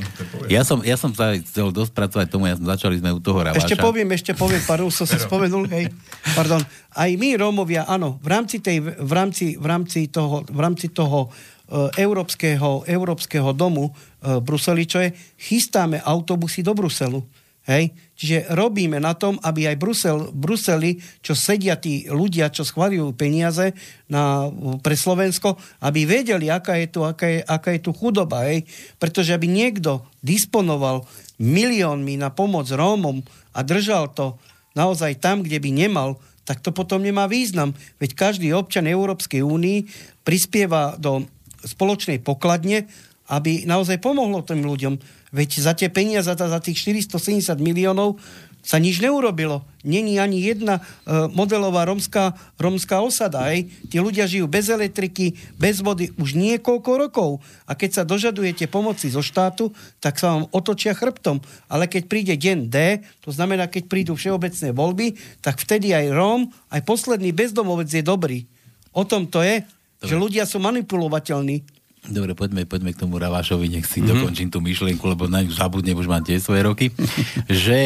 Ja 0.49 0.61
som, 0.61 0.85
ja 0.85 0.97
som 0.97 1.13
sa 1.17 1.33
chcel 1.37 1.69
dosť 1.73 1.93
pracovať 1.93 2.27
tomu, 2.29 2.45
ja 2.45 2.57
som, 2.57 2.65
začali 2.65 3.01
sme 3.01 3.13
u 3.13 3.21
toho 3.21 3.41
Raváša. 3.41 3.69
Ešte 3.69 3.77
poviem, 3.77 4.09
ešte 4.13 4.33
poviem, 4.37 4.61
pár 4.65 4.85
som 4.93 5.05
sa 5.05 5.17
spomenul, 5.17 5.65
hej, 5.73 5.89
pardon. 6.37 6.61
Aj 6.93 7.09
my, 7.09 7.29
Rómovia, 7.37 7.89
áno, 7.89 8.21
v 8.21 8.27
rámci, 8.33 8.61
tej, 8.61 8.85
v 8.85 9.11
rámci, 9.13 9.57
v 9.57 9.65
rámci 9.65 10.09
toho, 10.13 10.45
v 10.45 10.59
rámci 10.61 10.93
toho 10.93 11.29
európskeho, 11.73 12.85
európskeho 12.85 13.49
domu 13.57 13.89
uh, 13.89 14.37
Bruseli, 14.37 14.85
čo 14.85 15.01
je, 15.01 15.13
chystáme 15.37 15.97
autobusy 16.01 16.61
do 16.61 16.77
Bruselu. 16.77 17.25
Hej? 17.65 17.97
Čiže 18.13 18.53
robíme 18.53 19.01
na 19.01 19.17
tom, 19.17 19.41
aby 19.41 19.65
aj 19.65 19.77
Brusel, 19.81 20.17
Bruseli, 20.29 21.01
čo 21.19 21.33
sedia 21.33 21.75
tí 21.75 22.05
ľudia, 22.05 22.53
čo 22.53 22.61
schvalujú 22.61 23.17
peniaze 23.17 23.73
na, 24.05 24.47
pre 24.79 24.93
Slovensko, 24.93 25.57
aby 25.81 26.05
vedeli, 26.05 26.47
aká 26.47 26.77
je 26.77 26.87
tu, 26.93 27.01
aká 27.01 27.25
je, 27.25 27.39
aká 27.41 27.73
je 27.73 27.81
tu 27.81 27.91
chudoba. 27.91 28.45
Hej? 28.45 28.69
Pretože 29.01 29.33
aby 29.33 29.49
niekto 29.49 30.05
disponoval 30.21 31.03
miliónmi 31.41 32.15
na 32.21 32.29
pomoc 32.29 32.69
Rómom 32.69 33.25
a 33.51 33.59
držal 33.65 34.13
to 34.13 34.37
naozaj 34.77 35.17
tam, 35.17 35.41
kde 35.41 35.57
by 35.57 35.69
nemal, 35.73 36.21
tak 36.45 36.61
to 36.61 36.69
potom 36.69 37.01
nemá 37.01 37.25
význam. 37.25 37.73
Veď 37.97 38.13
každý 38.13 38.53
občan 38.53 38.85
Európskej 38.85 39.41
únii 39.41 39.89
prispieva 40.21 40.93
do 41.01 41.25
spoločnej 41.65 42.21
pokladne, 42.21 42.85
aby 43.25 43.65
naozaj 43.65 43.97
pomohlo 43.99 44.45
tým 44.45 44.61
ľuďom. 44.61 45.01
Veď 45.33 45.49
za 45.59 45.73
tie 45.73 45.89
peniaze, 45.89 46.29
za, 46.29 46.59
tých 46.61 46.77
470 46.79 47.57
miliónov 47.57 48.21
sa 48.65 48.81
nič 48.81 48.97
neurobilo. 48.97 49.61
Není 49.85 50.17
ani 50.17 50.41
jedna 50.41 50.81
uh, 50.81 51.29
modelová 51.29 51.85
romská, 51.85 52.33
romská 52.57 52.97
osada. 52.97 53.53
Hej. 53.53 53.69
Tí 53.93 54.01
ľudia 54.01 54.25
žijú 54.25 54.49
bez 54.49 54.73
elektriky, 54.73 55.37
bez 55.53 55.85
vody 55.85 56.09
už 56.17 56.33
niekoľko 56.33 56.91
rokov. 56.97 57.45
A 57.69 57.77
keď 57.77 58.01
sa 58.01 58.03
dožadujete 58.09 58.65
pomoci 58.65 59.13
zo 59.13 59.21
štátu, 59.21 59.69
tak 60.01 60.17
sa 60.17 60.33
vám 60.33 60.49
otočia 60.49 60.97
chrbtom. 60.97 61.45
Ale 61.69 61.85
keď 61.85 62.03
príde 62.09 62.33
deň 62.33 62.57
D, 62.65 62.77
to 63.21 63.29
znamená, 63.29 63.69
keď 63.69 63.85
prídu 63.85 64.17
všeobecné 64.17 64.73
voľby, 64.73 65.13
tak 65.45 65.61
vtedy 65.61 65.93
aj 65.93 66.09
Róm, 66.09 66.49
aj 66.73 66.81
posledný 66.89 67.37
bezdomovec 67.37 67.93
je 67.93 68.01
dobrý. 68.01 68.49
O 68.97 69.05
tom 69.05 69.29
to 69.29 69.45
je. 69.45 69.61
Že 70.05 70.15
ľudia 70.15 70.45
sú 70.45 70.61
manipulovateľní. 70.61 71.75
Dobre, 72.05 72.37
poďme, 72.37 72.69
poďme 72.69 72.93
k 72.93 73.01
tomu 73.01 73.17
Ravašovi, 73.17 73.65
nech 73.65 73.89
si 73.89 73.97
mm-hmm. 73.97 74.11
dokončím 74.13 74.49
tú 74.53 74.61
myšlienku, 74.61 75.01
lebo 75.09 75.25
na 75.25 75.41
ňu 75.41 75.49
zabudnem, 75.49 75.97
už 75.97 76.05
mám 76.05 76.21
tie 76.21 76.37
svoje 76.37 76.61
roky, 76.61 76.93
že... 77.49 77.79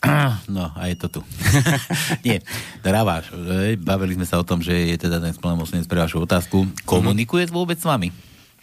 No, 0.48 0.72
a 0.74 0.88
je 0.88 0.96
to 0.96 1.20
tu. 1.20 1.20
Nie, 2.26 2.40
Ravaš, 2.80 3.30
bavili 3.78 4.16
sme 4.16 4.24
sa 4.24 4.40
o 4.40 4.44
tom, 4.48 4.64
že 4.64 4.72
je 4.72 4.96
teda 4.96 5.20
ten 5.20 5.36
splnomocnenec 5.36 5.84
pre 5.84 6.00
vašu 6.00 6.24
otázku. 6.24 6.66
Komunikuje 6.88 7.46
mm-hmm. 7.46 7.58
vôbec 7.60 7.76
s 7.76 7.84
vami? 7.84 8.08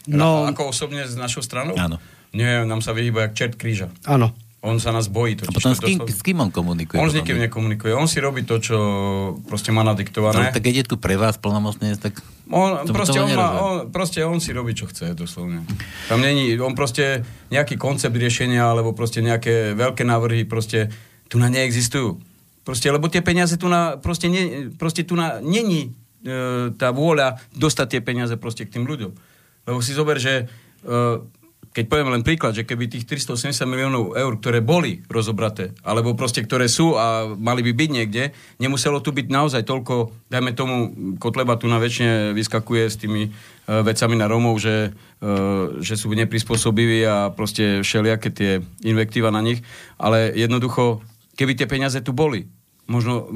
No, 0.10 0.50
ako 0.50 0.74
osobne 0.74 1.06
s 1.06 1.14
našou 1.14 1.46
stranou? 1.46 1.78
Áno. 1.78 2.02
Nie, 2.36 2.68
nám 2.68 2.84
sa 2.84 2.92
vyhýba 2.92 3.30
jak 3.30 3.34
čert 3.38 3.56
kríža. 3.56 3.88
Áno. 4.04 4.34
On 4.66 4.82
sa 4.82 4.90
nás 4.90 5.06
bojí. 5.06 5.38
Totiž, 5.38 5.50
a 5.50 5.52
potom 5.54 5.72
s 5.78 5.82
kým, 5.82 5.98
s 6.10 6.22
kým 6.26 6.42
on 6.42 6.50
komunikuje? 6.50 6.98
On 6.98 7.06
s 7.06 7.14
nikým 7.14 7.38
nekomunikuje. 7.38 7.94
On 7.94 8.10
si 8.10 8.18
robí 8.18 8.42
to, 8.42 8.58
čo 8.58 8.78
proste 9.46 9.70
má 9.70 9.86
nadiktované. 9.86 10.50
No, 10.50 10.56
tak 10.58 10.66
keď 10.66 10.74
je 10.82 10.86
tu 10.90 10.96
pre 10.98 11.14
vás 11.22 11.38
plnomocne, 11.38 11.94
tak... 12.02 12.18
On, 12.54 12.86
proste, 12.86 13.18
on 13.18 13.30
má, 13.34 13.48
on, 13.58 13.76
proste 13.90 14.22
on 14.22 14.38
si 14.38 14.54
robí, 14.54 14.78
čo 14.78 14.86
chce, 14.86 15.18
doslovne. 15.18 15.66
Tam 16.06 16.22
není, 16.22 16.54
on 16.62 16.78
proste 16.78 17.26
nejaký 17.50 17.74
koncept 17.74 18.14
riešenia, 18.14 18.70
alebo 18.70 18.94
proste 18.94 19.26
nejaké 19.26 19.74
veľké 19.74 20.06
návrhy, 20.06 20.46
proste 20.46 20.94
tu 21.26 21.42
na 21.42 21.50
neexistujú. 21.50 22.22
Proste, 22.62 22.94
lebo 22.94 23.10
tie 23.10 23.26
peniaze 23.26 23.58
tu 23.58 23.66
na, 23.66 23.98
proste, 23.98 24.30
ne, 24.30 24.70
proste 24.78 25.02
tu 25.02 25.18
na, 25.18 25.42
není 25.42 25.90
e, 26.22 26.70
tá 26.78 26.94
vôľa 26.94 27.42
dostať 27.58 27.98
tie 27.98 28.02
peniaze 28.06 28.34
proste 28.38 28.70
k 28.70 28.78
tým 28.78 28.86
ľuďom. 28.86 29.12
Lebo 29.66 29.82
si 29.82 29.98
zober, 29.98 30.22
že 30.22 30.46
e, 30.46 30.46
keď 31.76 31.92
poviem 31.92 32.08
len 32.16 32.24
príklad, 32.24 32.56
že 32.56 32.64
keby 32.64 32.88
tých 32.88 33.04
380 33.04 33.68
miliónov 33.68 34.16
eur, 34.16 34.40
ktoré 34.40 34.64
boli 34.64 35.04
rozobraté, 35.12 35.76
alebo 35.84 36.16
proste 36.16 36.40
ktoré 36.40 36.72
sú 36.72 36.96
a 36.96 37.36
mali 37.36 37.68
by 37.68 37.76
byť 37.76 37.90
niekde, 37.92 38.32
nemuselo 38.64 39.04
tu 39.04 39.12
byť 39.12 39.28
naozaj 39.28 39.68
toľko, 39.68 40.16
dajme 40.32 40.56
tomu, 40.56 40.76
Kotleba 41.20 41.60
tu 41.60 41.68
na 41.68 41.76
väčšine 41.84 42.32
vyskakuje 42.32 42.84
s 42.88 42.96
tými 42.96 43.28
uh, 43.28 43.84
vecami 43.84 44.16
na 44.16 44.32
Romov, 44.32 44.56
že, 44.64 44.96
uh, 44.96 45.84
že 45.84 46.00
sú 46.00 46.16
neprispôsobiví 46.16 47.04
a 47.04 47.36
proste 47.36 47.84
všelijaké 47.84 48.32
tie 48.32 48.52
invektíva 48.88 49.28
na 49.28 49.44
nich, 49.44 49.60
ale 50.00 50.32
jednoducho, 50.32 51.04
keby 51.36 51.60
tie 51.60 51.68
peniaze 51.68 52.00
tu 52.00 52.16
boli, 52.16 52.48
možno 52.88 53.28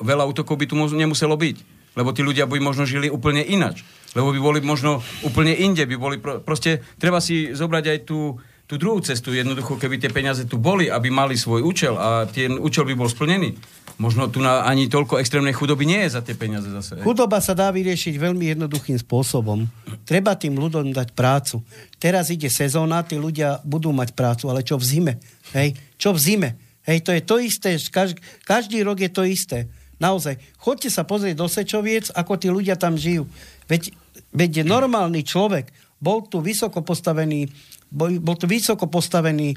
veľa 0.00 0.24
útokov 0.32 0.56
by 0.56 0.64
tu 0.64 0.80
nemuselo 0.96 1.36
byť, 1.36 1.56
lebo 1.92 2.08
tí 2.16 2.24
ľudia 2.24 2.48
by 2.48 2.56
možno 2.56 2.88
žili 2.88 3.12
úplne 3.12 3.44
inač 3.44 3.84
lebo 4.12 4.32
by 4.32 4.40
boli 4.40 4.58
možno 4.60 5.00
úplne 5.24 5.56
inde, 5.56 5.84
by 5.88 5.96
boli 5.96 6.16
pro, 6.20 6.40
proste, 6.44 6.84
treba 7.00 7.20
si 7.20 7.52
zobrať 7.52 7.84
aj 7.88 7.98
tú, 8.04 8.36
tú 8.68 8.74
druhú 8.80 9.00
cestu, 9.04 9.32
jednoducho, 9.32 9.76
keby 9.76 10.00
tie 10.00 10.12
peniaze 10.12 10.44
tu 10.48 10.56
boli, 10.56 10.88
aby 10.88 11.08
mali 11.12 11.36
svoj 11.36 11.64
účel 11.64 11.96
a 11.96 12.24
ten 12.28 12.56
účel 12.56 12.88
by 12.88 12.94
bol 12.96 13.08
splnený. 13.08 13.56
Možno 14.00 14.26
tu 14.32 14.40
na, 14.40 14.64
ani 14.64 14.88
toľko 14.88 15.20
extrémnej 15.20 15.52
chudoby 15.52 15.84
nie 15.84 16.00
je 16.08 16.16
za 16.16 16.24
tie 16.24 16.32
peniaze 16.32 16.64
zase. 16.72 17.04
Chudoba 17.04 17.38
sa 17.44 17.52
dá 17.52 17.68
vyriešiť 17.68 18.16
veľmi 18.16 18.56
jednoduchým 18.56 18.96
spôsobom. 18.96 19.68
Treba 20.08 20.32
tým 20.32 20.56
ľuďom 20.56 20.96
dať 20.96 21.12
prácu. 21.12 21.60
Teraz 22.00 22.32
ide 22.32 22.48
sezóna, 22.48 23.04
tí 23.04 23.20
ľudia 23.20 23.60
budú 23.62 23.92
mať 23.92 24.16
prácu, 24.16 24.48
ale 24.48 24.64
čo 24.64 24.80
v 24.80 24.84
zime? 24.84 25.12
Hej? 25.52 25.76
Čo 26.00 26.16
v 26.16 26.18
zime? 26.18 26.48
Hej, 26.82 27.06
to 27.06 27.14
je 27.14 27.22
to 27.22 27.36
isté, 27.38 27.70
každý, 27.78 28.18
každý 28.42 28.82
rok 28.82 28.98
je 28.98 29.10
to 29.12 29.22
isté. 29.22 29.70
Naozaj, 30.02 30.34
chodte 30.58 30.90
sa 30.90 31.06
pozrieť 31.06 31.38
do 31.38 31.46
Sečoviec, 31.46 32.10
ako 32.10 32.34
tí 32.34 32.50
ľudia 32.50 32.74
tam 32.74 32.98
žijú. 32.98 33.30
Veď 33.70 33.94
Veď 34.32 34.64
normálny 34.64 35.22
človek 35.22 35.70
bol 36.02 36.24
tu 36.26 36.42
vysoko 36.42 36.82
postavený, 36.82 37.46
bol, 37.92 38.18
bol 38.18 38.34
tu 38.34 38.50
vysoko 38.50 38.88
postavený 38.90 39.54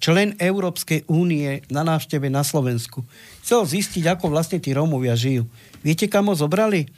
člen 0.00 0.34
Európskej 0.40 1.06
únie 1.06 1.62
na 1.70 1.84
návšteve 1.86 2.26
na 2.32 2.42
Slovensku. 2.42 3.04
Chcel 3.44 3.62
zistiť, 3.62 4.04
ako 4.10 4.32
vlastne 4.32 4.58
tí 4.58 4.74
Rómovia 4.74 5.14
žijú. 5.14 5.46
Viete, 5.84 6.08
kam 6.10 6.32
ho 6.32 6.34
zobrali? 6.34 6.88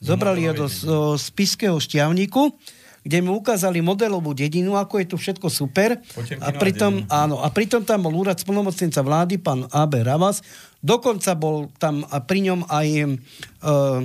Zobrali 0.00 0.46
ho 0.46 0.52
do, 0.54 0.66
do 0.68 0.98
spiského 1.16 1.76
šťavníku, 1.80 2.52
kde 3.06 3.18
mu 3.22 3.38
ukázali 3.38 3.78
modelovú 3.80 4.34
dedinu, 4.34 4.74
ako 4.74 4.98
je 4.98 5.06
tu 5.06 5.16
všetko 5.16 5.46
super. 5.46 5.98
A 6.42 6.50
pritom, 6.50 7.06
áno, 7.06 7.38
a 7.38 7.48
pritom 7.54 7.86
tam 7.86 8.06
bol 8.06 8.14
úrad 8.14 8.38
splnomocnenca 8.38 9.00
vlády, 9.02 9.38
pán 9.38 9.66
A.B. 9.70 10.02
Ravas. 10.02 10.42
Dokonca 10.82 11.38
bol 11.38 11.70
tam 11.78 12.02
a 12.06 12.18
pri 12.22 12.50
ňom 12.50 12.66
aj 12.66 12.88
uh, 12.98 14.02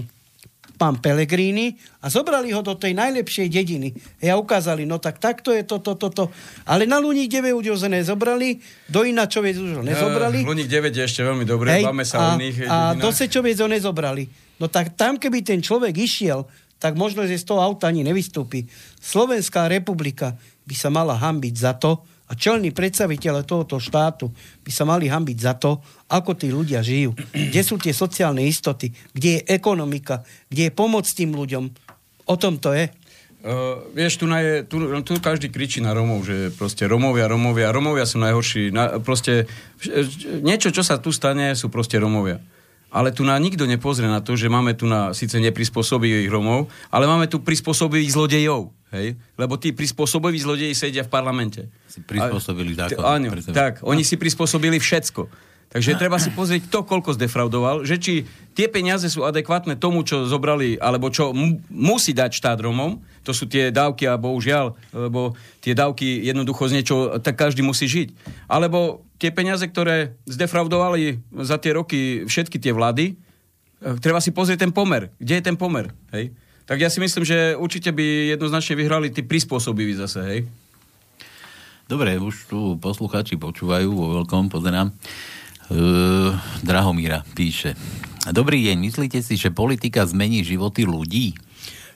pán 0.81 0.97
Pelegrini 0.97 1.77
a 2.01 2.09
zobrali 2.09 2.49
ho 2.49 2.65
do 2.65 2.73
tej 2.73 2.97
najlepšej 2.97 3.53
dediny. 3.53 3.93
A 4.25 4.33
ukázali, 4.33 4.89
no 4.89 4.97
tak 4.97 5.21
takto 5.21 5.53
je 5.53 5.61
toto, 5.61 5.93
toto, 5.93 6.25
to. 6.25 6.33
Ale 6.65 6.89
na 6.89 6.97
Luník 6.97 7.29
9 7.29 7.53
už 7.53 7.85
nezobrali, 7.85 8.57
do 8.89 9.05
Inačoviec 9.05 9.61
už 9.61 9.77
ho 9.77 9.83
nezobrali. 9.85 10.41
Uh, 10.41 10.49
Luník 10.49 10.65
9 10.65 10.89
je 10.89 11.05
ešte 11.05 11.21
veľmi 11.21 11.45
dobré, 11.45 11.77
Hej, 11.77 11.85
máme 11.85 12.01
sa 12.01 12.17
a, 12.17 12.21
o 12.33 12.41
iných 12.41 12.65
A 12.65 12.97
do 12.97 13.13
Sečoviec 13.13 13.61
ho 13.61 13.69
nezobrali. 13.69 14.25
No 14.57 14.65
tak 14.65 14.97
tam, 14.97 15.21
keby 15.21 15.45
ten 15.45 15.61
človek 15.61 15.93
išiel, 16.01 16.49
tak 16.81 16.97
možno, 16.97 17.29
že 17.29 17.37
z 17.37 17.45
toho 17.45 17.61
auta 17.61 17.85
ani 17.85 18.01
nevystúpi. 18.01 18.65
Slovenská 18.97 19.69
republika 19.69 20.33
by 20.65 20.73
sa 20.73 20.89
mala 20.89 21.13
hambiť 21.13 21.53
za 21.61 21.77
to, 21.77 22.01
a 22.31 22.33
čelní 22.39 22.71
predstaviteľe 22.71 23.43
tohoto 23.43 23.75
štátu 23.75 24.31
by 24.63 24.71
sa 24.71 24.87
mali 24.87 25.11
hambiť 25.11 25.37
za 25.37 25.59
to, 25.59 25.83
ako 26.07 26.31
tí 26.39 26.47
ľudia 26.47 26.79
žijú. 26.79 27.11
Kde 27.35 27.61
sú 27.61 27.75
tie 27.75 27.91
sociálne 27.91 28.47
istoty, 28.47 28.95
kde 29.11 29.43
je 29.43 29.45
ekonomika, 29.51 30.23
kde 30.47 30.71
je 30.71 30.71
pomoc 30.71 31.03
tým 31.11 31.35
ľuďom. 31.35 31.67
O 32.31 32.35
tom 32.39 32.55
to 32.55 32.71
je. 32.71 32.87
Uh, 33.41 33.83
vieš, 33.91 34.21
tu, 34.21 34.29
je, 34.29 34.63
tu, 34.63 34.77
tu 35.01 35.11
každý 35.17 35.49
kričí 35.49 35.81
na 35.81 35.97
Romov, 35.97 36.23
že 36.23 36.53
proste 36.53 36.85
Romovia, 36.85 37.25
Romovia, 37.25 37.73
Romovia 37.73 38.05
sú 38.05 38.21
najhorší. 38.21 38.69
Na, 38.69 39.01
proste, 39.01 39.49
niečo, 40.45 40.69
čo 40.69 40.85
sa 40.85 41.01
tu 41.01 41.09
stane, 41.09 41.57
sú 41.57 41.67
proste 41.67 41.97
Romovia. 41.97 42.37
Ale 42.93 43.09
tu 43.09 43.25
na 43.25 43.33
nikto 43.41 43.65
nepozrie 43.65 44.05
na 44.05 44.21
to, 44.21 44.37
že 44.37 44.45
máme 44.45 44.77
tu 44.77 44.85
na 44.85 45.17
síce 45.17 45.41
neprispôsobivých 45.41 46.29
Romov, 46.29 46.69
ale 46.93 47.09
máme 47.09 47.25
tu 47.25 47.41
prispôsobivých 47.41 48.13
zlodejov. 48.13 48.69
Hej? 48.91 49.15
Lebo 49.39 49.55
tí 49.55 49.71
prispôsobiví 49.71 50.37
zlodeji 50.39 50.75
sedia 50.75 51.07
v 51.07 51.11
parlamente. 51.11 51.71
Si 51.87 52.03
prispôsobili 52.03 52.75
zákon. 52.75 53.03
Áno, 53.03 53.31
tak, 53.55 53.79
oni 53.83 54.03
si 54.03 54.19
prispôsobili 54.19 54.77
všetko. 54.77 55.51
Takže 55.71 55.95
treba 55.95 56.19
si 56.19 56.35
pozrieť, 56.35 56.67
kto 56.67 56.83
koľko 56.83 57.15
zdefraudoval, 57.15 57.87
že 57.87 57.95
či 57.95 58.27
tie 58.51 58.67
peniaze 58.67 59.07
sú 59.07 59.23
adekvátne 59.23 59.79
tomu, 59.79 60.03
čo 60.03 60.27
zobrali, 60.27 60.75
alebo 60.75 61.07
čo 61.07 61.31
mu, 61.31 61.63
musí 61.71 62.11
dať 62.11 62.35
štát 62.35 62.59
Romom, 62.59 62.99
to 63.23 63.31
sú 63.31 63.47
tie 63.47 63.71
dávky 63.71 64.03
a 64.03 64.19
bohužiaľ, 64.19 64.75
lebo 64.91 65.31
tie 65.63 65.71
dávky 65.71 66.27
jednoducho 66.27 66.67
z 66.67 66.75
niečo, 66.75 66.95
tak 67.23 67.39
každý 67.39 67.63
musí 67.63 67.87
žiť. 67.87 68.11
Alebo 68.51 69.07
tie 69.15 69.31
peniaze, 69.31 69.63
ktoré 69.63 70.19
zdefraudovali 70.27 71.23
za 71.39 71.55
tie 71.55 71.71
roky 71.71 72.27
všetky 72.27 72.59
tie 72.59 72.75
vlády, 72.75 73.15
eh, 73.15 73.95
treba 74.03 74.19
si 74.19 74.35
pozrieť 74.35 74.67
ten 74.67 74.75
pomer. 74.75 75.07
Kde 75.23 75.39
je 75.39 75.43
ten 75.47 75.55
pomer? 75.55 75.87
Hej? 76.11 76.35
Tak 76.65 76.77
ja 76.77 76.89
si 76.89 77.01
myslím, 77.01 77.25
že 77.25 77.57
určite 77.57 77.91
by 77.91 78.37
jednoznačne 78.37 78.77
vyhrali 78.77 79.11
tí 79.11 79.25
prispôsobiví 79.25 79.97
zase, 79.97 80.19
hej? 80.23 80.39
Dobre, 81.91 82.15
už 82.15 82.47
tu 82.47 82.59
posluchači 82.79 83.35
počúvajú 83.35 83.91
vo 83.91 84.05
veľkom, 84.21 84.47
pozerám. 84.47 84.95
Uh, 85.67 86.31
Drahomíra 86.63 87.27
píše. 87.35 87.75
Dobrý 88.31 88.63
deň, 88.63 88.77
myslíte 88.79 89.19
si, 89.19 89.35
že 89.35 89.51
politika 89.51 90.07
zmení 90.07 90.45
životy 90.45 90.87
ľudí? 90.87 91.35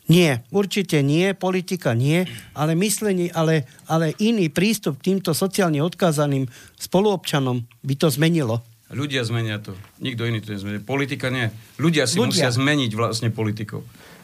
Nie, 0.05 0.45
určite 0.53 1.01
nie, 1.01 1.33
politika 1.33 1.97
nie, 1.97 2.29
ale 2.53 2.77
myslenie, 2.77 3.33
ale, 3.33 3.65
ale 3.89 4.13
iný 4.21 4.53
prístup 4.53 5.01
k 5.01 5.13
týmto 5.13 5.33
sociálne 5.33 5.81
odkázaným 5.81 6.45
spoluobčanom 6.77 7.65
by 7.81 7.93
to 7.97 8.13
zmenilo. 8.13 8.61
Ľudia 8.93 9.25
zmenia 9.25 9.57
to. 9.57 9.73
Nikto 9.97 10.29
iný 10.29 10.45
to 10.45 10.53
nezmení. 10.53 10.77
Politika 10.77 11.33
nie. 11.33 11.49
Ľudia 11.81 12.05
si 12.05 12.21
Ľudia. 12.21 12.29
musia 12.29 12.49
zmeniť 12.53 12.91
vlastne 12.93 13.33
politikou. 13.33 13.81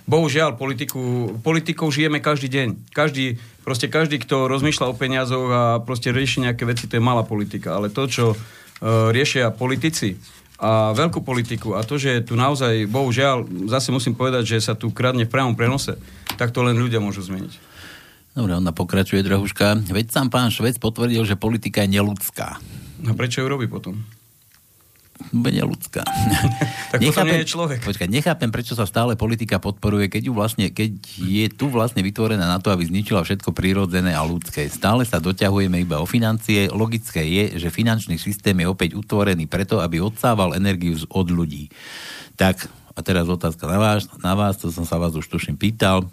Bohužiaľ, 0.10 0.58
politiku, 0.58 1.36
politikou 1.46 1.90
žijeme 1.94 2.20
každý 2.20 2.50
deň. 2.50 2.68
Každý, 2.92 3.38
proste 3.62 3.88
každý, 3.88 4.18
kto 4.22 4.50
rozmýšľa 4.50 4.86
o 4.92 4.98
peniazoch 4.98 5.50
a 5.50 5.64
proste 5.82 6.10
rieši 6.10 6.46
nejaké 6.46 6.66
veci, 6.66 6.90
to 6.90 6.98
je 6.98 7.04
malá 7.04 7.22
politika. 7.22 7.78
Ale 7.78 7.94
to, 7.94 8.10
čo 8.10 8.26
E, 8.82 9.14
riešia 9.14 9.54
politici 9.54 10.18
a 10.58 10.90
veľkú 10.98 11.22
politiku 11.22 11.78
a 11.78 11.86
to, 11.86 12.02
že 12.02 12.26
tu 12.26 12.34
naozaj, 12.34 12.90
bohužiaľ, 12.90 13.46
zase 13.70 13.94
musím 13.94 14.18
povedať, 14.18 14.58
že 14.58 14.58
sa 14.58 14.74
tu 14.74 14.90
kradne 14.90 15.30
v 15.30 15.32
priamom 15.34 15.54
prenose, 15.54 15.94
tak 16.34 16.50
to 16.50 16.66
len 16.66 16.82
ľudia 16.82 16.98
môžu 16.98 17.22
zmeniť. 17.22 17.70
Dobre, 18.34 18.58
ona 18.58 18.74
pokračuje, 18.74 19.22
drahuška. 19.22 19.86
Veď 19.94 20.10
sám 20.10 20.34
pán 20.34 20.50
Švec 20.50 20.82
potvrdil, 20.82 21.22
že 21.30 21.38
politika 21.38 21.86
je 21.86 21.94
neludská. 22.02 22.58
A 23.06 23.14
prečo 23.14 23.46
ju 23.46 23.48
robí 23.50 23.70
potom? 23.70 24.02
Bude 25.30 25.62
ľudská. 25.62 26.02
tak 26.92 27.00
nechápem, 27.00 27.30
nie 27.30 27.46
je 27.46 27.52
človek. 27.54 27.80
Počkaj, 27.86 28.10
nechápem, 28.10 28.50
prečo 28.50 28.74
sa 28.74 28.90
stále 28.90 29.14
politika 29.14 29.62
podporuje, 29.62 30.10
keď, 30.10 30.22
ju 30.28 30.34
vlastne, 30.34 30.66
keď 30.74 30.92
je 31.22 31.46
tu 31.54 31.70
vlastne 31.70 32.02
vytvorená 32.02 32.50
na 32.50 32.58
to, 32.58 32.74
aby 32.74 32.90
zničila 32.90 33.22
všetko 33.22 33.54
prírodzené 33.54 34.18
a 34.18 34.26
ľudské. 34.26 34.68
Stále 34.68 35.06
sa 35.06 35.22
doťahujeme 35.22 35.82
iba 35.82 36.02
o 36.02 36.10
financie. 36.10 36.68
Logické 36.74 37.22
je, 37.22 37.62
že 37.62 37.74
finančný 37.74 38.18
systém 38.18 38.58
je 38.58 38.68
opäť 38.68 38.98
utvorený 38.98 39.46
preto, 39.46 39.80
aby 39.80 40.02
odsával 40.02 40.58
energiu 40.58 40.98
od 41.14 41.28
ľudí. 41.30 41.72
Tak, 42.36 42.68
a 42.96 43.00
teraz 43.06 43.30
otázka 43.30 43.70
na 43.70 43.80
vás, 43.80 44.10
na 44.20 44.34
vás, 44.36 44.60
to 44.60 44.74
som 44.74 44.84
sa 44.84 45.00
vás 45.00 45.16
už 45.16 45.28
tuším 45.30 45.56
pýtal. 45.56 46.10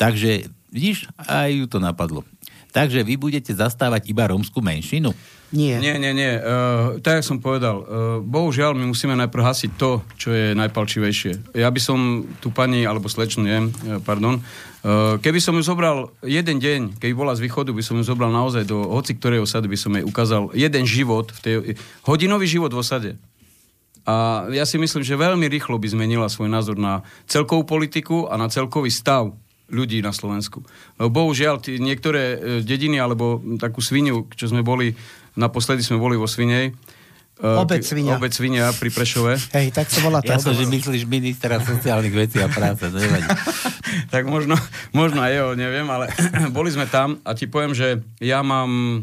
Takže, 0.00 0.48
vidíš, 0.72 1.10
aj 1.20 1.52
ju 1.52 1.66
to 1.68 1.78
napadlo. 1.82 2.24
Takže 2.72 3.04
vy 3.04 3.20
budete 3.20 3.52
zastávať 3.52 4.08
iba 4.08 4.32
rómsku 4.32 4.64
menšinu? 4.64 5.12
Nie. 5.52 5.76
Nie, 5.76 6.00
nie, 6.00 6.16
nie. 6.16 6.32
Uh, 6.40 6.96
tak, 7.04 7.20
jak 7.20 7.28
som 7.28 7.36
povedal, 7.36 7.84
uh, 7.84 7.84
bohužiaľ, 8.24 8.72
my 8.72 8.88
musíme 8.88 9.12
najprv 9.12 9.44
hasiť 9.44 9.70
to, 9.76 10.00
čo 10.16 10.32
je 10.32 10.56
najpalčivejšie. 10.56 11.52
Ja 11.60 11.68
by 11.68 11.76
som 11.76 12.24
tu 12.40 12.48
pani, 12.48 12.88
alebo 12.88 13.12
slečnu, 13.12 13.44
nie, 13.44 13.68
uh, 13.68 14.00
pardon, 14.00 14.40
uh, 14.40 15.20
keby 15.20 15.44
som 15.44 15.52
ju 15.52 15.60
zobral 15.60 16.08
jeden 16.24 16.56
deň, 16.56 16.96
keby 16.96 17.12
bola 17.12 17.36
z 17.36 17.44
východu, 17.44 17.68
by 17.68 17.84
som 17.84 18.00
ju 18.00 18.04
zobral 18.08 18.32
naozaj 18.32 18.64
do 18.64 18.80
hoci 18.80 19.12
ktorej 19.20 19.44
osady, 19.44 19.68
by 19.68 19.76
som 19.76 19.92
jej 19.92 20.04
ukázal 20.08 20.56
jeden 20.56 20.88
život, 20.88 21.28
v 21.36 21.38
tej, 21.44 21.54
hodinový 22.08 22.48
život 22.48 22.72
v 22.72 22.80
osade. 22.80 23.10
A 24.02 24.48
ja 24.50 24.64
si 24.66 24.80
myslím, 24.80 25.04
že 25.06 25.14
veľmi 25.20 25.46
rýchlo 25.46 25.78
by 25.78 25.86
zmenila 25.86 26.26
svoj 26.26 26.50
názor 26.50 26.74
na 26.74 27.06
celkovú 27.28 27.62
politiku 27.62 28.26
a 28.26 28.34
na 28.34 28.48
celkový 28.50 28.90
stav 28.90 29.30
ľudí 29.72 30.04
na 30.04 30.12
Slovensku. 30.12 30.60
Bohužiaľ, 31.00 31.64
tí, 31.64 31.80
niektoré 31.80 32.60
dediny 32.60 33.00
alebo 33.00 33.40
takú 33.56 33.80
sviniu, 33.80 34.28
čo 34.36 34.52
sme 34.52 34.60
boli 34.60 34.92
Naposledy 35.32 35.80
sme 35.80 35.96
boli 35.96 36.20
vo 36.20 36.28
Svinej. 36.28 36.76
Uh, 37.42 37.64
obec 37.64 37.80
Svinia. 37.82 38.20
Obec 38.20 38.36
Svinia 38.36 38.68
pri 38.76 38.92
Prešove. 38.92 39.34
Hej, 39.56 39.72
tak 39.72 39.88
sa 39.88 40.04
volá 40.04 40.20
tá 40.22 40.36
Ja 40.36 40.38
som, 40.38 40.52
že 40.52 40.68
myslíš 40.68 41.08
ministra 41.08 41.56
sociálnych 41.58 42.12
vecí 42.12 42.36
a 42.38 42.52
práce, 42.52 42.92
to 42.92 42.98
nevadí. 43.00 43.26
tak 44.14 44.28
možno, 44.28 44.54
možno 44.92 45.24
aj 45.24 45.32
jeho, 45.32 45.50
neviem, 45.56 45.88
ale 45.88 46.12
boli 46.56 46.68
sme 46.68 46.84
tam 46.84 47.18
a 47.24 47.32
ti 47.32 47.48
poviem, 47.48 47.72
že 47.72 48.04
ja 48.20 48.44
mám 48.44 49.02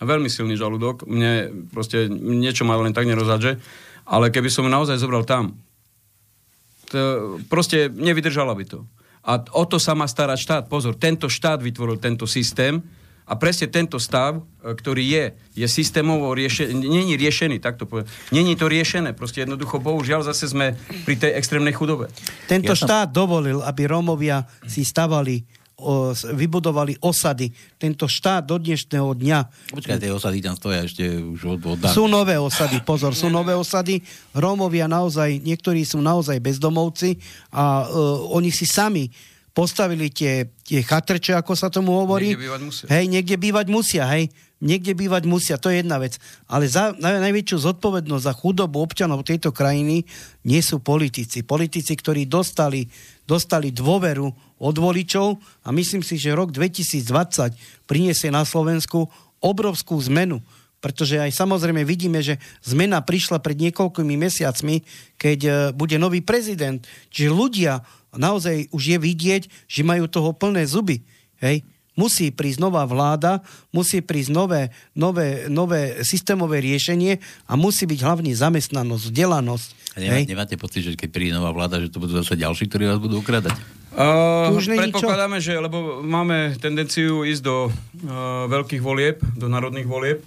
veľmi 0.00 0.32
silný 0.32 0.56
žalúdok, 0.56 1.04
mne 1.04 1.52
proste 1.68 2.08
niečo 2.08 2.64
ma 2.64 2.80
len 2.80 2.96
tak 2.96 3.04
nerozhadže, 3.04 3.60
ale 4.08 4.32
keby 4.32 4.48
som 4.48 4.64
naozaj 4.64 4.96
zobral 4.96 5.28
tam, 5.28 5.60
to 6.88 7.36
proste 7.52 7.92
nevydržala 7.92 8.56
by 8.56 8.64
to. 8.64 8.88
A 9.20 9.40
o 9.52 9.64
to 9.68 9.76
sa 9.76 9.92
má 9.92 10.08
starať 10.08 10.38
štát. 10.40 10.64
Pozor, 10.66 10.96
tento 10.96 11.28
štát 11.28 11.60
vytvoril 11.60 12.00
tento 12.00 12.24
systém, 12.24 12.80
a 13.30 13.38
presne 13.38 13.70
tento 13.70 14.02
stav, 14.02 14.42
e, 14.42 14.74
ktorý 14.74 15.06
je, 15.06 15.24
je 15.54 15.66
systémovo 15.70 16.34
riešený, 16.34 16.74
není 16.82 17.14
riešený, 17.14 17.62
takto 17.62 17.86
poviem. 17.86 18.10
Není 18.34 18.58
to 18.58 18.66
riešené, 18.66 19.14
proste 19.14 19.46
jednoducho, 19.46 19.78
bohužiaľ, 19.78 20.26
zase 20.26 20.50
sme 20.50 20.74
pri 21.06 21.14
tej 21.14 21.38
extrémnej 21.38 21.70
chudobe. 21.70 22.10
Tento 22.50 22.74
ja 22.74 22.82
štát 22.82 23.14
dovolil, 23.14 23.62
aby 23.62 23.86
Rómovia 23.86 24.42
si 24.66 24.82
stavali 24.82 25.46
vybudovali 26.36 27.00
osady. 27.00 27.50
Tento 27.80 28.04
štát 28.06 28.44
do 28.44 28.60
dnešného 28.60 29.16
dňa... 29.16 29.38
Počkaj, 29.72 29.98
tie 29.98 30.12
osady 30.12 30.38
tam 30.44 30.54
stoja 30.54 30.84
ešte 30.84 31.04
už 31.08 31.58
od, 31.58 31.60
od 31.64 31.78
Sú 31.90 32.06
nové 32.06 32.36
osady, 32.36 32.84
pozor, 32.84 33.16
sú 33.16 33.32
nové 33.32 33.56
osady. 33.56 34.04
Rómovia 34.36 34.86
naozaj, 34.86 35.40
niektorí 35.40 35.82
sú 35.82 35.98
naozaj 35.98 36.38
bezdomovci 36.38 37.16
a 37.50 37.84
uh, 37.88 38.36
oni 38.36 38.52
si 38.52 38.68
sami 38.68 39.08
postavili 39.50 40.08
tie, 40.14 40.46
tie 40.62 40.80
chatrče, 40.80 41.34
ako 41.34 41.52
sa 41.58 41.68
tomu 41.68 41.98
hovorí. 41.98 42.32
Niekde 42.32 42.46
bývať 42.46 42.60
musia. 42.62 42.86
Hej, 42.86 43.04
niekde 43.10 43.36
bývať 43.36 43.66
musia, 43.66 44.04
hej. 44.14 44.30
Niekde 44.60 44.92
bývať 44.92 45.24
musia, 45.24 45.56
to 45.56 45.72
je 45.72 45.80
jedna 45.80 45.96
vec. 45.96 46.20
Ale 46.44 46.68
za 46.68 46.92
naj, 46.92 47.24
najväčšiu 47.24 47.64
zodpovednosť 47.64 48.24
za 48.28 48.36
chudobu 48.36 48.84
občanov 48.84 49.24
tejto 49.24 49.56
krajiny 49.56 50.04
nie 50.44 50.60
sú 50.60 50.84
politici. 50.84 51.40
Politici, 51.40 51.96
ktorí 51.96 52.28
dostali, 52.28 52.84
dostali 53.24 53.72
dôveru 53.72 54.28
od 54.60 54.76
voličov 54.76 55.40
a 55.64 55.68
myslím 55.72 56.04
si, 56.04 56.20
že 56.20 56.36
rok 56.36 56.52
2020 56.52 57.88
priniesie 57.88 58.28
na 58.28 58.44
Slovensku 58.44 59.08
obrovskú 59.40 59.96
zmenu 60.12 60.44
pretože 60.80 61.20
aj 61.20 61.36
samozrejme 61.36 61.84
vidíme, 61.84 62.24
že 62.24 62.40
zmena 62.64 63.04
prišla 63.04 63.44
pred 63.44 63.60
niekoľkými 63.68 64.16
mesiacmi, 64.16 64.80
keď 65.20 65.38
e, 65.44 65.50
bude 65.76 66.00
nový 66.00 66.24
prezident. 66.24 66.80
Čiže 67.12 67.28
ľudia 67.28 67.84
naozaj 68.16 68.72
už 68.72 68.96
je 68.96 68.98
vidieť, 68.98 69.42
že 69.68 69.84
majú 69.84 70.08
toho 70.08 70.32
plné 70.32 70.64
zuby. 70.64 71.04
Hej? 71.44 71.62
Musí 72.00 72.32
prísť 72.32 72.64
nová 72.64 72.88
vláda, 72.88 73.44
musí 73.76 74.00
prísť 74.00 74.32
nové, 74.32 74.62
nové, 74.96 75.44
nové 75.52 76.00
systémové 76.00 76.64
riešenie 76.64 77.20
a 77.44 77.60
musí 77.60 77.84
byť 77.84 78.00
hlavne 78.00 78.32
zamestnanosť, 78.32 79.04
vzdelanosť. 79.12 79.68
A 79.92 79.96
nemá, 80.00 80.16
nemáte 80.24 80.56
pocit, 80.56 80.80
že 80.88 80.96
keď 80.96 81.08
príde 81.12 81.36
nová 81.36 81.52
vláda, 81.52 81.76
že 81.76 81.92
to 81.92 82.00
budú 82.00 82.16
zase 82.16 82.40
ďalší, 82.40 82.72
ktorí 82.72 82.88
vás 82.88 82.96
budú 82.96 83.20
ukradať? 83.20 83.52
Uh, 83.90 84.54
predpokladáme, 84.56 85.42
čo? 85.44 85.52
že 85.52 85.60
lebo 85.60 86.00
máme 86.00 86.56
tendenciu 86.56 87.26
ísť 87.26 87.42
do 87.44 87.68
uh, 87.68 88.48
veľkých 88.48 88.80
volieb, 88.80 89.20
do 89.36 89.50
národných 89.50 89.84
volieb 89.84 90.24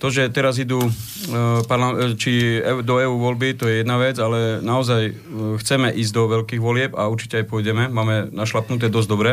to, 0.00 0.08
že 0.08 0.32
teraz 0.32 0.56
idú 0.56 0.80
uh, 0.80 2.16
či 2.16 2.56
do 2.80 2.96
EU 2.96 3.20
voľby, 3.20 3.52
to 3.60 3.68
je 3.68 3.84
jedna 3.84 4.00
vec, 4.00 4.16
ale 4.16 4.64
naozaj 4.64 5.12
uh, 5.12 5.14
chceme 5.60 5.92
ísť 5.92 6.12
do 6.16 6.24
veľkých 6.40 6.62
volieb 6.64 6.96
a 6.96 7.12
určite 7.12 7.44
aj 7.44 7.46
pôjdeme. 7.52 7.92
Máme 7.92 8.32
našlapnuté 8.32 8.88
dosť 8.88 9.08
dobre. 9.12 9.30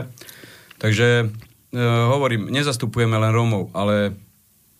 Takže 0.77 1.31
hovorím, 1.75 2.47
nezastupujeme 2.47 3.17
len 3.19 3.31
Rómov, 3.35 3.75
ale 3.75 4.15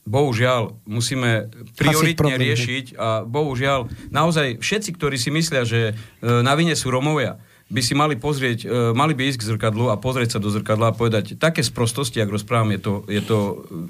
bohužiaľ 0.08 0.80
musíme 0.88 1.52
prioritne 1.76 2.40
riešiť 2.40 2.96
a 2.96 3.28
bohužiaľ 3.28 3.92
naozaj 4.08 4.64
všetci, 4.64 4.96
ktorí 4.96 5.20
si 5.20 5.30
myslia, 5.36 5.68
že 5.68 5.92
uh, 5.92 6.40
na 6.40 6.56
vine 6.56 6.80
sú 6.80 6.88
Rómovia, 6.88 7.36
by 7.68 7.82
si 7.84 7.94
mali 8.00 8.16
pozrieť, 8.16 8.60
e, 8.64 8.68
mali 8.96 9.12
by 9.12 9.28
ísť 9.28 9.40
k 9.44 9.48
zrkadlu 9.52 9.92
a 9.92 10.00
pozrieť 10.00 10.40
sa 10.40 10.40
do 10.40 10.48
zrkadla 10.48 10.96
a 10.96 10.96
povedať, 10.96 11.36
také 11.36 11.60
sprostosti, 11.60 12.24
ak 12.24 12.32
rozprávam, 12.32 12.72
je 12.72 12.80
to, 12.80 12.94
je 13.12 13.20
to 13.20 13.40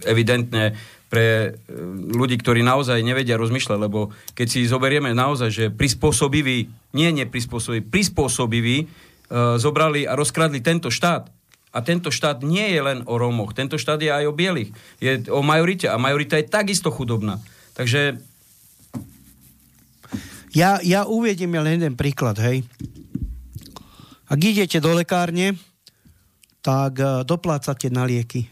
evidentne 0.10 0.74
pre 1.14 1.54
e, 1.54 1.78
ľudí, 2.10 2.42
ktorí 2.42 2.66
naozaj 2.66 3.06
nevedia 3.06 3.38
rozmýšľať, 3.38 3.78
lebo 3.78 4.10
keď 4.34 4.48
si 4.50 4.66
zoberieme 4.66 5.14
naozaj, 5.14 5.50
že 5.54 5.66
prispôsobiví, 5.70 6.74
nie 6.98 7.10
neprispôsobiví, 7.22 7.86
prispôsobiví, 7.86 8.78
e, 8.82 8.86
zobrali 9.62 10.10
a 10.10 10.18
rozkradli 10.18 10.58
tento 10.66 10.90
štát, 10.90 11.30
a 11.78 11.86
tento 11.86 12.10
štát 12.10 12.42
nie 12.42 12.74
je 12.74 12.82
len 12.82 13.06
o 13.06 13.22
Rómoch, 13.22 13.54
tento 13.54 13.78
štát 13.78 14.02
je 14.02 14.10
aj 14.10 14.26
o 14.26 14.34
bielých, 14.34 14.74
je 14.98 15.30
o 15.30 15.46
majorite 15.46 15.86
a 15.86 16.02
majorita 16.02 16.42
je 16.42 16.50
takisto 16.50 16.90
chudobná. 16.90 17.38
Takže... 17.78 18.18
Ja, 20.58 20.82
ja 20.82 21.06
uvediem 21.06 21.54
len 21.54 21.78
jeden 21.78 21.94
príklad, 21.94 22.42
hej. 22.42 22.66
Ak 24.26 24.42
idete 24.42 24.82
do 24.82 24.98
lekárne, 24.98 25.54
tak 26.66 26.98
e, 26.98 27.22
doplácate 27.22 27.94
na 27.94 28.10
lieky. 28.10 28.50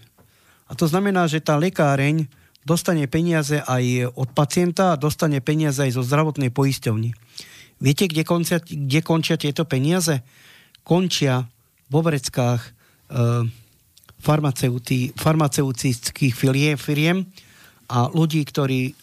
A 0.70 0.78
to 0.78 0.86
znamená, 0.86 1.26
že 1.26 1.42
tá 1.42 1.58
lekáreň 1.58 2.30
dostane 2.62 3.10
peniaze 3.10 3.58
aj 3.66 4.14
od 4.14 4.30
pacienta 4.38 4.94
a 4.94 5.02
dostane 5.02 5.42
peniaze 5.42 5.82
aj 5.82 5.98
zo 5.98 6.06
zdravotnej 6.06 6.54
poisťovny. 6.54 7.10
Viete, 7.82 8.06
kde 8.06 8.22
končia, 8.22 8.62
kde 8.62 9.02
končia 9.02 9.36
tieto 9.42 9.66
peniaze? 9.66 10.22
Končia 10.86 11.50
vo 11.90 12.06
vreckách 12.06 12.76
e, 13.10 13.48
farmaceutických 15.16 16.34
firiem 16.80 17.18
a 17.86 18.10
ľudí, 18.10 18.42
ktorí 18.42 18.98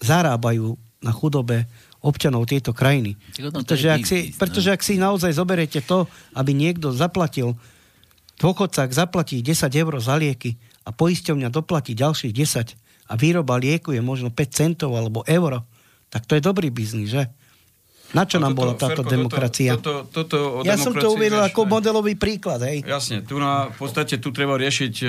zarábajú 0.00 0.76
na 1.04 1.12
chudobe 1.12 1.68
občanov 2.00 2.46
tejto 2.46 2.70
krajiny. 2.70 3.18
Pretože 3.36 3.88
ak, 3.90 4.04
si, 4.06 4.18
pretože 4.36 4.70
ak 4.70 4.82
si 4.84 4.96
naozaj 4.96 5.34
zoberete 5.34 5.82
to, 5.82 6.06
aby 6.38 6.54
niekto 6.54 6.94
zaplatil, 6.94 7.58
dôchodca, 8.38 8.86
ak 8.86 8.92
zaplatí 8.94 9.42
10 9.42 9.66
eur 9.74 9.92
za 9.98 10.14
lieky 10.14 10.54
a 10.86 10.94
poisťovňa 10.94 11.48
doplatí 11.50 11.98
ďalších 11.98 12.32
10 12.32 13.10
a 13.10 13.12
výroba 13.18 13.58
lieku 13.58 13.90
je 13.90 14.02
možno 14.04 14.30
5 14.30 14.38
centov 14.54 14.94
alebo 14.94 15.26
euro, 15.26 15.66
tak 16.08 16.24
to 16.30 16.38
je 16.38 16.42
dobrý 16.44 16.70
biznis, 16.70 17.10
že? 17.10 17.26
Na 18.14 18.22
čo 18.22 18.38
no 18.38 18.46
nám 18.46 18.52
toto, 18.54 18.60
bola 18.62 18.72
táto 18.78 19.02
Ferko, 19.02 19.10
demokracia? 19.10 19.70
Toto, 19.74 20.06
toto, 20.06 20.62
toto 20.62 20.68
ja 20.68 20.78
som 20.78 20.94
to 20.94 21.10
uvedol 21.10 21.42
ako 21.42 21.66
modelový 21.66 22.14
príklad. 22.14 22.62
Hej. 22.62 22.86
Jasne, 22.86 23.26
tu 23.26 23.42
na, 23.42 23.72
v 23.74 23.78
podstate 23.82 24.22
tu 24.22 24.30
treba 24.30 24.54
riešiť 24.54 24.94
e, 25.02 25.06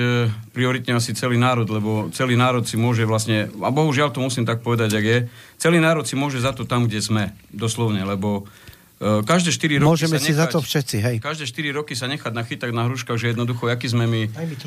prioritne 0.50 0.98
asi 0.98 1.14
celý 1.14 1.38
národ, 1.38 1.68
lebo 1.70 2.10
celý 2.10 2.34
národ 2.34 2.66
si 2.66 2.74
môže 2.74 3.06
vlastne, 3.06 3.46
a 3.54 3.70
bohužiaľ 3.70 4.10
to 4.10 4.18
musím 4.18 4.42
tak 4.42 4.66
povedať, 4.66 4.98
ak 4.98 5.04
je, 5.04 5.18
celý 5.62 5.78
národ 5.78 6.02
si 6.02 6.18
môže 6.18 6.42
za 6.42 6.50
to 6.50 6.66
tam, 6.66 6.90
kde 6.90 6.98
sme, 6.98 7.24
doslovne, 7.54 8.02
lebo 8.02 8.50
e, 8.98 9.22
každé 9.22 9.54
4 9.54 9.78
roky 9.78 9.90
Môžeme 9.94 10.18
sa 10.18 10.26
si 10.26 10.34
nechať, 10.34 10.40
za 10.42 10.46
to 10.50 10.58
všetci, 10.58 10.96
hej. 10.98 11.16
Každé 11.22 11.44
4 11.46 11.78
roky 11.78 11.94
sa 11.94 12.10
nechať 12.10 12.32
nachytať 12.34 12.70
na 12.74 12.90
hruškách, 12.90 13.14
že 13.14 13.30
jednoducho, 13.30 13.70
akí 13.70 13.86
sme 13.86 14.10
my, 14.10 14.22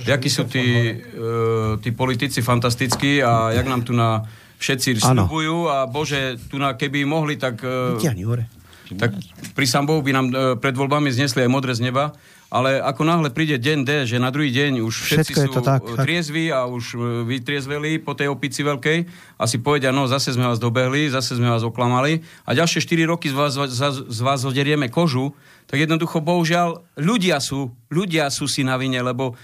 akí 0.08 0.30
sú 0.32 0.48
tí, 0.48 0.98
uh, 1.04 1.76
tí 1.84 1.92
politici 1.92 2.40
fantastickí 2.40 3.20
a 3.20 3.52
jak 3.52 3.68
nám 3.68 3.84
tu 3.84 3.92
na 3.92 4.24
všetci 4.62 5.02
sľubujú 5.02 5.66
a 5.66 5.90
Bože, 5.90 6.38
tu 6.46 6.62
na, 6.62 6.78
keby 6.78 7.02
mohli, 7.04 7.42
tak... 7.42 7.66
E, 7.66 7.98
Vyťahni 7.98 8.24
hore. 8.30 8.46
Tak 8.92 9.16
pri 9.56 9.66
sám 9.66 9.88
Bohu 9.88 10.04
by 10.04 10.12
nám 10.14 10.26
e, 10.30 10.34
pred 10.60 10.76
voľbami 10.76 11.10
znesli 11.10 11.42
aj 11.42 11.50
modré 11.50 11.74
z 11.74 11.90
neba, 11.90 12.14
ale 12.52 12.84
ako 12.84 13.08
náhle 13.08 13.32
príde 13.32 13.56
deň 13.56 13.80
D, 13.88 13.92
že 14.04 14.20
na 14.20 14.28
druhý 14.28 14.52
deň 14.52 14.84
už 14.84 15.08
všetci 15.08 15.32
sú 15.32 15.64
tak, 15.64 15.88
triezví 15.88 16.52
a 16.52 16.68
už 16.68 16.84
e, 16.94 16.98
vytriezveli 17.24 18.04
po 18.04 18.12
tej 18.12 18.28
opici 18.28 18.62
veľkej 18.62 19.08
a 19.40 19.44
si 19.48 19.64
povedia, 19.64 19.96
no 19.96 20.12
zase 20.12 20.36
sme 20.36 20.52
vás 20.52 20.60
dobehli, 20.60 21.08
zase 21.08 21.40
sme 21.40 21.48
vás 21.48 21.64
oklamali 21.64 22.20
a 22.44 22.52
ďalšie 22.52 22.84
4 22.84 23.08
roky 23.08 23.32
z 23.32 23.36
vás, 23.40 23.56
z 23.56 24.20
vás 24.20 24.40
oderieme 24.44 24.92
kožu, 24.92 25.32
tak 25.72 25.80
jednoducho, 25.80 26.20
bohužiaľ, 26.20 26.84
ľudia 27.00 27.40
sú, 27.40 27.72
ľudia 27.88 28.28
sú 28.28 28.52
si 28.52 28.68
na 28.68 28.76
vine, 28.76 29.00
lebo 29.00 29.40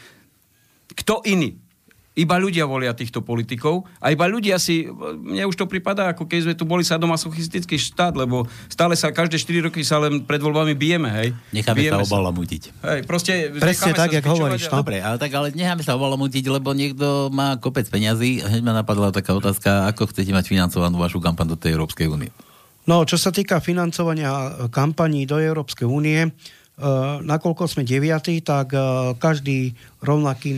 kto 0.91 1.23
iný? 1.23 1.55
Iba 2.17 2.41
ľudia 2.41 2.65
volia 2.65 2.97
týchto 2.97 3.21
politikov 3.21 3.85
a 4.01 4.09
iba 4.09 4.25
ľudia 4.25 4.57
si, 4.57 4.89
mne 5.21 5.45
už 5.45 5.53
to 5.53 5.69
pripadá, 5.69 6.09
ako 6.17 6.25
keď 6.25 6.49
sme 6.49 6.53
tu 6.57 6.65
boli 6.65 6.81
sadomasochistický 6.81 7.77
štát, 7.77 8.17
lebo 8.17 8.49
stále 8.73 8.97
sa 8.97 9.13
každé 9.13 9.37
4 9.37 9.69
roky 9.69 9.85
sa 9.85 10.01
len 10.01 10.25
pred 10.25 10.41
voľbami 10.41 10.73
bijeme, 10.73 11.13
hej. 11.13 11.37
Necháme 11.53 11.77
bijeme 11.77 12.01
sa 12.01 12.09
obalamutiť. 12.09 12.61
Hej, 12.81 12.99
proste 13.05 13.53
Presne 13.53 13.93
tak, 13.93 14.17
ako 14.17 14.33
hovoríš. 14.33 14.65
No. 14.73 14.81
Dobre, 14.81 14.97
ale 14.97 15.21
tak 15.21 15.29
ale 15.37 15.53
necháme 15.53 15.85
sa 15.85 15.93
obalamutiť, 15.93 16.49
lebo 16.49 16.73
niekto 16.73 17.29
má 17.29 17.61
kopec 17.61 17.85
peňazí. 17.85 18.41
Hneď 18.41 18.65
ma 18.65 18.73
napadla 18.73 19.13
taká 19.13 19.37
otázka, 19.37 19.85
ako 19.85 20.09
chcete 20.09 20.33
mať 20.33 20.49
financovanú 20.49 20.97
vašu 20.97 21.21
kampaň 21.21 21.53
do 21.53 21.57
tej 21.61 21.77
Európskej 21.77 22.09
únie? 22.09 22.33
No, 22.87 23.03
čo 23.03 23.19
sa 23.19 23.35
týka 23.35 23.59
financovania 23.59 24.63
kampaní 24.71 25.27
do 25.27 25.37
Európskej 25.37 25.83
únie, 25.83 26.31
nakoľko 27.25 27.65
sme 27.65 27.81
deviatí, 27.81 28.45
tak 28.45 28.69
eh, 28.77 29.17
každý 29.17 29.73
rovnakým 29.97 30.57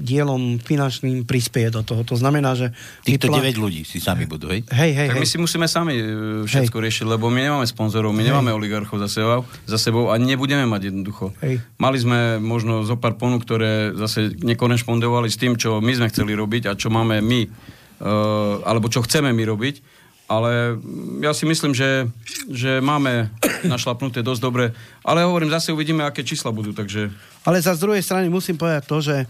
dielom 0.00 0.56
finančným 0.56 1.28
prispieje 1.28 1.76
do 1.76 1.84
toho. 1.84 2.08
To 2.08 2.16
znamená, 2.16 2.56
že... 2.56 2.72
Týchto 3.04 3.28
plán... 3.28 3.44
9 3.44 3.60
ľudí 3.60 3.84
si 3.84 4.00
sami 4.00 4.24
budú, 4.24 4.48
hej? 4.48 4.64
Hej, 4.72 4.92
hej, 4.96 5.08
Tak 5.12 5.20
hej. 5.20 5.22
my 5.22 5.28
si 5.28 5.36
musíme 5.36 5.68
sami 5.68 6.00
eh, 6.00 6.08
všetko 6.48 6.76
hej. 6.80 6.84
riešiť, 6.88 7.04
lebo 7.04 7.28
my 7.28 7.40
nemáme 7.44 7.66
sponzorov, 7.68 8.16
my 8.16 8.24
hej. 8.24 8.32
nemáme 8.32 8.50
oligarchov 8.56 8.96
za 9.04 9.12
sebou, 9.12 9.44
za 9.68 9.76
sebou 9.76 10.08
a 10.08 10.16
nebudeme 10.16 10.64
mať 10.64 10.88
jednoducho. 10.88 11.36
Hej. 11.44 11.60
Mali 11.76 11.98
sme 12.00 12.40
možno 12.40 12.88
zo 12.88 12.96
pár 12.96 13.20
ponúk, 13.20 13.44
ktoré 13.44 13.92
zase 13.92 14.32
nekorešpondovali 14.40 15.28
s 15.28 15.36
tým, 15.36 15.60
čo 15.60 15.84
my 15.84 15.92
sme 15.92 16.08
chceli 16.08 16.32
robiť 16.32 16.72
a 16.72 16.80
čo 16.80 16.88
máme 16.88 17.20
my, 17.20 17.44
uh, 17.44 18.64
alebo 18.64 18.88
čo 18.88 19.04
chceme 19.04 19.36
my 19.36 19.44
robiť 19.44 20.00
ale 20.28 20.76
ja 21.24 21.32
si 21.32 21.48
myslím, 21.48 21.72
že, 21.72 22.04
že 22.52 22.84
máme 22.84 23.32
našlapnuté 23.66 24.22
dosť 24.22 24.42
dobre. 24.42 24.64
Ale 25.02 25.24
hovorím, 25.24 25.50
zase 25.50 25.74
uvidíme, 25.74 26.04
aké 26.04 26.22
čísla 26.22 26.54
budú, 26.54 26.70
takže... 26.76 27.10
Ale 27.42 27.58
za 27.58 27.74
z 27.74 27.82
druhej 27.82 28.02
strany 28.04 28.28
musím 28.28 28.60
povedať 28.60 28.82
to, 28.86 28.98
že 29.00 29.16
e, 29.22 29.26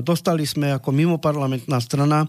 dostali 0.00 0.42
sme 0.48 0.74
ako 0.74 0.90
mimoparlamentná 0.90 1.78
strana 1.78 2.26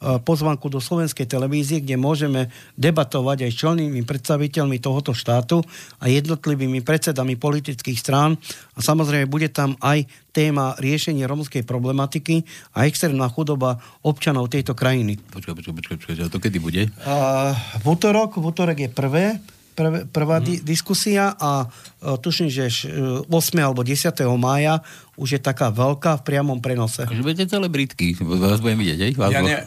E, 0.00 0.16
pozvanku 0.16 0.72
do 0.72 0.80
slovenskej 0.80 1.28
televízie, 1.28 1.84
kde 1.84 2.00
môžeme 2.00 2.48
debatovať 2.80 3.44
aj 3.44 3.50
s 3.52 3.60
čelnými 3.60 4.00
predstaviteľmi 4.08 4.80
tohoto 4.80 5.12
štátu 5.12 5.60
a 6.00 6.08
jednotlivými 6.08 6.80
predsedami 6.80 7.36
politických 7.36 8.00
strán. 8.00 8.40
A 8.72 8.80
samozrejme 8.80 9.28
bude 9.28 9.52
tam 9.52 9.76
aj 9.84 10.08
téma 10.32 10.72
riešenie 10.80 11.28
romskej 11.28 11.68
problematiky 11.68 12.48
a 12.72 12.88
extrémna 12.88 13.28
chudoba 13.28 13.76
občanov 14.00 14.48
tejto 14.48 14.72
krajiny. 14.72 15.20
Počkaj, 15.20 15.52
počkaj, 15.52 15.74
počkaj, 15.76 15.96
počkaj, 16.00 16.32
to 16.32 16.40
kedy 16.40 16.58
bude? 16.64 16.88
Uh, 17.04 17.52
v 17.84 17.92
útorok, 17.92 18.40
v 18.40 18.44
útorok 18.48 18.78
je 18.80 18.88
prvé, 18.88 19.36
prv, 19.74 20.06
prvá 20.10 20.38
mm. 20.40 20.44
di- 20.44 20.60
diskusia 20.62 21.34
a 21.34 21.66
uh, 21.66 22.16
tuším, 22.20 22.48
že 22.50 22.68
8. 22.68 23.28
E, 23.28 23.60
alebo 23.62 23.80
10. 23.82 24.10
mája 24.36 24.84
už 25.20 25.36
je 25.36 25.40
taká 25.40 25.68
veľká 25.68 26.20
v 26.20 26.22
priamom 26.24 26.58
prenose. 26.64 27.04
Takže 27.04 27.20
budete 27.20 27.44
celebritky, 27.44 28.16
vás 28.16 28.64
budem 28.64 28.80
vidieť, 28.80 29.00
aj? 29.04 29.12
Vás 29.20 29.30
ja, 29.36 29.40
ne, 29.44 29.58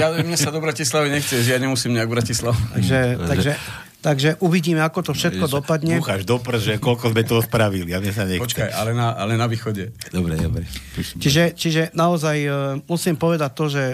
ja, 0.00 0.06
mne 0.16 0.38
sa 0.40 0.48
do 0.48 0.64
Bratislavy 0.64 1.12
nechce, 1.12 1.44
ja 1.44 1.60
nemusím 1.60 1.92
nejak 1.92 2.08
Bratislav. 2.08 2.56
Takže, 2.76 2.98
takže, 3.28 3.52
takže 4.00 4.30
uvidíme, 4.40 4.80
ako 4.80 5.12
to 5.12 5.12
všetko 5.12 5.44
no, 5.44 5.52
dopadne. 5.60 6.00
Búcháš 6.00 6.24
do 6.24 6.40
že 6.56 6.80
koľko 6.80 7.12
sme 7.12 7.22
toho 7.22 7.44
spravili, 7.44 7.92
ja 7.92 8.00
mne 8.00 8.16
sa 8.16 8.24
nechce. 8.24 8.40
Počkaj, 8.40 8.70
ale 8.72 8.96
na, 8.96 9.12
ale 9.12 9.36
na 9.36 9.44
východe. 9.44 9.92
Dobre, 10.08 10.40
dobre. 10.40 10.64
Čiže, 10.96 11.52
čiže 11.52 11.82
naozaj 11.92 12.36
uh, 12.48 12.54
musím 12.88 13.20
povedať 13.20 13.50
to, 13.52 13.68
že 13.68 13.84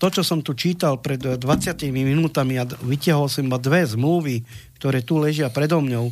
to, 0.00 0.08
čo 0.08 0.22
som 0.24 0.40
tu 0.40 0.56
čítal 0.56 0.96
pred 0.96 1.20
20 1.20 1.44
minútami 1.92 2.56
a 2.56 2.64
vytiahol 2.64 3.28
som 3.28 3.44
iba 3.44 3.60
dve 3.60 3.84
zmluvy, 3.84 4.40
ktoré 4.80 5.04
tu 5.04 5.20
ležia 5.20 5.52
predo 5.52 5.84
mňou 5.84 6.08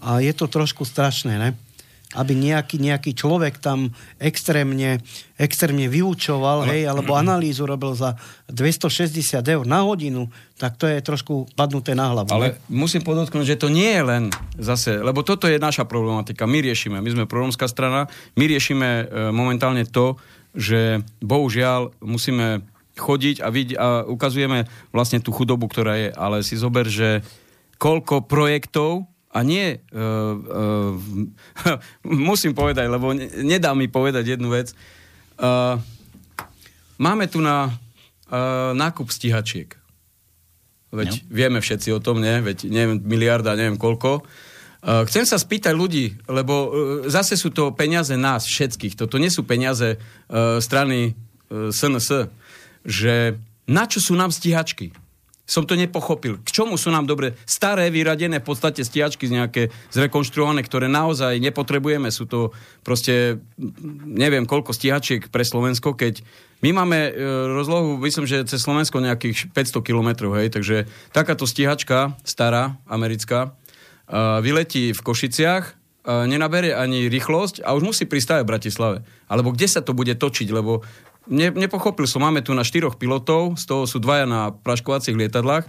a 0.00 0.24
je 0.24 0.32
to 0.32 0.48
trošku 0.48 0.88
strašné, 0.88 1.36
ne? 1.36 1.50
aby 2.14 2.32
nejaký, 2.32 2.80
nejaký 2.80 3.12
človek 3.12 3.58
tam 3.60 3.92
extrémne, 4.16 5.02
extrémne 5.36 5.90
vyučoval, 5.90 6.64
hej, 6.70 6.88
alebo 6.88 7.18
analýzu 7.18 7.66
robil 7.66 7.92
za 7.92 8.16
260 8.48 9.42
eur 9.42 9.64
na 9.66 9.84
hodinu, 9.84 10.30
tak 10.56 10.78
to 10.80 10.86
je 10.88 11.02
trošku 11.02 11.50
padnuté 11.58 11.92
na 11.92 12.14
hlavu. 12.14 12.30
Ale 12.32 12.56
ne? 12.56 12.58
musím 12.72 13.02
podotknúť, 13.04 13.58
že 13.58 13.60
to 13.60 13.68
nie 13.68 13.90
je 13.90 14.02
len 14.06 14.24
zase, 14.56 14.96
lebo 15.02 15.26
toto 15.26 15.50
je 15.50 15.60
naša 15.60 15.84
problematika. 15.84 16.48
My 16.48 16.62
riešime, 16.62 17.02
my 17.02 17.10
sme 17.10 17.24
proromská 17.28 17.66
strana, 17.66 18.06
my 18.38 18.44
riešime 18.48 18.88
e, 18.88 19.04
momentálne 19.34 19.84
to, 19.84 20.16
že 20.56 21.04
bohužiaľ 21.20 21.92
musíme 22.00 22.64
chodiť 22.96 23.44
a, 23.44 23.48
vidieť, 23.52 23.76
a 23.76 23.86
ukazujeme 24.08 24.64
vlastne 24.90 25.20
tú 25.20 25.30
chudobu, 25.30 25.68
ktorá 25.68 25.94
je. 26.00 26.08
Ale 26.16 26.40
si 26.40 26.56
zober, 26.56 26.88
že 26.88 27.20
koľko 27.76 28.24
projektov 28.24 29.04
a 29.36 29.44
nie, 29.44 29.76
uh, 29.92 30.32
uh, 30.96 31.78
musím 32.08 32.56
povedať, 32.56 32.88
lebo 32.88 33.12
nedá 33.44 33.76
mi 33.76 33.86
povedať 33.86 34.36
jednu 34.36 34.48
vec. 34.48 34.72
Uh, 35.36 35.76
máme 36.96 37.28
tu 37.28 37.44
na 37.44 37.68
uh, 37.68 38.72
nákup 38.72 39.12
stíhačiek. 39.12 39.76
Veď 40.96 41.10
no. 41.12 41.22
vieme 41.28 41.58
všetci 41.60 41.92
o 41.92 42.00
tom, 42.00 42.24
nie? 42.24 42.40
Veď 42.40 42.72
neviem, 42.72 42.96
miliarda, 43.04 43.58
neviem 43.58 43.76
koľko. 43.76 44.24
Uh, 44.86 45.04
chcem 45.04 45.28
sa 45.28 45.36
spýtať 45.36 45.76
ľudí, 45.76 46.16
lebo 46.30 46.54
uh, 46.54 46.68
zase 47.10 47.36
sú 47.36 47.52
to 47.52 47.76
peniaze 47.76 48.16
nás 48.16 48.48
všetkých. 48.48 48.96
Toto 48.96 49.20
nie 49.20 49.28
sú 49.28 49.44
peniaze 49.44 50.00
uh, 50.00 50.62
strany 50.62 51.12
uh, 51.52 51.68
SNS. 51.68 52.32
Že 52.86 53.42
na 53.66 53.84
čo 53.90 53.98
sú 53.98 54.14
nám 54.14 54.30
stíhačky? 54.30 54.94
som 55.46 55.62
to 55.62 55.78
nepochopil. 55.78 56.42
K 56.42 56.50
čomu 56.50 56.74
sú 56.74 56.90
nám 56.90 57.06
dobre 57.06 57.38
staré, 57.46 57.86
vyradené 57.86 58.42
v 58.42 58.46
podstate 58.50 58.82
stiačky 58.82 59.30
z 59.30 59.38
nejaké 59.38 59.62
zrekonštruované, 59.94 60.66
ktoré 60.66 60.90
naozaj 60.90 61.38
nepotrebujeme. 61.38 62.10
Sú 62.10 62.26
to 62.26 62.50
proste, 62.82 63.38
neviem 64.10 64.42
koľko 64.42 64.74
stiačiek 64.74 65.30
pre 65.30 65.46
Slovensko, 65.46 65.94
keď 65.94 66.26
my 66.66 66.74
máme 66.74 66.98
e, 66.98 67.10
rozlohu, 67.54 67.94
myslím, 68.02 68.26
že 68.26 68.42
cez 68.42 68.58
Slovensko 68.58 68.98
nejakých 68.98 69.54
500 69.54 69.86
kilometrov, 69.86 70.34
hej, 70.34 70.50
takže 70.50 70.90
takáto 71.14 71.46
stíhačka, 71.46 72.18
stará, 72.26 72.74
americká, 72.90 73.54
e, 74.10 74.40
vyletí 74.42 74.90
v 74.96 75.00
Košiciach, 75.04 75.64
e, 75.68 75.72
nenabere 76.26 76.74
ani 76.74 77.06
rýchlosť 77.06 77.62
a 77.62 77.76
už 77.76 77.86
musí 77.86 78.08
pristávať 78.08 78.42
v 78.42 78.50
Bratislave. 78.56 78.98
Alebo 79.30 79.52
kde 79.52 79.68
sa 79.68 79.84
to 79.84 79.94
bude 79.94 80.16
točiť, 80.16 80.48
lebo 80.48 80.80
ne, 81.28 81.50
nepochopil 81.50 82.06
som, 82.08 82.22
máme 82.22 82.42
tu 82.42 82.54
na 82.54 82.66
štyroch 82.66 82.98
pilotov, 82.98 83.58
z 83.58 83.64
toho 83.66 83.84
sú 83.84 83.98
dvaja 84.02 84.26
na 84.26 84.50
praškovacích 84.54 85.14
lietadlách. 85.14 85.66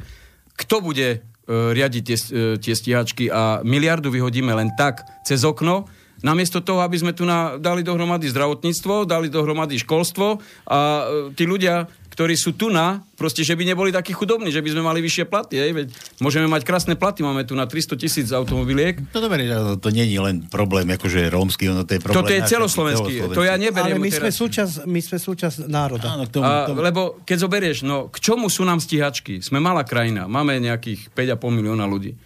Kto 0.58 0.82
bude 0.82 1.08
e, 1.10 1.18
riadiť 1.50 2.04
tie, 2.04 2.18
e, 2.18 2.44
tie 2.58 2.74
stíhačky 2.74 3.30
a 3.30 3.62
miliardu 3.62 4.10
vyhodíme 4.10 4.54
len 4.54 4.74
tak 4.74 5.06
cez 5.22 5.46
okno, 5.46 5.86
namiesto 6.26 6.66
toho, 6.66 6.82
aby 6.82 6.98
sme 6.98 7.14
tu 7.14 7.30
na, 7.30 7.62
dali 7.62 7.86
dohromady 7.86 8.26
zdravotníctvo, 8.34 9.06
dali 9.06 9.30
dohromady 9.30 9.78
školstvo 9.78 10.42
a 10.70 10.80
e, 10.80 11.04
tí 11.38 11.46
ľudia 11.46 11.86
ktorí 12.18 12.34
sú 12.34 12.58
tu 12.58 12.74
na, 12.74 13.06
proste, 13.14 13.46
že 13.46 13.54
by 13.54 13.62
neboli 13.62 13.94
takí 13.94 14.10
chudobní, 14.10 14.50
že 14.50 14.66
by 14.66 14.74
sme 14.74 14.82
mali 14.82 15.06
vyššie 15.06 15.30
platy. 15.30 15.62
Hej? 15.62 15.72
Veď 15.78 15.88
môžeme 16.18 16.50
mať 16.50 16.66
krásne 16.66 16.98
platy, 16.98 17.22
máme 17.22 17.46
tu 17.46 17.54
na 17.54 17.70
300 17.70 17.94
tisíc 17.94 18.34
automobiliek. 18.34 18.98
No 19.14 19.22
dobre, 19.22 19.46
to 19.78 19.94
nie 19.94 20.10
je 20.10 20.18
len 20.18 20.50
problém, 20.50 20.90
akože 20.98 21.30
rómsky, 21.30 21.70
ono 21.70 21.86
to 21.86 21.94
je 21.94 22.02
problém. 22.02 22.18
Toto 22.18 22.34
je 22.34 22.42
celoslovenský, 22.50 23.14
to 23.38 23.46
ja 23.46 23.54
neberiem. 23.62 24.02
Ale 24.02 24.02
my 24.02 24.10
sme, 24.10 24.34
súčasť, 24.34 24.90
my 24.90 24.98
sme 24.98 25.18
súčasť 25.22 25.70
národa. 25.70 26.18
Áno, 26.18 26.26
k 26.26 26.42
tomu, 26.42 26.50
a, 26.50 26.66
tomu. 26.66 26.82
Lebo 26.82 27.22
keď 27.22 27.38
zoberieš, 27.38 27.86
no 27.86 28.10
k 28.10 28.18
čomu 28.18 28.50
sú 28.50 28.66
nám 28.66 28.82
stíhačky? 28.82 29.46
Sme 29.46 29.62
malá 29.62 29.86
krajina, 29.86 30.26
máme 30.26 30.58
nejakých 30.58 31.14
5,5 31.14 31.38
milióna 31.54 31.86
ľudí. 31.86 32.18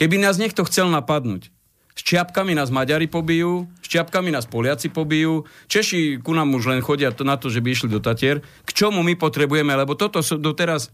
Keby 0.00 0.24
nás 0.24 0.40
niekto 0.40 0.64
chcel 0.64 0.88
napadnúť, 0.88 1.52
s 1.94 2.02
čiapkami 2.02 2.58
nás 2.58 2.74
Maďari 2.74 3.06
pobijú, 3.06 3.70
s 3.78 3.86
čiapkami 3.86 4.34
nás 4.34 4.50
Poliaci 4.50 4.90
pobijú, 4.90 5.46
Češi 5.70 6.18
ku 6.18 6.34
nám 6.34 6.50
už 6.58 6.74
len 6.74 6.82
chodia 6.82 7.14
na 7.22 7.38
to, 7.38 7.46
že 7.46 7.62
by 7.62 7.70
išli 7.70 7.88
do 7.88 8.02
Tatier. 8.02 8.42
K 8.66 8.70
čomu 8.74 9.06
my 9.06 9.14
potrebujeme, 9.14 9.70
lebo 9.78 9.94
toto 9.94 10.18
doteraz 10.20 10.90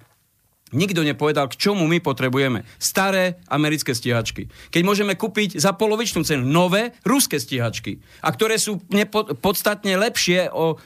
Nikto 0.70 1.03
nepovedal, 1.03 1.51
k 1.51 1.59
čomu 1.59 1.90
my 1.90 1.98
potrebujeme. 1.98 2.62
Staré 2.78 3.42
americké 3.51 3.90
stíhačky. 3.90 4.46
Keď 4.70 4.82
môžeme 4.86 5.18
kúpiť 5.18 5.59
za 5.59 5.74
polovičnú 5.74 6.22
cenu 6.22 6.46
nové 6.46 6.94
ruské 7.03 7.42
stíhačky. 7.42 7.98
A 8.22 8.30
ktoré 8.30 8.55
sú 8.55 8.78
nepo- 8.86 9.34
podstatne 9.34 9.98
lepšie 9.98 10.46
o 10.55 10.78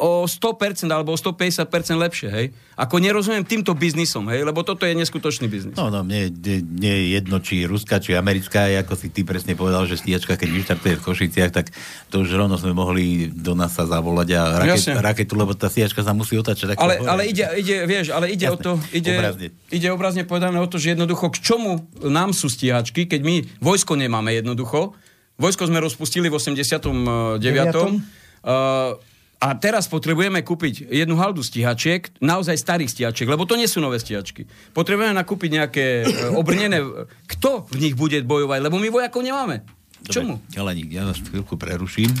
o 0.00 0.24
100% 0.24 0.88
alebo 0.88 1.12
o 1.12 1.18
150% 1.20 1.68
lepšie, 1.94 2.28
hej? 2.32 2.46
Ako 2.80 2.96
nerozumiem 2.96 3.44
týmto 3.44 3.76
biznisom, 3.76 4.32
hej? 4.32 4.48
Lebo 4.48 4.64
toto 4.64 4.88
je 4.88 4.96
neskutočný 4.96 5.46
biznis. 5.52 5.76
No, 5.76 5.92
no, 5.92 6.00
mne, 6.00 6.32
nie 6.80 6.94
je 6.96 7.04
jedno, 7.20 7.36
či 7.44 7.68
ruská, 7.68 8.00
či 8.00 8.16
americká, 8.16 8.72
ako 8.80 8.96
si 8.96 9.12
ty 9.12 9.28
presne 9.28 9.52
povedal, 9.52 9.84
že 9.84 10.00
stíhačka, 10.00 10.40
keď 10.40 10.48
vyštartuje 10.48 10.94
v 10.96 11.02
Košiciach, 11.04 11.52
tak 11.52 11.68
to 12.08 12.24
už 12.24 12.32
rovno 12.32 12.56
sme 12.56 12.72
mohli 12.72 13.28
do 13.28 13.52
nás 13.52 13.76
sa 13.76 13.84
zavolať 13.84 14.28
a 14.32 14.42
raket, 14.64 14.96
raketu, 14.96 15.36
lebo 15.36 15.52
tá 15.52 15.68
stíhačka 15.68 16.00
sa 16.00 16.16
musí 16.16 16.40
otačať. 16.40 16.80
Ale, 16.80 17.04
ale 17.04 17.28
ide, 17.28 17.44
ide, 17.60 17.84
vieš, 17.84 18.16
ale 18.16 18.32
ide 18.32 18.48
Jasne, 18.48 18.56
o 18.56 18.64
to, 18.64 18.72
ide 18.96 19.12
obrazne. 19.12 19.46
ide 19.68 19.88
obrazne 19.92 20.22
povedané 20.24 20.56
o 20.56 20.66
to, 20.66 20.80
že 20.80 20.96
jednoducho 20.96 21.28
k 21.28 21.44
čomu 21.44 21.84
nám 22.00 22.32
sú 22.32 22.48
stíhačky, 22.48 23.04
keď 23.04 23.20
my 23.20 23.34
vojsko 23.60 24.00
nemáme 24.00 24.32
jednoducho. 24.32 24.96
Vojsko 25.36 25.68
sme 25.68 25.80
rozpustili 25.80 26.32
v 26.32 26.36
89. 26.36 27.40
9. 27.40 29.10
A 29.40 29.56
teraz 29.56 29.88
potrebujeme 29.88 30.44
kúpiť 30.44 30.92
jednu 30.92 31.16
haldu 31.16 31.40
stíhačiek, 31.40 32.12
naozaj 32.20 32.60
starých 32.60 32.92
stíhačiek, 32.92 33.24
lebo 33.24 33.48
to 33.48 33.56
nie 33.56 33.64
sú 33.64 33.80
nové 33.80 33.96
stíhačky. 33.96 34.44
Potrebujeme 34.76 35.16
nakúpiť 35.16 35.50
nejaké 35.56 35.84
e, 36.04 36.28
obrnené... 36.36 36.84
Kto 37.24 37.64
v 37.72 37.88
nich 37.88 37.96
bude 37.96 38.20
bojovať? 38.20 38.60
Lebo 38.60 38.76
my 38.76 38.92
vojakov 38.92 39.24
nemáme. 39.24 39.64
Dobre, 40.04 40.12
Čomu? 40.12 40.34
Jeleník, 40.52 40.92
ja 40.92 41.08
vás 41.08 41.24
chvíľku 41.24 41.56
preruším. 41.56 42.12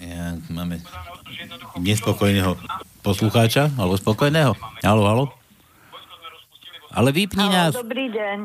Ja, 0.00 0.40
máme 0.48 0.80
nespokojného 1.76 2.56
poslucháča, 3.04 3.68
alebo 3.76 4.00
spokojného. 4.00 4.56
Halo, 4.80 5.04
halo. 5.04 5.24
Ale 6.88 7.12
vypni 7.12 7.52
nás. 7.52 7.76
Dobrý 7.76 8.08
deň. 8.08 8.38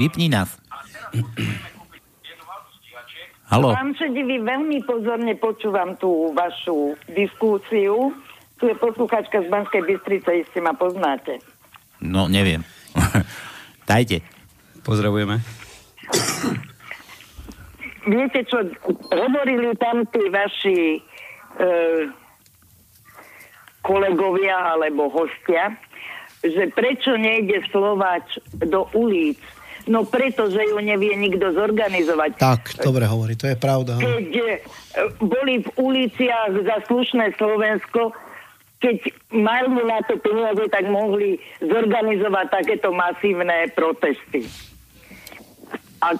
Vypni 0.00 0.32
nás. 0.32 0.56
Halo. 3.52 3.76
Pán 3.76 3.92
Šedivý, 3.92 4.40
veľmi 4.40 4.80
pozorne 4.88 5.36
počúvam 5.36 5.92
tú 6.00 6.32
vašu 6.32 6.96
diskusiu. 7.12 8.16
Tu 8.56 8.72
je 8.72 8.76
posluchačka 8.80 9.44
z 9.44 9.48
Banskej 9.52 9.84
Bystrice, 9.84 10.40
iste 10.40 10.56
ma 10.64 10.72
poznáte. 10.72 11.36
No, 12.00 12.32
neviem. 12.32 12.64
Dajte. 13.92 14.24
Pozdravujeme. 14.80 15.36
Viete 18.08 18.40
čo, 18.48 18.64
hovorili 19.12 19.76
tam 19.76 20.08
tí 20.08 20.32
vaši 20.32 20.96
e, 20.96 21.00
kolegovia 23.84 24.80
alebo 24.80 25.12
hostia, 25.12 25.76
že 26.40 26.72
prečo 26.72 27.20
nejde 27.20 27.60
Slováč 27.68 28.40
do 28.64 28.88
ulic 28.96 29.38
No 29.90 30.06
preto, 30.06 30.46
že 30.46 30.62
ju 30.62 30.78
nevie 30.78 31.18
nikto 31.18 31.50
zorganizovať. 31.50 32.38
Tak, 32.38 32.78
dobre 32.78 33.02
hovorí, 33.06 33.34
to 33.34 33.50
je 33.50 33.58
pravda. 33.58 33.98
Keď 33.98 34.30
e, 34.30 34.44
boli 35.18 35.58
v 35.66 35.68
uliciach 35.74 36.54
za 36.54 36.76
slušné 36.86 37.34
Slovensko, 37.34 38.14
keď 38.78 38.96
mali 39.34 39.82
na 39.82 39.98
to 40.06 40.18
peniaze, 40.22 40.62
tak 40.70 40.86
mohli 40.86 41.38
zorganizovať 41.62 42.46
takéto 42.50 42.94
masívne 42.94 43.70
protesty. 43.74 44.46
A 46.02 46.18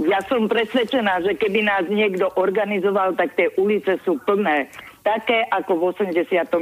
ja 0.00 0.20
som 0.28 0.48
presvedčená, 0.48 1.24
že 1.24 1.36
keby 1.36 1.64
nás 1.64 1.84
niekto 1.88 2.28
organizoval, 2.36 3.16
tak 3.16 3.32
tie 3.36 3.48
ulice 3.56 3.96
sú 4.04 4.20
plné. 4.24 4.68
Také 5.00 5.48
ako 5.52 5.80
v 5.80 5.82
89. 5.96 6.60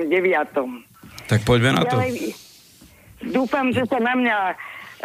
Tak 1.27 1.41
poďme 1.43 1.79
na 1.79 1.83
to. 1.87 1.99
Ja, 1.99 2.11
dúfam, 3.35 3.75
že 3.75 3.87
sa 3.91 3.99
na 3.99 4.15
mňa 4.15 4.39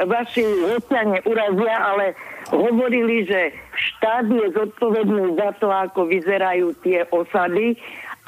vaši 0.05 0.43
hostia 0.43 1.03
neurazia, 1.03 1.75
ale 1.75 2.05
hovorili, 2.51 3.25
že 3.27 3.51
štát 3.75 4.25
je 4.29 4.47
zodpovedný 4.55 5.35
za 5.35 5.49
to, 5.59 5.67
ako 5.69 6.07
vyzerajú 6.07 6.73
tie 6.85 7.03
osady 7.11 7.75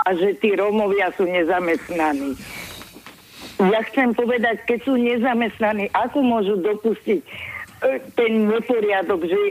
a 0.06 0.16
že 0.18 0.38
tí 0.42 0.58
Rómovia 0.58 1.14
sú 1.14 1.30
nezamestnaní. 1.30 2.36
Ja 3.62 3.86
chcem 3.86 4.18
povedať, 4.18 4.66
keď 4.66 4.80
sú 4.82 4.98
nezamestnaní, 4.98 5.94
ako 5.94 6.26
môžu 6.26 6.58
dopustiť 6.58 7.22
e, 7.22 7.28
ten 8.18 8.50
neporiadok, 8.50 9.30
že, 9.30 9.42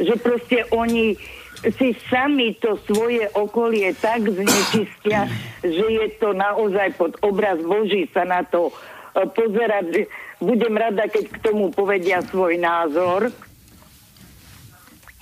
že 0.00 0.14
proste 0.16 0.64
oni 0.72 1.20
si 1.60 1.92
sami 2.08 2.56
to 2.56 2.80
svoje 2.88 3.28
okolie 3.36 3.92
tak 4.00 4.24
znečistia, 4.24 5.28
že 5.60 5.86
je 5.92 6.08
to 6.16 6.32
naozaj 6.32 6.96
pod 6.96 7.20
obraz 7.20 7.60
Boží 7.60 8.08
sa 8.16 8.24
na 8.24 8.40
to 8.48 8.72
e, 9.14 9.20
pozerať 9.30 10.06
budem 10.40 10.74
rada, 10.74 11.04
keď 11.06 11.24
k 11.30 11.36
tomu 11.44 11.68
povedia 11.70 12.24
svoj 12.24 12.56
názor. 12.56 13.30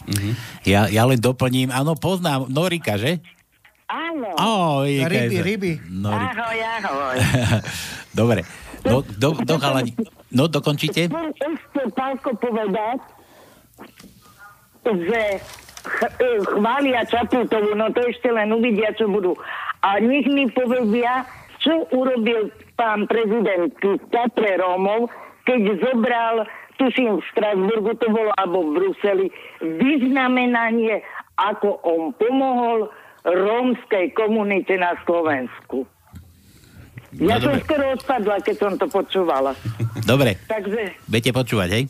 Mm-hmm. 0.09 0.35
Ja, 0.65 0.89
ja 0.89 1.05
len 1.05 1.21
doplním, 1.21 1.69
áno, 1.69 1.93
poznám 1.99 2.49
Norika, 2.49 2.97
že? 2.97 3.21
Áno. 3.89 4.29
Oh, 4.37 4.85
ryby, 4.85 5.41
ryby. 5.41 5.73
Norika. 5.89 6.45
Ahoj, 6.45 6.59
ahoj. 6.61 7.17
Dobre. 8.21 8.41
Do, 8.85 9.03
do, 9.05 9.35
do, 9.43 9.55
chalani. 9.59 9.93
No, 10.31 10.47
dokončíte? 10.47 11.09
Chcem 11.09 11.53
ešte 11.57 11.83
pálko 11.93 12.31
povedať, 12.37 13.01
že 14.87 15.23
ch- 15.83 16.15
e, 16.21 16.29
chvália 16.47 17.03
Čaputovu, 17.05 17.75
no 17.75 17.91
to 17.91 18.01
ešte 18.07 18.29
len 18.31 18.53
uvidia, 18.55 18.93
čo 18.95 19.09
budú. 19.11 19.35
A 19.83 19.99
nech 19.99 20.25
mi 20.31 20.47
povedia, 20.53 21.27
čo 21.59 21.85
urobil 21.91 22.53
pán 22.79 23.11
prezident 23.11 23.75
Kiska 23.83 24.31
pre 24.33 24.55
Rómov, 24.63 25.11
keď 25.43 25.83
zobral, 25.83 26.47
tuším 26.79 27.19
v 27.19 27.27
Strasburgu 27.35 27.99
to 27.99 28.07
bolo, 28.15 28.31
alebo 28.39 28.63
v 28.63 28.71
Bruseli, 28.79 29.27
vyznamenanie, 29.59 31.03
ako 31.35 31.83
on 31.83 32.15
pomohol 32.15 32.87
rómskej 33.27 34.15
komunite 34.15 34.79
na 34.79 34.95
Slovensku. 35.03 35.85
No, 37.19 37.35
ja 37.35 37.37
dobre. 37.43 37.45
som 37.45 37.55
skoro 37.67 37.85
odpadla, 37.99 38.37
keď 38.45 38.57
som 38.61 38.73
to 38.77 38.87
počúvala. 38.87 39.57
Dobre. 40.13 40.37
Takže... 40.45 40.93
Budete 41.09 41.33
počúvať, 41.33 41.69
hej? 41.73 41.85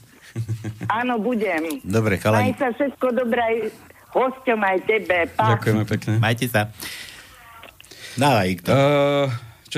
Áno, 1.02 1.18
budem. 1.18 1.82
Dobre, 1.82 2.22
chalani. 2.22 2.54
Maj 2.54 2.62
sa 2.62 2.68
všetko 2.70 3.06
dobré 3.18 3.66
hosťom, 4.14 4.60
aj 4.62 4.78
tebe. 4.86 5.18
Pa. 5.34 5.58
Ďakujeme 5.58 5.84
pekne. 5.90 6.12
Majte 6.22 6.46
sa. 6.46 6.70
Dávaj, 8.14 8.50
kto. 8.62 8.70
Uh, 8.70 9.26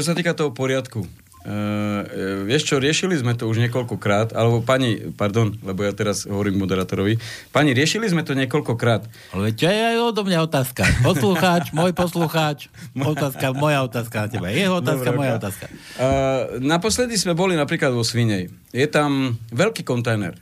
čo 0.01 0.09
sa 0.09 0.16
týka 0.16 0.32
toho 0.32 0.57
poriadku, 0.57 1.05
Uh, 1.40 2.05
vieš 2.44 2.68
čo, 2.68 2.76
riešili 2.76 3.16
sme 3.16 3.32
to 3.32 3.48
už 3.48 3.64
niekoľkokrát, 3.64 4.36
alebo 4.36 4.61
pani, 4.61 5.01
pardon, 5.16 5.57
lebo 5.64 5.88
ja 5.88 5.96
teraz 5.96 6.28
hovorím 6.28 6.61
moderátorovi, 6.61 7.16
pani, 7.48 7.72
riešili 7.72 8.12
sme 8.12 8.20
to 8.20 8.36
niekoľkokrát. 8.36 9.09
Ale 9.32 9.57
čo 9.57 9.72
je 9.72 9.80
aj 9.80 9.96
odo 10.05 10.28
mňa 10.28 10.36
otázka? 10.44 10.84
Poslucháč, 11.01 11.72
môj 11.80 11.96
poslucháč, 11.96 12.68
otázka, 12.92 13.57
moja 13.57 13.80
otázka 13.80 14.16
na 14.20 14.28
teba. 14.28 14.53
Jeho 14.53 14.84
otázka, 14.84 15.16
Dobre, 15.16 15.20
moja 15.24 15.32
otázka. 15.40 15.64
Uh, 15.96 16.61
naposledy 16.61 17.16
sme 17.16 17.32
boli 17.32 17.57
napríklad 17.57 17.96
vo 17.96 18.05
Svinej. 18.05 18.53
Je 18.76 18.84
tam 18.84 19.40
veľký 19.48 19.80
kontajner. 19.80 20.36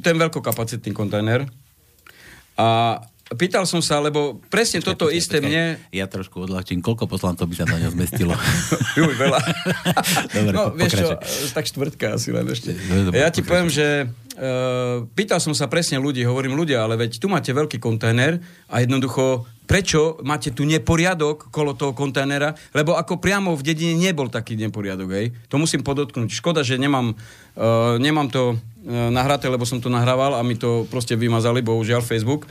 Ten 0.00 0.16
veľkokapacitný 0.16 0.96
kontajner. 0.96 1.44
A 2.56 3.04
Pýtal 3.26 3.66
som 3.66 3.82
sa, 3.82 3.98
lebo 3.98 4.38
presne 4.46 4.78
počkej, 4.78 4.90
toto 4.94 5.10
počkej, 5.10 5.18
isté 5.18 5.42
počkej. 5.42 5.50
mne... 5.50 5.64
Ja 5.90 6.06
trošku 6.06 6.46
odľahčím, 6.46 6.78
koľko 6.78 7.10
poslancov 7.10 7.50
by 7.50 7.58
sa 7.58 7.66
na 7.66 7.82
ňo 7.82 7.90
zmestilo? 7.98 8.30
Juj, 8.98 9.18
veľa. 9.18 9.40
Dobre, 10.38 10.52
no, 10.54 10.70
vieš 10.70 10.94
čo, 10.94 11.08
tak 11.50 11.66
štvrtka 11.66 12.14
asi 12.14 12.30
len 12.30 12.46
ešte. 12.46 12.78
Dobre, 12.78 13.18
ja 13.18 13.26
ti 13.34 13.42
pokračuj. 13.42 13.50
poviem, 13.50 13.68
že 13.74 13.86
uh, 14.06 15.10
pýtal 15.18 15.42
som 15.42 15.58
sa 15.58 15.66
presne 15.66 15.98
ľudí, 15.98 16.22
hovorím 16.22 16.54
ľudia, 16.54 16.86
ale 16.86 16.94
veď 16.94 17.18
tu 17.18 17.26
máte 17.26 17.50
veľký 17.50 17.82
kontajner 17.82 18.38
a 18.70 18.78
jednoducho 18.78 19.42
prečo 19.66 20.22
máte 20.22 20.54
tu 20.54 20.62
neporiadok 20.62 21.50
kolo 21.50 21.74
toho 21.74 21.90
kontajnera, 21.90 22.54
lebo 22.70 22.94
ako 22.94 23.18
priamo 23.18 23.58
v 23.58 23.66
dedine 23.66 23.98
nebol 23.98 24.30
taký 24.30 24.54
neporiadok, 24.54 25.10
hej. 25.10 25.34
To 25.50 25.58
musím 25.58 25.82
podotknúť. 25.82 26.30
Škoda, 26.30 26.62
že 26.62 26.78
nemám, 26.78 27.18
uh, 27.58 27.98
nemám 27.98 28.30
to 28.30 28.54
uh, 28.54 29.10
nahraté, 29.10 29.50
lebo 29.50 29.66
som 29.66 29.82
to 29.82 29.90
nahrával 29.90 30.38
a 30.38 30.46
mi 30.46 30.54
to 30.54 30.86
proste 30.86 31.18
vymazali, 31.18 31.58
bohužiaľ, 31.58 32.06
Facebook. 32.06 32.46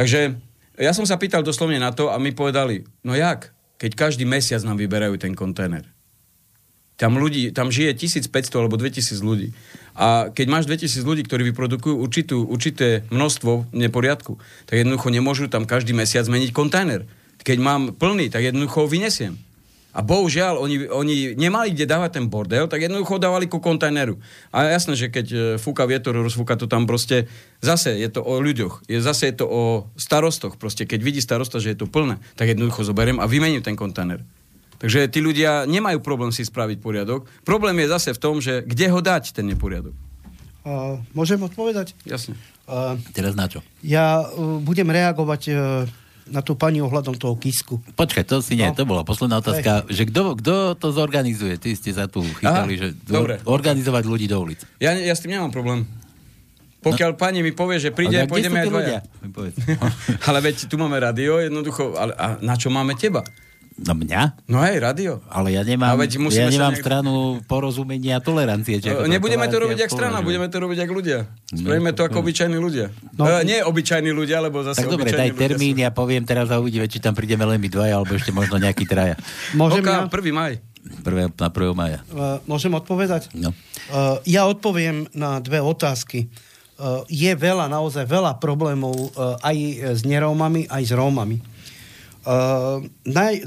Takže 0.00 0.32
ja 0.80 0.96
som 0.96 1.04
sa 1.04 1.20
pýtal 1.20 1.44
doslovne 1.44 1.76
na 1.76 1.92
to 1.92 2.08
a 2.08 2.16
mi 2.16 2.32
povedali, 2.32 2.88
no 3.04 3.12
jak, 3.12 3.52
keď 3.76 4.08
každý 4.08 4.24
mesiac 4.24 4.64
nám 4.64 4.80
vyberajú 4.80 5.20
ten 5.20 5.36
kontajner. 5.36 5.84
Tam, 6.96 7.20
ľudí, 7.20 7.52
tam 7.52 7.68
žije 7.68 7.92
1500 7.96 8.32
alebo 8.56 8.80
2000 8.80 9.20
ľudí. 9.20 9.52
A 9.92 10.32
keď 10.32 10.46
máš 10.48 10.64
2000 10.72 11.04
ľudí, 11.04 11.22
ktorí 11.28 11.52
vyprodukujú 11.52 12.00
určitú, 12.00 12.48
určité 12.48 13.04
množstvo 13.12 13.76
neporiadku, 13.76 14.40
tak 14.64 14.80
jednoducho 14.80 15.12
nemôžu 15.12 15.52
tam 15.52 15.68
každý 15.68 15.92
mesiac 15.92 16.24
zmeniť 16.24 16.48
kontajner. 16.56 17.04
Keď 17.44 17.56
mám 17.60 17.92
plný, 17.92 18.32
tak 18.32 18.48
jednoducho 18.48 18.84
ho 18.84 18.88
vynesiem. 18.88 19.36
A 19.90 20.06
bohužiaľ, 20.06 20.62
oni, 20.62 20.86
oni 20.86 21.34
nemali 21.34 21.74
kde 21.74 21.90
dávať 21.90 22.22
ten 22.22 22.26
bordel, 22.30 22.70
tak 22.70 22.86
jednoducho 22.86 23.18
dávali 23.18 23.50
ku 23.50 23.58
kontajneru. 23.58 24.22
A 24.54 24.70
jasné, 24.70 24.94
že 24.94 25.10
keď 25.10 25.26
e, 25.26 25.38
fúka 25.58 25.82
vietor, 25.82 26.14
rozfúka 26.14 26.54
to 26.54 26.70
tam 26.70 26.86
proste, 26.86 27.26
zase 27.58 27.98
je 27.98 28.06
to 28.06 28.22
o 28.22 28.38
ľuďoch, 28.38 28.86
je, 28.86 29.02
zase 29.02 29.34
je 29.34 29.42
to 29.42 29.46
o 29.50 29.62
starostoch. 29.98 30.54
Proste 30.62 30.86
keď 30.86 31.00
vidí 31.02 31.18
starosta, 31.18 31.58
že 31.58 31.74
je 31.74 31.78
to 31.82 31.90
plné, 31.90 32.22
tak 32.38 32.54
jednoducho 32.54 32.86
zoberiem 32.86 33.18
a 33.18 33.26
vymením 33.26 33.66
ten 33.66 33.74
kontajner. 33.74 34.22
Takže 34.80 35.12
tí 35.12 35.20
ľudia 35.20 35.68
nemajú 35.68 36.00
problém 36.00 36.32
si 36.32 36.46
spraviť 36.46 36.78
poriadok. 36.80 37.28
Problém 37.44 37.76
je 37.84 37.92
zase 37.92 38.16
v 38.16 38.22
tom, 38.22 38.40
že 38.40 38.64
kde 38.64 38.88
ho 38.88 39.04
dať 39.04 39.36
ten 39.36 39.44
neporiadok. 39.44 39.92
Uh, 40.64 41.00
môžem 41.12 41.40
odpovedať? 41.40 41.92
Jasne. 42.08 42.36
Uh, 42.64 42.96
Teraz 43.12 43.36
na 43.36 43.48
čo? 43.48 43.60
Ja 43.84 44.24
uh, 44.24 44.56
budem 44.60 44.88
reagovať 44.88 45.42
uh, 45.52 45.58
na 46.30 46.40
tú 46.40 46.54
pani 46.54 46.78
ohľadom 46.78 47.18
toho 47.18 47.34
kisku. 47.36 47.82
Počkaj, 47.98 48.24
to 48.24 48.38
si 48.40 48.54
nie, 48.54 48.66
no. 48.66 48.74
to 48.74 48.86
bola 48.86 49.02
posledná 49.02 49.42
otázka, 49.42 49.84
Aj. 49.84 49.90
že 49.90 50.06
kto, 50.06 50.38
kto 50.38 50.54
to 50.78 50.88
zorganizuje? 50.94 51.58
Ty 51.58 51.70
ste 51.74 51.90
sa 51.90 52.06
tu 52.06 52.22
chytali, 52.22 52.78
Aha, 52.78 52.82
že 52.86 52.88
dobre. 53.02 53.42
organizovať 53.44 54.02
ľudí 54.06 54.26
do 54.30 54.38
ulic. 54.38 54.62
Ja, 54.78 54.94
ja 54.94 55.12
s 55.12 55.20
tým 55.20 55.34
nemám 55.34 55.50
problém. 55.50 55.84
Pokiaľ 56.80 57.10
no. 57.12 57.18
pani 57.20 57.44
mi 57.44 57.52
povie, 57.52 57.76
že 57.76 57.92
príde, 57.92 58.24
pôjdeme 58.24 58.64
aj 58.64 58.66
dvaja. 58.72 58.98
ale 60.30 60.38
veď 60.40 60.64
tu 60.64 60.80
máme 60.80 60.96
radio, 60.96 61.36
jednoducho, 61.36 61.92
ale 61.92 62.16
a 62.16 62.40
na 62.40 62.56
čo 62.56 62.72
máme 62.72 62.96
teba? 62.96 63.20
No 63.80 63.96
mňa? 63.96 64.44
No 64.44 64.60
aj 64.60 64.76
radio. 64.76 65.24
Ale 65.32 65.56
ja 65.56 65.64
nemám, 65.64 65.96
ja 65.96 66.52
nemám 66.52 66.76
nejak... 66.76 66.84
stranu 66.84 67.40
porozumenia 67.48 68.20
a 68.20 68.20
tolerancie. 68.20 68.76
Čiže 68.76 69.08
Nebudeme 69.08 69.48
to 69.48 69.56
robiť 69.56 69.88
jak 69.88 69.90
strana, 69.90 70.20
budeme 70.20 70.52
to 70.52 70.60
robiť 70.60 70.84
jak 70.84 70.90
ľudia. 70.92 71.18
Spravíme 71.48 71.96
to 71.96 72.04
ako 72.04 72.20
obyčajní 72.20 72.60
ľudia. 72.60 72.92
No. 73.16 73.24
Uh, 73.24 73.40
nie 73.40 73.64
obyčajní 73.64 74.12
ľudia, 74.12 74.44
lebo 74.44 74.60
zase 74.60 74.84
Tak 74.84 74.92
dobre, 74.92 75.16
daj 75.16 75.32
termín, 75.32 75.80
sú... 75.80 75.84
ja 75.88 75.88
poviem 75.88 76.28
teraz 76.28 76.52
a 76.52 76.60
uvidíme, 76.60 76.92
či 76.92 77.00
tam 77.00 77.16
prídeme 77.16 77.48
len 77.48 77.56
my 77.56 77.72
dvaja, 77.72 77.96
alebo 77.96 78.12
ešte 78.12 78.36
možno 78.36 78.60
nejaký 78.60 78.84
traja. 78.84 79.16
Môžem 79.60 79.80
Oka, 79.80 80.04
ja? 80.04 80.12
1. 80.12 80.28
maj. 80.36 80.52
Prvé, 81.00 81.32
na 81.32 81.48
1. 81.48 81.72
maja. 81.72 81.98
Uh, 82.12 82.36
môžem 82.44 82.72
odpovedať? 82.76 83.32
No. 83.32 83.56
Uh, 83.88 84.20
ja 84.28 84.44
odpoviem 84.44 85.08
na 85.16 85.40
dve 85.40 85.60
otázky. 85.64 86.28
Uh, 86.76 87.04
je 87.08 87.32
veľa, 87.32 87.68
naozaj 87.68 88.04
veľa 88.04 88.36
problémov 88.40 88.92
uh, 88.92 89.36
aj 89.40 89.56
s 89.96 90.02
nerómami, 90.04 90.68
aj 90.68 90.82
s 90.84 90.92
rómami. 90.92 91.40
Uh, 92.20 92.84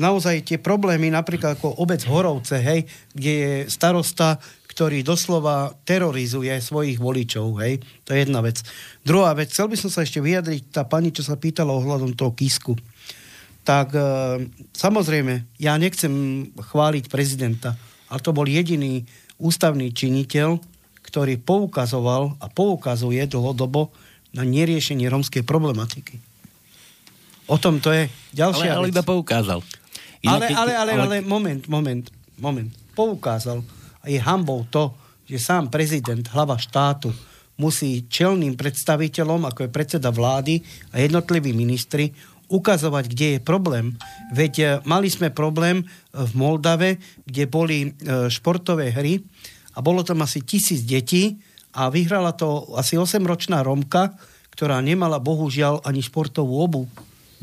naozaj 0.02 0.50
tie 0.50 0.58
problémy, 0.58 1.14
napríklad 1.14 1.62
ako 1.62 1.78
obec 1.78 2.02
Horovce, 2.10 2.58
hej, 2.58 2.90
kde 3.14 3.32
je 3.32 3.54
starosta, 3.70 4.42
ktorý 4.66 5.06
doslova 5.06 5.78
terorizuje 5.86 6.50
svojich 6.58 6.98
voličov, 6.98 7.62
hej, 7.62 7.86
to 8.02 8.18
je 8.18 8.26
jedna 8.26 8.42
vec. 8.42 8.66
Druhá 9.06 9.38
vec, 9.38 9.54
chcel 9.54 9.70
by 9.70 9.78
som 9.78 9.94
sa 9.94 10.02
ešte 10.02 10.18
vyjadriť, 10.18 10.74
tá 10.74 10.82
pani, 10.90 11.14
čo 11.14 11.22
sa 11.22 11.38
pýtala 11.38 11.70
ohľadom 11.70 12.18
toho 12.18 12.34
kisku. 12.34 12.74
Tak 13.62 13.94
uh, 13.94 14.42
samozrejme, 14.74 15.62
ja 15.62 15.78
nechcem 15.78 16.50
chváliť 16.58 17.14
prezidenta, 17.14 17.78
ale 18.10 18.26
to 18.26 18.34
bol 18.34 18.50
jediný 18.50 19.06
ústavný 19.38 19.94
činiteľ, 19.94 20.58
ktorý 21.06 21.38
poukazoval 21.38 22.42
a 22.42 22.50
poukazuje 22.50 23.22
dlhodobo 23.30 23.94
na 24.34 24.42
neriešenie 24.42 25.06
romskej 25.14 25.46
problematiky. 25.46 26.33
O 27.48 27.58
tom 27.60 27.84
to 27.84 27.92
je 27.92 28.08
ďalšia 28.32 28.72
ale, 28.76 28.88
ale 28.88 28.92
iba 28.94 29.04
poukázal. 29.04 29.60
ale, 30.24 30.48
ale, 30.54 30.74
ale, 30.74 30.74
ale, 30.76 30.92
ale 30.96 31.18
moment, 31.24 31.64
moment, 31.68 32.06
moment. 32.40 32.72
Poukázal. 32.96 33.60
A 34.04 34.06
je 34.08 34.20
hambou 34.20 34.64
to, 34.68 34.96
že 35.28 35.40
sám 35.40 35.72
prezident, 35.72 36.24
hlava 36.32 36.60
štátu, 36.60 37.12
musí 37.60 38.10
čelným 38.10 38.58
predstaviteľom, 38.58 39.46
ako 39.48 39.68
je 39.68 39.70
predseda 39.72 40.10
vlády 40.10 40.60
a 40.92 41.00
jednotliví 41.00 41.54
ministri, 41.54 42.12
ukazovať, 42.52 43.06
kde 43.10 43.28
je 43.38 43.40
problém. 43.40 43.98
Veď 44.36 44.54
e, 44.60 44.66
mali 44.86 45.10
sme 45.10 45.34
problém 45.34 45.82
e, 45.82 45.86
v 46.14 46.32
Moldave, 46.38 47.02
kde 47.26 47.44
boli 47.50 47.78
e, 47.82 47.90
športové 48.30 48.94
hry 48.94 49.24
a 49.74 49.82
bolo 49.82 50.06
tam 50.06 50.22
asi 50.22 50.46
tisíc 50.46 50.86
detí 50.86 51.40
a 51.74 51.90
vyhrala 51.90 52.36
to 52.38 52.70
asi 52.78 53.00
8-ročná 53.00 53.66
Romka, 53.66 54.14
ktorá 54.54 54.78
nemala 54.86 55.18
bohužiaľ 55.18 55.82
ani 55.82 56.06
športovú 56.06 56.62
obu. 56.62 56.86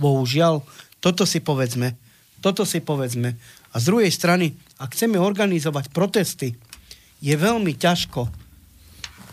Bohužiaľ, 0.01 0.64
toto 1.05 1.28
si 1.28 1.44
povedzme. 1.44 1.94
Toto 2.40 2.64
si 2.64 2.80
povedzme. 2.80 3.36
A 3.70 3.76
z 3.78 3.84
druhej 3.84 4.11
strany, 4.11 4.57
ak 4.80 4.96
chceme 4.96 5.20
organizovať 5.20 5.92
protesty, 5.92 6.57
je 7.20 7.34
veľmi 7.36 7.76
ťažko 7.76 8.32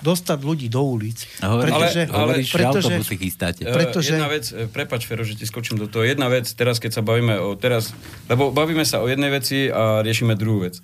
dostať 0.02 0.40
ľudí 0.46 0.68
do 0.70 0.82
ulic. 0.86 1.26
Hovorí, 1.42 1.72
pretože, 1.72 2.02
ale, 2.06 2.14
ale, 2.14 2.22
hovoríš, 2.22 2.50
pretože, 2.54 2.94
že 3.02 3.18
chystáte. 3.18 3.62
E, 3.66 3.74
pretože... 3.74 4.14
Jedna 4.14 4.30
vec, 4.30 4.46
e, 4.54 4.70
prepač 4.70 5.10
Fero, 5.10 5.26
že 5.26 5.34
ti 5.34 5.46
skočím 5.50 5.82
do 5.82 5.90
toho. 5.90 6.06
Jedna 6.06 6.30
vec, 6.30 6.46
teraz 6.54 6.78
keď 6.78 7.02
sa 7.02 7.02
bavíme 7.02 7.42
o 7.42 7.58
teraz, 7.58 7.98
lebo 8.30 8.54
bavíme 8.54 8.86
sa 8.86 9.02
o 9.02 9.10
jednej 9.10 9.34
veci 9.34 9.68
a 9.68 10.06
riešime 10.06 10.38
druhú 10.38 10.70
vec. 10.70 10.78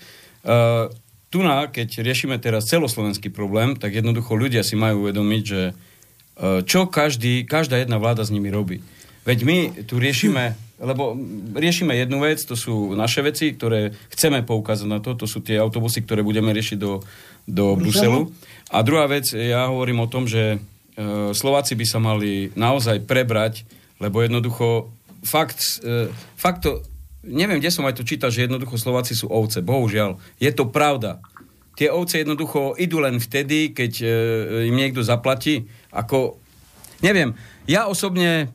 Uh, 0.44 0.92
tu 1.32 1.46
na, 1.46 1.70
keď 1.70 2.04
riešime 2.04 2.36
teraz 2.42 2.68
celoslovenský 2.68 3.32
problém, 3.32 3.78
tak 3.80 3.96
jednoducho 3.96 4.36
ľudia 4.36 4.66
si 4.66 4.76
majú 4.76 5.08
uvedomiť, 5.08 5.44
že 5.46 5.62
uh, 5.72 6.66
čo 6.66 6.90
každý, 6.90 7.46
každá 7.46 7.80
jedna 7.80 8.02
vláda 8.02 8.26
s 8.26 8.34
nimi 8.34 8.50
robí. 8.50 8.82
Veď 9.24 9.40
my 9.48 9.58
tu 9.88 10.00
riešime, 10.04 10.56
lebo 10.84 11.16
riešime 11.56 11.96
jednu 11.96 12.20
vec, 12.20 12.44
to 12.44 12.60
sú 12.60 12.92
naše 12.92 13.24
veci, 13.24 13.56
ktoré 13.56 13.96
chceme 14.12 14.44
poukázať 14.44 14.88
na 14.88 15.00
to, 15.00 15.16
to 15.16 15.24
sú 15.24 15.40
tie 15.40 15.56
autobusy, 15.56 16.04
ktoré 16.04 16.20
budeme 16.28 16.52
riešiť 16.52 16.78
do, 16.78 17.00
do 17.48 17.80
Bruselu. 17.80 18.28
A 18.68 18.84
druhá 18.84 19.08
vec, 19.08 19.32
ja 19.32 19.72
hovorím 19.72 20.04
o 20.04 20.12
tom, 20.12 20.28
že 20.28 20.56
e, 20.56 21.32
Slováci 21.32 21.80
by 21.80 21.86
sa 21.88 22.04
mali 22.04 22.52
naozaj 22.60 23.08
prebrať, 23.08 23.64
lebo 24.04 24.20
jednoducho 24.20 24.92
fakt, 25.24 25.80
e, 25.80 26.12
fakt 26.36 26.68
to, 26.68 26.84
neviem, 27.24 27.64
kde 27.64 27.72
som 27.72 27.88
aj 27.88 27.96
to 27.96 28.04
čítal, 28.04 28.28
že 28.28 28.44
jednoducho 28.44 28.76
Slováci 28.76 29.16
sú 29.16 29.32
ovce, 29.32 29.64
bohužiaľ. 29.64 30.20
Je 30.36 30.52
to 30.52 30.68
pravda. 30.68 31.24
Tie 31.80 31.88
ovce 31.88 32.22
jednoducho 32.22 32.76
idú 32.76 33.00
len 33.00 33.24
vtedy, 33.24 33.72
keď 33.72 33.92
e, 34.04 34.08
im 34.68 34.76
niekto 34.76 35.00
zaplatí. 35.00 35.64
Ako, 35.96 36.36
neviem, 37.00 37.40
ja 37.72 37.88
osobne 37.88 38.52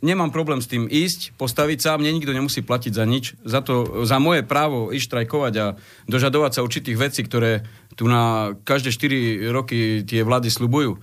nemám 0.00 0.32
problém 0.32 0.64
s 0.64 0.68
tým 0.68 0.88
ísť, 0.88 1.36
postaviť 1.36 1.78
sa, 1.78 2.00
mne 2.00 2.16
nikto 2.16 2.32
nemusí 2.32 2.64
platiť 2.64 2.92
za 2.96 3.04
nič, 3.04 3.36
za, 3.44 3.60
to, 3.60 4.04
za 4.08 4.16
moje 4.16 4.42
právo 4.42 4.90
ísť 4.90 5.06
štrajkovať 5.12 5.54
a 5.60 5.66
dožadovať 6.08 6.52
sa 6.56 6.64
určitých 6.64 6.96
vecí, 6.96 7.20
ktoré 7.22 7.68
tu 7.94 8.08
na 8.08 8.56
každé 8.64 8.96
4 8.96 9.52
roky 9.52 10.02
tie 10.08 10.24
vlády 10.24 10.48
slubujú. 10.48 10.96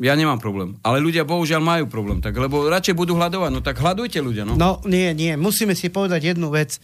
Ja 0.00 0.14
nemám 0.14 0.40
problém. 0.40 0.78
Ale 0.86 1.02
ľudia 1.02 1.26
bohužiaľ 1.28 1.60
majú 1.60 1.84
problém. 1.90 2.22
Tak, 2.22 2.32
lebo 2.38 2.64
radšej 2.70 2.94
budú 2.94 3.18
hľadovať. 3.18 3.50
No 3.50 3.60
tak 3.60 3.82
hľadujte 3.82 4.22
ľudia. 4.22 4.46
No. 4.46 4.54
no 4.54 4.78
nie, 4.86 5.10
nie. 5.12 5.34
Musíme 5.34 5.74
si 5.74 5.90
povedať 5.90 6.32
jednu 6.32 6.48
vec. 6.54 6.78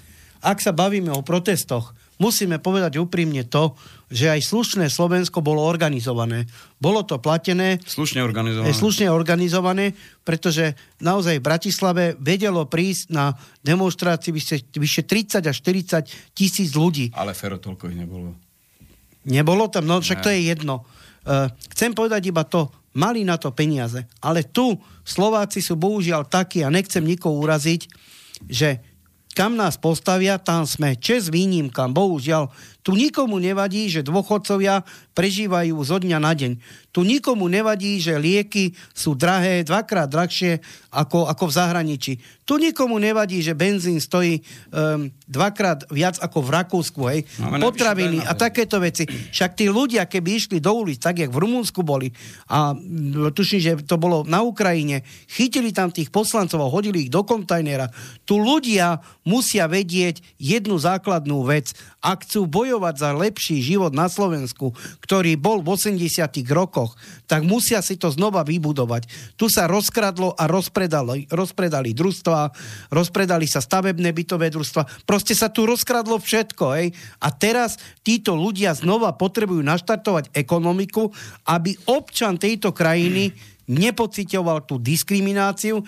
Ak 0.45 0.61
sa 0.61 0.75
bavíme 0.75 1.15
o 1.15 1.25
protestoch, 1.25 1.96
musíme 2.17 2.57
povedať 2.61 2.97
úprimne 3.01 3.45
to, 3.49 3.77
že 4.07 4.31
aj 4.31 4.41
slušné 4.41 4.87
Slovensko 4.87 5.43
bolo 5.43 5.67
organizované. 5.67 6.47
Bolo 6.79 7.03
to 7.03 7.19
platené. 7.19 7.83
Slušne 7.83 8.23
organizované. 8.23 8.71
Slušne 8.71 9.07
organizované, 9.11 9.87
pretože 10.23 10.79
naozaj 11.03 11.43
v 11.43 11.47
Bratislave 11.47 12.05
vedelo 12.23 12.71
prísť 12.71 13.11
na 13.11 13.35
demonstrácii 13.67 14.31
vyše, 14.31 14.57
vyše 14.79 15.03
30 15.03 15.43
až 15.43 15.57
40 15.59 16.37
tisíc 16.37 16.71
ľudí. 16.79 17.11
Ale 17.19 17.35
Fero 17.35 17.59
toľko 17.59 17.91
ich 17.91 17.99
nebolo. 17.99 18.31
Nebolo 19.27 19.67
tam, 19.67 19.91
no 19.91 19.99
však 19.99 20.23
ne. 20.23 20.25
to 20.25 20.31
je 20.31 20.41
jedno. 20.55 20.87
Uh, 21.27 21.51
chcem 21.75 21.91
povedať 21.91 22.31
iba 22.31 22.47
to, 22.47 22.71
mali 22.95 23.27
na 23.27 23.35
to 23.35 23.51
peniaze. 23.51 24.07
Ale 24.23 24.47
tu 24.47 24.79
Slováci 25.03 25.59
sú 25.59 25.75
bohužiaľ 25.75 26.31
takí, 26.31 26.63
a 26.63 26.71
nechcem 26.71 27.03
nikoho 27.03 27.35
uraziť, 27.43 27.91
že 28.47 28.79
kam 29.37 29.53
nás 29.61 29.77
postavia, 29.77 30.41
tam 30.41 30.65
sme. 30.65 30.97
Čes 30.97 31.29
výnimkám, 31.29 31.93
bohužiaľ. 31.93 32.49
Tu 32.87 32.95
nikomu 32.95 33.43
nevadí, 33.43 33.91
že 33.91 34.07
dôchodcovia 34.07 34.87
prežívajú 35.11 35.75
zo 35.83 35.99
dňa 35.99 36.19
na 36.23 36.31
deň. 36.31 36.53
Tu 36.95 37.03
nikomu 37.03 37.51
nevadí, 37.51 37.99
že 37.99 38.15
lieky 38.15 38.79
sú 38.95 39.19
drahé, 39.19 39.67
dvakrát 39.67 40.07
drahšie 40.07 40.63
ako, 40.95 41.27
ako 41.27 41.45
v 41.51 41.57
zahraničí. 41.59 42.13
Tu 42.47 42.55
nikomu 42.63 43.03
nevadí, 43.03 43.43
že 43.43 43.59
benzín 43.59 43.99
stojí 43.99 44.39
um, 44.71 45.11
dvakrát 45.27 45.83
viac 45.91 46.15
ako 46.23 46.47
v 46.47 46.49
Rakúsku, 46.55 47.01
hej. 47.11 47.27
No, 47.43 47.59
Potraviny 47.59 48.23
a 48.23 48.39
takéto 48.39 48.79
veci. 48.79 49.03
Však 49.03 49.59
tí 49.59 49.67
ľudia, 49.67 50.07
keby 50.07 50.39
išli 50.39 50.63
do 50.63 50.71
ulic, 50.79 51.03
tak 51.03 51.19
jak 51.19 51.35
v 51.35 51.43
Rumunsku 51.43 51.83
boli, 51.83 52.15
a 52.47 52.71
tuším, 53.35 53.61
že 53.61 53.73
to 53.83 53.99
bolo 53.99 54.23
na 54.23 54.47
Ukrajine, 54.47 55.03
chytili 55.27 55.75
tam 55.75 55.91
tých 55.91 56.15
poslancov 56.15 56.63
a 56.63 56.71
hodili 56.71 57.11
ich 57.11 57.11
do 57.11 57.27
kontajnera. 57.27 57.91
Tu 58.23 58.39
ľudia 58.39 59.03
musia 59.27 59.67
vedieť 59.67 60.23
jednu 60.39 60.79
základnú 60.79 61.43
vec. 61.43 61.75
Ak 61.99 62.23
chcú 62.23 62.47
bojovať 62.47 62.76
za 62.97 63.11
lepší 63.17 63.65
život 63.65 63.97
na 63.97 64.07
Slovensku, 64.11 64.77
ktorý 65.03 65.39
bol 65.41 65.65
v 65.65 65.75
80 65.75 66.29
rokoch, 66.53 66.95
tak 67.27 67.43
musia 67.43 67.81
si 67.81 67.97
to 67.97 68.13
znova 68.13 68.45
vybudovať. 68.45 69.35
Tu 69.35 69.49
sa 69.49 69.65
rozkradlo 69.65 70.37
a 70.37 70.45
rozpredali, 70.47 71.27
rozpredali 71.33 71.97
družstva, 71.97 72.53
rozpredali 72.93 73.49
sa 73.49 73.65
stavebné 73.65 74.13
bytové 74.13 74.53
družstva. 74.53 75.09
Proste 75.09 75.33
sa 75.33 75.49
tu 75.49 75.65
rozkradlo 75.65 76.21
všetko. 76.21 76.65
Hej? 76.77 76.93
A 77.23 77.29
teraz 77.33 77.81
títo 78.05 78.37
ľudia 78.37 78.77
znova 78.77 79.17
potrebujú 79.17 79.65
naštartovať 79.65 80.31
ekonomiku, 80.37 81.11
aby 81.49 81.75
občan 81.89 82.37
tejto 82.37 82.71
krajiny 82.77 83.56
nepocitoval 83.67 84.63
tú 84.65 84.79
diskrimináciu, 84.79 85.83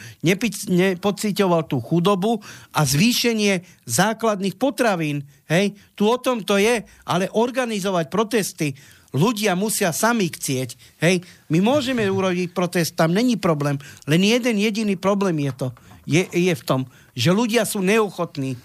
nepocitoval 0.69 1.67
tú 1.67 1.79
chudobu 1.79 2.43
a 2.75 2.83
zvýšenie 2.83 3.63
základných 3.87 4.59
potravín. 4.59 5.27
Hej, 5.47 5.79
tu 5.95 6.11
o 6.11 6.19
tom 6.19 6.45
to 6.45 6.59
je, 6.61 6.85
ale 7.07 7.31
organizovať 7.33 8.07
protesty, 8.13 8.75
ľudia 9.17 9.57
musia 9.57 9.95
sami 9.95 10.29
chcieť. 10.29 11.01
Hej, 11.01 11.25
my 11.49 11.59
môžeme 11.65 12.05
urobiť 12.05 12.53
protest, 12.53 12.99
tam 12.99 13.17
není 13.17 13.41
problém, 13.41 13.81
len 14.05 14.21
jeden 14.21 14.61
jediný 14.61 14.99
problém 14.99 15.39
je 15.49 15.53
to, 15.57 15.69
je, 16.05 16.23
je 16.29 16.55
v 16.55 16.67
tom, 16.67 16.85
že 17.17 17.33
ľudia 17.33 17.65
sú 17.65 17.81
neochotní 17.81 18.57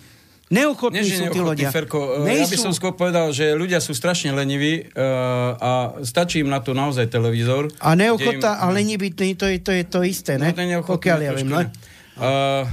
Neochotní 0.53 1.01
Nie, 1.01 1.17
sú 1.17 1.25
tí 1.33 1.41
ľudia. 1.41 1.73
Ferko, 1.73 2.21
Nejsú... 2.21 2.45
Ja 2.45 2.47
by 2.53 2.57
som 2.69 2.73
skôr 2.77 2.93
povedal, 2.93 3.33
že 3.33 3.57
ľudia 3.57 3.81
sú 3.81 3.97
strašne 3.97 4.29
leniví 4.37 4.85
uh, 4.93 5.57
a 5.57 5.71
stačí 6.05 6.45
im 6.45 6.49
na 6.53 6.61
to 6.61 6.77
naozaj 6.77 7.09
televízor. 7.09 7.73
A 7.81 7.97
neochota 7.97 8.53
im... 8.53 8.61
a 8.61 8.65
lenivý, 8.69 9.09
to 9.17 9.25
je, 9.25 9.57
to 9.57 9.73
je 9.73 9.83
to 9.89 9.99
isté, 10.05 10.37
ne? 10.37 10.53
No, 10.53 10.85
to 10.85 10.93
Pokiaľ 10.93 11.19
ja 11.25 11.31
viem, 11.33 11.49
ne? 11.49 11.73
Uh, 12.21 12.69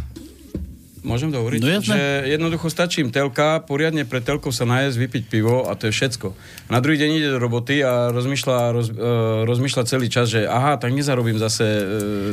Môžem 1.01 1.33
to 1.33 1.41
hovoriť? 1.41 1.61
No, 1.65 1.81
že 1.81 2.29
jednoducho 2.29 2.69
stačí 2.69 3.01
im 3.01 3.09
telka, 3.09 3.65
poriadne 3.65 4.05
pre 4.05 4.21
telkou 4.21 4.53
sa 4.53 4.69
najesť, 4.69 5.01
vypiť 5.01 5.25
pivo 5.33 5.65
a 5.65 5.73
to 5.73 5.89
je 5.89 5.97
všetko. 5.97 6.37
Na 6.69 6.85
druhý 6.85 7.01
deň 7.01 7.11
ide 7.17 7.29
do 7.33 7.41
roboty 7.41 7.81
a 7.81 8.13
rozmýšľa, 8.13 8.57
roz, 8.77 8.89
uh, 8.93 9.49
rozmýšľa 9.49 9.89
celý 9.89 10.13
čas, 10.13 10.29
že 10.29 10.45
aha, 10.45 10.77
tak 10.77 10.93
nezarobím 10.93 11.41
zase 11.41 11.65
uh, 11.65 11.85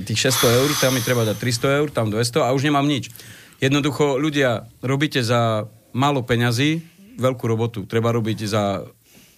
tých 0.03 0.19
600 0.35 0.59
eur, 0.59 0.69
tam 0.83 0.91
mi 0.91 0.99
treba 0.99 1.23
dať 1.23 1.39
300 1.39 1.79
eur, 1.79 1.87
tam 1.95 2.11
200 2.11 2.43
a 2.43 2.51
už 2.51 2.67
nemám 2.67 2.83
nič. 2.83 3.07
Jednoducho, 3.57 4.21
ľudia, 4.21 4.69
robíte 4.85 5.25
za 5.25 5.65
málo 5.95 6.21
peňazí 6.21 6.85
veľkú 7.17 7.43
robotu. 7.49 7.89
Treba 7.89 8.13
robiť 8.13 8.39
za 8.45 8.85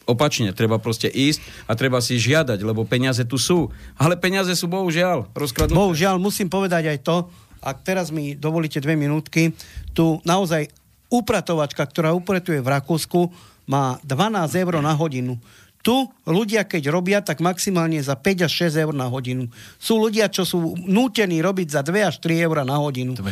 opačne, 0.09 0.51
treba 0.51 0.81
proste 0.81 1.07
ísť 1.07 1.69
a 1.69 1.77
treba 1.77 2.01
si 2.01 2.17
žiadať, 2.17 2.59
lebo 2.65 2.83
peniaze 2.83 3.21
tu 3.23 3.37
sú. 3.37 3.69
Ale 3.95 4.17
peniaze 4.17 4.51
sú 4.57 4.65
bohužiaľ 4.65 5.31
rozkladnuté. 5.37 5.77
Bohužiaľ, 5.77 6.17
musím 6.17 6.49
povedať 6.49 6.89
aj 6.89 6.99
to, 7.05 7.17
ak 7.61 7.85
teraz 7.85 8.09
mi 8.09 8.33
dovolíte 8.33 8.81
dve 8.81 8.97
minútky, 8.97 9.53
tu 9.93 10.17
naozaj 10.25 10.71
upratovačka, 11.13 11.85
ktorá 11.85 12.11
upratuje 12.11 12.59
v 12.59 12.71
Rakúsku, 12.71 13.29
má 13.69 14.01
12 14.01 14.49
eur 14.65 14.81
na 14.81 14.97
hodinu. 14.97 15.37
Tu 15.79 15.95
ľudia, 16.27 16.67
keď 16.67 16.91
robia, 16.91 17.23
tak 17.23 17.39
maximálne 17.39 18.03
za 18.03 18.19
5 18.19 18.51
až 18.51 18.67
6 18.67 18.83
eur 18.83 18.91
na 18.91 19.07
hodinu. 19.07 19.47
Sú 19.79 19.95
ľudia, 19.95 20.27
čo 20.27 20.43
sú 20.43 20.75
nútení 20.75 21.39
robiť 21.39 21.67
za 21.71 21.81
2 21.87 22.03
až 22.03 22.19
3 22.19 22.45
eur 22.45 22.67
na 22.67 22.75
hodinu. 22.75 23.15
To 23.15 23.23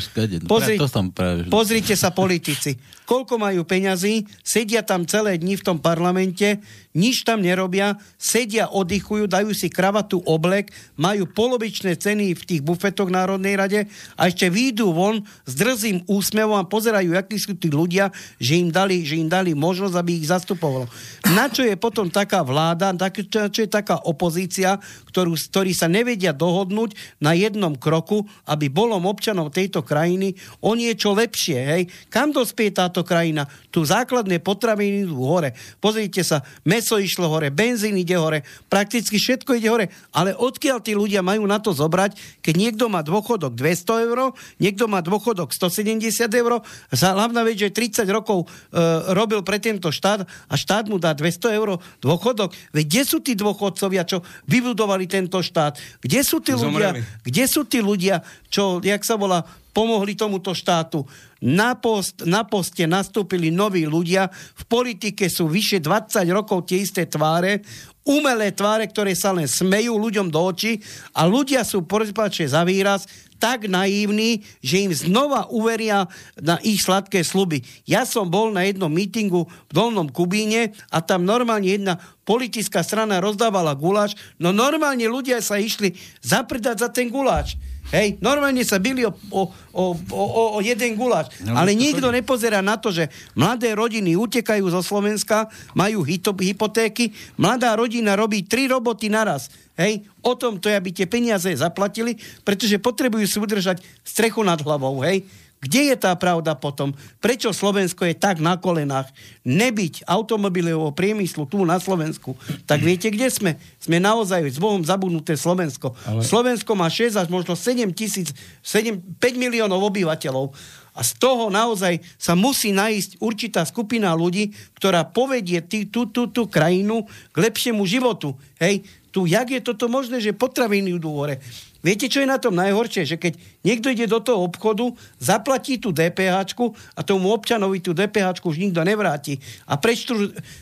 Pozri, 0.48 0.80
to 0.80 0.88
som 0.88 1.12
práve... 1.12 1.52
Pozrite 1.52 2.00
sa 2.00 2.16
politici. 2.16 2.80
Koľko 3.04 3.36
majú 3.36 3.68
peňazí, 3.68 4.24
sedia 4.48 4.80
tam 4.80 5.04
celé 5.04 5.36
dni 5.36 5.60
v 5.60 5.64
tom 5.64 5.78
parlamente, 5.84 6.64
nič 6.98 7.22
tam 7.22 7.45
nerobia, 7.45 8.02
sedia, 8.18 8.66
oddychujú, 8.74 9.30
dajú 9.30 9.54
si 9.54 9.70
kravatu, 9.70 10.18
oblek, 10.26 10.74
majú 10.98 11.30
polovičné 11.30 11.93
ceny 11.93 12.34
v 12.34 12.41
tých 12.41 12.62
bufetoch 12.66 13.14
Národnej 13.14 13.54
rade 13.54 13.80
a 14.18 14.26
ešte 14.26 14.50
výjdu 14.50 14.89
von 14.89 15.22
s 15.45 15.54
drzým 15.54 16.10
úsmevom 16.10 16.58
a 16.58 16.66
pozerajú, 16.66 17.14
akí 17.14 17.38
sú 17.38 17.54
tí 17.54 17.70
ľudia, 17.70 18.10
že 18.41 18.58
im 18.58 18.74
dali, 18.74 19.06
že 19.06 19.22
im 19.22 19.30
dali 19.30 19.54
možnosť, 19.54 19.93
aby 19.93 20.12
ich 20.18 20.26
zastupovalo. 20.26 20.89
Na 21.38 21.45
čo 21.54 21.62
je 21.62 21.78
potom 21.78 22.10
taká 22.10 22.41
vláda, 22.41 22.89
tak, 22.98 23.22
čo, 23.30 23.45
je 23.54 23.70
taká 23.70 24.02
opozícia, 24.02 24.82
ktorú, 25.14 25.38
ktorí 25.38 25.78
sa 25.78 25.86
nevedia 25.86 26.34
dohodnúť 26.34 27.22
na 27.22 27.38
jednom 27.38 27.78
kroku, 27.78 28.26
aby 28.50 28.74
bolom 28.74 29.06
občanov 29.06 29.54
tejto 29.54 29.86
krajiny 29.86 30.34
o 30.66 30.74
niečo 30.74 31.14
lepšie. 31.14 31.60
Hej? 31.62 31.82
Kam 32.10 32.34
dospie 32.34 32.74
táto 32.74 33.06
krajina? 33.06 33.45
Tu 33.70 33.86
základné 33.86 34.41
potraviny 34.41 35.06
idú 35.06 35.22
hore. 35.22 35.54
Pozrite 35.78 36.26
sa, 36.26 36.41
mes 36.66 36.87
meso 36.88 37.04
išlo 37.04 37.28
hore, 37.28 37.52
benzín 37.52 38.00
ide 38.00 38.16
hore, 38.16 38.48
prakticky 38.72 39.20
všetko 39.20 39.60
ide 39.60 39.68
hore. 39.68 39.86
Ale 40.16 40.32
odkiaľ 40.32 40.80
tí 40.80 40.96
ľudia 40.96 41.20
majú 41.20 41.44
na 41.44 41.60
to 41.60 41.76
zobrať, 41.76 42.16
keď 42.40 42.56
niekto 42.56 42.88
má 42.88 43.04
dôchodok 43.04 43.60
200 43.60 44.08
eur, 44.08 44.32
niekto 44.64 44.88
má 44.88 45.04
dôchodok 45.04 45.52
170 45.52 46.00
eur, 46.32 46.64
za 46.96 47.12
hlavná 47.12 47.44
vec, 47.44 47.60
že 47.60 47.76
30 47.76 48.08
rokov 48.08 48.48
e, 48.72 48.80
robil 49.12 49.44
pre 49.44 49.60
tento 49.60 49.92
štát 49.92 50.24
a 50.24 50.54
štát 50.56 50.88
mu 50.88 50.96
dá 50.96 51.12
200 51.12 51.60
eur 51.60 51.76
dôchodok. 52.00 52.56
Veď 52.72 52.86
kde 52.88 53.04
sú 53.04 53.18
tí 53.20 53.36
dôchodcovia, 53.36 54.08
čo 54.08 54.24
vybudovali 54.48 55.12
tento 55.12 55.44
štát? 55.44 55.76
Kde 56.00 56.24
sú 56.24 56.40
tí 56.40 56.56
ľudia, 56.56 56.96
kde 57.28 57.44
sú 57.52 57.68
tí 57.68 57.84
ľudia, 57.84 58.24
čo, 58.48 58.80
jak 58.80 59.04
sa 59.04 59.20
volá, 59.20 59.44
pomohli 59.76 60.16
tomuto 60.16 60.56
štátu. 60.56 61.04
Na, 61.44 61.78
post, 61.78 62.26
na 62.26 62.42
poste 62.46 62.90
nastúpili 62.90 63.54
noví 63.54 63.86
ľudia, 63.86 64.30
v 64.32 64.64
politike 64.66 65.30
sú 65.30 65.46
vyše 65.46 65.78
20 65.78 66.26
rokov 66.34 66.66
tie 66.66 66.82
isté 66.82 67.06
tváre, 67.06 67.62
umelé 68.08 68.56
tváre, 68.56 68.88
ktoré 68.88 69.12
sa 69.14 69.36
len 69.36 69.46
smejú 69.46 70.00
ľuďom 70.00 70.32
do 70.32 70.40
očí 70.40 70.80
a 71.12 71.28
ľudia 71.28 71.68
sú, 71.68 71.84
porozpáče 71.84 72.48
za 72.48 72.64
výraz, 72.64 73.04
tak 73.38 73.70
naivní, 73.70 74.42
že 74.66 74.90
im 74.90 74.94
znova 74.94 75.46
uveria 75.54 76.10
na 76.42 76.58
ich 76.66 76.82
sladké 76.82 77.22
sluby. 77.22 77.62
Ja 77.86 78.02
som 78.02 78.34
bol 78.34 78.50
na 78.50 78.66
jednom 78.66 78.90
mítingu 78.90 79.46
v 79.46 79.72
Dolnom 79.72 80.10
Kubíne 80.10 80.74
a 80.90 81.06
tam 81.06 81.22
normálne 81.22 81.70
jedna 81.70 82.02
politická 82.26 82.82
strana 82.82 83.22
rozdávala 83.22 83.78
guláš, 83.78 84.18
no 84.42 84.50
normálne 84.50 85.05
ľudia 85.05 85.38
sa 85.46 85.62
išli 85.62 85.93
zapredať 86.26 86.76
za 86.82 86.89
ten 86.89 87.14
guláš. 87.14 87.55
Hej, 87.88 88.20
normálne 88.20 88.68
sa 88.68 88.84
byli 88.84 89.08
o, 89.08 89.16
o, 89.32 89.47
o, 89.72 89.84
o, 90.12 90.43
o 90.55 90.59
jeden 90.59 91.00
guláš. 91.00 91.32
No, 91.39 91.55
ale 91.55 91.72
nikto 91.72 92.12
nepozerá 92.12 92.59
na 92.59 92.76
to, 92.76 92.92
že 92.92 93.08
mladé 93.32 93.72
rodiny 93.72 94.20
utekajú 94.20 94.68
zo 94.68 94.84
Slovenska, 94.84 95.47
majú 95.72 96.04
hypotéky, 96.04 97.16
mladá 97.39 97.80
rodina 97.80 98.20
robí 98.20 98.43
tri 98.43 98.68
roboty 98.68 99.08
naraz. 99.08 99.47
Hej, 99.80 100.04
o 100.20 100.34
tom 100.36 100.59
to, 100.59 100.68
aby 100.68 100.92
tie 100.92 101.08
peniaze 101.08 101.47
zaplatili, 101.54 102.18
pretože 102.43 102.82
potrebujú 102.82 103.24
si 103.30 103.38
udržať 103.39 103.80
strechu 104.04 104.43
nad 104.43 104.59
hlavou. 104.59 105.05
Hej, 105.05 105.24
kde 105.58 105.89
je 105.89 105.96
tá 105.97 106.13
pravda 106.13 106.54
potom? 106.54 106.93
Prečo 107.17 107.50
Slovensko 107.50 108.05
je 108.05 108.13
tak 108.13 108.38
na 108.38 108.62
kolenách? 108.62 109.09
Nebyť 109.42 110.05
automobilového 110.05 110.93
priemyslu 110.93 111.50
tu 111.50 111.66
na 111.66 111.82
Slovensku, 111.82 112.38
tak 112.70 112.86
viete, 112.86 113.09
kde 113.09 113.25
sme? 113.34 113.51
Sme 113.82 113.97
naozaj 113.97 114.46
s 114.54 114.62
Bohom 114.62 114.86
zabudnuté 114.86 115.34
Slovensko. 115.34 115.97
Ale... 116.05 116.21
Slovensko 116.21 116.78
má 116.78 116.86
6 116.86 117.17
až 117.17 117.28
možno 117.34 117.58
7 117.58 117.89
tisíc, 117.97 118.29
7, 118.62 119.01
5 119.17 119.43
miliónov 119.43 119.82
obyvateľov. 119.89 120.54
A 120.97 121.05
z 121.05 121.13
toho 121.21 121.54
naozaj 121.54 122.01
sa 122.17 122.34
musí 122.34 122.74
nájsť 122.74 123.21
určitá 123.21 123.62
skupina 123.70 124.17
ľudí, 124.17 124.50
ktorá 124.82 125.05
povedie 125.05 125.62
tú, 125.62 126.09
tú, 126.09 126.25
tú 126.25 126.50
krajinu 126.50 127.05
k 127.29 127.38
lepšiemu 127.38 127.86
životu. 127.86 128.34
Hej, 128.58 128.82
tu, 129.18 129.26
jak 129.26 129.50
je 129.50 129.66
toto 129.66 129.89
možné, 129.89 130.22
že 130.22 130.38
potraviny 130.38 130.94
idú 130.94 131.10
hore? 131.10 131.42
Viete, 131.82 132.06
čo 132.06 132.22
je 132.22 132.30
na 132.30 132.38
tom 132.38 132.54
najhoršie? 132.54 133.10
Že 133.10 133.18
keď 133.18 133.34
niekto 133.66 133.89
ide 133.89 134.06
do 134.06 134.22
toho 134.22 134.46
obchodu, 134.46 134.94
zaplatí 135.18 135.82
tú 135.82 135.89
DPH 135.89 136.54
a 136.94 137.02
tomu 137.02 137.34
občanovi 137.34 137.82
tú 137.82 137.98
DPH 137.98 138.46
už 138.46 138.62
nikto 138.62 138.86
nevráti. 138.86 139.42
A 139.66 139.82
prečo 139.82 140.14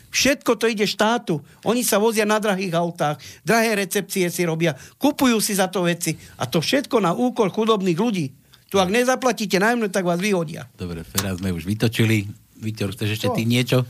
všetko 0.08 0.56
to 0.56 0.72
ide 0.72 0.88
štátu. 0.88 1.44
Oni 1.68 1.84
sa 1.84 2.00
vozia 2.00 2.24
na 2.24 2.40
drahých 2.40 2.72
autách, 2.72 3.20
drahé 3.44 3.76
recepcie 3.76 4.24
si 4.32 4.42
robia, 4.48 4.72
kupujú 4.96 5.36
si 5.36 5.52
za 5.52 5.68
to 5.68 5.84
veci. 5.84 6.16
A 6.40 6.48
to 6.48 6.64
všetko 6.64 6.96
na 7.04 7.12
úkor 7.12 7.52
chudobných 7.52 8.00
ľudí. 8.00 8.32
Tu 8.72 8.80
ak 8.80 8.88
nezaplatíte 8.88 9.60
najmä, 9.60 9.92
tak 9.92 10.08
vás 10.08 10.16
vyhodia. 10.16 10.64
Dobre, 10.80 11.04
teraz 11.04 11.44
sme 11.44 11.52
už 11.52 11.68
vytočili. 11.68 12.24
Vítor, 12.56 12.96
chceš 12.96 13.20
ešte 13.20 13.28
ty 13.36 13.44
niečo? 13.44 13.84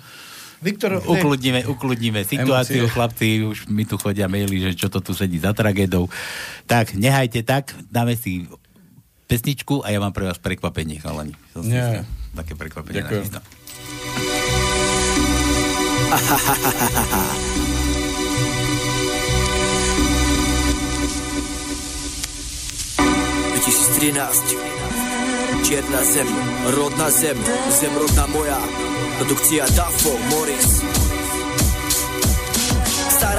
Viktor, 0.62 1.02
ukludníme, 1.04 1.68
ukludníme 1.68 2.24
situáciu, 2.24 2.88
Emocie. 2.88 2.94
chlapci, 2.94 3.28
už 3.44 3.68
mi 3.68 3.84
tu 3.84 4.00
chodia 4.00 4.24
maily, 4.24 4.72
že 4.72 4.74
čo 4.74 4.88
to 4.88 5.04
tu 5.04 5.12
sedí 5.12 5.36
za 5.36 5.52
tragédou. 5.52 6.08
Tak, 6.64 6.96
nehajte 6.96 7.44
tak, 7.44 7.76
dáme 7.92 8.16
si 8.16 8.48
pesničku 9.28 9.84
a 9.84 9.92
ja 9.92 10.00
mám 10.00 10.16
pre 10.16 10.24
vás 10.24 10.40
prekvapenie, 10.40 10.96
chalani. 11.02 11.36
Nie. 11.60 12.08
Také 12.32 12.56
prekvapenie. 12.56 13.04
Ďakujem. 13.04 13.36
Čierna 25.66 25.98
zem, 26.06 26.30
rodná 26.78 27.10
zem, 27.10 27.34
zem 27.74 27.90
rodná 27.90 28.22
moja, 28.30 28.54
produkcia 29.16 29.64
Dafo, 29.74 30.18
Morris. 30.30 31.05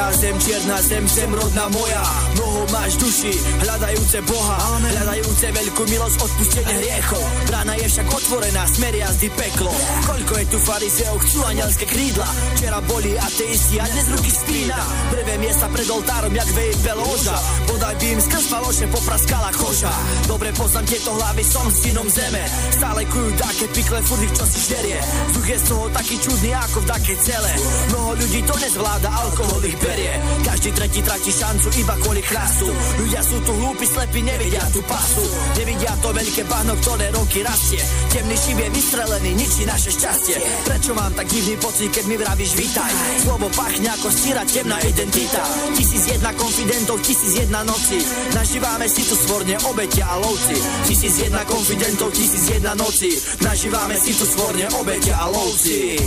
Stará 0.07 0.23
zem, 0.23 0.39
čierna 0.39 0.79
zem, 0.88 1.03
zem 1.03 1.31
rodná 1.35 1.67
moja. 1.67 1.99
Mnoho 2.39 2.63
máš 2.71 2.95
duši, 2.95 3.27
hľadajúce 3.59 4.23
Boha. 4.23 4.55
Hľadajúce 4.79 5.51
veľkú 5.51 5.84
milosť, 5.84 6.15
odpustenie 6.23 6.75
hriechov. 6.79 7.23
Brána 7.51 7.75
je 7.75 7.91
však 7.91 8.07
otvorená, 8.07 8.63
smer 8.71 8.95
jazdy 8.95 9.27
peklo. 9.35 9.67
Koľko 10.07 10.34
je 10.39 10.45
tu 10.47 10.57
farizeov, 10.63 11.15
chcú 11.27 11.39
anielské 11.51 11.85
krídla. 11.91 12.23
Včera 12.55 12.79
boli 12.88 13.19
ateisti 13.19 13.84
a 13.84 13.85
dnes 13.91 14.07
ruky 14.15 14.31
spína. 14.31 14.79
Prvé 15.11 15.34
miesta 15.43 15.67
pred 15.67 15.88
oltárom, 15.91 16.31
jak 16.31 16.49
veje 16.55 16.73
belóža 16.88 17.35
Bodaj 17.67 17.95
by 17.99 18.07
im 18.07 18.21
skrz 18.23 18.45
faloše 18.47 18.85
popraskala 18.88 19.51
koža. 19.59 19.91
Dobre 20.23 20.55
poznám 20.55 20.88
tieto 20.88 21.11
hlavy, 21.19 21.43
som 21.43 21.67
synom 21.67 22.07
zeme. 22.07 22.47
Stále 22.71 23.03
kujú 23.11 23.35
také 23.35 23.65
pikle, 23.75 23.99
furt 24.07 24.23
čo 24.23 24.45
si 24.47 24.71
žerie 24.71 24.99
Vzduch 25.35 25.47
je 25.51 25.57
z 25.59 25.65
toho 25.67 25.85
taký 25.91 26.15
čudný 26.15 26.55
ako 26.55 26.79
v 26.79 26.89
takej 26.95 27.17
cele. 27.27 27.51
Mnoho 27.91 28.11
ľudí 28.15 28.39
to 28.47 28.55
nezvláda, 28.55 29.09
alkohol 29.11 29.61
ich 29.67 29.75
berie 29.84 29.97
Každý 30.45 30.69
tretí 30.78 31.02
tratí 31.02 31.32
šancu 31.34 31.68
iba 31.82 31.95
kvôli 32.02 32.22
chlastu 32.22 32.69
Ľudia 33.02 33.22
sú 33.26 33.38
tu 33.41 33.52
hlúpi, 33.57 33.86
slepí, 33.90 34.22
nevidia 34.22 34.61
tú 34.69 34.82
pasu 34.86 35.26
Nevidia 35.57 35.94
to 36.02 36.14
veľké 36.14 36.44
bahno, 36.45 36.74
ktoré 36.82 37.10
roky 37.14 37.41
rastie. 37.41 37.82
Temný 38.14 38.38
šíp 38.38 38.57
je 38.57 38.69
vystrelený, 38.74 39.32
ničí 39.38 39.64
naše 39.65 39.91
šťastie. 39.94 40.38
Prečo 40.65 40.91
mám 40.94 41.14
tak 41.14 41.28
divný 41.30 41.56
pocit, 41.57 41.90
keď 41.94 42.06
mi 42.10 42.15
vravíš 42.18 42.52
vítaj. 42.57 42.91
Slovo 43.26 43.48
pachne 43.53 43.90
ako 43.91 44.07
stíra 44.10 44.44
temná 44.45 44.78
identita. 44.82 45.44
Tisíc 45.74 46.03
jedna 46.10 46.32
konfidentov, 46.34 46.98
tisíc 47.02 47.34
jedna 47.38 47.61
noci. 47.65 47.98
Nažívame 48.34 48.86
si 48.90 49.02
tu 49.06 49.15
svorne 49.18 49.56
obete 49.65 50.02
a 50.02 50.15
lovci. 50.18 50.57
Tisíc 50.86 51.15
jedna 51.22 51.41
konfidentov, 51.45 52.10
tisíc 52.14 52.44
jedna 52.49 52.74
noci. 52.78 53.10
Nažívame 53.41 53.95
si 53.98 54.14
tu 54.14 54.26
svorne 54.26 54.65
obete 54.78 55.11
a 55.14 55.26
lovci 55.30 55.98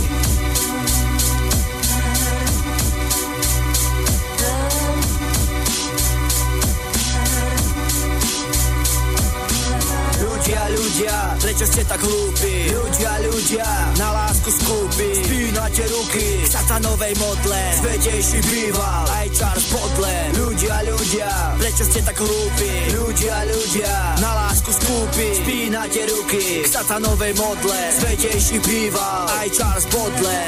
Ľudia, 10.51 10.67
ľudia, 10.67 11.17
prečo 11.39 11.63
ste 11.63 11.79
tak 11.87 12.03
hlúpi? 12.03 12.75
Ľudia, 12.75 13.23
ľudia, 13.23 13.67
na 13.95 14.07
lásku 14.11 14.51
skúpi 14.51 15.23
Spínate 15.23 15.87
ruky 15.87 16.43
k 16.43 16.47
satanovej 16.51 17.15
modle 17.23 17.63
Svetejší 17.79 18.39
býval 18.51 19.05
aj 19.15 19.27
Charles 19.31 19.67
Podle 19.71 20.15
Ľudia, 20.35 20.75
ľudia, 20.91 21.31
prečo 21.55 21.87
ste 21.87 22.03
tak 22.03 22.19
hlúpi? 22.19 22.71
Ľudia, 22.91 23.37
ľudia, 23.47 23.95
na 24.19 24.31
lásku 24.43 24.75
skúpi 24.75 25.27
Spínate 25.39 26.01
ruky 26.11 26.43
k 26.43 26.67
satanovej 26.67 27.31
modle 27.39 27.81
Svetejší 27.95 28.59
býval 28.59 29.23
aj 29.39 29.47
Charles 29.55 29.87
Podle 29.87 30.39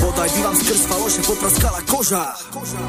Bodaj 0.00 0.28
by 0.32 0.40
vám 0.40 0.56
skrz 0.56 0.82
faloše 0.88 1.20
popraskala 1.20 1.80
koža. 1.84 2.32
koža. 2.48 2.80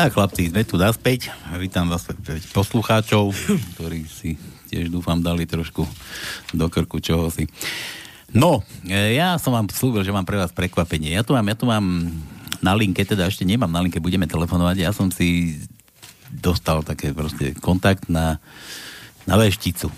A 0.00 0.08
chlapci, 0.08 0.48
sme 0.48 0.64
tu 0.64 0.80
naspäť. 0.80 1.28
Vítam 1.60 1.84
vás 1.92 2.08
poslucháčov, 2.56 3.36
ktorí 3.76 4.08
si 4.08 4.40
tiež 4.72 4.88
dúfam 4.88 5.20
dali 5.20 5.44
trošku 5.44 5.84
do 6.56 6.66
krku 6.72 7.04
čoho 7.04 7.28
si. 7.28 7.44
No, 8.32 8.64
e, 8.88 9.20
ja 9.20 9.36
som 9.36 9.52
vám 9.52 9.68
slúbil, 9.68 10.00
že 10.00 10.08
mám 10.08 10.24
pre 10.24 10.40
vás 10.40 10.56
prekvapenie. 10.56 11.12
Ja 11.12 11.20
tu 11.20 11.36
mám, 11.36 11.44
ja 11.44 11.52
tu 11.52 11.68
mám 11.68 11.84
na 12.64 12.72
linke, 12.72 13.04
teda 13.04 13.28
ešte 13.28 13.44
nemám 13.44 13.68
na 13.68 13.84
linke, 13.84 14.00
budeme 14.00 14.24
telefonovať. 14.24 14.76
Ja 14.80 14.96
som 14.96 15.12
si 15.12 15.60
dostal 16.32 16.80
také 16.80 17.12
proste 17.12 17.52
kontakt 17.60 18.08
na, 18.08 18.40
na 19.28 19.36
vešticu. 19.36 19.92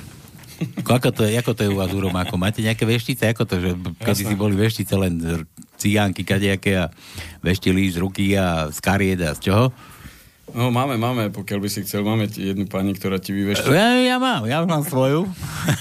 Ako 0.87 1.11
to, 1.11 1.23
je, 1.25 1.39
ako 1.39 1.53
to 1.57 1.61
je 1.67 1.71
u 1.73 1.79
vás 1.79 1.91
u? 1.93 2.37
Máte 2.37 2.61
nejaké 2.61 2.85
veštice? 2.85 3.31
Ako 3.31 3.49
to, 3.49 3.59
že 3.59 3.71
kedy 4.03 4.23
si 4.29 4.35
boli 4.37 4.55
veštice 4.57 4.95
len 4.99 5.45
cigánky 5.81 6.23
kadejaké 6.23 6.79
a 6.79 6.91
veštili 7.43 7.91
z 7.91 7.97
ruky 7.99 8.37
a 8.39 8.71
z 8.71 8.79
kariet 8.79 9.21
a 9.23 9.35
z 9.35 9.51
čoho? 9.51 9.67
No 10.53 10.69
máme, 10.69 11.01
máme, 11.01 11.33
pokiaľ 11.33 11.59
by 11.65 11.69
si 11.71 11.81
chcel, 11.81 12.05
máme 12.05 12.29
jednu 12.29 12.69
pani, 12.69 12.93
ktorá 12.93 13.17
ti 13.17 13.33
vyveští. 13.33 13.73
Ja, 13.73 13.97
ja 13.97 14.17
mám, 14.21 14.45
ja 14.45 14.61
mám 14.69 14.85
svoju. 14.85 15.25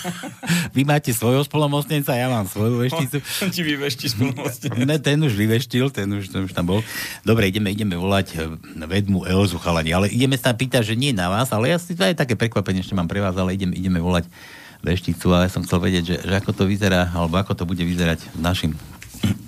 Vy 0.75 0.87
máte 0.87 1.11
svojho 1.11 1.43
spolomocnenca, 1.43 2.15
ja 2.15 2.31
mám 2.31 2.47
svoju 2.47 2.87
vešticu. 2.87 3.19
On 3.43 3.51
ti 3.51 3.61
vyveští 3.67 4.05
spolomocnenca. 4.15 4.79
Ne, 4.79 4.95
ten 5.01 5.19
už 5.19 5.35
vyveštil, 5.35 5.91
ten 5.91 6.07
už, 6.07 6.31
ten 6.31 6.47
už 6.47 6.55
tam 6.55 6.71
bol. 6.71 6.79
Dobre, 7.27 7.51
ideme, 7.51 7.67
ideme 7.67 7.99
volať 7.99 8.27
eh, 8.39 8.47
vedmu 8.87 9.27
Elzu 9.27 9.59
chalani, 9.59 9.91
ale 9.91 10.07
ideme 10.07 10.39
sa 10.39 10.55
pýtať, 10.55 10.93
že 10.93 10.95
nie 10.95 11.11
na 11.11 11.27
vás, 11.27 11.51
ale 11.51 11.75
ja 11.75 11.77
si 11.81 11.91
to 11.91 12.07
aj 12.07 12.15
také 12.15 12.39
prekvapenie 12.39 12.79
ešte 12.79 12.95
mám 12.95 13.11
pre 13.11 13.19
vás, 13.19 13.35
ale 13.35 13.59
ideme, 13.59 13.75
ideme 13.75 13.99
volať 13.99 14.31
vešticu 14.81 15.27
a 15.33 15.45
ja 15.45 15.49
som 15.49 15.61
chcel 15.61 15.79
vedieť, 15.81 16.03
že, 16.03 16.15
že 16.25 16.33
ako 16.37 16.51
to 16.57 16.63
vyzerá, 16.65 17.09
alebo 17.13 17.37
ako 17.37 17.53
to 17.53 17.63
bude 17.69 17.81
vyzerať 17.81 18.33
našim 18.37 18.73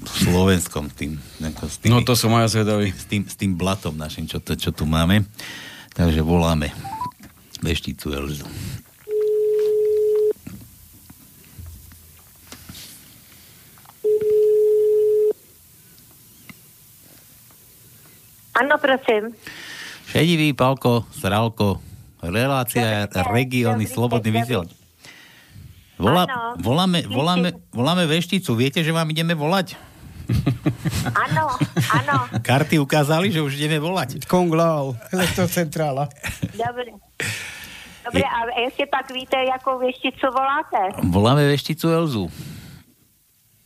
Slovenskom, 0.05 0.93
tým, 0.93 1.17
ako 1.41 1.65
s 1.65 1.81
tými, 1.81 1.89
no 1.89 2.05
to 2.05 2.13
som 2.13 2.29
aj 2.37 2.53
zvedavý. 2.53 2.93
S 2.93 3.09
tým, 3.09 3.25
s 3.25 3.33
tým 3.33 3.57
blatom 3.57 3.97
našim, 3.97 4.29
čo, 4.29 4.37
to, 4.37 4.53
čo 4.53 4.69
tu 4.69 4.85
máme. 4.85 5.25
Takže 5.97 6.21
voláme 6.21 6.69
vešticu 7.65 8.13
Elzu. 8.13 8.45
Áno, 18.53 18.77
prosím. 18.77 19.33
Šedivý, 20.13 20.53
Palko, 20.53 21.09
Sralko, 21.09 21.81
relácia, 22.21 23.09
regióny, 23.09 23.89
slobodný 23.89 24.29
vysielač. 24.29 24.82
Volá, 25.95 26.25
voláme, 26.57 27.05
voláme, 27.05 27.49
voláme 27.69 28.03
vešticu. 28.05 28.55
Viete, 28.55 28.81
že 28.81 28.91
vám 28.91 29.05
ideme 29.09 29.33
volať? 29.33 29.77
Áno, 31.27 31.51
áno. 31.91 32.15
Karty 32.39 32.79
ukázali, 32.79 33.27
že 33.27 33.43
už 33.43 33.59
ideme 33.59 33.75
volať. 33.75 34.23
Konglau, 34.23 34.95
elektrocentrála. 35.11 36.07
Dobre. 36.55 36.95
Dobre, 38.03 38.23
a 38.23 38.39
ešte 38.63 38.87
tak 38.87 39.11
víte, 39.11 39.35
ako 39.35 39.83
vešticu 39.83 40.23
voláte? 40.31 40.95
Voláme 41.11 41.43
vešticu 41.45 41.85
Elzu. 41.91 42.25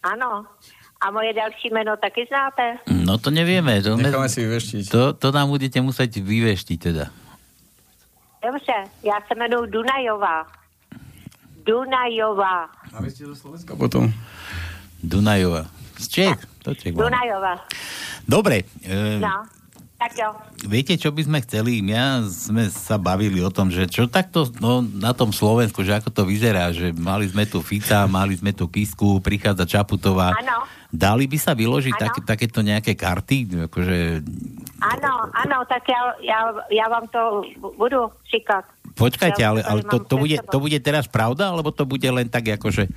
Áno. 0.02 0.49
A 0.98 1.14
moje 1.14 1.30
ďalší 1.38 1.70
meno 1.70 1.94
taky 2.02 2.26
znáte? 2.26 2.82
No 2.90 3.22
to 3.22 3.30
nevieme. 3.30 3.78
To 3.86 3.94
Necháme 3.94 4.26
ne... 4.26 4.34
si 4.34 4.41
vyveštiť. 4.41 4.84
To, 4.90 5.14
to 5.14 5.30
nám 5.30 5.54
budete 5.54 5.78
musieť 5.78 6.18
vyveštiť 6.18 6.78
teda. 6.82 7.06
dobře, 8.41 8.78
já 9.06 9.18
se 9.28 9.34
jmenuji 9.38 9.70
Dunajová. 9.72 10.45
Dunajová. 11.68 12.72
A 12.95 12.98
vy 13.03 13.11
ste 13.11 13.27
zo 13.27 13.35
Slovenska 13.35 13.76
potom? 13.76 14.07
Dunajová. 15.03 15.68
Z 15.99 16.06
Čech? 16.07 16.39
To 16.64 16.72
Čech 16.72 16.95
Dunajová. 16.95 17.68
Dobre. 18.23 18.64
E, 18.88 19.19
no. 19.19 19.44
Tak 19.98 20.14
jo. 20.14 20.30
Viete, 20.69 20.94
čo 20.94 21.10
by 21.10 21.26
sme 21.26 21.39
chceli? 21.41 21.81
Ja 21.81 22.22
sme 22.22 22.69
sa 22.69 23.02
bavili 23.02 23.41
o 23.41 23.49
tom, 23.49 23.73
že 23.73 23.89
čo 23.89 24.06
takto 24.06 24.45
no, 24.61 24.85
na 24.85 25.10
tom 25.10 25.34
Slovensku, 25.34 25.81
že 25.81 25.98
ako 25.98 26.14
to 26.14 26.22
vyzerá, 26.22 26.69
že 26.69 26.94
mali 26.94 27.26
sme 27.26 27.49
tu 27.49 27.65
Fica, 27.65 28.06
mali 28.06 28.38
sme 28.38 28.53
tu 28.53 28.69
Kisku, 28.69 29.18
prichádza 29.26 29.65
Čaputová. 29.65 30.38
Áno. 30.38 30.69
Dali 30.94 31.26
by 31.26 31.38
sa 31.41 31.57
vyložiť 31.57 31.98
také, 31.98 32.19
takéto 32.22 32.61
nejaké 32.61 32.94
karty? 32.94 33.65
Akože... 33.68 34.22
Áno, 34.85 35.34
áno, 35.34 35.57
tak 35.65 35.89
ja, 35.89 36.14
ja, 36.22 36.39
ja 36.69 36.85
vám 36.94 37.10
to 37.10 37.41
budu 37.73 38.14
říkať. 38.30 38.77
Počkajte, 38.98 39.41
ale, 39.45 39.61
ale 39.61 39.86
to, 39.86 40.02
to, 40.02 40.18
bude, 40.18 40.38
to 40.41 40.57
bude 40.57 40.78
teraz 40.82 41.06
pravda, 41.06 41.53
alebo 41.53 41.69
to 41.69 41.86
bude 41.86 42.10
len 42.10 42.28
tak 42.28 42.57
akože... 42.57 42.90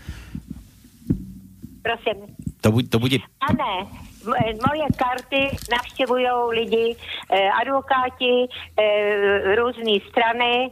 Prosím. 1.84 2.16
To, 2.60 2.68
bude, 2.72 2.86
to 2.88 2.98
bude... 3.00 3.16
A 3.40 3.48
ne, 3.52 3.74
Eh, 4.20 4.54
moje 4.68 4.86
karty 4.96 5.56
navštěvují 5.70 6.26
lidi, 6.48 6.96
eh, 7.32 7.50
advokáti, 7.50 8.48
eh, 8.78 9.54
různé 9.56 9.92
strany 10.08 10.70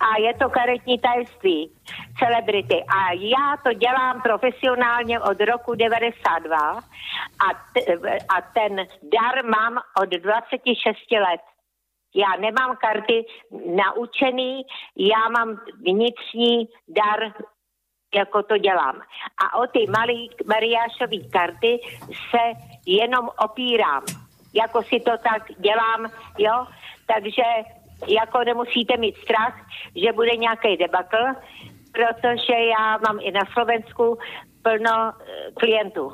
a 0.00 0.20
je 0.20 0.34
to 0.34 0.50
karetní 0.50 0.98
tajemství, 0.98 1.70
celebrity. 2.18 2.84
A 2.84 3.12
já 3.12 3.56
to 3.62 3.72
dělám 3.72 4.22
profesionálně 4.22 5.20
od 5.20 5.40
roku 5.40 5.74
92 5.74 6.78
a, 7.38 7.48
t- 7.74 7.96
a 8.28 8.40
ten 8.54 8.76
dar 9.02 9.44
mám 9.44 9.78
od 10.02 10.08
26 10.08 10.96
let. 11.10 11.40
Já 12.14 12.36
nemám 12.40 12.76
karty 12.76 13.26
naučený, 13.66 14.62
já 14.96 15.28
mám 15.28 15.60
vnitřní 15.86 16.68
dar 16.88 17.32
jako 18.14 18.42
to 18.42 18.58
dělám. 18.58 19.00
A 19.44 19.58
o 19.58 19.66
ty 19.66 19.86
malý 19.90 20.30
Mariášové 20.46 21.28
karty 21.32 21.80
se 22.30 22.42
jenom 22.86 23.28
opírám. 23.44 24.02
Jako 24.54 24.82
si 24.82 25.00
to 25.00 25.10
tak 25.18 25.42
dělám, 25.58 26.10
jo? 26.38 26.66
Takže 27.06 27.42
jako 28.08 28.38
nemusíte 28.44 28.96
mít 28.96 29.16
strach, 29.16 29.54
že 29.96 30.12
bude 30.12 30.36
nějaký 30.36 30.76
debakl, 30.76 31.24
protože 31.92 32.52
já 32.52 32.98
mám 33.06 33.18
i 33.20 33.30
na 33.30 33.40
Slovensku 33.52 34.18
plno 34.62 35.12
eh, 35.12 35.50
klientů, 35.60 36.12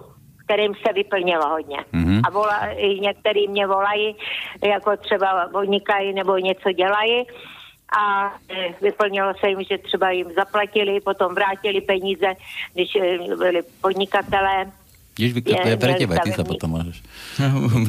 kterým 0.48 0.72
se 0.80 0.92
vyplnilo 0.92 1.48
hodně. 1.48 1.76
Mm-hmm. 1.92 2.20
A 2.24 2.30
volá, 2.30 2.60
některý 3.00 3.48
mě 3.48 3.66
volají, 3.66 4.16
jako 4.64 4.96
třeba 4.96 5.48
vodnikají 5.52 6.12
nebo 6.16 6.38
něco 6.38 6.72
dělají 6.72 7.28
a 7.92 8.32
e, 8.48 8.74
vyplnilo 8.80 9.32
se 9.40 9.48
jim, 9.48 9.60
že 9.70 9.78
třeba 9.78 10.10
jim 10.10 10.28
zaplatili, 10.36 11.00
potom 11.00 11.34
vrátili 11.34 11.80
peníze, 11.80 12.32
když 12.74 12.96
e, 12.96 13.36
byli 13.36 13.60
podnikatelé. 13.80 14.72
Jež 15.18 15.32
Viktor, 15.32 15.56
to 15.66 15.68
je 15.68 15.76
pre 15.76 15.94
teba, 15.98 16.14
ty 16.22 16.30
sa 16.30 16.46
potom 16.46 16.78
môžeš. 16.78 17.02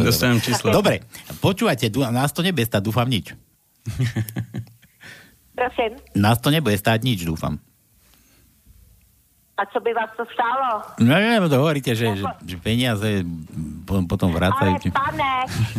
Dostanem 0.02 0.42
číslo. 0.42 0.74
Dobre, 0.74 1.06
počúvajte, 1.38 1.94
nás 2.10 2.34
to 2.34 2.42
nebude 2.42 2.66
stať, 2.66 2.82
dúfam, 2.82 3.06
nič. 3.06 3.38
Prosím? 5.54 5.94
Nás 6.18 6.42
to 6.42 6.50
nebude 6.50 6.74
stáť 6.74 7.06
nič, 7.06 7.22
dúfam. 7.30 7.62
A 9.60 9.66
co 9.68 9.80
by 9.84 9.92
vás 9.94 10.12
to 10.16 10.24
stálo? 10.32 10.88
No 11.04 11.12
neviem, 11.20 11.52
to 11.52 11.60
hovoríte, 11.60 11.92
že, 11.92 12.16
že, 12.16 12.24
že 12.48 12.56
peniaze 12.64 13.28
potom, 13.84 14.08
potom 14.08 14.30
vracajú. 14.32 14.80
Ale 14.80 14.88
pane, 14.88 15.34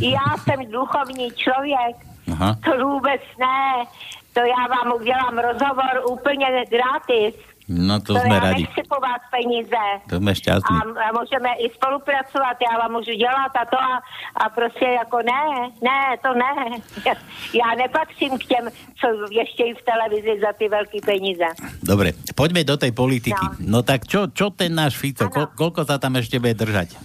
ja 0.04 0.36
som 0.44 0.60
duchovní 0.68 1.32
človek. 1.32 1.96
Aha. 2.28 2.60
To 2.60 2.72
vůbec 2.76 3.24
ne. 3.40 3.88
To 4.36 4.40
já 4.44 4.62
vám 4.68 4.92
udělám 5.00 5.38
rozhovor 5.38 5.94
úplně 6.12 6.46
gratis. 6.68 7.34
No 7.70 8.02
to, 8.02 8.18
to 8.18 8.26
sme 8.26 8.34
radi. 8.34 8.66
nechci 8.66 8.82
po 8.90 8.98
vás 8.98 9.22
peníze. 9.30 9.82
To 10.10 10.18
sme 10.18 10.34
šťastní. 10.34 10.74
A, 10.74 10.82
a 11.06 11.08
můžeme 11.14 11.50
i 11.62 11.70
spolupracovat, 11.70 12.58
já 12.58 12.74
vám 12.82 12.98
můžu 12.98 13.14
dělat 13.14 13.52
a 13.54 13.62
to 13.62 13.78
a, 13.78 14.02
a 14.42 14.44
prostě 14.50 14.86
jako 14.98 15.22
ne, 15.22 15.70
ne, 15.78 16.18
to 16.18 16.34
ne. 16.34 16.82
Já 17.54 17.74
nepatřím 17.78 18.38
k 18.38 18.44
těm, 18.44 18.64
co 19.00 19.06
ještě 19.30 19.74
v 19.74 19.82
televizi 19.82 20.40
za 20.40 20.52
ty 20.52 20.68
velké 20.68 20.98
peníze. 21.04 21.46
Dobre, 21.82 22.12
poďme 22.34 22.66
do 22.66 22.76
tej 22.76 22.90
politiky. 22.90 23.46
No, 23.62 23.78
no 23.78 23.86
tak 23.86 24.06
čo, 24.06 24.26
čo 24.34 24.50
ten 24.50 24.74
náš 24.74 24.98
Fico, 24.98 25.30
ko, 25.30 25.46
koľko 25.54 25.86
sa 25.86 25.98
tam 26.02 26.18
ešte 26.18 26.42
bude 26.42 26.54
držať? 26.58 26.98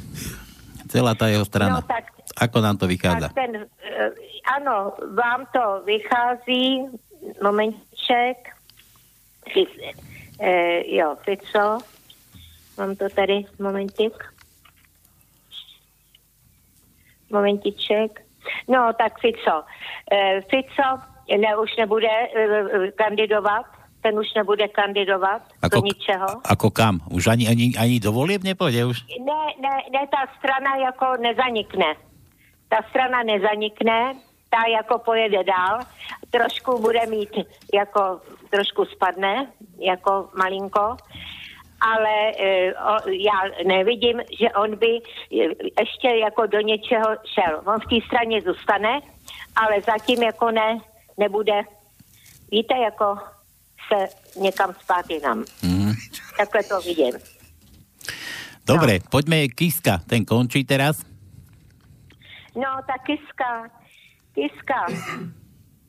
Celá 0.90 1.14
tá 1.14 1.30
jeho 1.30 1.46
strana. 1.46 1.82
No, 1.82 1.86
tak, 1.86 2.14
Ako 2.36 2.58
nám 2.62 2.82
to 2.82 2.90
vychádza? 2.90 3.30
Tak 3.30 3.38
ten, 3.38 3.54
uh, 3.64 4.12
áno, 4.58 4.98
vám 5.14 5.46
to 5.54 5.86
vychází, 5.86 6.90
momentíček, 7.42 8.38
E, 10.40 10.84
jo, 10.96 11.16
Fico. 11.24 11.78
Mám 12.78 12.96
to 12.96 13.10
tady, 13.10 13.46
momentik. 13.60 14.14
Momentiček. 17.32 18.22
No, 18.68 18.94
tak 18.94 19.20
Fico. 19.20 19.64
E, 20.12 20.42
Fico 20.42 21.16
ne, 21.38 21.58
už 21.58 21.76
nebude 21.78 22.08
e, 22.08 22.92
kandidovat, 22.92 23.66
ten 24.02 24.20
už 24.20 24.34
nebude 24.34 24.68
kandidovat 24.68 25.42
ako, 25.62 25.82
do 25.82 25.86
ničeho. 25.90 26.30
Ako 26.46 26.70
kam? 26.70 27.02
Už 27.10 27.28
ani, 27.28 27.50
ani, 27.50 27.74
ani 27.74 27.98
do 27.98 28.14
volieb 28.14 28.46
nepôjde 28.46 28.86
už? 28.86 29.02
Ne, 29.18 29.44
ne, 29.58 29.76
ne, 29.90 30.02
ta 30.14 30.30
strana 30.38 30.78
jako 30.78 31.18
nezanikne. 31.18 31.98
Ta 32.70 32.86
strana 32.94 33.26
nezanikne, 33.26 34.14
ta 34.56 34.70
jako 34.70 35.00
pojede 35.00 35.44
dál, 35.44 35.80
trošku 36.30 36.82
bude 36.82 37.06
mít, 37.06 37.30
jako 37.74 38.22
trošku 38.50 38.86
spadne, 38.86 39.52
jako 39.80 40.30
malinko, 40.38 40.98
ale 41.82 42.32
e, 42.40 42.74
o, 42.74 43.10
já 43.10 43.66
nevidím, 43.68 44.22
že 44.40 44.50
on 44.50 44.76
by 44.76 45.00
ještě 45.80 46.08
jako 46.08 46.46
do 46.46 46.60
něčeho 46.60 47.10
šel. 47.34 47.62
On 47.66 47.80
v 47.80 47.90
té 47.90 48.06
straně 48.06 48.42
zůstane, 48.42 49.02
ale 49.56 49.82
zatím 49.82 50.24
jako 50.24 50.52
ne, 50.52 50.80
nebude, 51.18 51.62
víte, 52.52 52.78
jako 52.78 53.18
se 53.88 54.08
někam 54.42 54.74
spát 54.74 55.10
jinam. 55.10 55.44
Mm. 55.64 55.94
Takhle 56.38 56.64
to 56.64 56.82
vidím. 56.82 57.14
Dobre, 58.68 58.94
no. 58.94 59.00
poďme 59.12 59.48
Kiska, 59.48 60.02
ten 60.10 60.26
končí 60.26 60.64
teraz. 60.64 61.06
No, 62.56 62.82
ta 62.88 62.94
Kiska, 63.06 63.70
Kiska 64.36 64.86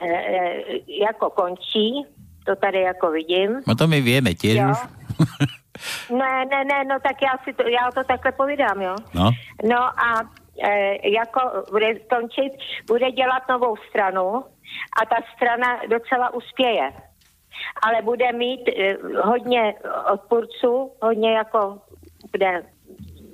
e, 0.00 0.06
e, 0.06 0.62
jako 1.06 1.30
končí, 1.30 2.06
to 2.46 2.56
tady 2.56 2.80
jako 2.80 3.10
vidím. 3.10 3.60
No 3.66 3.74
to 3.74 3.86
my 3.86 4.00
vieme 4.00 4.34
tiež 4.34 4.58
jo. 4.58 4.70
už. 4.70 4.78
ne, 6.10 6.44
ne, 6.50 6.64
ne, 6.64 6.84
no 6.84 6.96
tak 7.02 7.22
já 7.22 7.34
si 7.44 7.52
to, 7.52 7.62
já 7.62 7.90
to 7.94 8.04
takhle 8.04 8.32
povídám, 8.32 8.82
jo. 8.82 8.96
No. 9.14 9.30
No 9.68 9.78
a 9.78 10.22
e, 10.62 11.08
jako 11.10 11.40
bude 11.70 11.94
končit, 11.94 12.52
bude 12.86 13.10
dělat 13.12 13.42
novou 13.48 13.76
stranu 13.90 14.44
a 15.02 15.06
ta 15.06 15.16
strana 15.36 15.80
docela 15.90 16.34
uspěje. 16.34 16.92
Ale 17.82 18.02
bude 18.02 18.32
mít 18.32 18.68
e, 18.68 18.96
hodně 19.22 19.74
odpůrců, 20.12 20.92
hodně 21.02 21.32
jako 21.32 21.78
bude 22.32 22.62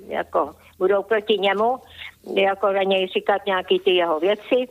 jako 0.07 0.55
budou 0.77 1.03
proti 1.03 1.37
němu, 1.37 1.79
jako 2.35 2.71
na 2.71 2.83
něj 2.83 3.07
říkat 3.07 3.45
nějaký 3.45 3.79
ty 3.79 3.91
jeho 3.91 4.19
věci, 4.19 4.67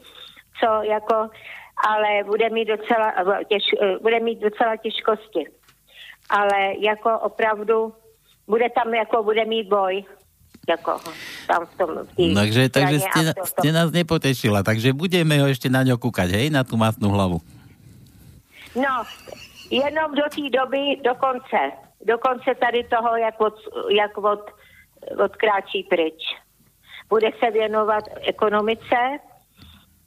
co 0.62 0.82
jako 0.86 1.34
ale 1.82 2.24
bude 2.24 2.50
mít 2.50 2.68
docela, 2.68 3.12
těž, 3.48 3.62
bude 4.02 4.20
mít 4.20 4.38
docela 4.38 4.76
těžkosti. 4.76 5.46
Ale 6.30 6.78
jako 6.78 7.18
opravdu 7.18 7.94
bude 8.46 8.70
tam, 8.70 8.94
jako 8.94 9.22
bude 9.22 9.44
mít 9.44 9.68
boj. 9.68 10.04
Jako 10.68 11.00
tam 11.46 11.66
v 11.66 11.74
tom, 11.74 11.90
v 12.06 12.34
takže 12.38 12.70
takže 12.70 13.02
ste, 13.02 13.22
ste 13.34 13.68
nás 13.74 13.90
nepotešila, 13.90 14.62
takže 14.62 14.94
budeme 14.94 15.42
ho 15.42 15.50
ešte 15.50 15.66
na 15.66 15.82
ňo 15.82 15.98
kúkať, 15.98 16.38
hej, 16.38 16.54
na 16.54 16.62
tú 16.62 16.78
masnú 16.78 17.10
hlavu. 17.10 17.42
No, 18.78 19.02
jenom 19.74 20.14
do 20.14 20.22
té 20.30 20.46
doby, 20.46 21.02
do 21.02 21.18
konce. 21.18 21.74
Do 22.06 22.14
konce 22.14 22.54
tady 22.54 22.86
toho, 22.86 23.18
jak 23.18 23.34
od, 23.42 23.58
jak 23.90 24.14
od, 24.14 24.42
odkráčí 25.18 25.82
pryč. 25.90 26.22
Bude 27.10 27.34
se 27.42 27.50
věnovat 27.50 28.06
ekonomice, 28.22 29.18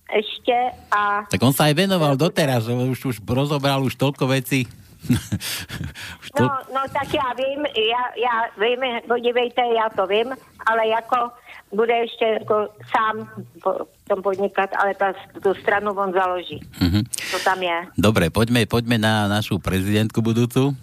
ešte 0.06 0.56
a... 0.94 1.26
Tak 1.26 1.42
on 1.42 1.54
sa 1.54 1.70
aj 1.70 1.76
venoval 1.76 2.14
doteraz, 2.14 2.70
už, 2.70 3.10
už 3.10 3.18
rozobral 3.26 3.82
už 3.82 3.98
toľko 3.98 4.30
vecí. 4.30 4.70
to... 6.38 6.44
no, 6.46 6.50
no 6.74 6.82
tak 6.90 7.10
ja 7.14 7.30
vím, 7.38 7.62
ja, 7.74 8.04
ja 8.18 8.36
vím, 8.58 8.82
podívejte, 9.06 9.62
ja 9.62 9.90
to 9.94 10.10
vím, 10.10 10.34
ale 10.66 10.82
jako 10.90 11.34
bude 11.74 11.92
ešte 11.92 12.46
ako 12.46 12.72
sám 12.94 13.16
po 13.60 13.90
tom 14.06 14.22
podnikať, 14.22 14.70
ale 14.78 14.94
tá, 14.94 15.18
tú 15.42 15.52
stranu 15.60 15.98
on 15.98 16.14
založí. 16.14 16.62
Mm-hmm. 16.78 17.04
To 17.34 17.38
tam 17.42 17.60
je. 17.60 17.78
Dobre, 17.98 18.30
poďme, 18.30 18.70
poďme 18.70 19.02
na 19.02 19.26
našu 19.26 19.58
prezidentku 19.58 20.22
budúcu. 20.22 20.78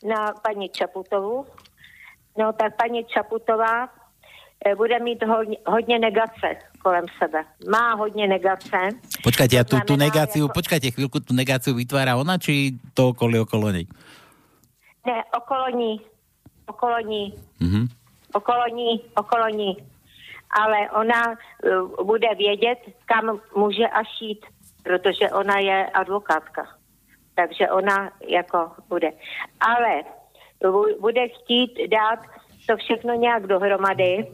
Na 0.00 0.32
pani 0.40 0.72
Čaputovú. 0.72 1.44
No 2.34 2.50
tak 2.56 2.74
pani 2.80 3.06
Čaputová 3.06 3.92
bude 4.72 4.98
mít 4.98 5.20
hodně, 5.22 5.56
hodně 5.66 5.98
negace 5.98 6.56
kolem 6.82 7.04
sebe. 7.18 7.44
Má 7.70 7.94
hodně 7.94 8.26
negace. 8.28 8.76
Počkajte, 9.22 9.60
a 9.60 9.64
tu, 9.64 9.76
tu 9.80 9.96
negáciu, 9.96 10.48
jako... 10.48 10.56
počkajte 10.56 10.88
chvíľku, 10.92 11.20
tu 11.20 11.32
negáciu 11.36 11.76
vytvára 11.76 12.16
ona, 12.16 12.40
či 12.40 12.76
to 12.96 13.12
okolie 13.12 13.40
okolo 13.40 13.72
nej? 13.72 13.84
Ne, 15.04 15.24
okolo 15.36 15.68
ní. 15.72 16.00
Okolo 16.68 17.00
ní. 17.00 17.36
Mm-hmm. 17.60 17.84
Okolo 18.32 18.64
ní, 18.72 18.90
okolo 19.16 19.48
ní. 19.48 19.76
Ale 20.52 20.90
ona 20.96 21.20
uh, 21.32 22.06
bude 22.06 22.28
vědět, 22.36 22.78
kam 23.04 23.40
může 23.56 23.88
až 23.88 24.08
jít, 24.20 24.46
protože 24.82 25.30
ona 25.30 25.58
je 25.58 25.86
advokátka. 25.92 26.68
Takže 27.34 27.68
ona 27.68 28.10
jako 28.28 28.72
bude. 28.88 29.12
Ale 29.60 30.02
bude 31.00 31.28
chtít 31.28 31.72
dát 31.90 32.20
to 32.66 32.76
všechno 32.76 33.14
nějak 33.14 33.46
dohromady, 33.46 34.26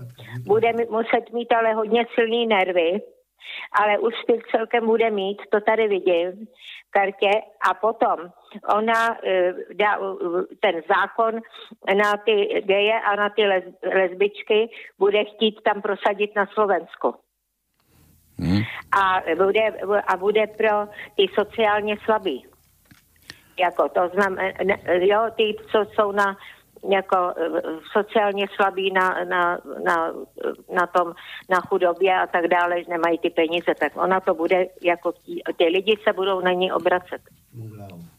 bude 0.46 0.72
muset 0.90 1.32
mít 1.32 1.52
ale 1.52 1.74
hodně 1.74 2.06
silný 2.14 2.46
nervy, 2.46 3.00
ale 3.80 3.98
úspěch 3.98 4.40
celkem 4.50 4.86
bude 4.86 5.10
mít, 5.10 5.38
to 5.50 5.60
tady 5.60 5.88
vidím 5.88 6.46
v 6.88 6.90
kartě 6.90 7.30
a 7.70 7.74
potom 7.74 8.18
ona 8.76 9.10
uh, 9.10 9.16
dá 9.74 9.98
uh, 9.98 10.42
ten 10.60 10.82
zákon 10.88 11.40
na 11.96 12.16
ty 12.24 12.62
geje 12.64 13.00
a 13.00 13.16
na 13.16 13.30
ty 13.30 13.42
les, 13.42 13.64
lesbičky 13.94 14.70
bude 14.98 15.24
chtít 15.24 15.60
tam 15.64 15.82
prosadit 15.82 16.36
na 16.36 16.46
Slovensku. 16.46 17.14
Hmm. 18.38 18.62
A, 19.02 19.22
bude, 19.44 19.60
a 20.06 20.16
bude 20.16 20.46
pro 20.46 20.86
ty 21.16 21.26
sociálně 21.34 21.96
slabí. 22.04 22.46
Jako 23.60 23.88
to 23.88 24.08
znamená, 24.14 24.52
jo, 24.88 25.20
ty, 25.36 25.56
co 25.72 25.84
jsou 25.84 26.12
na 26.12 26.36
jako 26.88 27.32
eh, 27.36 27.62
sociálně 27.92 28.46
slabí 28.56 28.90
na, 28.90 29.24
na, 29.24 29.58
na, 29.84 30.12
na 30.74 30.86
tom, 30.86 31.12
na 31.48 31.60
chudobě 31.60 32.14
a 32.20 32.26
tak 32.26 32.48
dále, 32.48 32.76
nemají 32.88 33.18
ty 33.18 33.30
peníze, 33.30 33.74
tak 33.80 33.92
ona 33.96 34.20
to 34.20 34.34
bude, 34.34 34.66
jako 34.82 35.12
ty 35.56 35.64
lidi 35.64 35.96
se 36.04 36.12
budou 36.12 36.40
na 36.40 36.52
ní 36.52 36.72
obracet. 36.72 37.20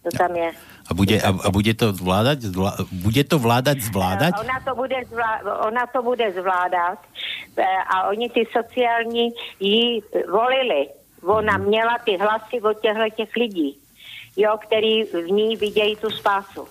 To 0.04 0.10
tam 0.18 0.36
je. 0.36 0.52
A 0.90 0.94
bude, 0.94 1.22
a, 1.22 1.30
a 1.30 1.52
bude 1.52 1.74
to 1.74 1.94
zvládat? 1.94 2.42
Zvlá, 2.42 2.76
bude 2.92 3.24
to 3.24 3.40
vládat 3.40 3.78
zvládat? 3.78 4.34
Ona 4.40 4.60
to 4.66 4.76
bude, 4.76 4.96
zvlá, 5.06 5.42
ona 5.68 5.88
to 5.88 6.04
bude 6.04 6.32
zvládat 6.32 7.00
eh, 7.58 7.64
a 7.96 8.10
oni 8.10 8.30
ty 8.30 8.48
sociální 8.52 9.30
ji 9.60 10.02
volili. 10.32 10.90
Ona 11.24 11.58
měla 11.58 11.98
ty 12.06 12.18
hlasy 12.18 12.62
od 12.62 12.82
těchto 12.82 13.10
těch 13.16 13.36
lidí, 13.36 13.78
jo, 14.38 14.58
který 14.58 15.04
v 15.04 15.32
ní 15.32 15.56
vidějí 15.56 15.96
tu 15.96 16.10
spásu. 16.10 16.68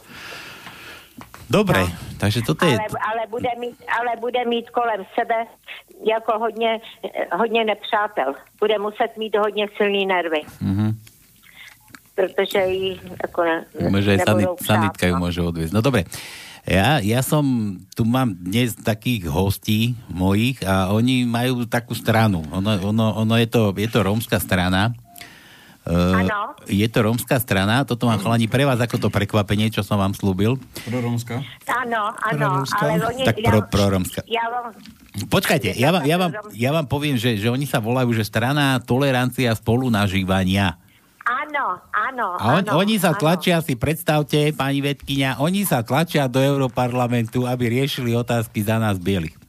Dobre, 1.51 1.83
no. 1.83 1.91
takže 2.23 2.47
toto 2.47 2.63
je... 2.63 2.79
Ale, 2.79 2.87
ale, 2.87 3.23
bude 3.27 3.51
mít, 3.59 3.75
ale 3.91 4.17
bude 4.23 4.45
mít 4.47 4.71
kolem 4.71 5.03
sebe 5.19 5.51
jako 6.07 6.39
hodně, 6.39 6.81
hodně 7.33 7.65
nepřátel. 7.65 8.35
Bude 8.61 8.79
muset 8.79 9.17
mít 9.19 9.37
hodně 9.37 9.67
silný 9.77 10.07
nervy. 10.07 10.43
Mm-hmm. 10.63 10.95
Protože 12.15 12.59
jí 12.59 13.01
jako 13.23 13.45
ne, 13.45 13.65
Môže 13.91 14.13
aj 14.13 14.19
sanit, 14.29 14.49
sanitka 14.61 15.05
ju 15.09 15.17
no. 15.17 15.23
môže 15.25 15.41
odviezť. 15.41 15.73
No 15.73 15.81
dobre, 15.81 16.05
ja, 16.69 17.01
ja 17.01 17.25
som, 17.25 17.43
tu 17.97 18.05
mám 18.05 18.37
dnes 18.37 18.77
takých 18.77 19.25
hostí 19.33 19.97
mojich 20.13 20.61
a 20.61 20.93
oni 20.93 21.25
majú 21.25 21.65
takú 21.65 21.97
stranu. 21.97 22.45
Ono, 22.53 22.93
ono, 22.93 23.17
ono 23.25 23.35
je, 23.41 23.49
to, 23.49 23.73
je 23.73 23.89
to 23.89 24.05
rómska 24.05 24.37
strana, 24.37 24.93
Uh, 25.81 26.29
je 26.69 26.85
to 26.93 27.01
rómska 27.01 27.41
strana, 27.41 27.89
toto 27.89 28.05
mám 28.05 28.21
chalani 28.21 28.45
pre 28.53 28.69
vás 28.69 28.77
ako 28.77 29.01
to 29.01 29.09
prekvapenie, 29.09 29.73
čo 29.73 29.81
som 29.81 29.97
vám 29.97 30.13
slúbil. 30.13 30.61
rómska? 30.93 31.41
Áno, 31.65 32.13
áno, 32.21 32.61
ale 32.69 33.01
oni... 33.01 33.25
Tak 33.25 33.41
pro, 33.73 33.89
rómska. 33.89 34.21
Ja 34.29 34.45
vám... 34.53 34.77
Počkajte, 35.33 35.73
ja 35.81 35.89
vám, 35.89 36.05
ja, 36.05 36.17
vám, 36.21 36.33
ja 36.53 36.71
vám 36.77 36.85
poviem, 36.85 37.17
že, 37.17 37.41
že 37.41 37.49
oni 37.49 37.65
sa 37.65 37.81
volajú, 37.81 38.13
že 38.13 38.29
strana 38.29 38.77
tolerancia 38.85 39.57
spolunažívania. 39.57 40.77
Áno, 41.25 41.81
áno, 41.97 42.27
A 42.37 42.61
on, 42.61 42.65
áno, 42.69 42.77
oni 42.77 43.01
sa 43.01 43.17
tlačia, 43.17 43.61
áno. 43.61 43.65
si 43.65 43.73
predstavte, 43.73 44.53
pani 44.53 44.85
Vedkynia, 44.85 45.41
oni 45.41 45.65
sa 45.65 45.81
tlačia 45.81 46.29
do 46.29 46.45
Európarlamentu, 46.45 47.49
aby 47.49 47.73
riešili 47.73 48.13
otázky 48.13 48.61
za 48.61 48.77
nás 48.77 49.01
bielých. 49.01 49.41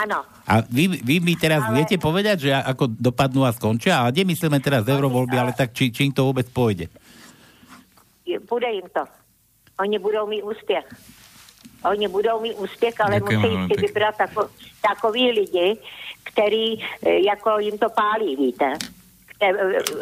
Áno. 0.00 0.31
A 0.46 0.62
vy, 0.66 1.00
vy 1.02 1.22
mi 1.22 1.38
teraz 1.38 1.62
ale... 1.62 1.82
viete 1.82 1.96
povedať, 2.02 2.48
že 2.48 2.50
ako 2.50 2.90
dopadnú 2.90 3.46
a 3.46 3.54
skončia? 3.54 4.02
A 4.02 4.10
nemyslíme 4.10 4.58
teraz 4.58 4.86
eurovoľby, 4.86 5.36
ale 5.38 5.52
tak 5.54 5.70
či, 5.70 5.94
či 5.94 6.10
im 6.10 6.14
to 6.14 6.26
vôbec 6.26 6.46
pôjde? 6.50 6.90
Bude 8.48 8.68
im 8.68 8.88
to. 8.90 9.04
Oni 9.80 9.98
budou 9.98 10.26
mít 10.26 10.42
úspěch. 10.42 10.86
Oni 11.84 12.08
budou 12.08 12.40
mít 12.40 12.54
úspěch, 12.54 12.94
ale 13.00 13.14
Děkujem, 13.14 13.40
musí 13.40 13.74
si 13.74 13.80
vybrat 13.80 14.16
tako, 14.16 14.50
takový 14.82 15.30
lidi, 15.30 15.76
který 16.22 16.82
eh, 16.82 17.26
jako 17.26 17.58
jim 17.58 17.78
to 17.78 17.88
pálí, 17.90 18.36
víte. 18.36 18.72
Eh, 19.42 19.52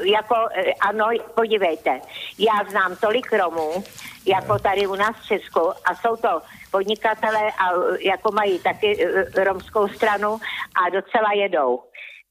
jako, 0.04 0.34
eh, 0.56 0.72
ano, 0.80 1.08
podívejte, 1.34 2.00
já 2.38 2.70
znám 2.70 2.96
tolik 2.96 3.32
Romů, 3.32 3.84
jako 4.26 4.58
tady 4.58 4.86
u 4.86 4.94
nás 4.94 5.16
v 5.16 5.26
Česku 5.26 5.70
a 5.84 5.94
jsou 5.94 6.16
to 6.16 6.42
podnikatele 6.70 7.52
a 7.52 7.66
jako 8.00 8.32
mají 8.32 8.58
taky 8.58 9.06
romskou 9.44 9.88
stranu 9.88 10.40
a 10.74 10.90
docela 10.90 11.32
jedou. 11.32 11.82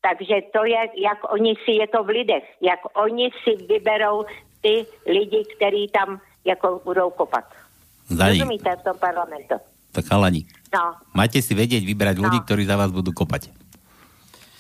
Takže 0.02 0.36
to 0.54 0.66
je, 0.66 0.82
jak 1.04 1.20
oni 1.32 1.54
si, 1.66 1.72
je 1.72 1.88
to 1.88 2.04
v 2.04 2.10
lidech, 2.10 2.44
jak 2.62 2.80
oni 2.96 3.30
si 3.44 3.66
vyberou 3.68 4.26
ty 4.62 4.86
lidi, 5.08 5.44
kteří 5.56 5.88
tam 5.92 6.20
jako 6.46 6.82
budou 6.86 7.10
kopat. 7.10 7.46
Zdaní. 8.08 8.40
Rozumíte 8.40 8.76
v 8.76 8.84
tom 8.84 8.98
parlamentu? 8.98 9.56
Tak 9.92 10.06
chalani, 10.06 10.46
no. 10.74 10.94
máte 11.18 11.42
si 11.42 11.58
vedieť 11.58 11.82
vybrať 11.82 12.22
no. 12.22 12.30
ľudí, 12.30 12.40
ktorí 12.46 12.62
za 12.66 12.78
vás 12.78 12.94
budú 12.94 13.10
kopať 13.10 13.50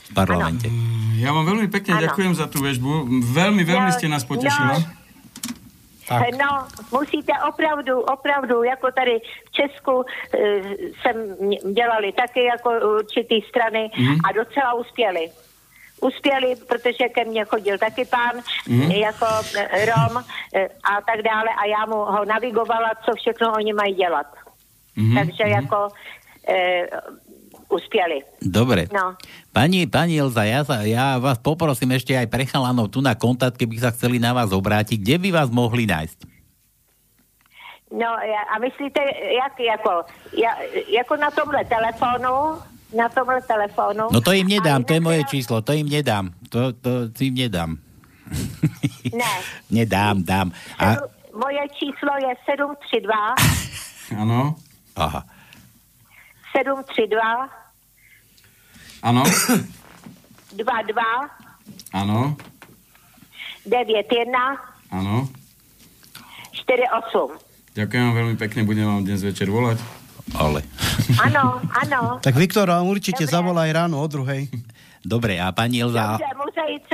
v 0.10 0.12
parlamente. 0.18 0.66
Ano. 0.66 1.22
Ja 1.22 1.30
vám 1.30 1.46
veľmi 1.46 1.70
pekne 1.70 2.02
ano. 2.02 2.04
ďakujem 2.10 2.34
za 2.34 2.50
tú 2.50 2.66
väžbu. 2.66 3.06
Veľmi, 3.30 3.62
veľmi 3.62 3.94
ste 3.94 4.10
nás 4.10 4.26
potešili. 4.26 4.74
No. 4.74 4.99
Tak. 6.10 6.22
No, 6.40 6.68
musíte 6.92 7.34
opravdu, 7.50 8.02
opravdu, 8.02 8.64
jako 8.64 8.92
tady 8.92 9.20
v 9.46 9.52
Česku 9.52 10.04
e, 10.04 10.62
jsem 11.02 11.16
dělali 11.74 12.12
taky 12.12 12.44
jako 12.44 12.70
určitý 12.98 13.42
strany 13.42 13.92
mm. 13.98 14.18
a 14.30 14.32
docela 14.32 14.74
uspěli. 14.74 15.32
Uspěli, 16.02 16.56
protože 16.56 17.10
ke 17.10 17.26
mně 17.26 17.46
chodil 17.46 17.78
taky 17.78 18.06
pán 18.06 18.36
mm. 18.68 18.92
jako 18.92 19.26
Rom 19.86 20.24
a 20.84 21.02
tak 21.02 21.22
dále 21.22 21.50
a 21.58 21.66
já 21.66 21.86
mu 21.86 21.96
ho 21.96 22.26
navigovala, 22.26 22.92
co 23.06 23.12
všechno 23.16 23.54
oni 23.54 23.74
mají 23.74 23.94
dělat. 23.94 24.28
Mm. 24.96 25.16
Takže 25.16 25.44
mm. 25.44 25.52
jako 25.52 25.90
e, 26.48 26.88
uspěli. 27.70 28.26
Dobre. 28.42 28.90
No. 28.94 29.16
Pani, 29.54 29.86
pani 29.88 30.18
Elza, 30.18 30.44
ja, 30.44 30.66
sa, 30.66 30.82
ja 30.86 31.22
vás 31.22 31.38
poprosím 31.38 31.94
ešte 31.94 32.18
aj 32.18 32.28
pre 32.30 32.46
chalanov 32.46 32.90
tu 32.90 33.00
na 33.02 33.14
kontakt, 33.14 33.58
keby 33.58 33.78
sa 33.78 33.94
chceli 33.94 34.18
na 34.18 34.34
vás 34.34 34.50
obrátiť. 34.50 34.98
Kde 34.98 35.18
by 35.22 35.30
vás 35.30 35.50
mohli 35.54 35.86
nájsť? 35.86 36.20
No 37.90 38.06
a 38.54 38.56
myslíte, 38.62 39.02
jak, 39.34 39.60
jako, 39.60 40.06
ja, 40.38 40.54
jako 40.94 41.16
na 41.16 41.32
tomhle 41.32 41.66
telefónu, 41.66 42.62
na 42.94 43.10
tomhle 43.10 43.42
telefónu. 43.42 44.04
No 44.12 44.22
to 44.22 44.32
im 44.32 44.48
nedám, 44.48 44.84
to 44.84 44.94
je 44.94 45.02
moje 45.02 45.24
číslo, 45.26 45.62
to 45.62 45.74
im 45.74 45.90
nedám. 45.90 46.30
To, 46.50 46.74
to, 46.74 47.10
to 47.10 47.24
im 47.24 47.34
nedám. 47.34 47.78
Ne. 49.14 49.34
nedám, 49.82 50.22
dám. 50.24 50.52
A... 50.78 51.02
Moje 51.34 51.64
číslo 51.78 52.14
je 52.22 52.32
732. 52.46 54.22
Áno. 54.22 54.58
Aha. 54.98 55.39
732 56.60 57.16
Áno. 59.00 59.24
2, 59.24 60.60
2. 60.60 61.96
Áno. 61.96 62.36
9, 63.64 63.72
1. 63.72 64.28
Áno. 64.92 65.32
4, 66.52 66.84
8. 67.16 67.80
Ďakujem 67.80 68.04
vám 68.04 68.16
veľmi 68.20 68.36
pekne, 68.36 68.68
budem 68.68 68.92
vám 68.92 69.08
dnes 69.08 69.24
večer 69.24 69.48
volať. 69.48 69.80
Ale. 70.36 70.68
Áno, 71.16 71.64
áno. 71.80 72.20
Tak 72.20 72.36
Viktor 72.36 72.68
vám 72.68 72.92
určite 72.92 73.24
Dobre. 73.24 73.32
zavolaj 73.40 73.70
ráno 73.72 74.04
o 74.04 74.08
druhej. 74.12 74.52
Dobre, 75.00 75.40
a 75.40 75.56
pani 75.56 75.80
Elza... 75.80 76.20
Dobre, 76.20 76.36
musí 76.44 76.64
ísť 76.76 76.92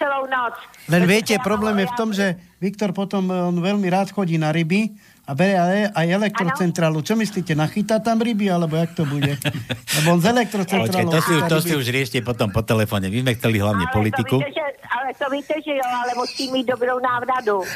celou 0.00 0.24
noc. 0.24 0.56
Len 0.88 1.04
viete, 1.04 1.36
problém 1.44 1.84
je 1.84 1.86
v 1.92 1.98
tom, 2.00 2.16
že 2.16 2.32
Viktor 2.64 2.96
potom 2.96 3.28
on 3.28 3.60
veľmi 3.60 3.92
rád 3.92 4.08
chodí 4.08 4.40
na 4.40 4.48
ryby 4.56 4.96
a 5.28 5.36
bere 5.36 5.92
aj, 5.92 6.06
elektrocentrálu. 6.08 7.04
Čo 7.04 7.12
myslíte, 7.20 7.52
nachytá 7.52 8.00
tam 8.00 8.24
ryby, 8.24 8.48
alebo 8.48 8.80
jak 8.80 8.96
to 8.96 9.04
bude? 9.04 9.36
Lebo 10.00 10.16
on 10.16 10.24
z 10.24 10.32
elektrocentrálou... 10.32 11.12
to, 11.12 11.20
si, 11.20 11.34
to 11.52 11.56
si 11.60 11.72
už 11.76 11.84
riešte 11.92 12.16
potom 12.24 12.48
po 12.48 12.64
telefóne. 12.64 13.12
My 13.12 13.20
sme 13.20 13.32
chceli 13.36 13.60
hlavne 13.60 13.84
ale 13.84 13.92
politiku. 13.92 14.40
To 14.40 14.40
víte, 14.40 14.56
že, 14.56 14.64
ale 14.88 15.08
to 15.12 15.26
víte, 15.28 15.52
že 15.60 15.76
jo, 15.76 15.84
ale 15.84 16.16
musí 16.16 16.48
mít 16.48 16.64
dobrou 16.64 16.96
návnadu. 16.96 17.60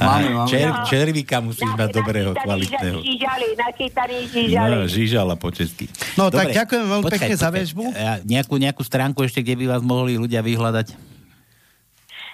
máme, 0.00 0.28
máme. 0.40 0.48
Čer, 0.48 0.72
červíka 0.88 1.44
musíš 1.44 1.68
mať 1.76 1.92
dobrého, 1.92 2.32
kvalitného. 2.32 3.04
Žížali, 3.04 3.46
nachytaný 3.60 4.18
žížali. 4.32 4.72
No, 4.72 4.88
žížala 4.88 5.36
po 5.36 5.52
česky. 5.52 5.84
No, 6.16 6.32
Dobre, 6.32 6.56
tak 6.56 6.64
ďakujem 6.64 6.84
veľmi 6.88 7.04
pekne 7.12 7.36
počkaj. 7.36 7.44
za 7.44 7.50
väžbu. 7.52 7.84
Nejakú, 8.24 8.56
nejakú 8.56 8.80
stránku 8.80 9.20
ešte, 9.20 9.44
kde 9.44 9.68
by 9.68 9.76
vás 9.76 9.84
mohli 9.84 10.16
ľudia 10.16 10.40
vyhľadať? 10.40 11.07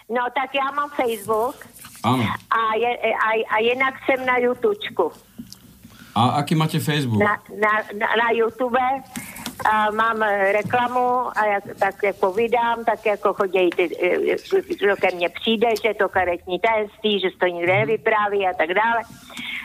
No, 0.08 0.28
tak 0.34 0.52
ja 0.52 0.68
mám 0.72 0.92
Facebook 0.92 1.64
Áno. 2.04 2.20
A, 2.52 2.76
je, 2.76 2.92
a, 3.16 3.28
a 3.48 3.58
jinak 3.58 3.94
jsem 4.04 4.26
na 4.26 4.36
YouTubečku. 4.38 5.12
A 6.14 6.28
aký 6.28 6.54
máte 6.54 6.78
Facebook? 6.78 7.22
Na, 7.22 7.40
na, 7.60 7.72
na, 7.98 8.08
na 8.16 8.30
YouTube 8.30 8.78
a 9.64 9.90
mám 9.90 10.22
reklamu 10.52 11.38
a 11.38 11.46
jak, 11.46 11.64
tak 11.78 12.02
jako 12.02 12.32
vydám, 12.32 12.84
tak 12.84 13.06
jako 13.06 13.32
chodí 13.34 13.70
ty, 13.70 13.88
že 14.80 14.94
ke 15.00 15.16
mně 15.16 15.28
přijde, 15.28 15.68
že 15.82 15.88
je 15.88 15.94
to 15.94 16.08
karetní 16.08 16.60
tajemství, 16.60 17.20
že 17.20 17.28
to 17.40 17.46
nikde 17.46 17.72
nevypráví 17.72 18.46
a 18.46 18.52
tak 18.52 18.68
dále. 18.68 19.02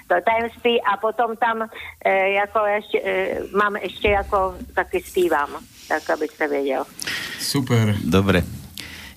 To 0.07 0.15
tajemství 0.25 0.81
a 0.81 0.97
potom 0.97 1.35
tam 1.35 1.69
e, 2.05 2.29
jako 2.29 2.59
ještě, 2.65 3.01
e, 3.05 3.39
mám 3.57 3.75
ještě 3.75 4.09
jako 4.09 4.55
taky 4.73 5.01
zpívám, 5.01 5.49
tak 5.87 6.09
abyste 6.09 6.47
věděl. 6.47 6.83
Super. 7.39 7.95
Dobre. 8.03 8.58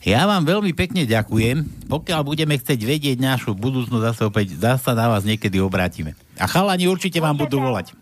Ja 0.02 0.26
vám 0.26 0.42
veľmi 0.42 0.74
pekne 0.74 1.06
ďakujem. 1.06 1.86
Pokiaľ 1.86 2.20
budeme 2.26 2.58
chcieť 2.58 2.80
vedieť 2.82 3.22
našu 3.22 3.54
budúcnosť, 3.54 4.02
zase 4.02 4.22
opäť 4.26 4.58
zase 4.58 4.90
na 4.98 5.06
vás 5.06 5.22
niekedy 5.22 5.62
obrátime. 5.62 6.18
A 6.42 6.50
chalani 6.50 6.90
určite 6.90 7.22
vám 7.22 7.38
budú 7.38 7.62
volať. 7.62 7.94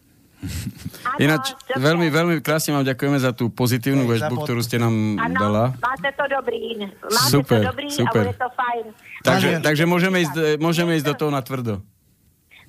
Ináč, 1.20 1.52
veľmi, 1.76 2.08
veľmi 2.08 2.34
krásne 2.40 2.72
vám 2.72 2.88
ďakujeme 2.88 3.20
za 3.20 3.36
tú 3.36 3.52
pozitívnu 3.52 4.08
väžbu, 4.08 4.40
ktorú 4.40 4.64
ste 4.64 4.80
nám 4.80 5.20
ano, 5.20 5.36
dala. 5.36 5.64
máte 5.76 6.08
to 6.16 6.24
dobrý. 6.32 6.88
Máte 6.88 7.28
super, 7.28 7.60
to 7.60 7.68
dobrý 7.68 7.88
super. 7.92 8.24
a 8.24 8.28
bude 8.32 8.40
to 8.40 8.50
fajn. 8.56 8.84
Takže, 9.20 9.48
takže 9.60 9.84
môžeme, 9.84 10.24
ísť, 10.24 10.56
môžeme 10.56 10.96
ísť 10.96 11.12
do 11.12 11.14
toho 11.20 11.28
na 11.28 11.44
tvrdo. 11.44 11.84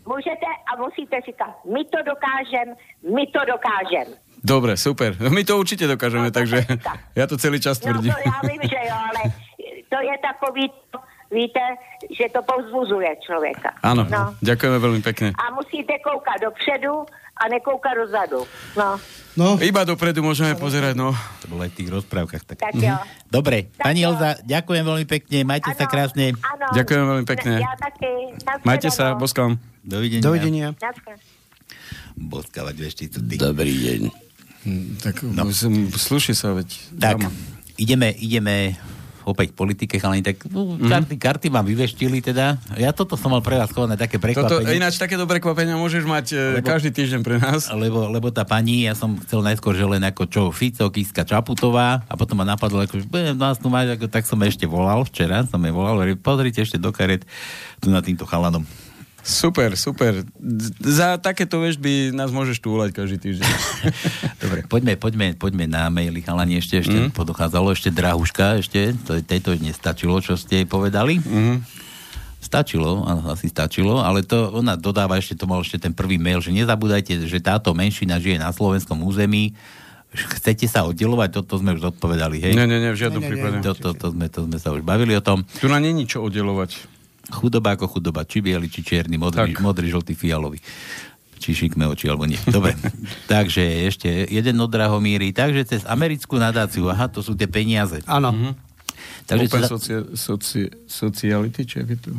Môžete 0.04 0.50
a 0.68 0.76
musíte 0.76 1.16
říkať, 1.24 1.64
my 1.72 1.88
to 1.88 2.00
dokážem, 2.04 2.76
my 3.08 3.24
to 3.32 3.42
dokážem. 3.48 4.08
Dobre, 4.42 4.74
super. 4.74 5.14
My 5.22 5.46
to 5.46 5.54
určite 5.62 5.86
dokážeme, 5.86 6.30
no, 6.30 6.34
takže 6.34 6.66
ja 7.20 7.26
to 7.30 7.38
celý 7.38 7.62
čas 7.62 7.78
tvrdím. 7.78 8.10
No 8.10 8.18
to 8.18 8.26
ja 8.26 8.38
vím, 8.42 8.62
že 8.66 8.80
jo, 8.82 8.96
ale 8.98 9.22
to 9.86 9.98
je 10.02 10.16
takový, 10.18 10.64
víte, 11.30 11.64
že 12.10 12.26
to 12.34 12.42
povzbuzuje 12.42 13.22
človeka. 13.22 13.78
Áno, 13.86 14.10
no. 14.10 14.34
ďakujeme 14.42 14.78
veľmi 14.82 15.02
pekne. 15.06 15.38
A 15.38 15.54
musíte 15.54 15.94
koukať 16.02 16.42
dopředu 16.42 17.06
a 17.38 17.44
nekouka 17.54 17.94
dozadu. 17.94 18.42
No. 18.74 18.98
No. 19.38 19.56
Iba 19.62 19.88
dopredu 19.88 20.20
môžeme 20.26 20.58
pozerať, 20.58 20.98
no. 20.98 21.16
To 21.46 21.46
bolo 21.48 21.64
aj 21.64 21.72
v 21.72 21.78
tých 21.78 21.90
rozprávkach. 21.94 22.44
Tak. 22.44 22.58
tak 22.60 22.76
jo. 22.76 22.98
Dobre, 23.32 23.72
tak 23.78 23.88
pani. 23.88 24.04
Elza, 24.04 24.42
ďakujem 24.44 24.84
veľmi 24.84 25.06
pekne, 25.08 25.38
majte 25.48 25.72
ano, 25.72 25.80
sa 25.80 25.86
krásne. 25.88 26.26
Ano. 26.36 26.68
Ďakujem 26.76 27.04
veľmi 27.08 27.26
pekne. 27.30 27.54
Ja 27.62 27.74
taky. 27.78 28.12
Majte 28.66 28.90
sa, 28.90 29.16
boskám. 29.16 29.56
Dovidenia. 29.86 30.26
Dovidenia. 30.26 30.68
Boskávať 32.18 32.76
vešticu, 32.76 33.18
ty. 33.24 33.36
Dobrý 33.40 33.72
deň. 33.72 34.31
Hm, 34.62 35.02
tak 35.02 35.26
no. 35.26 35.50
sluší 35.98 36.38
sa, 36.38 36.54
veď. 36.54 36.70
Tak, 36.94 37.26
ideme, 37.82 38.14
ideme 38.14 38.78
opäť 39.26 39.54
politike, 39.54 40.02
chalani, 40.02 40.26
tak 40.26 40.50
no, 40.50 40.76
mm-hmm. 40.76 40.90
karty, 40.90 41.16
karty 41.18 41.48
vám 41.54 41.66
vyveštili 41.66 42.26
teda. 42.26 42.58
Ja 42.78 42.90
toto 42.94 43.14
som 43.14 43.30
mal 43.34 43.46
pre 43.46 43.58
vás 43.58 43.70
schované 43.70 43.94
také 43.98 44.18
prekvapenie. 44.18 44.66
Toto, 44.66 44.74
ináč 44.74 44.98
takéto 44.98 45.30
prekvapenia 45.30 45.78
môžeš 45.78 46.04
mať 46.06 46.26
e, 46.34 46.38
lebo, 46.62 46.66
každý 46.66 46.90
týždeň 46.90 47.22
pre 47.22 47.38
nás. 47.38 47.70
Lebo, 47.70 48.10
lebo 48.10 48.34
tá 48.34 48.42
pani, 48.46 48.90
ja 48.90 48.98
som 48.98 49.18
chcel 49.22 49.46
najskôr, 49.46 49.78
že 49.78 49.86
len 49.86 50.02
ako 50.02 50.24
čo, 50.26 50.42
Fico, 50.50 50.90
Kiska, 50.90 51.22
Čaputová 51.22 52.02
a 52.10 52.14
potom 52.18 52.42
ma 52.42 52.46
napadlo, 52.46 52.82
ako, 52.82 53.02
že 53.02 53.06
budem 53.06 53.38
nás 53.38 53.62
tu 53.62 53.70
mať, 53.70 53.98
ako, 53.98 54.06
tak 54.10 54.26
som 54.26 54.42
ešte 54.42 54.66
volal 54.66 55.06
včera, 55.06 55.46
som 55.46 55.62
je 55.62 55.72
volal, 55.72 56.02
hovorím, 56.02 56.18
pozrite 56.18 56.66
ešte 56.66 56.82
do 56.82 56.90
karet 56.90 57.22
tu 57.78 57.94
na 57.94 58.02
týmto 58.02 58.26
chalanom. 58.26 58.66
Super, 59.22 59.78
super. 59.78 60.26
Za 60.82 61.22
takéto 61.22 61.62
by 61.62 62.10
nás 62.10 62.34
môžeš 62.34 62.58
tu 62.58 62.74
volať 62.74 62.90
každý 62.98 63.18
týždeň. 63.22 63.46
Dobre, 64.44 64.60
poďme, 64.66 64.98
poďme, 64.98 65.28
poďme 65.38 65.70
na 65.70 65.94
maily, 65.94 66.26
chalani, 66.26 66.58
ešte, 66.58 66.82
ešte 66.82 66.98
mm. 66.98 67.14
podochádzalo, 67.14 67.70
ešte 67.70 67.94
drahuška, 67.94 68.66
ešte, 68.66 68.98
to, 69.06 69.22
tejto 69.22 69.54
nestačilo, 69.62 70.18
čo 70.26 70.34
ste 70.34 70.66
jej 70.66 70.68
povedali. 70.68 71.22
Mm. 71.22 71.62
Stačilo, 72.42 73.06
asi 73.30 73.54
stačilo, 73.54 74.02
ale 74.02 74.26
to 74.26 74.50
ona 74.50 74.74
dodáva 74.74 75.22
ešte, 75.22 75.38
to 75.38 75.46
mal 75.46 75.62
ešte 75.62 75.78
ten 75.78 75.94
prvý 75.94 76.18
mail, 76.18 76.42
že 76.42 76.50
nezabúdajte, 76.50 77.30
že 77.30 77.38
táto 77.38 77.78
menšina 77.78 78.18
žije 78.18 78.42
na 78.42 78.50
slovenskom 78.50 79.06
území, 79.06 79.54
chcete 80.12 80.66
sa 80.66 80.84
oddelovať, 80.84 81.38
toto 81.40 81.62
sme 81.62 81.78
už 81.78 81.96
odpovedali, 81.96 82.42
hej? 82.42 82.54
Nie, 82.58 82.66
nie, 82.66 82.82
nie, 82.82 82.92
v 82.92 83.00
žiadnom 83.00 83.22
prípade. 83.22 83.62
To, 83.64 83.78
to, 83.78 83.90
to, 83.94 84.08
sme, 84.12 84.28
to 84.28 84.50
sme 84.50 84.58
sa 84.58 84.74
už 84.74 84.82
bavili 84.82 85.14
o 85.14 85.22
tom. 85.24 85.46
Tu 85.62 85.70
na 85.70 85.78
není 85.78 86.10
čo 86.10 86.26
oddelovať. 86.26 87.01
Chudoba 87.32 87.80
ako 87.80 87.88
chudoba, 87.98 88.28
či 88.28 88.44
biely, 88.44 88.68
či 88.68 88.84
čierny, 88.84 89.16
modrý, 89.16 89.56
modrý 89.64 89.88
žltý, 89.88 90.14
fialový. 90.14 90.60
Či 91.42 91.58
šikme 91.58 91.90
oči, 91.90 92.06
alebo 92.06 92.30
nie. 92.30 92.38
Dobre. 92.46 92.78
Takže 93.34 93.64
ešte 93.90 94.30
jeden 94.30 94.62
od 94.62 94.70
Drahomíry. 94.70 95.34
Takže 95.34 95.66
cez 95.66 95.82
americkú 95.90 96.38
nadáciu, 96.38 96.86
aha, 96.92 97.10
to 97.10 97.26
sú 97.26 97.34
tie 97.34 97.50
peniaze. 97.50 98.04
Áno. 98.06 98.30
Mhm. 98.30 98.52
Takže 99.26 99.48
Open 99.48 99.64
sa... 99.64 99.70
soci, 99.72 99.94
soci, 100.14 100.62
sociality, 100.86 101.62
či 101.66 101.82
je 101.82 101.98
to? 101.98 102.12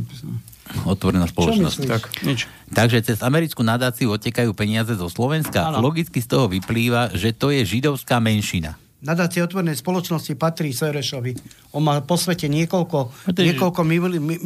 Otvorená 0.87 1.27
spoločnosť. 1.29 1.79
Tak, 1.85 2.03
nič. 2.25 2.47
Takže 2.73 3.03
cez 3.05 3.19
americkú 3.21 3.61
nadáciu 3.67 4.15
odtekajú 4.15 4.55
peniaze 4.57 4.95
zo 4.95 5.11
Slovenska. 5.11 5.69
Ano. 5.69 5.83
Logicky 5.83 6.23
z 6.23 6.29
toho 6.31 6.47
vyplýva, 6.49 7.13
že 7.13 7.35
to 7.35 7.51
je 7.53 7.63
židovská 7.67 8.23
menšina. 8.23 8.79
Nadácia 9.03 9.43
otvorenej 9.43 9.83
spoločnosti 9.83 10.39
patrí 10.39 10.71
Serešovi. 10.71 11.35
On 11.75 11.83
má 11.83 11.99
po 12.07 12.15
svete 12.15 12.47
niekoľko, 12.47 13.31
niekoľko 13.35 13.83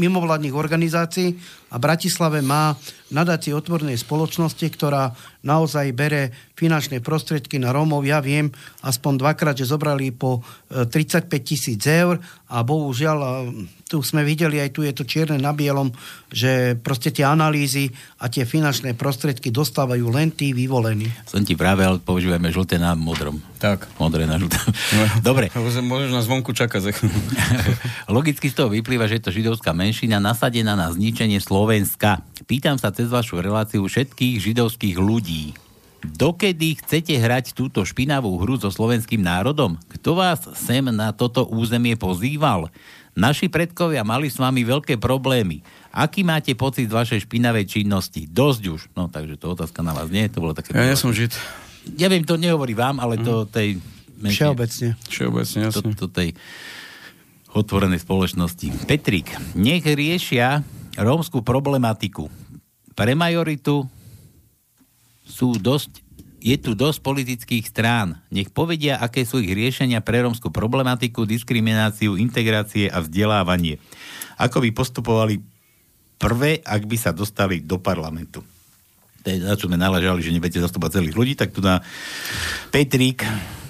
mimovládnych 0.00 0.56
organizácií 0.56 1.36
a 1.68 1.76
Bratislave 1.76 2.40
má 2.40 2.72
nadácie 3.10 3.54
otvorenej 3.54 4.02
spoločnosti, 4.02 4.66
ktorá 4.66 5.14
naozaj 5.46 5.94
bere 5.94 6.34
finančné 6.58 6.98
prostriedky 6.98 7.62
na 7.62 7.70
Rómov. 7.70 8.02
Ja 8.02 8.18
viem 8.18 8.50
aspoň 8.82 9.22
dvakrát, 9.22 9.54
že 9.54 9.70
zobrali 9.70 10.10
po 10.10 10.42
35 10.72 11.30
e, 11.30 11.38
tisíc 11.38 11.82
eur 11.86 12.18
a 12.50 12.66
bohužiaľ, 12.66 13.50
tu 13.86 14.02
sme 14.02 14.26
videli, 14.26 14.58
aj 14.58 14.74
tu 14.74 14.82
je 14.82 14.90
to 14.90 15.06
čierne 15.06 15.38
na 15.38 15.54
bielom, 15.54 15.94
že 16.26 16.74
proste 16.74 17.14
tie 17.14 17.22
analýzy 17.22 17.94
a 18.18 18.26
tie 18.26 18.42
finančné 18.42 18.98
prostriedky 18.98 19.54
dostávajú 19.54 20.10
len 20.10 20.34
tí 20.34 20.50
vyvolení. 20.50 21.06
Som 21.30 21.46
ti 21.46 21.54
práve, 21.54 21.86
ale 21.86 22.02
používame 22.02 22.50
žlté 22.50 22.82
na 22.82 22.98
modrom. 22.98 23.38
Tak. 23.62 23.86
Modré 24.02 24.26
na 24.26 24.42
žlté. 24.42 24.58
Dobre. 25.28 25.54
Môžeš 25.90 26.10
na 26.10 26.22
zvonku 26.26 26.50
čakať. 26.50 26.98
Logicky 28.16 28.50
z 28.50 28.54
toho 28.58 28.72
vyplýva, 28.72 29.06
že 29.06 29.22
je 29.22 29.24
to 29.30 29.34
židovská 29.34 29.70
menšina 29.70 30.18
nasadená 30.18 30.74
na 30.74 30.90
zničenie 30.90 31.38
Slovenska. 31.38 32.24
Pýtam 32.46 32.78
sa 32.78 32.94
cez 32.96 33.12
vašu 33.12 33.44
reláciu 33.44 33.84
všetkých 33.84 34.40
židovských 34.40 34.96
ľudí. 34.96 35.52
Dokedy 36.00 36.80
chcete 36.80 37.12
hrať 37.12 37.52
túto 37.52 37.84
špinavú 37.84 38.40
hru 38.40 38.56
so 38.56 38.72
slovenským 38.72 39.20
národom? 39.20 39.76
Kto 39.92 40.16
vás 40.16 40.40
sem 40.56 40.84
na 40.88 41.12
toto 41.12 41.44
územie 41.44 42.00
pozýval? 42.00 42.72
Naši 43.16 43.48
predkovia 43.48 44.04
mali 44.04 44.32
s 44.32 44.40
vami 44.40 44.64
veľké 44.64 44.96
problémy. 44.96 45.60
Aký 45.92 46.20
máte 46.20 46.52
pocit 46.52 46.88
z 46.88 46.96
vašej 46.96 47.24
špinavej 47.24 47.64
činnosti? 47.64 48.28
Dosť 48.28 48.62
už. 48.68 48.80
No, 48.92 49.08
takže 49.08 49.40
to 49.40 49.56
otázka 49.56 49.80
na 49.80 49.96
vás 49.96 50.12
nie. 50.12 50.28
To 50.32 50.44
bolo 50.44 50.52
také... 50.52 50.76
Ja 50.76 50.84
nie 50.84 51.00
som 51.00 51.16
žid. 51.16 51.32
Ja 51.96 52.12
viem, 52.12 52.24
to 52.28 52.36
nehovorí 52.36 52.76
vám, 52.76 53.00
ale 53.00 53.20
to 53.20 53.44
mhm. 53.44 53.50
tej... 53.52 53.68
Všeobecne. 54.16 54.96
Všeobecne, 55.12 55.58
jasne. 55.68 55.92
To, 55.92 56.08
to 56.08 56.12
tej 56.12 56.32
otvorenej 57.56 58.00
spoločnosti. 58.04 58.88
Petrik, 58.88 59.32
nech 59.56 59.84
riešia 59.84 60.60
rómskú 60.96 61.44
problematiku. 61.44 62.28
Pre 62.96 63.12
majoritu 63.12 63.84
sú 65.28 65.60
dosť, 65.60 66.00
je 66.40 66.56
tu 66.56 66.72
dosť 66.72 67.04
politických 67.04 67.68
strán. 67.68 68.16
Nech 68.32 68.48
povedia, 68.48 68.96
aké 68.96 69.28
sú 69.28 69.44
ich 69.44 69.52
riešenia 69.52 70.00
pre 70.00 70.24
rómskú 70.24 70.48
problematiku, 70.48 71.28
diskrimináciu, 71.28 72.16
integrácie 72.16 72.88
a 72.88 73.04
vzdelávanie. 73.04 73.76
Ako 74.40 74.64
by 74.64 74.72
postupovali 74.72 75.44
prvé, 76.16 76.64
ak 76.64 76.88
by 76.88 76.96
sa 76.96 77.12
dostali 77.12 77.60
do 77.60 77.76
parlamentu. 77.76 78.40
Je, 79.26 79.42
na 79.42 79.58
čo 79.58 79.68
sme 79.68 79.76
nalažali, 79.76 80.22
že 80.22 80.32
nebudete 80.32 80.62
zastúpať 80.62 81.02
celých 81.02 81.18
ľudí, 81.18 81.34
tak 81.36 81.52
tu 81.52 81.60
na 81.60 81.82
Petrik 82.72 83.26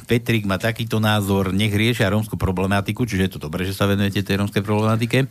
Petrik 0.06 0.46
má 0.46 0.56
takýto 0.56 1.02
názor, 1.02 1.50
nech 1.50 1.74
riešia 1.74 2.06
rómskú 2.08 2.38
problematiku, 2.38 3.02
čiže 3.02 3.22
je 3.26 3.32
to 3.34 3.40
dobré, 3.42 3.66
že 3.66 3.74
sa 3.74 3.90
venujete 3.90 4.22
tej 4.22 4.38
rómskej 4.38 4.62
problematike. 4.62 5.26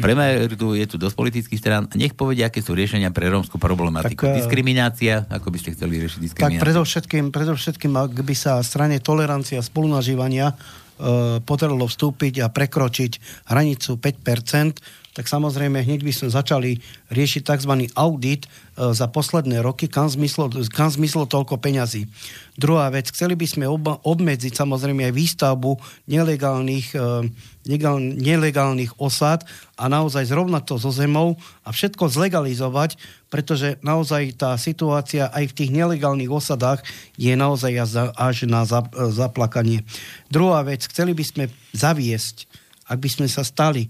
Pre 0.00 0.12
mňa 0.16 0.48
je 0.56 0.86
tu 0.88 0.96
dosť 0.96 1.14
politických 1.14 1.60
strán. 1.60 1.82
Nech 1.92 2.16
povedia, 2.16 2.48
aké 2.48 2.64
sú 2.64 2.72
riešenia 2.72 3.12
pre 3.12 3.28
rómsku 3.28 3.60
problematiku. 3.60 4.24
Tak, 4.24 4.32
eh, 4.32 4.38
Diskriminácia, 4.40 5.14
ako 5.28 5.52
by 5.52 5.58
ste 5.60 5.70
chceli 5.76 6.00
riešiť 6.00 6.20
diskrimináciu? 6.24 6.58
Tak 6.58 6.64
predovšetkým, 6.64 7.24
predovšetkým, 7.30 7.92
ak 7.92 8.12
by 8.24 8.34
sa 8.34 8.64
strane 8.64 8.96
tolerancia 8.98 9.60
a 9.60 9.64
spolunažívania 9.64 10.56
e, 10.94 11.42
potrebovalo 11.42 11.90
vstúpiť 11.90 12.46
a 12.46 12.46
prekročiť 12.54 13.44
hranicu 13.50 13.98
5%, 13.98 15.03
tak 15.14 15.30
samozrejme 15.30 15.78
hneď 15.78 16.02
by 16.02 16.12
sme 16.12 16.28
začali 16.28 16.82
riešiť 17.14 17.46
tzv. 17.46 17.86
audit 17.94 18.44
e, 18.44 18.48
za 18.90 19.06
posledné 19.06 19.62
roky, 19.62 19.86
kam 19.86 20.10
zmyslo, 20.10 20.50
kam 20.74 20.90
zmyslo 20.90 21.30
toľko 21.30 21.62
peňazí. 21.62 22.10
Druhá 22.58 22.90
vec, 22.90 23.14
chceli 23.14 23.38
by 23.38 23.46
sme 23.46 23.64
ob, 23.70 24.02
obmedziť 24.02 24.58
samozrejme 24.58 25.06
aj 25.06 25.14
výstavbu 25.14 25.78
nelegálnych, 26.10 26.98
e, 26.98 27.30
negal, 27.70 28.02
nelegálnych 28.02 28.98
osad 28.98 29.46
a 29.78 29.86
naozaj 29.86 30.26
zrovnať 30.26 30.66
to 30.66 30.82
so 30.82 30.90
zemou 30.90 31.38
a 31.62 31.70
všetko 31.70 32.10
zlegalizovať, 32.10 32.98
pretože 33.30 33.78
naozaj 33.86 34.34
tá 34.34 34.58
situácia 34.58 35.30
aj 35.30 35.54
v 35.54 35.56
tých 35.62 35.70
nelegálnych 35.70 36.30
osadách 36.30 36.82
je 37.14 37.30
naozaj 37.38 37.70
až 38.18 38.50
na 38.50 38.66
zaplakanie. 39.14 39.86
Druhá 40.26 40.66
vec, 40.66 40.90
chceli 40.90 41.14
by 41.14 41.22
sme 41.22 41.44
zaviesť, 41.70 42.50
ak 42.90 42.98
by 42.98 43.08
sme 43.08 43.26
sa 43.30 43.46
stali 43.46 43.86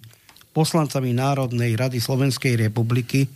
poslancami 0.55 1.11
Národnej 1.11 1.75
rady 1.75 1.99
Slovenskej 1.99 2.55
republiky 2.55 3.27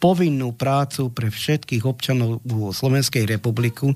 povinnú 0.00 0.56
prácu 0.56 1.12
pre 1.12 1.28
všetkých 1.28 1.84
občanov 1.84 2.40
Slovenskej 2.72 3.28
republiky 3.28 3.92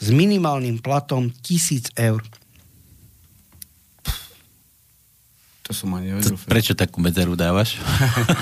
s 0.00 0.08
minimálnym 0.08 0.80
platom 0.80 1.28
1000 1.44 1.92
eur. 2.00 2.24
To 5.70 5.86
som 5.86 5.94
ani 5.94 6.10
nevedel. 6.10 6.34
Prečo 6.50 6.74
takú 6.74 6.98
medzeru 6.98 7.38
dávaš? 7.38 7.78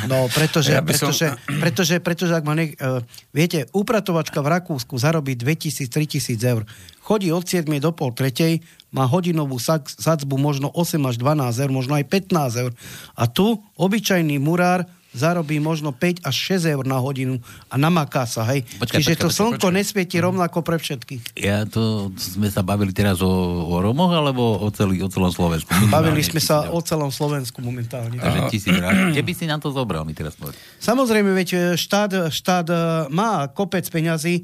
No, 0.09 0.32
pretože, 0.32 0.72
ja 0.76 0.80
pretože, 0.80 1.36
som... 1.36 1.60
pretože, 1.60 2.00
pretože, 2.00 2.32
ak 2.32 2.40
ma 2.48 2.56
ne, 2.56 2.72
uh, 2.80 3.05
viete, 3.36 3.68
upratovačka 3.76 4.40
v 4.40 4.48
Rakúsku 4.56 4.96
zarobí 4.96 5.36
2000-3000 5.36 6.40
eur. 6.48 6.64
Chodí 7.05 7.28
od 7.28 7.44
7 7.44 7.68
do 7.84 7.92
pol 7.92 8.16
tretej, 8.16 8.64
má 8.88 9.05
hodinovú 9.05 9.60
sadzbu 9.60 10.40
možno 10.40 10.72
8 10.72 10.96
až 11.05 11.20
12 11.20 11.68
eur, 11.68 11.70
možno 11.70 12.00
aj 12.00 12.09
15 12.09 12.62
eur. 12.64 12.72
A 13.12 13.28
tu 13.28 13.60
obyčajný 13.76 14.40
murár 14.40 14.88
zarobí 15.10 15.56
možno 15.56 15.90
5 15.90 16.20
až 16.22 16.36
6 16.60 16.68
eur 16.70 16.85
na 16.85 16.97
hodinu 16.97 17.40
a 17.66 17.74
namaká 17.74 18.22
sa, 18.22 18.44
hej. 18.47 18.62
Počkaj, 18.76 18.98
Čiže 18.98 19.09
počkaj, 19.09 19.16
to 19.16 19.24
počkaj, 19.24 19.39
slnko 19.39 19.56
počkaj. 19.59 19.74
nesvieti 19.74 20.16
rovnako 20.18 20.59
pre 20.60 20.76
všetkých. 20.76 21.22
Ja 21.35 21.64
to, 21.64 21.82
sme 22.14 22.47
sa 22.47 22.60
bavili 22.60 22.90
teraz 22.90 23.18
o, 23.18 23.28
o 23.64 23.76
Romoch, 23.78 24.10
alebo 24.10 24.56
o, 24.56 24.68
celý, 24.68 25.01
o 25.01 25.09
celom 25.09 25.28
Slovensku? 25.28 25.72
Bavili 25.89 26.20
sme 26.20 26.39
sa 26.39 26.68
o 26.68 26.78
celom 26.78 27.09
Slovensku 27.09 27.59
momentálne. 27.59 28.16
Takže 28.16 28.40
tisíc 28.48 28.76
Kde 28.76 29.22
by 29.22 29.32
si 29.32 29.44
nám 29.44 29.59
to 29.59 29.68
zobral, 29.68 30.02
mi 30.02 30.12
teraz 30.12 30.35
povedať? 30.35 30.60
Samozrejme, 30.78 31.32
veď 31.32 31.48
e, 31.48 31.59
štát, 31.74 32.28
štát 32.28 32.66
e, 32.66 32.76
má 33.09 33.48
kopec 33.48 33.85
peňazí, 33.85 34.35
e, 34.39 34.43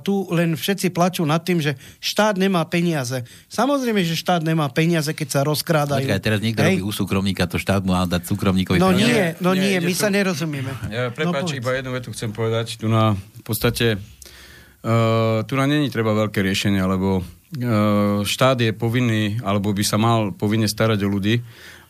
tu 0.00 0.30
len 0.30 0.54
všetci 0.54 0.88
plačú 0.88 1.22
nad 1.22 1.40
tým, 1.40 1.58
že 1.58 1.74
štát 1.98 2.34
nemá 2.34 2.62
peniaze. 2.64 3.18
Samozrejme, 3.46 4.00
že 4.00 4.14
štát 4.14 4.40
nemá 4.40 4.66
peniaze, 4.68 5.10
keď 5.10 5.28
sa 5.28 5.40
rozkrádajú. 5.42 6.06
Počkaj, 6.06 6.22
teraz 6.22 6.38
niekto 6.38 6.62
robí 6.62 6.80
u 6.80 6.90
súkromníka, 6.90 7.44
to 7.44 7.56
štát 7.56 7.82
mu 7.82 7.92
má 7.92 8.04
dať 8.04 8.24
súkromníkovi 8.24 8.78
No 8.78 8.90
peniaze. 8.90 9.04
nie, 9.04 9.22
no 9.38 9.50
nie, 9.52 9.76
nie 9.76 9.82
my 9.82 9.92
sa 9.92 10.03
nerozumieme. 10.10 10.72
Ja, 10.90 11.12
prepáč, 11.12 11.54
no, 11.54 11.58
iba 11.60 11.70
jednu 11.76 11.90
vetu 11.94 12.10
chcem 12.10 12.30
povedať. 12.32 12.80
Tu 12.80 12.86
na, 12.88 13.14
v 13.14 13.42
podstate, 13.44 13.96
uh, 13.96 15.44
tu 15.44 15.54
na 15.54 15.64
není 15.68 15.92
treba 15.92 16.16
veľké 16.16 16.40
riešenie, 16.40 16.80
lebo 16.82 17.20
uh, 17.20 18.24
štát 18.24 18.58
je 18.60 18.72
povinný, 18.74 19.38
alebo 19.44 19.72
by 19.72 19.84
sa 19.84 20.00
mal 20.00 20.32
povinne 20.34 20.66
starať 20.66 21.04
o 21.04 21.08
ľudí 21.08 21.44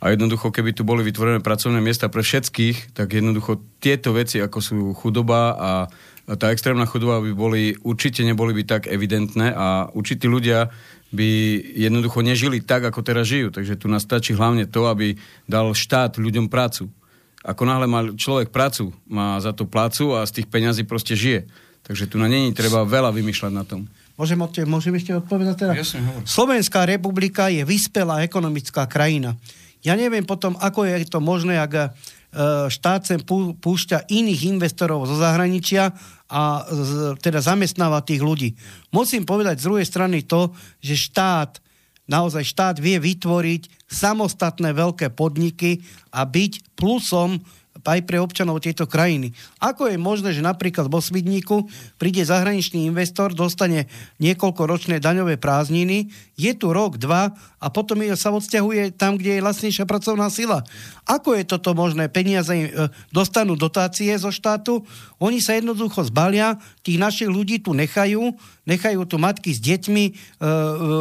a 0.05 0.13
jednoducho, 0.13 0.53
keby 0.53 0.77
tu 0.77 0.85
boli 0.85 1.01
vytvorené 1.01 1.41
pracovné 1.41 1.81
miesta 1.81 2.13
pre 2.13 2.21
všetkých, 2.21 2.93
tak 2.93 3.17
jednoducho 3.17 3.65
tieto 3.81 4.13
veci, 4.13 4.37
ako 4.37 4.59
sú 4.61 4.77
chudoba 4.93 5.57
a 5.57 5.71
tá 6.37 6.53
extrémna 6.53 6.85
chudoba 6.85 7.25
by 7.25 7.33
boli, 7.33 7.63
určite 7.85 8.21
neboli 8.21 8.53
by 8.53 8.63
tak 8.69 8.83
evidentné 8.89 9.53
a 9.53 9.89
určití 9.93 10.29
ľudia 10.29 10.73
by 11.09 11.31
jednoducho 11.73 12.21
nežili 12.21 12.61
tak, 12.61 12.85
ako 12.85 13.01
teraz 13.01 13.29
žijú. 13.29 13.49
Takže 13.49 13.81
tu 13.81 13.89
nás 13.89 14.05
stačí 14.05 14.37
hlavne 14.37 14.69
to, 14.69 14.89
aby 14.89 15.17
dal 15.49 15.73
štát 15.73 16.21
ľuďom 16.21 16.53
prácu 16.53 16.93
ako 17.45 17.63
náhle 17.69 17.85
má 17.85 18.01
človek 18.17 18.49
prácu, 18.49 18.89
má 19.05 19.37
za 19.37 19.53
to 19.53 19.69
plácu 19.69 20.17
a 20.17 20.25
z 20.25 20.41
tých 20.41 20.49
peňazí 20.49 20.89
proste 20.89 21.13
žije. 21.13 21.45
Takže 21.85 22.09
tu 22.09 22.17
na 22.17 22.25
není 22.25 22.57
treba 22.57 22.81
veľa 22.89 23.13
vymýšľať 23.13 23.53
na 23.53 23.69
tom. 23.69 23.85
Môžem, 24.17 24.41
odte, 24.41 24.65
môžem 24.65 24.97
ešte 24.97 25.13
odpovedať 25.13 25.69
teda? 25.69 25.73
Jasne, 25.77 26.01
Slovenská 26.25 26.89
republika 26.89 27.53
je 27.53 27.67
vyspelá 27.67 28.25
ekonomická 28.25 28.89
krajina. 28.89 29.37
Ja 29.85 29.93
neviem 29.99 30.25
potom, 30.25 30.57
ako 30.57 30.89
je 30.89 31.05
to 31.05 31.21
možné, 31.21 31.61
ak 31.61 31.73
e, 31.77 31.83
štát 32.73 33.05
sem 33.05 33.21
púšťa 33.61 34.09
iných 34.09 34.57
investorov 34.57 35.05
zo 35.05 35.21
zahraničia 35.21 35.93
a 36.31 36.65
teda 37.21 37.45
zamestnáva 37.45 38.01
tých 38.01 38.25
ľudí. 38.25 38.57
Musím 38.89 39.29
povedať 39.29 39.61
z 39.61 39.67
druhej 39.69 39.85
strany 39.85 40.25
to, 40.25 40.57
že 40.81 41.13
štát 41.13 41.61
naozaj 42.09 42.45
štát 42.45 42.77
vie 42.81 43.01
vytvoriť 43.01 43.89
samostatné 43.89 44.73
veľké 44.77 45.13
podniky 45.13 45.85
a 46.13 46.25
byť 46.29 46.77
plusom 46.77 47.41
aj 47.85 48.01
pre 48.09 48.17
občanov 48.17 48.65
tejto 48.65 48.89
krajiny. 48.89 49.37
Ako 49.61 49.93
je 49.93 50.01
možné, 50.01 50.33
že 50.33 50.41
napríklad 50.41 50.89
vo 50.89 51.05
Svidníku 51.05 51.69
príde 52.01 52.25
zahraničný 52.25 52.89
investor, 52.89 53.37
dostane 53.37 53.93
niekoľkoročné 54.25 55.05
daňové 55.05 55.37
prázdniny, 55.37 56.09
je 56.41 56.53
tu 56.57 56.73
rok, 56.73 56.97
dva 56.97 57.37
a 57.61 57.67
potom 57.69 58.01
sa 58.17 58.33
odsťahuje 58.33 58.97
tam, 58.97 59.21
kde 59.21 59.37
je 59.37 59.45
lacnejšia 59.45 59.85
pracovná 59.85 60.33
sila. 60.33 60.65
Ako 61.05 61.37
je 61.37 61.45
toto 61.45 61.77
možné? 61.77 62.09
Peniaze 62.09 62.57
e, 62.57 62.69
dostanú 63.13 63.61
dotácie 63.61 64.09
zo 64.17 64.33
štátu, 64.33 64.89
oni 65.21 65.37
sa 65.37 65.53
jednoducho 65.53 66.01
zbalia, 66.09 66.57
tých 66.81 66.97
našich 66.97 67.29
ľudí 67.29 67.61
tu 67.61 67.77
nechajú, 67.77 68.33
nechajú 68.65 69.05
tu 69.05 69.21
matky 69.21 69.53
s 69.53 69.61
deťmi, 69.61 70.05
e, 70.09 70.13
e, 70.13 70.17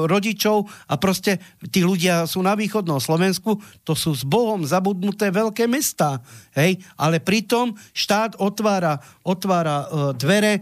rodičov 0.03 0.67
a 0.91 0.99
proste 0.99 1.39
tí 1.71 1.87
ľudia 1.87 2.27
sú 2.27 2.43
na 2.43 2.51
východnom 2.51 2.99
Slovensku, 2.99 3.63
to 3.87 3.95
sú 3.95 4.11
s 4.11 4.27
Bohom 4.27 4.67
zabudnuté 4.67 5.31
veľké 5.31 5.71
mestá. 5.71 6.19
Hej? 6.51 6.83
Ale 6.99 7.23
pritom 7.23 7.71
štát 7.95 8.35
otvára, 8.43 8.99
otvára 9.23 9.87
dvere 10.19 10.61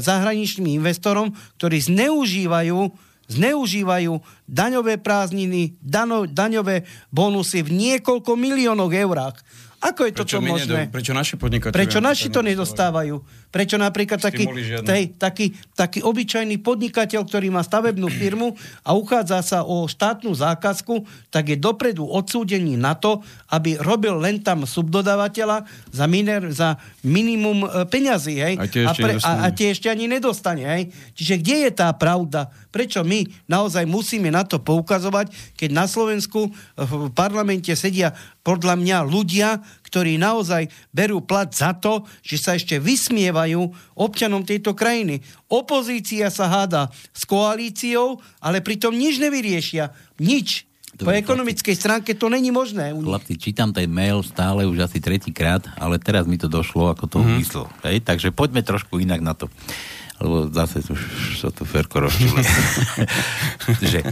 zahraničným 0.00 0.80
investorom, 0.80 1.36
ktorí 1.60 1.92
zneužívajú 1.92 3.07
zneužívajú 3.28 4.18
daňové 4.48 4.98
prázdniny, 4.98 5.76
dano, 5.78 6.24
daňové 6.24 6.88
bonusy 7.12 7.60
v 7.62 7.70
niekoľko 7.76 8.32
miliónoch 8.34 8.92
eurách. 8.92 9.36
Ako 9.78 10.10
je 10.10 10.12
prečo 10.12 10.42
toto 10.42 10.50
možné? 10.50 10.90
Nedo, 10.90 10.90
prečo 10.90 11.12
naši 11.14 11.34
podnikatelia? 11.38 11.78
Prečo 11.78 12.02
naši 12.02 12.26
to 12.34 12.42
nedostávajú? 12.42 13.22
Prečo 13.54 13.78
napríklad 13.78 14.18
taký, 14.18 14.50
tej, 14.82 15.14
taký, 15.14 15.54
taký 15.78 16.02
obyčajný 16.02 16.58
podnikateľ, 16.58 17.22
ktorý 17.22 17.54
má 17.54 17.62
stavebnú 17.62 18.10
firmu 18.10 18.58
a 18.82 18.98
uchádza 18.98 19.38
sa 19.46 19.58
o 19.62 19.86
štátnu 19.86 20.34
zákazku, 20.34 21.06
tak 21.30 21.54
je 21.54 21.56
dopredu 21.56 22.10
odsúdený 22.10 22.74
na 22.74 22.98
to, 22.98 23.22
aby 23.54 23.78
robil 23.78 24.18
len 24.18 24.42
tam 24.42 24.66
subdodávateľa 24.66 25.62
za, 25.94 26.06
miner, 26.10 26.50
za 26.50 26.74
minimum 27.06 27.62
e, 27.62 27.86
peňazí. 27.86 28.34
Hej? 28.34 28.54
A, 28.58 28.66
tie 28.66 28.82
a, 28.82 28.92
pre, 28.98 29.12
a, 29.22 29.30
a 29.46 29.54
tie 29.54 29.70
ešte 29.70 29.86
ani 29.86 30.10
nedostane. 30.10 30.66
Hej? 30.66 30.82
Čiže 31.14 31.34
kde 31.38 31.56
je 31.64 31.70
tá 31.70 31.94
pravda? 31.94 32.50
Prečo 32.68 33.00
my 33.00 33.24
naozaj 33.48 33.88
musíme 33.88 34.28
na 34.28 34.44
to 34.44 34.60
poukazovať, 34.60 35.32
keď 35.56 35.70
na 35.72 35.88
Slovensku 35.88 36.52
v 36.76 36.92
parlamente 37.16 37.72
sedia 37.72 38.12
podľa 38.44 38.76
mňa 38.76 38.98
ľudia, 39.08 39.60
ktorí 39.88 40.20
naozaj 40.20 40.68
berú 40.92 41.24
plat 41.24 41.48
za 41.48 41.72
to, 41.76 42.04
že 42.20 42.36
sa 42.36 42.56
ešte 42.56 42.76
vysmievajú 42.76 43.60
občanom 43.96 44.44
tejto 44.44 44.76
krajiny. 44.76 45.24
Opozícia 45.48 46.28
sa 46.28 46.48
háda 46.48 46.92
s 47.16 47.24
koalíciou, 47.24 48.20
ale 48.40 48.60
pritom 48.60 48.92
nič 48.92 49.16
nevyriešia. 49.16 49.92
Nič. 50.20 50.68
Dobre, 50.98 51.22
po 51.22 51.30
ekonomickej 51.30 51.76
chlapci, 51.78 51.84
stránke 51.84 52.10
to 52.18 52.26
není 52.26 52.50
možné. 52.50 52.90
Chlapci, 52.90 53.38
čítam 53.38 53.70
ten 53.70 53.86
mail 53.86 54.18
stále 54.26 54.66
už 54.66 54.82
asi 54.82 54.98
tretíkrát, 54.98 55.62
ale 55.78 55.94
teraz 56.02 56.26
mi 56.26 56.34
to 56.34 56.50
došlo, 56.50 56.90
ako 56.90 57.06
to 57.06 57.18
mm-hmm. 57.22 57.38
myslel. 57.38 57.66
Hej? 57.86 58.02
Takže 58.02 58.34
poďme 58.34 58.66
trošku 58.66 58.98
inak 58.98 59.22
na 59.22 59.36
to. 59.38 59.46
Lebo 60.18 60.50
zase 60.50 60.82
už 60.82 61.00
sa 61.38 61.50
to 61.54 61.62
Ferko 61.62 62.02
že, 63.82 64.02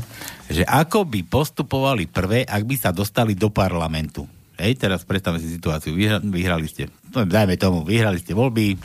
že 0.46 0.62
ako 0.62 1.02
by 1.02 1.26
postupovali 1.26 2.06
prvé, 2.06 2.46
ak 2.46 2.62
by 2.62 2.76
sa 2.78 2.94
dostali 2.94 3.34
do 3.34 3.50
parlamentu. 3.50 4.26
Hej, 4.56 4.80
teraz 4.80 5.04
predstavme 5.04 5.36
si 5.36 5.52
situáciu. 5.52 5.92
Vyhra, 5.92 6.16
vyhrali 6.22 6.64
ste, 6.64 6.88
no, 7.12 7.28
dajme 7.28 7.60
tomu, 7.60 7.84
vyhrali 7.84 8.16
ste 8.16 8.32
voľby 8.32 8.78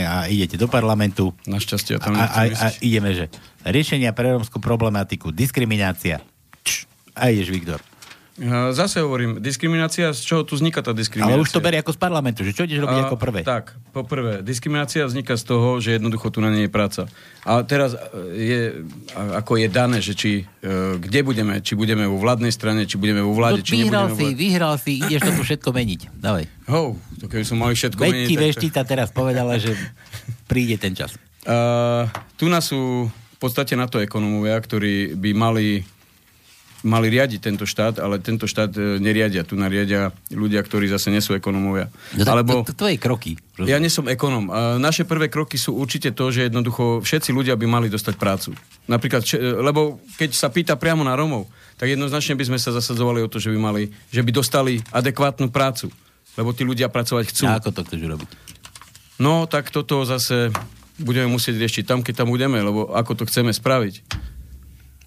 a 0.00 0.24
idete 0.30 0.56
do 0.56 0.70
parlamentu. 0.70 1.36
Našťastie 1.44 2.00
tam 2.00 2.16
a, 2.16 2.24
a, 2.24 2.42
a 2.48 2.66
ideme, 2.80 3.12
že 3.12 3.28
riešenia 3.66 4.16
pre 4.16 4.32
rómskú 4.32 4.56
problematiku, 4.56 5.28
diskriminácia. 5.28 6.24
Čš, 6.64 6.88
a 7.12 7.28
ideš, 7.28 7.52
Viktor. 7.52 7.80
Zase 8.70 9.02
hovorím, 9.02 9.42
diskriminácia, 9.42 10.14
z 10.14 10.22
čoho 10.22 10.42
tu 10.46 10.54
vzniká 10.54 10.78
tá 10.78 10.94
diskriminácia? 10.94 11.34
Ale 11.34 11.42
už 11.42 11.50
to 11.50 11.58
berie 11.58 11.82
ako 11.82 11.90
z 11.90 11.98
parlamentu, 11.98 12.46
že 12.46 12.54
čo 12.54 12.70
ideš 12.70 12.86
robiť 12.86 12.98
a, 12.98 13.04
ako 13.10 13.16
prvé? 13.18 13.40
Tak, 13.42 13.74
po 13.90 14.06
prvé, 14.06 14.46
diskriminácia 14.46 15.02
vzniká 15.10 15.34
z 15.34 15.44
toho, 15.50 15.82
že 15.82 15.98
jednoducho 15.98 16.30
tu 16.30 16.38
na 16.38 16.54
nej 16.54 16.70
je 16.70 16.72
práca. 16.72 17.10
A 17.42 17.66
teraz 17.66 17.98
e, 17.98 18.00
je, 18.38 18.60
ako 19.34 19.58
je 19.58 19.66
dané, 19.66 19.98
že 19.98 20.14
či, 20.14 20.46
e, 20.46 20.72
kde 21.02 21.20
budeme, 21.26 21.58
či 21.58 21.74
budeme 21.74 22.06
vo 22.06 22.14
vládnej 22.22 22.54
strane, 22.54 22.86
či 22.86 22.94
budeme 22.94 23.26
vo 23.26 23.34
vláde, 23.34 23.60
no, 23.60 23.66
či 23.66 23.74
vyhral 23.74 24.06
nebudeme 24.06 24.14
si, 24.14 24.22
vláde. 24.22 24.38
vyhral 24.38 24.74
si, 24.78 24.92
ideš 25.02 25.20
to 25.26 25.32
všetko 25.42 25.68
meniť. 25.74 26.00
Dávaj. 26.22 26.44
Ho, 26.70 26.94
to 27.18 27.26
keby 27.26 27.42
som 27.42 27.58
mali 27.58 27.74
všetko 27.74 27.98
Veď 27.98 28.12
meniť. 28.14 28.22
Veď 28.22 28.30
ti 28.30 28.36
veštica 28.38 28.80
teraz 28.86 29.10
povedala, 29.10 29.58
že 29.58 29.74
príde 30.50 30.78
ten 30.78 30.94
čas. 30.94 31.18
Uh, 31.42 32.06
tu 32.38 32.46
nás 32.46 32.62
sú 32.62 33.10
v 33.10 33.38
podstate 33.42 33.74
na 33.74 33.90
to 33.90 33.98
ekonomovia, 33.98 34.54
ktorí 34.62 35.18
by 35.18 35.30
mali 35.34 35.82
mali 36.86 37.10
riadiť 37.10 37.40
tento 37.42 37.64
štát, 37.66 37.98
ale 37.98 38.22
tento 38.22 38.46
štát 38.46 38.70
e, 38.76 39.02
neriadia. 39.02 39.42
Tu 39.42 39.58
nariadia 39.58 40.14
ľudia, 40.30 40.62
ktorí 40.62 40.86
zase 40.86 41.10
nie 41.10 41.18
sú 41.18 41.34
ekonomovia. 41.34 41.90
No, 42.14 42.22
Alebo, 42.28 42.62
to, 42.62 42.70
to, 42.70 42.86
tvoje 42.86 42.98
kroky. 43.00 43.34
Rozumiem. 43.58 43.72
Ja 43.72 43.82
nie 43.82 43.90
som 43.90 44.06
ekonom. 44.06 44.50
Naše 44.78 45.02
prvé 45.02 45.26
kroky 45.26 45.58
sú 45.58 45.74
určite 45.74 46.14
to, 46.14 46.30
že 46.30 46.46
jednoducho 46.46 47.02
všetci 47.02 47.34
ľudia 47.34 47.58
by 47.58 47.66
mali 47.66 47.86
dostať 47.90 48.14
prácu. 48.14 48.54
Napríklad, 48.86 49.26
e, 49.26 49.38
lebo 49.58 49.98
keď 50.14 50.30
sa 50.34 50.48
pýta 50.48 50.78
priamo 50.78 51.02
na 51.02 51.18
Romov, 51.18 51.50
tak 51.78 51.90
jednoznačne 51.90 52.34
by 52.34 52.44
sme 52.46 52.58
sa 52.58 52.74
zasadzovali 52.74 53.22
o 53.22 53.28
to, 53.30 53.38
že 53.38 53.50
by, 53.50 53.58
mali, 53.58 53.90
že 54.10 54.22
by 54.22 54.30
dostali 54.34 54.82
adekvátnu 54.90 55.50
prácu. 55.50 55.90
Lebo 56.38 56.54
tí 56.54 56.62
ľudia 56.62 56.86
pracovať 56.86 57.24
chcú. 57.34 57.44
A 57.50 57.58
ako 57.58 57.74
to 57.74 57.82
chceš 57.82 58.02
robiť? 58.06 58.30
No, 59.18 59.50
tak 59.50 59.74
toto 59.74 60.06
zase 60.06 60.54
budeme 60.98 61.30
musieť 61.30 61.58
riešiť 61.58 61.84
tam, 61.86 62.02
keď 62.02 62.22
tam 62.22 62.28
budeme, 62.30 62.58
lebo 62.62 62.94
ako 62.94 63.22
to 63.22 63.24
chceme 63.26 63.50
spraviť. 63.50 64.02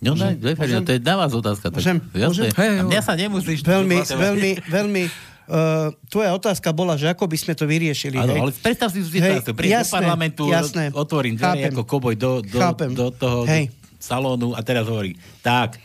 No, 0.01 0.17
daj, 0.17 0.33
daj, 0.41 0.57
to 0.81 0.91
je 0.97 1.01
na 1.05 1.13
vás 1.13 1.29
otázka. 1.29 1.69
Môžem? 1.69 2.01
Môžem? 2.09 2.49
Hej, 2.49 2.89
mňa 2.89 3.01
sa 3.05 3.13
nemusíš... 3.13 3.61
Veľmi, 3.61 4.01
veľmi, 4.01 4.51
veľmi, 4.65 5.03
uh, 5.45 5.93
tvoja 6.09 6.33
otázka 6.33 6.73
bola, 6.73 6.97
že 6.97 7.13
ako 7.13 7.29
by 7.29 7.37
sme 7.37 7.53
to 7.53 7.69
vyriešili. 7.69 8.17
Áno, 8.17 8.33
ale 8.33 8.49
predstav 8.49 8.89
si 8.89 9.05
situáciu. 9.05 9.53
Príď 9.53 9.85
do 9.85 9.93
parlamentu, 9.93 10.49
jasné, 10.49 10.89
otvorím 10.89 11.37
dvere 11.37 11.69
ako 11.69 11.85
koboj 11.85 12.17
do, 12.17 12.41
do, 12.41 12.59
do 12.97 13.07
toho 13.13 13.45
hej. 13.45 13.69
salónu 14.01 14.57
a 14.57 14.65
teraz 14.65 14.89
hovorí, 14.89 15.13
tak, 15.45 15.77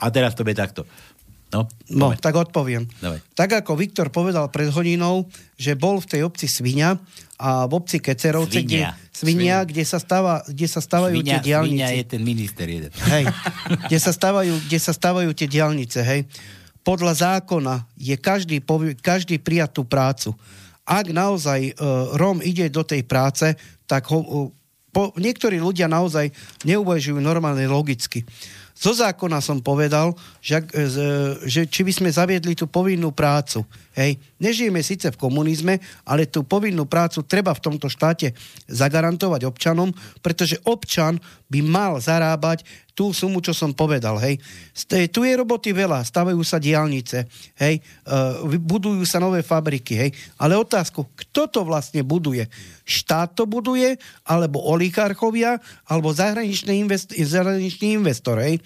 a 0.00 0.08
teraz 0.08 0.32
to 0.32 0.40
bude 0.40 0.56
takto. 0.56 0.88
No, 1.50 1.66
no 1.90 2.14
tak 2.14 2.38
odpoviem. 2.38 2.86
Dobre. 3.02 3.20
Tak 3.34 3.60
ako 3.60 3.74
Viktor 3.74 4.08
povedal 4.08 4.48
pred 4.54 4.70
hodinou, 4.70 5.26
že 5.58 5.74
bol 5.74 5.98
v 5.98 6.06
tej 6.06 6.20
obci 6.22 6.46
Svinia 6.46 6.96
a 7.40 7.64
v 7.64 7.72
obci 7.72 8.04
Kecerovce, 8.04 8.60
svinia. 8.60 8.92
kde, 8.92 9.16
svinia, 9.16 9.16
svinia. 9.16 9.58
kde 9.64 9.82
sa, 9.88 9.96
stáva, 9.96 10.44
kde 10.44 10.66
sa 10.68 10.80
stávajú 10.84 11.16
svinia, 11.16 11.32
tie 11.32 11.38
diálnice. 11.40 11.72
Svinia 11.72 11.88
je 11.96 12.04
ten 12.04 12.22
minister 12.22 12.66
jeden. 12.68 12.92
Hej, 13.08 13.24
kde 13.88 13.98
sa 13.98 14.12
stávajú, 14.12 14.52
kde 14.68 14.78
sa 14.78 14.92
stávajú 14.92 15.30
tie 15.32 15.48
diálnice, 15.48 16.04
hej. 16.04 16.28
Podľa 16.84 17.12
zákona 17.16 17.88
je 17.96 18.16
každý, 18.20 18.60
každý 19.00 19.40
prijatú 19.40 19.88
prácu. 19.88 20.36
Ak 20.84 21.08
naozaj 21.08 21.76
uh, 21.76 22.16
Rom 22.16 22.44
ide 22.44 22.68
do 22.68 22.84
tej 22.84 23.04
práce, 23.04 23.56
tak 23.84 24.08
ho, 24.12 24.20
uh, 24.20 24.48
po, 24.90 25.14
niektorí 25.16 25.56
ľudia 25.62 25.86
naozaj 25.86 26.28
neuvažujú 26.66 27.20
normálne 27.22 27.64
logicky. 27.70 28.26
Zo 28.80 28.96
zákona 28.96 29.44
som 29.44 29.60
povedal, 29.60 30.16
že, 30.40 30.64
e, 30.72 30.88
že 31.44 31.68
či 31.68 31.84
by 31.84 31.92
sme 31.92 32.08
zaviedli 32.08 32.56
tú 32.56 32.64
povinnú 32.64 33.12
prácu. 33.12 33.60
Hej. 33.92 34.16
Nežijeme 34.40 34.80
síce 34.80 35.12
v 35.12 35.20
komunizme, 35.20 35.76
ale 36.08 36.24
tú 36.24 36.40
povinnú 36.48 36.88
prácu 36.88 37.20
treba 37.28 37.52
v 37.52 37.60
tomto 37.60 37.92
štáte 37.92 38.32
zagarantovať 38.72 39.44
občanom, 39.44 39.92
pretože 40.24 40.56
občan 40.64 41.20
by 41.52 41.60
mal 41.60 42.00
zarábať 42.00 42.64
tú 43.00 43.16
sumu, 43.16 43.40
čo 43.40 43.56
som 43.56 43.72
povedal, 43.72 44.20
hej. 44.20 44.36
Tu 45.08 45.24
je 45.24 45.32
roboty 45.32 45.72
veľa, 45.72 46.04
stavajú 46.04 46.44
sa 46.44 46.60
diálnice, 46.60 47.24
hej, 47.56 47.80
uh, 48.04 48.44
budujú 48.60 49.00
sa 49.08 49.16
nové 49.16 49.40
fabriky, 49.40 49.96
hej. 49.96 50.10
Ale 50.36 50.52
otázku, 50.60 51.08
kto 51.16 51.48
to 51.48 51.64
vlastne 51.64 52.04
buduje? 52.04 52.44
Štát 52.84 53.32
to 53.32 53.48
buduje, 53.48 53.96
alebo 54.28 54.60
oligarchovia, 54.68 55.56
alebo 55.88 56.12
zahraničný, 56.12 56.76
invest- 56.76 57.16
zahraničný 57.16 57.96
investor, 57.96 58.36
hej. 58.44 58.60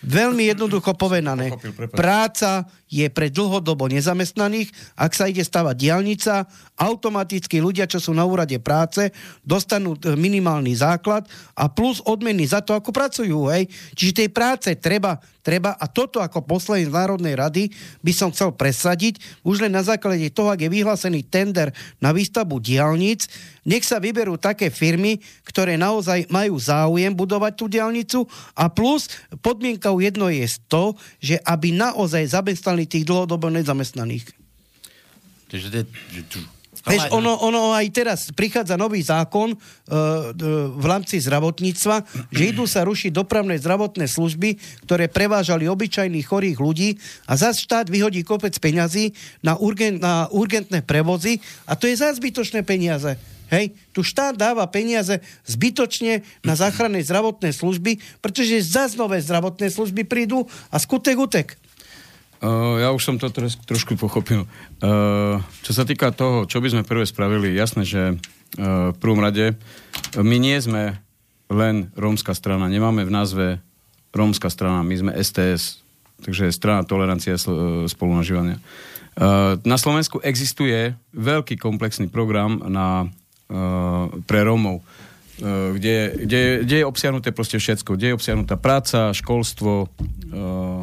Veľmi 0.00 0.48
jednoducho 0.48 0.96
povedané. 0.96 1.52
Práca 1.92 2.64
je 2.94 3.10
pre 3.10 3.26
dlhodobo 3.26 3.90
nezamestnaných. 3.90 4.70
Ak 4.94 5.18
sa 5.18 5.26
ide 5.26 5.42
stavať 5.42 5.74
diálnica, 5.74 6.46
automaticky 6.78 7.58
ľudia, 7.58 7.90
čo 7.90 7.98
sú 7.98 8.14
na 8.14 8.22
úrade 8.22 8.54
práce, 8.62 9.10
dostanú 9.42 9.98
e, 9.98 10.14
minimálny 10.14 10.78
základ 10.78 11.26
a 11.58 11.66
plus 11.66 11.98
odmeny 12.06 12.46
za 12.46 12.62
to, 12.62 12.78
ako 12.78 12.94
pracujú. 12.94 13.50
Hej. 13.50 13.66
Čiže 13.98 14.22
tej 14.22 14.30
práce 14.30 14.70
treba, 14.78 15.18
treba 15.42 15.74
a 15.74 15.90
toto 15.90 16.22
ako 16.22 16.46
poslanec 16.46 16.86
Národnej 16.86 17.34
rady 17.34 17.66
by 17.98 18.12
som 18.14 18.30
chcel 18.30 18.54
presadiť 18.54 19.18
už 19.42 19.66
len 19.66 19.74
na 19.74 19.82
základe 19.82 20.30
toho, 20.30 20.54
ak 20.54 20.62
je 20.62 20.70
vyhlásený 20.70 21.26
tender 21.26 21.74
na 21.98 22.14
výstavbu 22.14 22.62
diálnic, 22.62 23.26
nech 23.64 23.82
sa 23.82 23.96
vyberú 23.96 24.36
také 24.36 24.68
firmy, 24.68 25.18
ktoré 25.48 25.80
naozaj 25.80 26.28
majú 26.28 26.60
záujem 26.60 27.10
budovať 27.10 27.52
tú 27.56 27.64
diálnicu 27.66 28.28
a 28.52 28.68
plus 28.68 29.08
podmienkou 29.40 29.98
jedno 30.04 30.28
je 30.28 30.44
to, 30.68 30.92
že 31.16 31.40
aby 31.48 31.72
naozaj 31.72 32.28
zamestnali 32.28 32.83
tých 32.86 33.04
dlhodobo 33.04 33.50
nezamestnaných. 33.50 34.30
Veď 36.84 37.16
ono, 37.16 37.32
ono 37.40 37.72
aj 37.72 37.86
teraz 37.96 38.20
prichádza 38.36 38.76
nový 38.76 39.00
zákon 39.00 39.56
uh, 39.56 39.58
v 40.68 40.84
rámci 40.84 41.16
zdravotníctva, 41.16 41.96
že 42.28 42.52
idú 42.52 42.68
sa 42.68 42.84
rušiť 42.84 43.08
dopravné 43.08 43.56
zdravotné 43.56 44.04
služby, 44.04 44.60
ktoré 44.84 45.08
prevážali 45.08 45.64
obyčajných 45.64 46.28
chorých 46.28 46.58
ľudí 46.60 47.00
a 47.24 47.40
zase 47.40 47.64
štát 47.64 47.88
vyhodí 47.88 48.20
kopec 48.20 48.52
peňazí 48.60 49.16
na, 49.40 49.56
urgent, 49.56 49.96
na 49.96 50.28
urgentné 50.28 50.84
prevozy 50.84 51.40
a 51.64 51.72
to 51.72 51.88
je 51.88 51.96
za 51.96 52.12
zbytočné 52.12 52.60
peniaze. 52.68 53.16
Hej, 53.48 53.76
tu 53.92 54.04
štát 54.04 54.36
dáva 54.36 54.64
peniaze 54.68 55.20
zbytočne 55.48 56.24
na 56.44 56.52
záchranné 56.56 57.00
zdravotné 57.04 57.52
služby, 57.52 58.20
pretože 58.20 58.60
zase 58.60 58.96
nové 59.00 59.20
zdravotné 59.24 59.72
služby 59.72 60.04
prídu 60.04 60.44
a 60.68 60.76
skutek 60.76 61.16
utek. 61.16 61.48
Uh, 62.44 62.76
ja 62.76 62.92
už 62.92 63.00
som 63.00 63.16
to 63.16 63.32
teraz 63.32 63.56
trošku 63.56 63.96
pochopil. 63.96 64.44
Uh, 64.84 65.40
čo 65.64 65.72
sa 65.72 65.88
týka 65.88 66.12
toho, 66.12 66.44
čo 66.44 66.60
by 66.60 66.68
sme 66.68 66.84
prvé 66.84 67.08
spravili, 67.08 67.56
jasné, 67.56 67.88
že 67.88 68.02
uh, 68.12 68.92
v 68.92 68.96
prvom 69.00 69.24
rade 69.24 69.56
my 70.12 70.36
nie 70.36 70.60
sme 70.60 71.00
len 71.48 71.88
rómska 71.96 72.36
strana, 72.36 72.68
nemáme 72.68 73.08
v 73.08 73.14
názve 73.14 73.46
rómska 74.12 74.52
strana, 74.52 74.84
my 74.84 74.92
sme 74.92 75.16
STS, 75.16 75.80
takže 76.20 76.52
strana 76.52 76.84
tolerancia 76.84 77.40
a 77.40 77.40
spolunažívania. 77.88 78.60
Na 79.62 79.78
Slovensku 79.78 80.18
existuje 80.26 80.98
veľký 81.14 81.54
komplexný 81.54 82.10
program 82.10 82.58
na 82.66 83.06
Eh, 83.44 84.04
pre 84.24 84.40
Rómov, 84.40 84.80
eh, 84.80 85.76
kde, 85.76 85.96
kde, 86.26 86.40
kde 86.64 86.76
je 86.80 86.88
obsiahnuté 86.88 87.28
proste 87.28 87.60
všetko. 87.60 87.94
Kde 87.94 88.06
je 88.10 88.16
obsiahnutá 88.16 88.56
práca, 88.56 89.12
školstvo, 89.12 89.92
eh, 90.32 90.80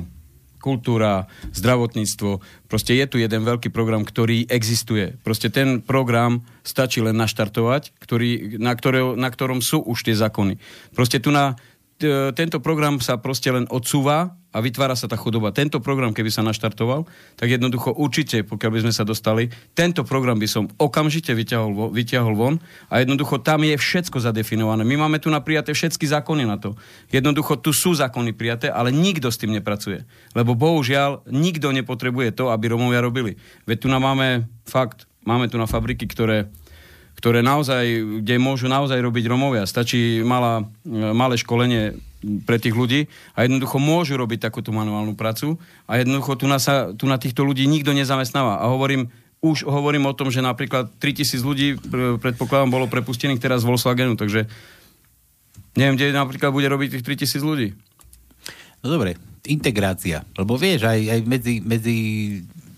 kultúra, 0.62 1.26
zdravotníctvo. 1.52 2.40
Proste 2.70 2.94
je 2.94 3.06
tu 3.10 3.18
jeden 3.18 3.42
veľký 3.42 3.74
program, 3.74 4.06
ktorý 4.06 4.46
existuje. 4.48 5.18
Proste 5.26 5.50
ten 5.50 5.82
program 5.82 6.46
stačí 6.62 7.02
len 7.02 7.18
naštartovať, 7.18 7.98
ktorý, 7.98 8.62
na, 8.62 8.78
ktoré, 8.78 9.02
na 9.18 9.28
ktorom 9.34 9.66
sú 9.66 9.82
už 9.82 10.06
tie 10.06 10.16
zákony. 10.16 10.62
Proste 10.94 11.18
tu 11.18 11.34
na 11.34 11.58
tento 12.36 12.58
program 12.60 12.98
sa 13.00 13.22
proste 13.22 13.54
len 13.54 13.70
odsúva 13.70 14.36
a 14.52 14.60
vytvára 14.60 15.00
sa 15.00 15.08
tá 15.08 15.16
chudoba. 15.16 15.56
Tento 15.56 15.80
program, 15.80 16.12
keby 16.12 16.28
sa 16.28 16.44
naštartoval, 16.44 17.08
tak 17.40 17.48
jednoducho 17.48 17.96
určite, 17.96 18.44
pokiaľ 18.44 18.72
by 18.76 18.80
sme 18.84 18.94
sa 18.94 19.08
dostali, 19.08 19.48
tento 19.72 20.04
program 20.04 20.36
by 20.36 20.48
som 20.48 20.68
okamžite 20.76 21.32
vyťahol, 21.32 21.96
vyťahol 21.96 22.34
von 22.36 22.56
a 22.92 23.00
jednoducho 23.00 23.40
tam 23.40 23.64
je 23.64 23.80
všetko 23.80 24.20
zadefinované. 24.20 24.84
My 24.84 25.08
máme 25.08 25.24
tu 25.24 25.32
naprijaté 25.32 25.72
všetky 25.72 26.04
zákony 26.04 26.44
na 26.44 26.60
to. 26.60 26.76
Jednoducho 27.08 27.64
tu 27.64 27.72
sú 27.72 27.96
zákony 27.96 28.36
prijaté, 28.36 28.68
ale 28.68 28.92
nikto 28.92 29.32
s 29.32 29.40
tým 29.40 29.56
nepracuje. 29.56 30.04
Lebo 30.36 30.52
bohužiaľ 30.60 31.32
nikto 31.32 31.72
nepotrebuje 31.72 32.36
to, 32.36 32.52
aby 32.52 32.76
Romovia 32.76 33.00
robili. 33.00 33.40
Veď 33.64 33.78
tu 33.84 33.88
nám 33.88 34.04
máme 34.04 34.52
fakt, 34.68 35.08
máme 35.24 35.48
tu 35.48 35.56
na 35.56 35.66
fabriky, 35.66 36.04
ktoré 36.12 36.52
ktoré 37.22 37.46
naozaj, 37.46 37.86
kde 38.26 38.36
môžu 38.42 38.66
naozaj 38.66 38.98
robiť 38.98 39.30
Romovia. 39.30 39.70
Stačí 39.70 40.26
malá, 40.26 40.66
e, 40.82 41.14
malé 41.14 41.38
školenie 41.38 41.94
pre 42.50 42.58
tých 42.58 42.74
ľudí 42.74 43.06
a 43.38 43.46
jednoducho 43.46 43.78
môžu 43.78 44.18
robiť 44.18 44.50
takúto 44.50 44.74
manuálnu 44.74 45.14
pracu 45.14 45.62
a 45.86 46.02
jednoducho 46.02 46.34
tu 46.42 46.50
na, 46.50 46.58
sa, 46.58 46.90
tu 46.98 47.06
na 47.06 47.22
týchto 47.22 47.46
ľudí 47.46 47.70
nikto 47.70 47.94
nezamestnáva. 47.94 48.58
A 48.58 48.74
hovorím, 48.74 49.14
už 49.38 49.70
hovorím 49.70 50.10
o 50.10 50.18
tom, 50.18 50.34
že 50.34 50.42
napríklad 50.42 50.90
3000 50.98 51.46
ľudí, 51.46 51.68
predpokladám, 52.18 52.74
bolo 52.74 52.90
prepustených 52.90 53.42
teraz 53.42 53.62
z 53.62 53.70
Volkswagenu, 53.70 54.18
takže 54.18 54.50
neviem, 55.78 55.98
kde 55.98 56.18
napríklad 56.18 56.50
bude 56.50 56.66
robiť 56.70 56.98
tých 56.98 57.06
3000 57.30 57.42
ľudí. 57.46 57.78
No 58.82 58.98
dobre, 58.98 59.18
integrácia. 59.46 60.26
Lebo 60.38 60.58
vieš, 60.58 60.90
aj, 60.90 61.00
aj 61.06 61.20
medzi, 61.26 61.62
medzi 61.62 61.98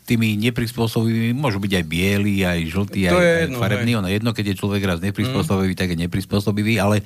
tými 0.04 0.36
neprispôsobivými 0.36 1.32
môžu 1.32 1.64
byť 1.64 1.74
aj 1.80 1.86
bieli, 1.88 2.44
aj 2.44 2.60
žltí, 2.68 3.08
aj, 3.08 3.16
je 3.16 3.34
jedno, 3.48 3.58
aj 3.58 3.62
farební. 3.64 3.92
Ono 3.98 4.10
jedno, 4.12 4.36
keď 4.36 4.54
je 4.54 4.60
človek 4.60 4.84
raz 4.84 5.00
neprispôsobivý, 5.00 5.74
mm. 5.74 5.80
tak 5.80 5.88
je 5.96 5.98
neprispôsobivý, 6.04 6.76
ale 6.78 7.02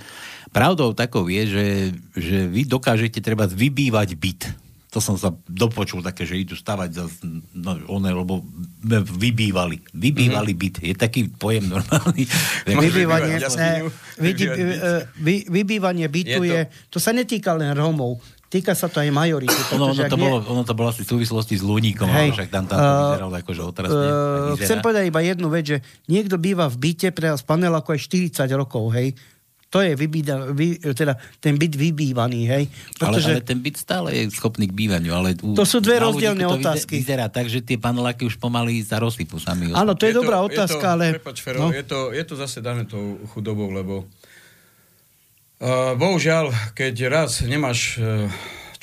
pravdou 0.49 0.97
takou 0.97 1.29
je, 1.29 1.43
že, 1.45 1.65
že 2.17 2.37
vy 2.49 2.65
dokážete 2.65 3.21
treba 3.21 3.45
vybývať 3.45 4.17
byt. 4.17 4.41
To 4.95 5.03
som 5.03 5.19
sa 5.19 5.35
dopočul 5.45 5.99
také, 6.01 6.23
že 6.25 6.39
idú 6.39 6.55
stavať 6.57 6.89
za 6.95 7.05
no, 7.53 7.75
one, 7.91 8.09
lebo 8.09 8.41
vybývali. 9.19 9.93
Vybývali 9.93 10.51
mm. 10.55 10.59
byt. 10.59 10.75
Je 10.81 10.95
taký 10.97 11.29
pojem 11.29 11.69
normálny. 11.69 12.23
Vybývanie, 12.65 13.35
ne, 13.37 13.71
vy, 15.21 15.35
vybývanie 15.51 16.07
bytu 16.07 16.39
je, 16.39 16.49
to... 16.49 16.55
je, 16.55 16.61
to 16.87 16.97
sa 17.03 17.11
netýka 17.13 17.53
len 17.53 17.75
Rómov 17.75 18.36
Týka 18.47 18.71
sa 18.79 18.87
to 18.87 19.03
aj 19.03 19.11
majority. 19.11 19.51
Ono, 19.75 19.91
ono, 19.91 20.03
to 20.07 20.15
nie... 20.15 20.23
bolo, 20.23 20.37
ono 20.39 20.63
to 20.63 20.71
bolo 20.71 20.87
asi 20.87 21.03
v 21.03 21.19
súvislosti 21.19 21.59
s 21.59 21.63
Luníkom, 21.67 22.07
Hej, 22.07 22.31
však 22.31 22.47
tam, 22.47 22.63
tam 22.63 22.79
to 22.79 22.87
uh, 22.87 22.99
vyzeralo 23.11 23.35
akože 23.43 23.61
otrasne. 23.61 24.07
Uh, 24.07 24.55
chcem 24.55 24.79
povedať 24.79 25.03
iba 25.11 25.19
jednu 25.19 25.51
vec, 25.51 25.65
že 25.67 25.77
niekto 26.07 26.39
býva 26.39 26.71
v 26.71 26.79
byte 26.79 27.11
pre 27.11 27.27
nás 27.27 27.43
panel 27.43 27.75
ako 27.75 27.91
aj 27.91 27.99
40 28.07 28.47
rokov, 28.55 28.95
hej. 28.95 29.11
To 29.67 29.83
je 29.83 29.99
vybída, 29.99 30.47
vy, 30.55 30.79
teda 30.79 31.19
ten 31.43 31.59
byt 31.59 31.75
vybývaný, 31.75 32.47
hej. 32.47 32.63
Pretože... 32.95 33.35
Ale, 33.35 33.43
ale 33.43 33.51
ten 33.51 33.59
byt 33.59 33.75
stále 33.75 34.15
je 34.15 34.31
schopný 34.31 34.71
k 34.71 34.73
bývaniu. 34.73 35.11
Ale 35.11 35.35
u, 35.43 35.51
to 35.51 35.67
sú 35.67 35.83
dve 35.83 35.99
rozdielne 35.99 36.47
otázky. 36.47 37.03
Vyzerá 37.03 37.27
tak, 37.27 37.51
že 37.51 37.59
tie 37.59 37.75
paneláky 37.75 38.23
už 38.23 38.39
pomaly 38.39 38.79
sa 38.79 39.03
rozsypú 39.03 39.43
sami. 39.43 39.67
Áno, 39.75 39.91
to 39.91 40.07
je, 40.07 40.15
je 40.15 40.23
dobrá 40.23 40.39
to, 40.39 40.55
otázka, 40.55 40.79
je 40.79 40.87
to, 40.87 40.95
ale... 40.95 41.05
Prepač, 41.19 41.37
Fero, 41.43 41.67
no. 41.67 41.75
je, 41.75 41.83
to, 41.83 42.15
je 42.15 42.23
to 42.23 42.39
zase 42.39 42.63
dané 42.63 42.87
tou 42.87 43.19
chudobou, 43.35 43.67
lebo 43.67 44.07
uh, 44.07 44.16
bohužiaľ, 45.97 46.53
keď 46.77 47.09
raz 47.09 47.41
nemáš 47.41 47.97
uh, 47.97 48.29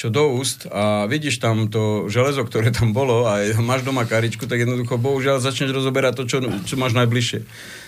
čo 0.05 0.11
do 0.11 0.37
úst 0.37 0.67
a 0.69 1.09
vidíš 1.09 1.41
tam 1.41 1.71
to 1.71 2.11
železo, 2.11 2.45
ktoré 2.45 2.75
tam 2.75 2.93
bolo 2.93 3.25
a 3.25 3.41
máš 3.63 3.87
doma 3.87 4.05
karičku, 4.05 4.45
tak 4.45 4.67
jednoducho 4.67 4.99
bohužiaľ 5.01 5.41
začneš 5.41 5.73
rozoberať 5.73 6.21
to, 6.21 6.25
čo, 6.29 6.39
čo 6.67 6.75
máš 6.77 6.93
najbližšie. 6.99 7.41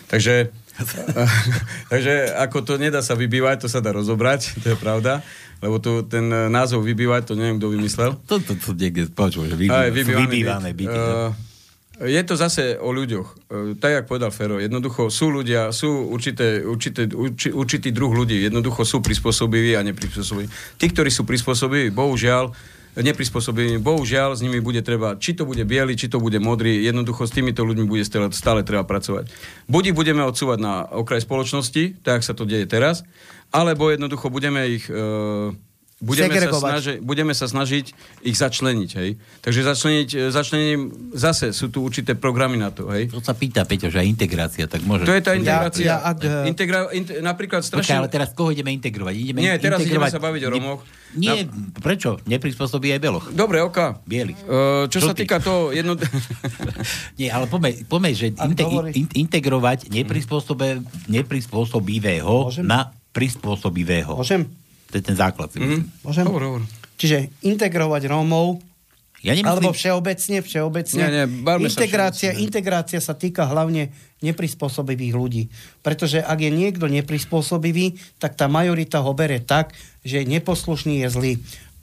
Takže, 0.08 0.48
takže 1.92 2.30
ako 2.40 2.58
to 2.62 2.72
nedá 2.78 3.02
sa 3.02 3.18
vybývať, 3.18 3.66
to 3.66 3.68
sa 3.68 3.82
dá 3.82 3.92
rozobrať, 3.92 4.48
to 4.64 4.72
je 4.72 4.78
pravda. 4.78 5.20
Lebo 5.60 5.76
tu 5.76 6.04
ten 6.08 6.28
názov 6.52 6.84
vybývať, 6.84 7.32
to 7.32 7.34
neviem, 7.36 7.60
kto 7.60 7.68
vymyslel. 7.68 8.10
To, 8.28 8.40
to, 8.40 8.56
to 8.60 8.70
niekde 8.72 9.12
počul, 9.12 9.48
vybývané, 9.48 9.92
vybývané 9.92 10.70
byty. 10.72 10.96
Uh, 10.96 11.32
je 12.00 12.22
to 12.28 12.36
zase 12.36 12.76
o 12.76 12.92
ľuďoch. 12.92 13.28
E, 13.32 13.36
tak, 13.80 13.90
jak 13.92 14.04
povedal 14.04 14.28
Fero, 14.28 14.60
jednoducho 14.60 15.08
sú 15.08 15.32
ľudia, 15.32 15.72
sú 15.72 16.12
určité, 16.12 16.60
určité, 16.60 17.08
urči, 17.08 17.48
určitý 17.48 17.88
druh 17.88 18.12
ľudí, 18.12 18.44
jednoducho 18.44 18.84
sú 18.84 19.00
prispôsobiví 19.00 19.72
a 19.76 19.84
neprispôsobiví. 19.86 20.48
Tí, 20.76 20.86
ktorí 20.92 21.08
sú 21.08 21.24
prispôsobiví, 21.24 21.88
bohužiaľ, 21.96 22.52
neprispôsobiví, 22.96 23.80
bohužiaľ, 23.80 24.36
s 24.36 24.44
nimi 24.44 24.60
bude 24.60 24.80
treba, 24.80 25.16
či 25.20 25.36
to 25.36 25.44
bude 25.44 25.60
biely, 25.64 25.96
či 25.96 26.08
to 26.08 26.20
bude 26.20 26.36
modrý, 26.40 26.84
jednoducho 26.84 27.28
s 27.28 27.32
týmito 27.32 27.64
ľuďmi 27.64 27.84
bude 27.88 28.04
stále, 28.04 28.32
stále 28.32 28.60
treba 28.64 28.84
pracovať. 28.84 29.28
Buď 29.68 29.92
ich 29.92 29.96
budeme 29.96 30.24
odsúvať 30.24 30.58
na 30.60 30.84
okraj 30.84 31.24
spoločnosti, 31.24 32.00
tak 32.00 32.24
sa 32.24 32.32
to 32.32 32.48
deje 32.48 32.64
teraz, 32.68 33.04
alebo 33.52 33.88
jednoducho 33.88 34.28
budeme 34.28 34.68
ich... 34.68 34.88
E, 34.92 35.64
budeme 35.96 36.36
sa, 36.36 36.52
snaži, 36.52 37.00
budeme 37.00 37.32
sa 37.32 37.48
snažiť 37.48 37.86
ich 38.20 38.36
začleniť, 38.36 38.90
hej. 39.00 39.16
Takže 39.40 39.60
začleniť, 39.64 40.08
e, 40.12 40.28
začlenením 40.28 40.82
zase 41.16 41.56
sú 41.56 41.72
tu 41.72 41.80
určité 41.80 42.12
programy 42.12 42.60
na 42.60 42.68
to, 42.68 42.92
hej. 42.92 43.08
To 43.08 43.24
sa 43.24 43.32
pýta, 43.32 43.64
Peťo, 43.64 43.88
že 43.88 44.04
integrácia, 44.04 44.68
tak 44.68 44.84
môže... 44.84 45.08
To 45.08 45.16
je 45.16 45.24
tá 45.24 45.32
integrácia. 45.32 45.84
Ja, 45.88 45.96
ja, 46.04 46.12
ak, 46.12 46.20
Integra, 46.52 46.92
in, 46.92 47.08
napríklad 47.24 47.64
strašne... 47.64 47.80
Počkaj, 47.80 47.96
ale 47.96 48.12
teraz 48.12 48.36
koho 48.36 48.52
ideme 48.52 48.76
integrovať? 48.76 49.14
Ideme 49.16 49.40
Nie, 49.40 49.56
teraz 49.56 49.80
integrovať... 49.80 50.12
ideme 50.12 50.20
sa 50.20 50.20
baviť 50.20 50.42
o 50.44 50.50
Romoch. 50.52 50.80
Nie, 51.16 51.48
na... 51.48 51.80
prečo? 51.80 52.20
Neprispôsobí 52.28 52.92
aj 52.92 53.00
Beloch. 53.00 53.32
Dobre, 53.32 53.64
oka. 53.64 54.04
Bielých. 54.04 54.36
Uh, 54.44 54.84
čo 54.92 55.00
Žltý. 55.00 55.08
sa 55.08 55.14
týka 55.16 55.36
toho 55.40 55.72
jedno... 55.72 55.96
Nie, 57.20 57.32
ale 57.32 57.48
poďme, 57.48 58.12
že 58.12 58.36
inte, 58.36 58.68
in, 58.92 59.08
integrovať 59.08 59.88
neprispôsobivého 61.08 62.52
na 62.60 62.92
prispôsobivého. 63.16 64.12
Môžem? 64.12 64.65
To 64.90 64.94
je 64.98 65.02
ten 65.02 65.16
základ. 65.18 65.50
Mm-hmm. 65.52 66.06
Môžem? 66.06 66.24
Hovor, 66.26 66.42
hovor. 66.42 66.62
Čiže 66.96 67.28
integrovať 67.44 68.08
Rómov 68.08 68.64
ja 69.26 69.32
nemyslím... 69.34 69.48
Alebo 69.48 69.70
všeobecne, 69.74 70.38
všeobecne. 70.38 71.02
Nie, 71.02 71.10
nie, 71.10 71.26
integrácia, 71.66 72.30
sa 72.30 72.38
integrácia 72.38 73.00
sa 73.02 73.14
týka 73.18 73.48
hlavne 73.48 73.90
neprispôsobivých 74.22 75.14
ľudí. 75.18 75.42
Pretože 75.82 76.22
ak 76.22 76.38
je 76.38 76.50
niekto 76.54 76.86
neprispôsobivý, 76.86 77.98
tak 78.22 78.38
tá 78.38 78.46
majorita 78.46 79.02
ho 79.02 79.12
bere 79.16 79.42
tak, 79.42 79.74
že 80.06 80.22
neposlušný 80.22 81.02
je 81.02 81.08
zlý. 81.10 81.32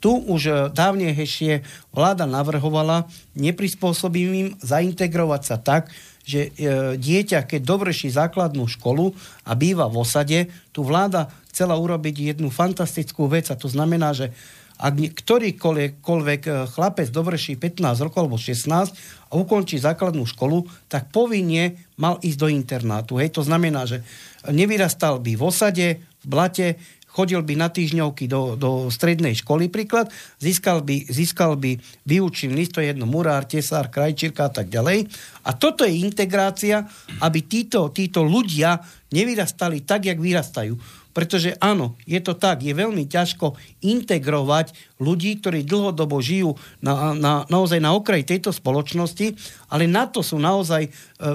Tu 0.00 0.08
už 0.12 0.42
e, 0.48 0.52
dávnejšie 0.72 1.64
vláda 1.92 2.24
navrhovala 2.24 3.08
neprispôsobivým 3.36 4.56
zaintegrovať 4.64 5.42
sa 5.44 5.56
tak, 5.60 5.92
že 6.24 6.48
e, 6.48 6.96
dieťa, 6.96 7.44
keď 7.44 7.60
dovrší 7.62 8.08
základnú 8.08 8.64
školu 8.64 9.12
a 9.44 9.52
býva 9.52 9.86
v 9.92 10.00
osade, 10.00 10.38
tu 10.72 10.80
vláda 10.80 11.28
chcela 11.52 11.76
urobiť 11.76 12.34
jednu 12.34 12.48
fantastickú 12.50 13.28
vec 13.28 13.52
a 13.52 13.60
to 13.60 13.68
znamená, 13.68 14.16
že 14.16 14.32
ak 14.74 15.22
ktorýkoľvek 15.22 16.42
eh, 16.50 16.54
chlapec 16.66 17.08
dovrší 17.10 17.54
15 17.54 18.04
rokov 18.04 18.26
alebo 18.26 18.38
16 18.38 18.90
a 19.30 19.32
ukončí 19.38 19.78
základnú 19.78 20.26
školu, 20.26 20.66
tak 20.90 21.14
povinne 21.14 21.78
mal 21.94 22.18
ísť 22.18 22.38
do 22.38 22.48
internátu. 22.50 23.22
Hej, 23.22 23.38
to 23.38 23.46
znamená, 23.46 23.86
že 23.86 24.02
nevyrastal 24.50 25.22
by 25.22 25.38
v 25.38 25.42
osade, 25.42 25.86
v 26.02 26.26
blate, 26.26 26.68
chodil 27.14 27.38
by 27.46 27.54
na 27.54 27.70
týždňovky 27.70 28.26
do, 28.26 28.58
do 28.58 28.90
strednej 28.90 29.38
školy 29.38 29.70
príklad, 29.70 30.10
získal 30.42 30.82
by, 30.82 31.06
získal 31.06 31.54
by 31.54 31.78
výučný 32.02 32.50
list, 32.50 32.74
to 32.74 32.82
je 32.82 32.90
jedno 32.90 33.06
murár, 33.06 33.46
tesár, 33.46 33.86
krajčírka 33.86 34.50
a 34.50 34.52
tak 34.52 34.66
ďalej. 34.66 35.06
A 35.46 35.54
toto 35.54 35.86
je 35.86 36.02
integrácia, 36.02 36.82
aby 37.22 37.46
títo, 37.46 37.94
títo 37.94 38.26
ľudia 38.26 38.82
nevyrastali 39.14 39.86
tak, 39.86 40.10
jak 40.10 40.18
vyrastajú 40.18 40.74
pretože 41.14 41.54
áno, 41.62 41.94
je 42.02 42.18
to 42.18 42.34
tak, 42.34 42.66
je 42.66 42.74
veľmi 42.74 43.06
ťažko 43.06 43.54
integrovať 43.86 44.93
ľudí, 45.02 45.42
ktorí 45.42 45.66
dlhodobo 45.66 46.22
žijú 46.22 46.54
na, 46.78 47.10
na, 47.18 47.32
naozaj 47.50 47.82
na 47.82 47.98
okraji 47.98 48.22
tejto 48.22 48.54
spoločnosti, 48.54 49.34
ale 49.74 49.90
na 49.90 50.06
to 50.06 50.22
sú 50.22 50.38
naozaj 50.38 50.86
e, 50.86 50.90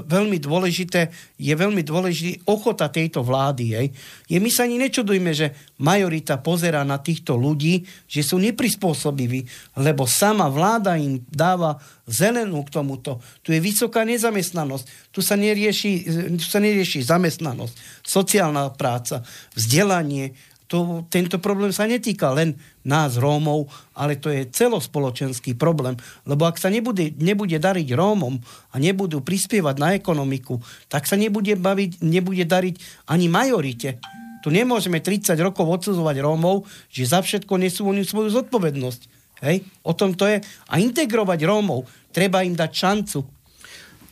veľmi 0.07 0.40
dôležité, 0.40 1.11
je 1.36 1.52
veľmi 1.52 1.84
dôležitý 1.84 2.48
ochota 2.48 2.88
tejto 2.88 3.19
vlády. 3.19 3.65
Hej. 3.76 3.88
Je, 4.31 4.40
my 4.40 4.48
sa 4.48 4.64
ani 4.64 4.80
nečudujme, 4.80 5.36
že 5.36 5.52
majorita 5.84 6.40
pozera 6.40 6.88
na 6.88 7.03
týchto 7.03 7.36
ľudí, 7.36 7.84
že 8.07 8.23
sú 8.23 8.40
neprispôsobiví, 8.40 9.44
lebo 9.76 10.07
sama 10.07 10.48
vláda 10.48 10.95
im 10.95 11.19
dáva 11.27 11.76
zelenú 12.10 12.65
k 12.65 12.73
tomuto. 12.73 13.22
Tu 13.45 13.53
je 13.53 13.61
vysoká 13.61 14.02
nezamestnanosť. 14.02 15.14
Tu 15.14 15.19
sa 15.22 15.38
nerieši, 15.38 15.91
tu 16.40 16.45
sa 16.48 16.57
nerieši 16.57 17.06
zamestnanosť, 17.06 17.76
sociálna 18.02 18.73
práca, 18.73 19.22
vzdelanie. 19.53 20.34
To, 20.70 21.02
tento 21.10 21.41
problém 21.41 21.74
sa 21.74 21.90
netýka 21.90 22.30
len 22.30 22.54
nás, 22.86 23.18
Rómov, 23.18 23.74
ale 23.98 24.22
to 24.22 24.30
je 24.30 24.46
celospoločenský 24.54 25.58
problém. 25.58 25.98
Lebo 26.30 26.46
ak 26.46 26.62
sa 26.62 26.70
nebude, 26.70 27.10
nebude 27.18 27.58
dariť 27.58 27.90
Rómom 27.98 28.38
a 28.70 28.76
nebudú 28.78 29.26
prispievať 29.26 29.76
na 29.82 29.98
ekonomiku, 29.98 30.62
tak 30.86 31.10
sa 31.10 31.18
nebude, 31.18 31.58
baviť, 31.58 32.06
nebude 32.06 32.46
dariť 32.46 32.76
ani 33.10 33.26
majorite. 33.26 33.98
Tu 34.46 34.54
nemôžeme 34.54 35.02
30 35.02 35.34
rokov 35.41 35.66
odsudzovať 35.66 36.22
Rómov, 36.22 36.70
že 36.94 37.10
za 37.10 37.26
všetko 37.26 37.54
nesú 37.58 37.90
oni 37.90 38.06
svoju 38.06 38.30
zodpovednosť. 38.30 39.02
Hej? 39.50 39.66
O 39.82 39.98
tom 39.98 40.14
to 40.14 40.30
je. 40.30 40.38
A 40.70 40.74
integrovať 40.78 41.50
Rómov 41.50 41.90
treba 42.14 42.46
im 42.46 42.54
dať 42.54 42.72
šancu. 42.72 43.20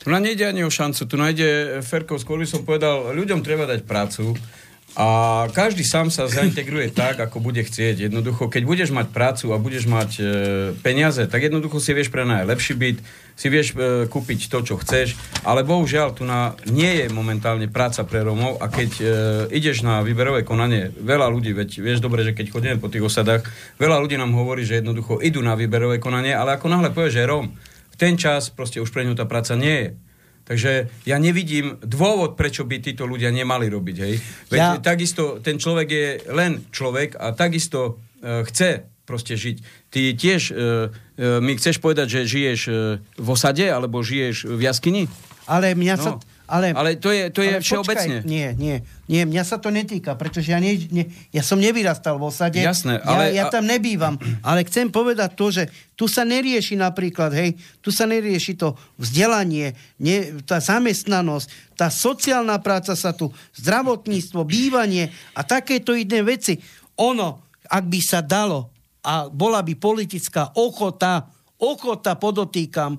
Tu 0.01 0.05
na 0.09 0.17
nejde 0.17 0.41
ani 0.49 0.65
o 0.65 0.73
šancu, 0.73 1.05
tu 1.05 1.15
nájde 1.21 1.79
Ferko, 1.85 2.17
skôr 2.17 2.41
by 2.41 2.47
som 2.49 2.65
povedal, 2.65 3.13
ľuďom 3.13 3.45
treba 3.45 3.69
dať 3.69 3.85
prácu 3.85 4.33
a 4.97 5.45
každý 5.53 5.85
sám 5.85 6.09
sa 6.09 6.25
zaintegruje 6.25 6.89
tak, 6.89 7.21
ako 7.21 7.37
bude 7.37 7.61
chcieť. 7.61 8.09
Jednoducho, 8.09 8.49
keď 8.49 8.65
budeš 8.65 8.89
mať 8.89 9.13
prácu 9.13 9.53
a 9.53 9.61
budeš 9.61 9.85
mať 9.85 10.09
e, 10.17 10.23
peniaze, 10.81 11.21
tak 11.29 11.45
jednoducho 11.45 11.77
si 11.77 11.93
vieš 11.93 12.09
prenajať 12.09 12.49
lepší 12.49 12.73
byt, 12.73 12.97
si 13.37 13.47
vieš 13.53 13.77
e, 13.77 14.09
kúpiť 14.09 14.49
to, 14.49 14.65
čo 14.65 14.81
chceš, 14.81 15.13
ale 15.45 15.61
bohužiaľ 15.61 16.17
tu 16.17 16.25
na, 16.25 16.57
nie 16.65 17.05
je 17.05 17.13
momentálne 17.13 17.69
práca 17.69 18.01
pre 18.09 18.25
Romov 18.25 18.57
a 18.57 18.73
keď 18.73 18.91
e, 18.97 19.05
ideš 19.53 19.85
na 19.85 20.01
výberové 20.01 20.41
konanie, 20.41 20.89
veľa 20.89 21.29
ľudí, 21.29 21.53
veď 21.53 21.77
vieš 21.77 22.01
dobre, 22.01 22.25
že 22.25 22.33
keď 22.33 22.49
chodíme 22.49 22.81
po 22.81 22.89
tých 22.89 23.05
osadách, 23.05 23.45
veľa 23.77 24.01
ľudí 24.01 24.17
nám 24.17 24.33
hovorí, 24.33 24.65
že 24.65 24.81
jednoducho 24.81 25.21
idú 25.21 25.45
na 25.45 25.53
výberové 25.53 26.01
konanie, 26.01 26.33
ale 26.33 26.57
ako 26.57 26.73
náhle 26.73 26.89
povie, 26.89 27.13
že 27.13 27.29
Rom, 27.29 27.53
ten 28.01 28.17
čas 28.17 28.49
proste 28.49 28.81
už 28.81 28.89
pre 28.89 29.05
ňu 29.05 29.13
tá 29.13 29.29
práca 29.29 29.53
nie 29.53 29.77
je. 29.77 29.89
Takže 30.47 30.87
ja 31.03 31.17
nevidím 31.19 31.75
dôvod, 31.83 32.39
prečo 32.39 32.63
by 32.63 32.79
títo 32.79 33.03
ľudia 33.03 33.35
nemali 33.35 33.67
robiť. 33.67 33.97
Hej? 33.99 34.15
Veď 34.47 34.59
ja... 34.59 34.79
takisto 34.79 35.43
ten 35.43 35.59
človek 35.59 35.87
je 35.91 36.07
len 36.31 36.63
človek 36.71 37.19
a 37.19 37.35
takisto 37.35 37.99
e, 38.23 38.47
chce 38.47 38.87
proste 39.07 39.39
žiť. 39.39 39.57
Ty 39.87 40.01
tiež, 40.19 40.41
e, 40.51 40.53
e, 40.55 41.39
mi 41.39 41.55
chceš 41.55 41.79
povedať, 41.79 42.19
že 42.19 42.27
žiješ 42.27 42.61
e, 42.67 42.71
v 42.99 43.27
osade 43.31 43.63
alebo 43.63 44.03
žiješ 44.03 44.51
v 44.51 44.61
jaskyni? 44.67 45.03
Ale 45.47 45.71
mňa 45.79 45.95
no. 45.95 46.03
sa 46.03 46.11
ale, 46.47 46.71
ale 46.71 46.95
to 46.95 47.11
je, 47.11 47.27
to 47.27 47.43
je 47.43 47.59
všeobecne. 47.59 48.23
Počkaj, 48.23 48.31
nie, 48.31 48.55
nie, 48.55 48.79
nie, 49.11 49.21
mňa 49.27 49.43
sa 49.43 49.59
to 49.59 49.67
netýka, 49.67 50.15
pretože 50.15 50.55
ja, 50.55 50.63
nie, 50.63 50.79
nie, 50.95 51.11
ja 51.35 51.43
som 51.43 51.59
nevyrastal 51.59 52.15
v 52.15 52.31
osade. 52.31 52.63
Jasné, 52.63 53.03
ale... 53.03 53.35
Ja, 53.35 53.43
ja 53.43 53.51
tam 53.51 53.67
nebývam, 53.67 54.15
ale 54.47 54.63
chcem 54.63 54.87
povedať 54.87 55.35
to, 55.35 55.51
že 55.51 55.67
tu 55.99 56.07
sa 56.07 56.23
nerieši 56.23 56.79
napríklad, 56.79 57.35
hej, 57.35 57.59
tu 57.83 57.91
sa 57.91 58.07
nerieši 58.07 58.55
to 58.55 58.79
vzdelanie, 58.95 59.75
nie, 59.99 60.39
tá 60.47 60.63
zamestnanosť, 60.63 61.75
tá 61.75 61.91
sociálna 61.91 62.55
práca 62.63 62.95
sa 62.95 63.11
tu, 63.11 63.27
zdravotníctvo, 63.59 64.47
bývanie 64.47 65.11
a 65.35 65.43
takéto 65.43 65.91
iné 65.91 66.23
veci. 66.23 66.63
Ono, 66.95 67.43
ak 67.67 67.83
by 67.83 67.99
sa 67.99 68.23
dalo 68.23 68.71
a 69.03 69.27
bola 69.27 69.59
by 69.59 69.75
politická 69.75 70.55
ochota, 70.55 71.27
ochota 71.59 72.15
podotýkam, 72.15 72.95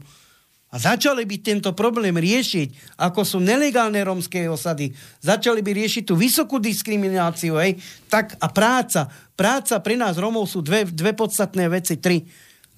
a 0.68 0.76
začali 0.76 1.24
by 1.24 1.36
tento 1.40 1.72
problém 1.72 2.12
riešiť, 2.12 3.00
ako 3.00 3.24
sú 3.24 3.38
nelegálne 3.40 4.04
romské 4.04 4.44
osady, 4.52 4.92
začali 5.24 5.64
by 5.64 5.72
riešiť 5.72 6.04
tú 6.04 6.12
vysokú 6.12 6.60
diskrimináciu, 6.60 7.56
hej, 7.56 7.80
tak 8.12 8.36
a 8.36 8.52
práca. 8.52 9.08
Práca 9.32 9.80
pre 9.80 9.96
nás 9.96 10.20
Romov 10.20 10.44
sú 10.50 10.60
dve, 10.60 10.84
dve 10.84 11.16
podstatné 11.16 11.72
veci, 11.72 11.96
tri. 11.96 12.28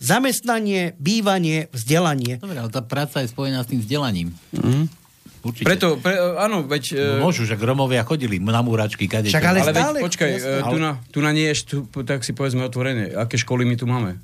Zamestnanie, 0.01 0.97
bývanie, 0.97 1.69
vzdelanie. 1.75 2.41
Dobre, 2.41 2.57
ale 2.57 2.73
tá 2.73 2.81
práca 2.81 3.21
je 3.21 3.29
spojená 3.29 3.61
s 3.61 3.69
tým 3.69 3.85
vzdelaním. 3.85 4.33
Mm-hmm. 4.55 4.85
Určite. 5.41 5.67
Preto, 5.67 5.97
pre, 5.97 6.17
áno, 6.37 6.69
veď... 6.69 6.85
No, 7.17 7.29
môžu, 7.29 7.49
že 7.49 7.57
Romovia 7.57 8.05
chodili 8.05 8.37
na 8.41 8.61
múračky, 8.61 9.09
kade. 9.09 9.33
Však 9.33 9.45
ale, 9.45 9.61
ale 9.65 9.73
stále, 9.73 9.99
veď, 10.01 10.05
počkaj, 10.05 10.31
jasne. 10.37 10.69
tu, 10.69 10.79
na, 10.81 10.91
tu 11.09 11.19
na 11.25 11.31
nie 11.33 11.49
je, 11.49 11.55
tu, 11.65 11.77
tak 12.05 12.21
si 12.25 12.37
povedzme 12.37 12.61
otvorene, 12.65 13.13
aké 13.17 13.41
školy 13.41 13.65
my 13.65 13.77
tu 13.77 13.89
máme? 13.89 14.21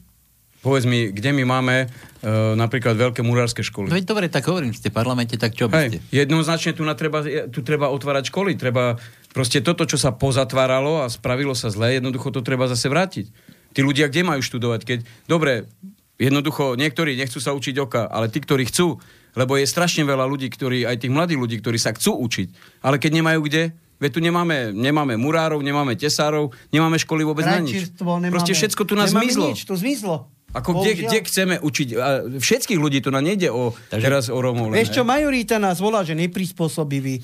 Povedz 0.67 0.83
mi, 0.83 1.15
kde 1.15 1.31
my 1.31 1.47
máme 1.47 1.87
uh, 1.87 2.59
napríklad 2.59 2.99
veľké 2.99 3.23
murárske 3.23 3.63
školy. 3.63 3.87
No 3.87 3.95
veď 3.95 4.11
dobre, 4.11 4.27
tak 4.27 4.43
hovorím, 4.51 4.75
ste 4.75 4.91
v 4.91 4.99
parlamente, 4.99 5.39
tak 5.39 5.55
čo 5.55 5.71
by 5.71 5.95
ste? 5.95 6.03
jednoznačne 6.11 6.75
tu, 6.75 6.83
na 6.83 6.99
treba, 6.99 7.23
tu 7.55 7.63
treba 7.63 7.87
otvárať 7.95 8.35
školy, 8.35 8.59
treba 8.59 8.99
proste 9.31 9.63
toto, 9.63 9.87
čo 9.87 9.95
sa 9.95 10.11
pozatváralo 10.11 11.07
a 11.07 11.07
spravilo 11.07 11.55
sa 11.55 11.71
zle, 11.71 11.95
jednoducho 11.95 12.35
to 12.35 12.43
treba 12.43 12.67
zase 12.67 12.91
vrátiť. 12.91 13.31
Tí 13.71 13.81
ľudia 13.87 14.11
kde 14.11 14.27
majú 14.27 14.43
študovať? 14.43 14.81
Keď, 14.83 14.99
dobre, 15.31 15.71
jednoducho 16.19 16.75
niektorí 16.75 17.15
nechcú 17.15 17.39
sa 17.39 17.55
učiť 17.55 17.79
oka, 17.79 18.11
ale 18.11 18.27
tí, 18.27 18.43
ktorí 18.43 18.67
chcú, 18.67 18.99
lebo 19.39 19.55
je 19.55 19.71
strašne 19.71 20.03
veľa 20.03 20.27
ľudí, 20.27 20.51
ktorí, 20.51 20.83
aj 20.83 20.99
tých 20.99 21.15
mladých 21.15 21.39
ľudí, 21.39 21.57
ktorí 21.63 21.79
sa 21.79 21.95
chcú 21.95 22.19
učiť, 22.27 22.83
ale 22.83 22.99
keď 22.99 23.23
nemajú 23.23 23.41
kde, 23.47 23.65
Veď 23.97 24.11
tu 24.13 24.21
nemáme, 24.21 24.77
nemáme 24.77 25.17
murárov, 25.17 25.65
nemáme 25.65 25.97
tesárov, 25.97 26.53
nemáme 26.69 27.01
školy 27.01 27.25
vôbec 27.25 27.49
na 27.49 27.65
nič. 27.65 27.89
Nemáme, 27.97 28.29
Proste 28.29 28.53
všetko 28.53 28.85
tu 28.85 28.93
nás 28.93 29.09
zmizlo. 29.09 29.49
Nič, 29.49 29.65
to 29.65 29.73
zmizlo. 29.73 30.29
Ako 30.55 30.81
kde, 30.81 31.07
kde 31.07 31.19
chceme 31.27 31.55
učiť? 31.59 31.89
A 31.99 32.09
všetkých 32.39 32.81
ľudí, 32.81 33.03
to 33.03 33.11
na 33.11 33.21
nejde 33.21 33.51
o, 33.51 33.75
Takže, 33.91 34.05
teraz 34.05 34.25
o 34.31 34.39
Rómov. 34.39 34.73
Vieš 34.73 34.95
čo, 34.95 35.03
majorita 35.03 35.59
nás 35.59 35.83
volá, 35.83 36.07
že 36.07 36.15
neprispôsobivý. 36.15 37.21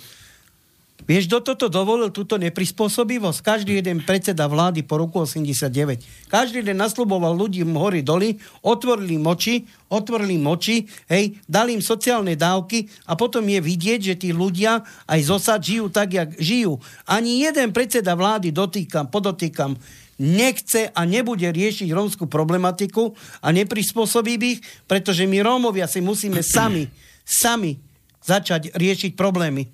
Vieš, 1.03 1.27
kto 1.27 1.39
toto 1.43 1.67
dovolil, 1.67 2.15
túto 2.15 2.39
neprispôsobivosť? 2.39 3.43
Každý 3.43 3.83
jeden 3.83 4.07
predseda 4.07 4.47
vlády 4.47 4.87
po 4.87 5.03
roku 5.03 5.27
89. 5.27 6.31
Každý 6.31 6.63
jeden 6.63 6.79
nasľuboval 6.79 7.35
ľudí 7.35 7.67
hory 7.67 8.07
doly, 8.07 8.39
otvorili 8.63 9.19
moči, 9.19 9.67
otvorili 9.91 10.39
moči, 10.39 10.87
hej, 11.11 11.35
dali 11.51 11.75
im 11.75 11.83
sociálne 11.83 12.39
dávky 12.39 12.87
a 13.11 13.19
potom 13.19 13.43
je 13.43 13.59
vidieť, 13.59 14.01
že 14.01 14.15
tí 14.15 14.31
ľudia 14.31 14.87
aj 15.11 15.21
z 15.27 15.31
osad 15.35 15.59
žijú 15.59 15.91
tak, 15.91 16.15
jak 16.15 16.29
žijú. 16.39 16.79
Ani 17.03 17.43
jeden 17.43 17.75
predseda 17.75 18.15
vlády, 18.15 18.55
dotýkam, 18.55 19.11
podotýkam, 19.11 19.75
nechce 20.23 20.95
a 20.95 21.03
nebude 21.03 21.51
riešiť 21.51 21.91
rómskú 21.91 22.31
problematiku 22.31 23.11
a 23.43 23.51
neprispôsobí 23.51 24.39
ich, 24.39 24.61
pretože 24.87 25.27
my 25.27 25.43
Rómovia 25.43 25.91
si 25.91 25.99
musíme 25.99 26.47
sami, 26.55 26.87
sami 27.27 27.83
začať 28.23 28.71
riešiť 28.79 29.19
problémy. 29.19 29.67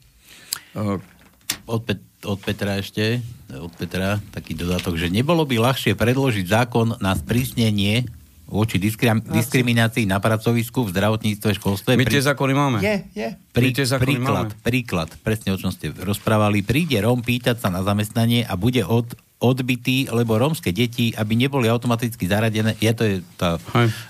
Od, 1.69 1.81
Pet- 1.85 2.25
od 2.25 2.41
Petra 2.41 2.81
ešte, 2.81 3.21
od 3.53 3.73
Petra 3.77 4.17
taký 4.33 4.57
dodatok, 4.57 4.97
že 4.97 5.13
nebolo 5.13 5.45
by 5.45 5.61
ľahšie 5.61 5.93
predložiť 5.93 6.49
zákon 6.49 6.97
na 6.99 7.13
sprísnenie 7.13 8.09
voči 8.49 8.81
diskrim- 8.81 9.21
diskriminácii 9.21 10.09
na 10.09 10.17
pracovisku, 10.25 10.89
v 10.89 10.97
zdravotníctve, 10.97 11.61
školstve. 11.61 12.01
My 12.01 12.09
tie 12.09 12.25
zákony 12.25 12.53
máme. 12.57 12.79
Je, 12.81 12.97
je. 13.13 13.29
Prí, 13.53 13.77
príklad, 13.77 14.57
máme. 14.57 14.65
príklad, 14.65 15.09
presne 15.21 15.53
o 15.53 15.61
čom 15.61 15.69
ste 15.69 15.93
rozprávali. 15.93 16.65
Príde 16.65 16.97
Róm 17.05 17.21
pýtať 17.21 17.61
sa 17.61 17.69
na 17.69 17.85
zamestnanie 17.85 18.49
a 18.49 18.57
bude 18.57 18.81
od, 18.89 19.13
odbytý, 19.39 20.11
lebo 20.11 20.35
rómske 20.35 20.75
deti, 20.75 21.15
aby 21.15 21.39
neboli 21.39 21.71
automaticky 21.71 22.27
zaradené, 22.27 22.75
je 22.83 22.93
to 22.95 23.03
je 23.07 23.15
tá, 23.39 23.55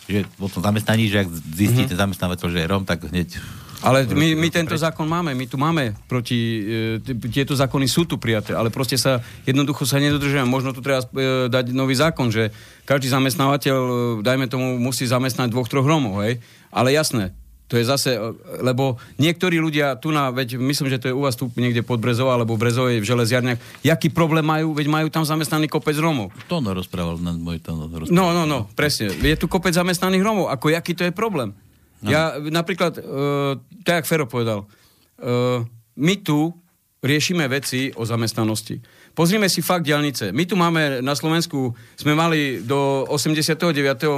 že 0.09 0.25
o 0.41 0.49
tom 0.49 0.65
zamestnaní, 0.65 1.13
že 1.13 1.25
ak 1.25 1.29
zistíte 1.53 1.93
mm-hmm. 1.93 2.03
zamestnávateľ, 2.09 2.47
že 2.49 2.59
je 2.65 2.71
Róm, 2.71 2.85
tak 2.89 3.13
hneď 3.13 3.37
ale 3.79 4.11
my, 4.11 4.35
my 4.35 4.49
tento 4.51 4.75
zákon 4.75 5.07
máme, 5.07 5.39
my 5.39 5.47
tu 5.47 5.55
máme 5.55 5.95
proti, 6.11 6.67
e, 6.99 7.31
tieto 7.31 7.55
zákony 7.55 7.87
sú 7.87 8.11
tu 8.11 8.19
prijaté, 8.19 8.51
ale 8.51 8.75
proste 8.75 8.99
sa 8.99 9.23
jednoducho 9.47 9.87
sa 9.87 10.03
nedodržujeme. 10.03 10.51
Možno 10.51 10.75
tu 10.75 10.83
treba 10.83 10.99
e, 10.99 11.47
dať 11.47 11.71
nový 11.71 11.95
zákon, 11.95 12.27
že 12.35 12.51
každý 12.83 13.07
zamestnávateľ, 13.07 13.79
e, 13.79 13.95
dajme 14.27 14.51
tomu, 14.51 14.83
musí 14.83 15.07
zamestnať 15.07 15.55
dvoch, 15.55 15.71
troch 15.71 15.87
Rómov, 15.87 16.27
hej? 16.27 16.43
Ale 16.75 16.91
jasné, 16.91 17.31
to 17.69 17.77
je 17.77 17.85
zase, 17.85 18.17
e, 18.17 18.21
lebo 18.65 18.97
niektorí 19.21 19.61
ľudia 19.61 20.01
tu 20.01 20.09
na, 20.09 20.33
veď 20.33 20.57
myslím, 20.57 20.89
že 20.89 20.99
to 20.99 21.09
je 21.13 21.15
u 21.15 21.23
vás 21.23 21.37
tu 21.37 21.53
niekde 21.55 21.85
pod 21.85 22.01
Brezov 22.01 22.33
alebo 22.33 22.57
v 22.57 22.65
Brezovej 22.65 23.05
v 23.05 23.07
železiarniach, 23.07 23.61
jaký 23.85 24.09
problém 24.09 24.43
majú, 24.43 24.73
veď 24.73 24.89
majú 24.89 25.09
tam 25.13 25.29
zamestnaný 25.29 25.69
kopec 25.69 25.95
Romov. 26.01 26.33
To 26.49 26.65
no 26.65 26.73
rozprával 26.73 27.21
na 27.21 27.37
môj 27.37 27.61
to 27.61 27.77
rozprával. 27.77 28.09
No, 28.09 28.33
no, 28.33 28.49
no, 28.49 28.59
presne. 28.73 29.13
Je 29.13 29.37
tu 29.37 29.47
kopec 29.47 29.77
zamestnaných 29.77 30.25
Romov. 30.25 30.49
Ako, 30.49 30.73
jaký 30.73 30.97
to 30.97 31.05
je 31.05 31.13
problém? 31.13 31.53
No. 32.01 32.09
Ja 32.09 32.41
napríklad, 32.41 32.97
uh, 32.99 33.61
tak 33.85 34.03
jak 34.03 34.09
Fero 34.09 34.25
povedal, 34.25 34.65
uh, 34.65 35.67
my 35.99 36.15
tu 36.25 36.55
riešime 37.03 37.47
veci 37.47 37.95
o 37.95 38.03
zamestnanosti. 38.03 38.81
Pozrime 39.15 39.51
si 39.51 39.63
fakt 39.63 39.87
diálnice. 39.87 40.31
My 40.31 40.47
tu 40.47 40.55
máme 40.55 41.03
na 41.03 41.15
Slovensku, 41.15 41.75
sme 41.99 42.15
mali 42.15 42.63
do 42.63 43.07
89. 43.11 43.59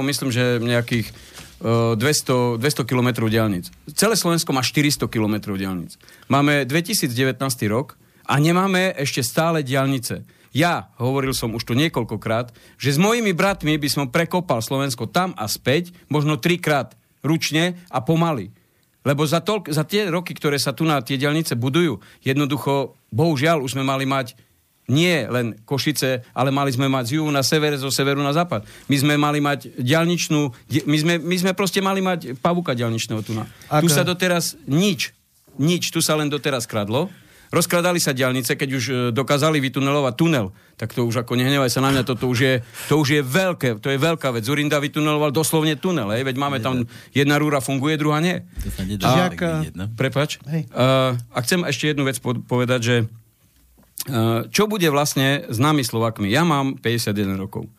myslím, 0.05 0.29
že 0.29 0.61
nejakých 0.61 1.09
200, 1.61 2.57
200 2.57 2.89
km 2.89 3.29
diálnic. 3.29 3.69
Celé 3.93 4.17
Slovensko 4.17 4.49
má 4.49 4.65
400 4.65 5.05
km 5.05 5.53
diálnic. 5.53 5.95
Máme 6.25 6.65
2019 6.65 7.37
rok 7.69 8.01
a 8.25 8.41
nemáme 8.41 8.97
ešte 8.97 9.21
stále 9.21 9.61
diálnice. 9.61 10.25
Ja, 10.51 10.91
hovoril 10.99 11.31
som 11.31 11.55
už 11.55 11.63
to 11.63 11.77
niekoľkokrát, 11.77 12.51
že 12.75 12.91
s 12.91 12.99
mojimi 12.99 13.31
bratmi 13.31 13.79
by 13.79 13.87
som 13.87 14.11
prekopal 14.11 14.59
Slovensko 14.59 15.07
tam 15.07 15.31
a 15.39 15.47
späť, 15.47 15.95
možno 16.11 16.35
trikrát 16.35 16.97
ručne 17.23 17.79
a 17.87 18.03
pomaly. 18.03 18.51
Lebo 19.01 19.25
za, 19.25 19.41
toľk, 19.41 19.71
za 19.73 19.87
tie 19.87 20.11
roky, 20.11 20.35
ktoré 20.35 20.61
sa 20.61 20.75
tu 20.75 20.85
na 20.85 21.01
tie 21.01 21.17
diálnice 21.17 21.57
budujú, 21.57 22.03
jednoducho, 22.21 22.99
bohužiaľ, 23.09 23.63
už 23.63 23.79
sme 23.79 23.87
mali 23.87 24.05
mať 24.05 24.37
nie 24.89 25.27
len 25.29 25.53
Košice, 25.67 26.25
ale 26.33 26.49
mali 26.49 26.73
sme 26.73 26.89
mať 26.89 27.05
z 27.05 27.11
juhu 27.21 27.29
na 27.29 27.45
sever, 27.45 27.77
zo 27.77 27.93
severu 27.93 28.19
na 28.19 28.33
západ. 28.33 28.65
My 28.89 28.95
sme 28.97 29.13
mali 29.15 29.39
mať 29.39 29.77
diaľničnú, 29.77 30.41
my 30.87 30.97
sme, 30.97 31.13
my 31.21 31.35
sme 31.37 31.51
proste 31.53 31.79
mali 31.79 32.01
mať 32.01 32.39
pavuka 32.41 32.73
diaľničného 32.73 33.21
tu 33.21 33.37
na. 33.37 33.45
Tu 33.83 33.87
sa 33.87 34.01
doteraz 34.01 34.57
nič, 34.65 35.13
nič, 35.61 35.93
tu 35.93 36.01
sa 36.01 36.17
len 36.17 36.27
doteraz 36.27 36.65
kradlo. 36.65 37.11
Rozkladali 37.51 37.99
sa 37.99 38.15
diaľnice, 38.15 38.55
keď 38.55 38.69
už 38.79 38.83
e, 38.87 38.93
dokázali 39.11 39.59
vytunelovať 39.59 40.13
tunel, 40.15 40.55
tak 40.79 40.95
to 40.95 41.03
už 41.03 41.27
ako 41.27 41.35
nehnevaj 41.35 41.67
sa 41.67 41.83
na 41.83 41.91
mňa, 41.91 42.07
toto 42.07 42.31
už 42.31 42.39
je, 42.39 42.53
to 42.87 42.95
už 42.95 43.19
je 43.19 43.19
veľké, 43.19 43.75
to 43.83 43.91
je 43.91 43.99
veľká 43.99 44.31
vec. 44.31 44.47
Zurinda 44.47 44.79
vytuneloval 44.79 45.35
doslovne 45.35 45.75
tunel, 45.75 46.15
hej? 46.15 46.23
veď 46.23 46.39
máme 46.39 46.63
tam 46.63 46.87
jedna 47.11 47.35
rúra 47.35 47.59
funguje, 47.59 47.99
druhá 47.99 48.23
nie. 48.23 48.39
To 48.63 48.71
sa 48.71 48.87
nedá 48.87 49.03
a, 49.03 49.67
no? 49.75 49.91
Prepač. 49.99 50.39
Uh, 50.47 51.19
a 51.35 51.37
chcem 51.43 51.59
ešte 51.67 51.91
jednu 51.91 52.07
vec 52.07 52.23
povedať, 52.23 52.79
že 52.79 52.95
čo 54.49 54.65
bude 54.65 54.87
vlastne 54.89 55.45
s 55.45 55.61
nami 55.61 55.85
Slovakmi? 55.85 56.25
Ja 56.31 56.41
mám 56.41 56.79
51 56.79 57.37
rokov. 57.37 57.69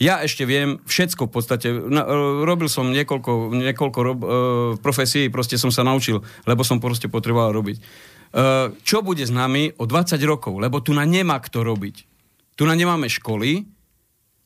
Ja 0.00 0.24
ešte 0.24 0.48
viem 0.48 0.80
všetko 0.88 1.28
v 1.28 1.32
podstate. 1.32 1.68
Na, 1.68 2.08
eh, 2.08 2.40
robil 2.48 2.72
som 2.72 2.88
niekoľko, 2.88 3.52
niekoľko 3.52 3.98
rob, 4.00 4.18
uh, 4.24 4.30
profesí, 4.80 5.28
proste 5.28 5.60
som 5.60 5.68
sa 5.68 5.84
naučil, 5.84 6.24
lebo 6.48 6.64
som 6.64 6.80
proste 6.80 7.12
potreboval 7.12 7.52
robiť. 7.52 7.76
Uh, 8.30 8.72
čo 8.80 9.04
bude 9.04 9.20
s 9.20 9.28
nami 9.28 9.76
o 9.76 9.84
20 9.84 10.16
rokov? 10.24 10.56
Lebo 10.56 10.80
tu 10.80 10.96
na 10.96 11.04
nemá 11.04 11.36
kto 11.36 11.60
robiť. 11.60 11.96
Tu 12.56 12.62
na 12.64 12.72
nemáme 12.72 13.12
školy, 13.12 13.68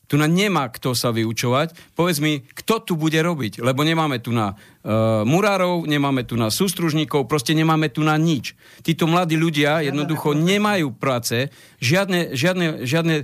tu 0.05 0.15
na 0.21 0.29
nemá 0.29 0.69
kto 0.69 0.93
sa 0.93 1.09
vyučovať. 1.09 1.97
Povedz 1.97 2.21
mi, 2.21 2.45
kto 2.45 2.81
tu 2.81 2.93
bude 2.93 3.17
robiť? 3.17 3.61
Lebo 3.61 3.81
nemáme 3.81 4.21
tu 4.21 4.29
na 4.29 4.53
uh, 4.53 5.25
murárov, 5.25 5.89
nemáme 5.89 6.25
tu 6.25 6.37
na 6.37 6.53
sústružníkov, 6.53 7.25
proste 7.25 7.57
nemáme 7.57 7.89
tu 7.89 8.05
na 8.05 8.13
nič. 8.17 8.53
Títo 8.85 9.09
mladí 9.09 9.33
ľudia 9.37 9.81
jednoducho 9.81 10.37
nemajú 10.37 10.93
práce, 10.93 11.49
žiadne, 11.81 12.37
žiadne, 12.37 12.85
žiadne 12.85 13.15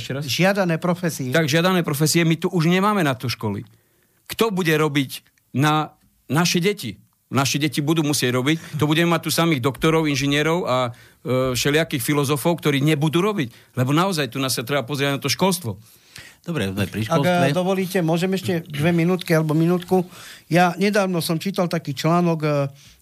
ešte 0.00 0.10
raz? 0.16 0.24
Žiadané 0.24 0.80
profesie. 0.80 1.28
Tak, 1.28 1.44
žiadané 1.44 1.84
profesie, 1.84 2.24
my 2.24 2.40
tu 2.40 2.48
už 2.48 2.66
nemáme 2.72 3.04
na 3.04 3.12
to 3.12 3.28
školy. 3.28 3.68
Kto 4.24 4.48
bude 4.48 4.72
robiť 4.72 5.20
na 5.52 5.92
naše 6.32 6.62
deti? 6.64 6.96
Naše 7.30 7.62
deti 7.62 7.78
budú 7.78 8.02
musieť 8.02 8.34
robiť. 8.34 8.82
To 8.82 8.90
budeme 8.90 9.14
mať 9.14 9.22
tu 9.22 9.30
samých 9.30 9.62
doktorov, 9.62 10.10
inžinierov 10.10 10.66
a 10.66 10.76
e, 10.90 11.54
všelijakých 11.54 12.02
filozofov, 12.02 12.58
ktorí 12.58 12.82
nebudú 12.82 13.22
robiť. 13.22 13.78
Lebo 13.78 13.94
naozaj 13.94 14.34
tu 14.34 14.42
nás 14.42 14.50
sa 14.50 14.66
treba 14.66 14.82
pozrieť 14.82 15.14
na 15.14 15.22
to 15.22 15.30
školstvo. 15.30 15.78
Dobre, 16.42 16.74
sme 16.74 16.90
pri 16.90 17.06
školstve. 17.06 17.46
Ak 17.46 17.54
dovolíte, 17.54 18.02
môžem 18.02 18.34
ešte 18.34 18.66
dve 18.66 18.90
minútky 18.90 19.36
alebo 19.36 19.54
minútku. 19.54 20.02
Ja 20.50 20.74
nedávno 20.74 21.22
som 21.22 21.38
čítal 21.38 21.70
taký 21.70 21.94
článok 21.94 22.38
e, 22.42 22.50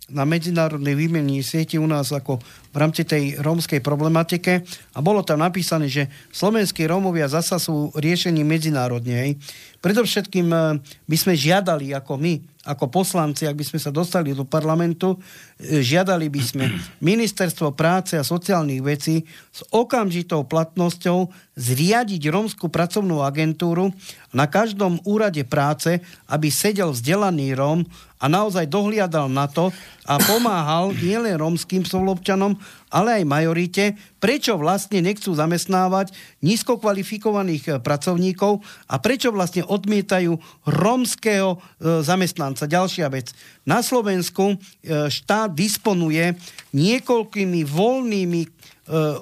na 0.08 0.24
medzinárodnej 0.24 0.96
výmení 0.96 1.44
sieti 1.44 1.76
u 1.76 1.84
nás 1.84 2.08
ako 2.12 2.40
v 2.72 2.76
rámci 2.76 3.04
tej 3.04 3.36
rómskej 3.40 3.84
problematike 3.84 4.64
a 4.96 4.98
bolo 5.04 5.20
tam 5.20 5.44
napísané, 5.44 5.88
že 5.88 6.08
slovenskí 6.32 6.88
Rómovia 6.88 7.28
zasa 7.28 7.60
sú 7.60 7.92
riešení 7.92 8.40
medzinárodne. 8.40 9.36
Predovšetkým 9.84 10.48
e, 10.48 10.58
by 10.82 11.16
sme 11.16 11.32
žiadali 11.36 11.94
ako 11.94 12.18
my, 12.18 12.34
ako 12.68 12.92
poslanci, 12.92 13.48
ak 13.48 13.56
by 13.56 13.64
sme 13.64 13.80
sa 13.80 13.88
dostali 13.88 14.36
do 14.36 14.44
parlamentu, 14.44 15.16
e, 15.56 15.80
žiadali 15.80 16.28
by 16.28 16.42
sme 16.44 16.64
Ministerstvo 17.08 17.72
práce 17.72 18.20
a 18.20 18.26
sociálnych 18.26 18.84
vecí 18.84 19.24
s 19.48 19.64
okamžitou 19.72 20.44
platnosťou 20.44 21.32
zriadiť 21.56 22.28
rómskú 22.28 22.68
pracovnú 22.68 23.24
agentúru 23.24 23.88
na 24.36 24.44
každom 24.44 25.00
úrade 25.08 25.40
práce, 25.48 26.04
aby 26.28 26.52
sedel 26.52 26.92
vzdelaný 26.92 27.56
Róm 27.56 27.88
a 28.20 28.26
naozaj 28.28 28.68
dohliadal 28.68 29.32
na 29.32 29.48
to 29.48 29.72
a 30.08 30.16
pomáhal 30.16 30.96
nielen 30.96 31.36
rómským 31.36 31.84
spolupčanom, 31.84 32.56
ale 32.88 33.20
aj 33.20 33.24
majorite, 33.28 33.84
prečo 34.16 34.56
vlastne 34.56 35.04
nechcú 35.04 35.36
zamestnávať 35.36 36.16
nízko 36.40 36.80
kvalifikovaných 36.80 37.64
e, 37.68 37.70
pracovníkov 37.76 38.64
a 38.88 38.96
prečo 38.96 39.28
vlastne 39.28 39.68
odmietajú 39.68 40.40
rómskeho 40.64 41.50
e, 41.52 41.58
zamestnanca. 42.00 42.64
Ďalšia 42.64 43.12
vec. 43.12 43.36
Na 43.68 43.84
Slovensku 43.84 44.56
e, 44.56 45.12
štát 45.12 45.52
disponuje 45.52 46.32
niekoľkými 46.72 47.68
voľnými 47.68 48.42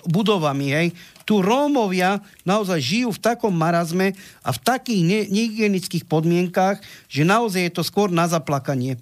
budovami, 0.07 0.67
hej, 0.71 0.89
tu 1.27 1.43
Rómovia 1.43 2.23
naozaj 2.47 2.79
žijú 2.79 3.11
v 3.11 3.23
takom 3.35 3.51
marazme 3.51 4.15
a 4.47 4.55
v 4.55 4.63
takých 4.63 5.27
nehygienických 5.27 6.07
podmienkách, 6.07 6.79
že 7.11 7.27
naozaj 7.27 7.67
je 7.67 7.73
to 7.75 7.83
skôr 7.83 8.07
na 8.15 8.31
zaplakanie. 8.31 8.95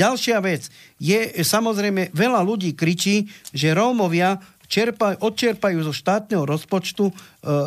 Ďalšia 0.00 0.40
vec 0.40 0.72
je, 0.96 1.44
samozrejme, 1.44 2.16
veľa 2.16 2.40
ľudí 2.40 2.72
kričí, 2.72 3.28
že 3.52 3.76
Rómovia 3.76 4.40
čerpa, 4.64 5.20
odčerpajú 5.20 5.84
zo 5.84 5.92
štátneho 5.92 6.48
rozpočtu 6.48 7.10
e, 7.10 7.14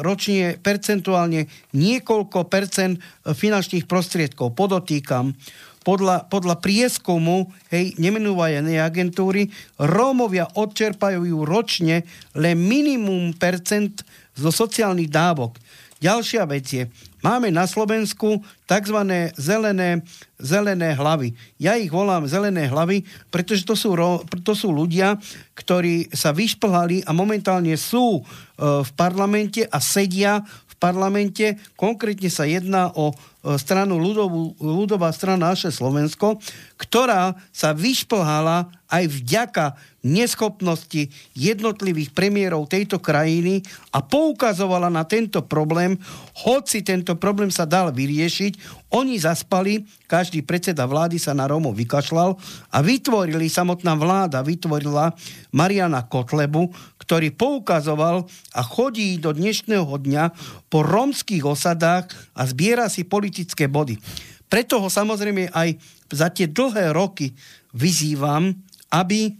ročne 0.01 0.57
percentuálne 0.57 1.45
niekoľko 1.77 2.49
percent 2.49 2.97
e, 2.97 3.01
finančných 3.37 3.85
prostriedkov. 3.85 4.57
Podotýkam, 4.57 5.35
podľa, 5.83 6.31
podľa 6.31 6.63
prieskumu 6.63 7.51
hej, 7.67 7.91
nemenúvajenej 7.99 8.79
agentúry 8.79 9.51
Rómovia 9.75 10.47
odčerpajú 10.55 11.43
ročne 11.43 12.07
len 12.39 12.55
minimum 12.55 13.35
percent 13.35 14.01
zo 14.33 14.49
sociálnych 14.49 15.11
dávok. 15.11 15.59
Ďalšia 15.99 16.47
vec 16.47 16.65
je, 16.71 16.83
máme 17.23 17.49
na 17.49 17.63
Slovensku 17.63 18.43
tzv. 18.67 18.97
zelené, 19.39 20.03
zelené 20.35 20.93
hlavy. 20.93 21.31
Ja 21.55 21.79
ich 21.79 21.89
volám 21.89 22.27
zelené 22.27 22.67
hlavy, 22.67 23.07
pretože 23.31 23.63
to 23.63 23.73
sú, 23.73 23.95
to 24.43 24.53
sú 24.53 24.69
ľudia, 24.75 25.15
ktorí 25.55 26.11
sa 26.11 26.35
vyšplhali 26.35 27.07
a 27.07 27.11
momentálne 27.15 27.73
sú 27.79 28.19
e, 28.19 28.21
v 28.59 28.91
parlamente 28.99 29.63
a 29.65 29.79
sedia 29.79 30.43
parlamente. 30.83 31.55
Konkrétne 31.79 32.27
sa 32.27 32.43
jedná 32.43 32.91
o 32.91 33.15
e, 33.15 33.55
stranu 33.55 33.95
ľudovú, 33.95 34.59
ľudová 34.59 35.15
strana 35.15 35.55
naše 35.55 35.71
Slovensko, 35.71 36.43
ktorá 36.75 37.39
sa 37.55 37.71
vyšplhala 37.71 38.67
aj 38.91 39.03
vďaka 39.07 39.65
neschopnosti 40.03 41.07
jednotlivých 41.31 42.11
premiérov 42.11 42.67
tejto 42.67 42.99
krajiny 42.99 43.63
a 43.95 44.03
poukazovala 44.03 44.91
na 44.91 45.07
tento 45.07 45.39
problém, 45.47 45.95
hoci 46.43 46.83
tento 46.83 47.15
problém 47.15 47.47
sa 47.47 47.63
dal 47.63 47.89
vyriešiť, 47.95 48.83
oni 48.91 49.17
zaspali, 49.17 49.87
každý 50.05 50.43
predseda 50.45 50.85
vlády 50.85 51.17
sa 51.17 51.33
na 51.33 51.47
Rómov 51.49 51.73
vykašľal 51.73 52.35
a 52.69 52.77
vytvorili, 52.83 53.47
samotná 53.49 53.95
vláda 53.97 54.43
vytvorila 54.43 55.15
Mariana 55.55 56.05
Kotlebu, 56.05 56.69
ktorý 57.03 57.35
poukazoval 57.35 58.25
a 58.55 58.61
chodí 58.63 59.19
do 59.19 59.35
dnešného 59.35 59.91
dňa 59.91 60.23
po 60.71 60.81
rómskych 60.81 61.43
osadách 61.43 62.09
a 62.31 62.47
zbiera 62.47 62.87
si 62.87 63.03
politické 63.03 63.67
body. 63.67 63.99
Preto 64.47 64.79
ho 64.79 64.87
samozrejme 64.87 65.51
aj 65.51 65.75
za 66.13 66.31
tie 66.31 66.47
dlhé 66.47 66.95
roky 66.95 67.35
vyzývam, 67.75 68.55
aby 68.93 69.35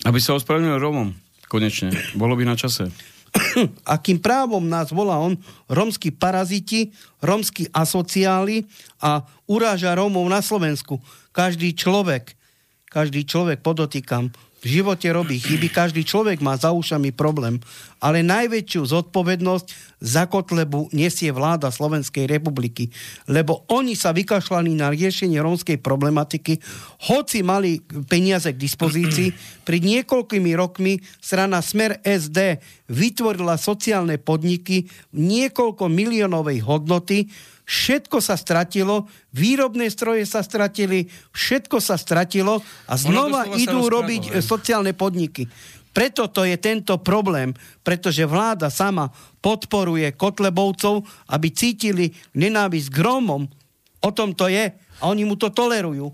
aby 0.00 0.16
sa 0.16 0.32
ospravedlnil 0.32 0.80
Rómom. 0.80 1.12
Konečne. 1.50 1.92
Bolo 2.16 2.32
by 2.38 2.48
na 2.48 2.56
čase. 2.56 2.88
Akým 3.84 4.16
právom 4.16 4.64
nás 4.64 4.94
volá 4.94 5.18
on 5.20 5.36
rómsky 5.68 6.08
paraziti, 6.14 6.94
rómsky 7.20 7.68
asociáli 7.68 8.64
a 9.02 9.26
uráža 9.44 9.92
Rómov 9.92 10.24
na 10.30 10.40
Slovensku. 10.40 11.02
Každý 11.36 11.76
človek, 11.76 12.32
každý 12.88 13.28
človek, 13.28 13.60
podotýkam, 13.60 14.32
v 14.60 14.66
živote 14.80 15.08
robí 15.08 15.40
chyby, 15.40 15.72
každý 15.72 16.04
človek 16.04 16.44
má 16.44 16.52
za 16.60 16.76
ušami 16.76 17.16
problém, 17.16 17.56
ale 17.96 18.20
najväčšiu 18.20 18.84
zodpovednosť 18.92 19.66
za 20.00 20.28
Kotlebu 20.28 20.92
nesie 20.92 21.32
vláda 21.32 21.72
Slovenskej 21.72 22.28
republiky, 22.28 22.92
lebo 23.28 23.64
oni 23.72 23.96
sa 23.96 24.12
vykašľali 24.12 24.76
na 24.76 24.92
riešenie 24.92 25.40
rómskej 25.40 25.80
problematiky, 25.80 26.60
hoci 27.08 27.40
mali 27.40 27.80
peniaze 28.08 28.52
k 28.52 28.60
dispozícii. 28.60 29.32
Pred 29.64 29.80
niekoľkými 29.80 30.52
rokmi 30.56 31.00
strana 31.20 31.64
Smer 31.64 32.00
SD 32.04 32.60
vytvorila 32.92 33.56
sociálne 33.56 34.20
podniky 34.20 34.88
niekoľko 35.16 35.88
miliónovej 35.88 36.64
hodnoty, 36.64 37.28
všetko 37.70 38.18
sa 38.18 38.34
stratilo, 38.34 39.06
výrobné 39.30 39.86
stroje 39.94 40.26
sa 40.26 40.42
stratili, 40.42 41.06
všetko 41.30 41.78
sa 41.78 41.94
stratilo 41.94 42.58
a 42.90 42.94
znova 42.98 43.46
idú 43.54 43.86
robiť 43.86 44.34
hej. 44.34 44.42
sociálne 44.42 44.90
podniky. 44.90 45.46
Preto 45.90 46.30
to 46.30 46.42
je 46.46 46.58
tento 46.58 46.98
problém, 47.02 47.54
pretože 47.86 48.26
vláda 48.26 48.70
sama 48.70 49.10
podporuje 49.38 50.14
Kotlebovcov, 50.14 51.06
aby 51.30 51.48
cítili 51.54 52.10
nenávisť 52.34 52.90
k 52.90 52.98
Rómom. 52.98 53.42
O 54.02 54.10
tom 54.10 54.34
to 54.34 54.50
je 54.50 54.70
a 54.74 55.02
oni 55.06 55.22
mu 55.26 55.38
to 55.38 55.50
tolerujú. 55.50 56.10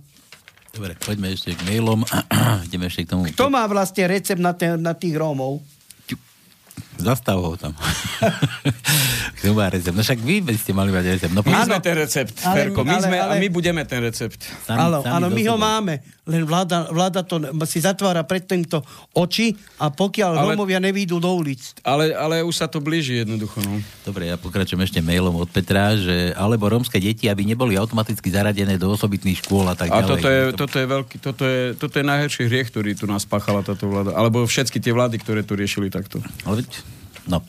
Dobre, 0.77 0.93
poďme 1.01 1.33
ešte 1.33 1.57
k 1.57 1.61
mailom. 1.73 2.05
Ideme 2.69 2.89
ešte 2.89 3.09
k 3.09 3.17
tomu. 3.17 3.21
Kto 3.33 3.49
má 3.49 3.65
vlastne 3.65 4.05
recept 4.05 4.41
na, 4.41 4.53
te, 4.53 4.77
na 4.77 4.93
tých 4.93 5.17
Rómov? 5.17 5.65
Zastav 6.97 7.37
ho 7.37 7.57
tam. 7.61 7.77
Kto 9.41 9.53
má 9.53 9.69
recept? 9.69 9.93
No 9.93 10.01
však 10.01 10.21
vy 10.25 10.41
by 10.41 10.57
ste 10.57 10.73
mali 10.73 10.89
mať 10.89 11.05
recept. 11.21 11.33
No, 11.37 11.45
my 11.45 11.61
sme 11.69 11.79
ten 11.85 11.97
recept, 11.97 12.35
ale, 12.41 12.57
Ferko. 12.57 12.81
My 12.83 12.97
ale, 12.97 13.05
sme, 13.05 13.17
ale, 13.21 13.33
a 13.37 13.41
my 13.41 13.49
budeme 13.53 13.83
ten 13.85 14.01
recept. 14.01 14.41
Sami, 14.65 14.81
áno, 14.81 14.99
sami 15.05 15.13
áno 15.13 15.27
my 15.29 15.43
ho 15.45 15.57
máme. 15.61 15.95
Len 16.27 16.43
vláda, 16.43 16.91
vláda 16.91 17.23
to 17.23 17.39
si 17.71 17.79
zatvára 17.79 18.27
pred 18.27 18.43
týmto 18.43 18.83
oči 19.15 19.55
a 19.79 19.95
pokiaľ 19.95 20.33
ale, 20.35 20.59
Rómovia 20.59 20.83
nevídu 20.83 21.23
do 21.23 21.31
ulic. 21.31 21.79
Ale, 21.87 22.11
ale 22.17 22.43
už 22.43 22.65
sa 22.65 22.67
to 22.67 22.83
blíži 22.83 23.23
jednoducho. 23.23 23.63
No. 23.63 23.79
Dobre, 24.03 24.27
ja 24.27 24.35
pokračujem 24.35 24.83
ešte 24.83 24.99
mailom 24.99 25.39
od 25.39 25.47
Petra, 25.47 25.95
že 25.95 26.35
alebo 26.35 26.67
rómske 26.67 26.99
deti, 26.99 27.31
aby 27.31 27.47
neboli 27.47 27.79
automaticky 27.79 28.27
zaradené 28.27 28.75
do 28.75 28.91
osobitných 28.91 29.39
škôl 29.39 29.71
a 29.71 29.79
tak 29.79 29.95
ďalej. 29.95 30.03
A 30.03 30.11
toto 30.11 30.27
je, 30.27 30.43
toto 30.59 30.77
je 30.83 30.87
veľký, 30.91 31.17
toto 31.23 31.45
je, 31.47 31.63
toto 31.79 31.95
je 31.95 32.05
najhorší 32.05 32.43
hriech, 32.51 32.69
ktorý 32.75 32.99
tu 32.99 33.07
nás 33.07 33.23
pachala 33.23 33.63
táto 33.63 33.87
vláda. 33.87 34.11
Alebo 34.19 34.43
všetky 34.43 34.83
tie 34.83 34.91
vlády, 34.91 35.23
ktoré 35.23 35.47
tu 35.47 35.55
riešili 35.55 35.95
takto. 35.95 36.19
Ale 36.43 36.67
No. 37.27 37.43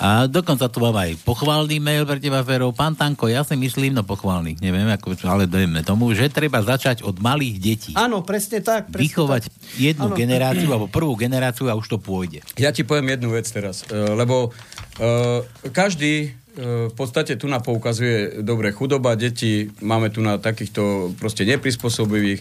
A 0.00 0.24
dokonca 0.24 0.64
tu 0.72 0.80
mám 0.80 0.96
aj 0.96 1.12
pochválny 1.28 1.76
mail 1.76 2.08
pre 2.08 2.16
teba, 2.16 2.40
Fero. 2.40 2.72
Pán 2.72 2.96
Tanko, 2.96 3.28
ja 3.28 3.44
si 3.44 3.52
myslím, 3.52 3.92
no 3.92 4.00
pochválny, 4.00 4.56
neviem, 4.56 4.88
ako, 4.88 5.12
ale 5.28 5.44
dajme 5.44 5.84
tomu, 5.84 6.16
že 6.16 6.32
treba 6.32 6.64
začať 6.64 7.04
od 7.04 7.20
malých 7.20 7.56
detí. 7.60 7.92
Áno, 7.92 8.24
presne 8.24 8.64
tak. 8.64 8.88
Presne 8.88 9.04
Vychovať 9.04 9.42
tak. 9.52 9.54
jednu 9.76 10.08
ano. 10.08 10.16
generáciu, 10.16 10.72
alebo 10.72 10.88
prvú 10.88 11.12
generáciu 11.20 11.68
a 11.68 11.76
už 11.76 11.84
to 11.84 11.98
pôjde. 12.00 12.40
Ja 12.56 12.72
ti 12.72 12.80
poviem 12.80 13.12
jednu 13.12 13.36
vec 13.36 13.44
teraz, 13.52 13.84
e, 13.84 13.92
lebo 13.92 14.56
uh, 14.56 15.44
každý 15.68 16.32
e, 16.56 16.88
v 16.88 16.94
podstate 16.96 17.36
tu 17.36 17.44
na 17.44 17.60
poukazuje 17.60 18.40
dobre 18.40 18.72
chudoba, 18.72 19.20
deti, 19.20 19.68
máme 19.84 20.08
tu 20.08 20.24
na 20.24 20.40
takýchto 20.40 21.12
proste 21.20 21.44
neprispôsobivých, 21.44 22.40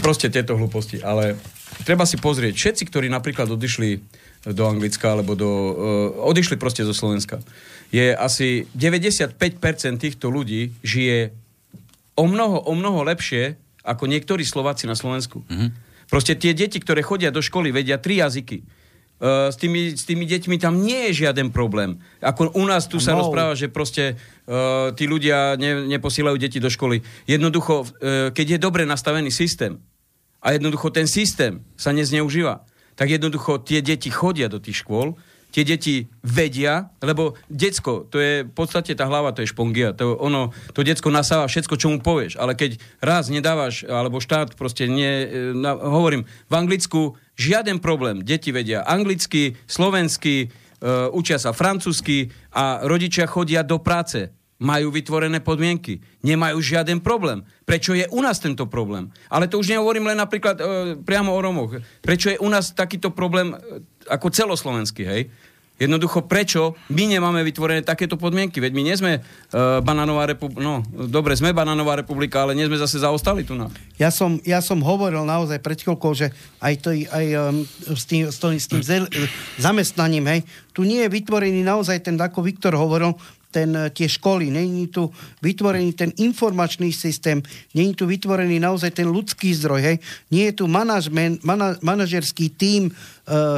proste 0.00 0.32
tieto 0.32 0.56
hlúposti, 0.56 1.04
ale 1.04 1.36
treba 1.84 2.08
si 2.08 2.16
pozrieť, 2.16 2.56
všetci, 2.56 2.82
ktorí 2.88 3.12
napríklad 3.12 3.52
odišli 3.52 4.00
do 4.46 4.62
Anglicka 4.70 5.10
alebo 5.10 5.34
do... 5.34 5.50
Uh, 5.50 6.30
odišli 6.30 6.54
proste 6.54 6.86
zo 6.86 6.94
Slovenska. 6.94 7.42
Je 7.90 8.14
asi 8.14 8.70
95% 8.78 9.34
týchto 9.98 10.30
ľudí 10.30 10.70
žije 10.86 11.34
o 12.14 12.24
mnoho, 12.30 12.62
o 12.62 12.72
mnoho 12.78 13.02
lepšie 13.02 13.58
ako 13.82 14.06
niektorí 14.06 14.42
Slováci 14.46 14.86
na 14.86 14.94
Slovensku. 14.94 15.42
Mm-hmm. 15.46 15.70
Proste 16.06 16.38
tie 16.38 16.54
deti, 16.54 16.78
ktoré 16.78 17.02
chodia 17.02 17.34
do 17.34 17.42
školy, 17.42 17.74
vedia 17.74 17.98
tri 17.98 18.22
jazyky. 18.22 18.62
Uh, 19.16 19.48
s, 19.48 19.56
tými, 19.56 19.96
s 19.96 20.04
tými 20.04 20.28
deťmi 20.28 20.60
tam 20.60 20.78
nie 20.78 21.10
je 21.10 21.26
žiaden 21.26 21.48
problém. 21.48 21.96
Ako 22.20 22.52
u 22.52 22.64
nás 22.68 22.84
tu 22.86 23.00
sa 23.00 23.16
no. 23.16 23.24
rozpráva, 23.24 23.56
že 23.56 23.72
proste 23.72 24.14
uh, 24.46 24.92
tí 24.92 25.08
ľudia 25.08 25.56
ne, 25.56 25.88
neposílajú 25.88 26.36
deti 26.36 26.60
do 26.60 26.68
školy. 26.68 27.00
Jednoducho, 27.24 27.82
uh, 27.82 27.88
keď 28.30 28.46
je 28.46 28.58
dobre 28.60 28.84
nastavený 28.84 29.32
systém 29.32 29.80
a 30.44 30.52
jednoducho 30.52 30.92
ten 30.92 31.08
systém 31.08 31.64
sa 31.80 31.96
nezneužíva, 31.96 32.62
tak 32.96 33.12
jednoducho 33.12 33.60
tie 33.62 33.84
deti 33.84 34.08
chodia 34.08 34.48
do 34.48 34.58
tých 34.58 34.82
škôl, 34.82 35.14
tie 35.56 35.64
deti 35.64 36.12
vedia, 36.20 36.92
lebo 37.00 37.32
decko, 37.48 38.04
to 38.12 38.20
je 38.20 38.44
v 38.44 38.52
podstate 38.52 38.92
tá 38.92 39.08
hlava, 39.08 39.32
to 39.32 39.40
je 39.40 39.48
špongia, 39.48 39.96
to, 39.96 40.12
ono, 40.20 40.52
to 40.76 40.84
decko 40.84 41.08
nasáva 41.08 41.48
všetko, 41.48 41.80
čo 41.80 41.88
mu 41.88 42.04
povieš, 42.04 42.36
ale 42.36 42.52
keď 42.52 42.76
raz 43.00 43.32
nedávaš, 43.32 43.88
alebo 43.88 44.20
štát 44.20 44.52
proste 44.52 44.84
nie, 44.84 45.08
e, 45.24 45.26
na, 45.56 45.72
hovorím, 45.72 46.28
v 46.52 46.54
Anglicku 46.56 47.16
žiaden 47.40 47.80
problém, 47.80 48.20
deti 48.20 48.52
vedia 48.52 48.84
anglicky, 48.84 49.56
slovensky, 49.68 50.52
uh, 50.80 51.12
učia 51.12 51.36
sa 51.36 51.52
francúzsky 51.52 52.32
a 52.52 52.80
rodičia 52.84 53.28
chodia 53.28 53.60
do 53.60 53.76
práce 53.76 54.32
majú 54.56 54.88
vytvorené 54.88 55.44
podmienky. 55.44 56.00
Nemajú 56.24 56.60
žiaden 56.64 57.04
problém. 57.04 57.44
Prečo 57.68 57.92
je 57.92 58.08
u 58.08 58.20
nás 58.24 58.40
tento 58.40 58.64
problém? 58.64 59.12
Ale 59.28 59.48
to 59.52 59.60
už 59.60 59.68
nehovorím 59.68 60.08
len 60.08 60.16
napríklad 60.16 60.56
e, 60.56 60.64
priamo 61.04 61.36
o 61.36 61.40
Romoch. 61.40 61.76
Prečo 62.00 62.32
je 62.32 62.40
u 62.40 62.48
nás 62.48 62.72
takýto 62.72 63.12
problém 63.12 63.52
e, 63.52 63.56
ako 64.08 64.32
celoslovenský, 64.32 65.02
hej? 65.04 65.22
Jednoducho, 65.76 66.24
prečo 66.24 66.72
my 66.88 67.04
nemáme 67.04 67.44
vytvorené 67.44 67.84
takéto 67.84 68.16
podmienky? 68.16 68.64
Veď 68.64 68.72
my 68.72 68.82
nie 68.82 68.96
sme 68.96 69.12
uh, 69.20 69.84
banánová 69.84 70.24
republika, 70.24 70.64
no, 70.64 70.80
dobre, 70.88 71.36
sme 71.36 71.52
banánová 71.52 72.00
republika, 72.00 72.40
ale 72.40 72.56
nie 72.56 72.64
sme 72.64 72.80
zase 72.80 72.96
zaostali 72.96 73.44
tu 73.44 73.52
na. 73.52 73.68
Ja 74.00 74.08
som, 74.08 74.40
ja 74.40 74.64
som 74.64 74.80
hovoril 74.80 75.28
naozaj 75.28 75.60
pred 75.60 75.76
chvíľkou, 75.76 76.16
že 76.16 76.32
aj, 76.64 76.74
to, 76.80 76.96
aj 76.96 77.26
um, 77.36 77.68
s 77.92 78.08
tým, 78.08 78.24
s 78.32 78.40
tým, 78.40 78.56
s 78.56 78.66
tým 78.72 78.80
zel, 78.80 79.04
zamestnaním, 79.60 80.24
hej, 80.32 80.40
tu 80.72 80.88
nie 80.88 81.04
je 81.04 81.12
vytvorený 81.12 81.60
naozaj 81.60 82.08
ten, 82.08 82.16
ako 82.16 82.40
Viktor 82.40 82.72
hovoril, 82.72 83.12
ten, 83.56 83.72
eh, 83.72 83.88
tie 83.88 84.04
školy, 84.04 84.52
není 84.52 84.92
tu 84.92 85.08
vytvorený 85.40 85.96
ten 85.96 86.12
informačný 86.20 86.92
systém, 86.92 87.40
není 87.72 87.96
tu 87.96 88.04
vytvorený 88.04 88.60
naozaj 88.60 88.92
ten 88.92 89.08
ľudský 89.08 89.56
zdroj, 89.56 89.80
hej? 89.80 89.96
nie 90.28 90.52
je 90.52 90.60
tu 90.60 90.64
manažerský 91.80 92.52
tím 92.58 92.90
e, 92.90 92.92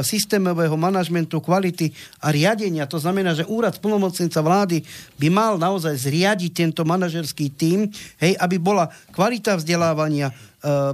systémového 0.05 0.77
manažmentu 0.77 1.41
kvality 1.41 1.89
a 2.21 2.29
riadenia. 2.29 2.85
To 2.85 3.01
znamená, 3.01 3.33
že 3.33 3.47
úrad 3.49 3.77
splnomocnenca 3.77 4.41
vlády 4.41 4.81
by 5.17 5.27
mal 5.29 5.57
naozaj 5.57 5.97
zriadiť 5.97 6.51
tento 6.53 6.81
manažerský 6.85 7.53
tím, 7.53 7.89
hej, 8.21 8.37
aby 8.37 8.61
bola 8.61 8.89
kvalita 9.13 9.57
vzdelávania, 9.57 10.29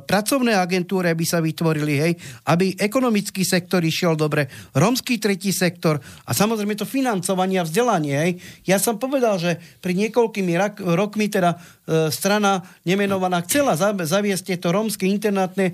pracovné 0.05 0.53
agentúry 0.53 1.17
by 1.17 1.25
sa 1.25 1.41
vytvorili, 1.41 1.93
hej, 1.97 2.13
aby 2.45 2.77
ekonomický 2.77 3.41
sektor 3.41 3.81
išiel 3.81 4.13
dobre, 4.13 4.45
romský 4.77 5.17
tretí 5.17 5.49
sektor 5.49 5.97
a 6.25 6.31
samozrejme 6.31 6.77
to 6.77 6.85
financovanie 6.85 7.57
a 7.57 7.65
vzdelanie, 7.65 8.13
hej. 8.13 8.31
Ja 8.69 8.77
som 8.77 9.01
povedal, 9.01 9.41
že 9.41 9.57
pri 9.81 9.97
niekoľkými 9.97 10.53
rak, 10.53 10.73
rokmi 10.85 11.33
teda 11.33 11.57
e, 11.57 12.13
strana 12.13 12.61
nemenovaná 12.85 13.41
chcela 13.45 13.73
zaviesť 13.77 14.53
tieto 14.53 14.69
rómske 14.69 15.09
internátne 15.09 15.73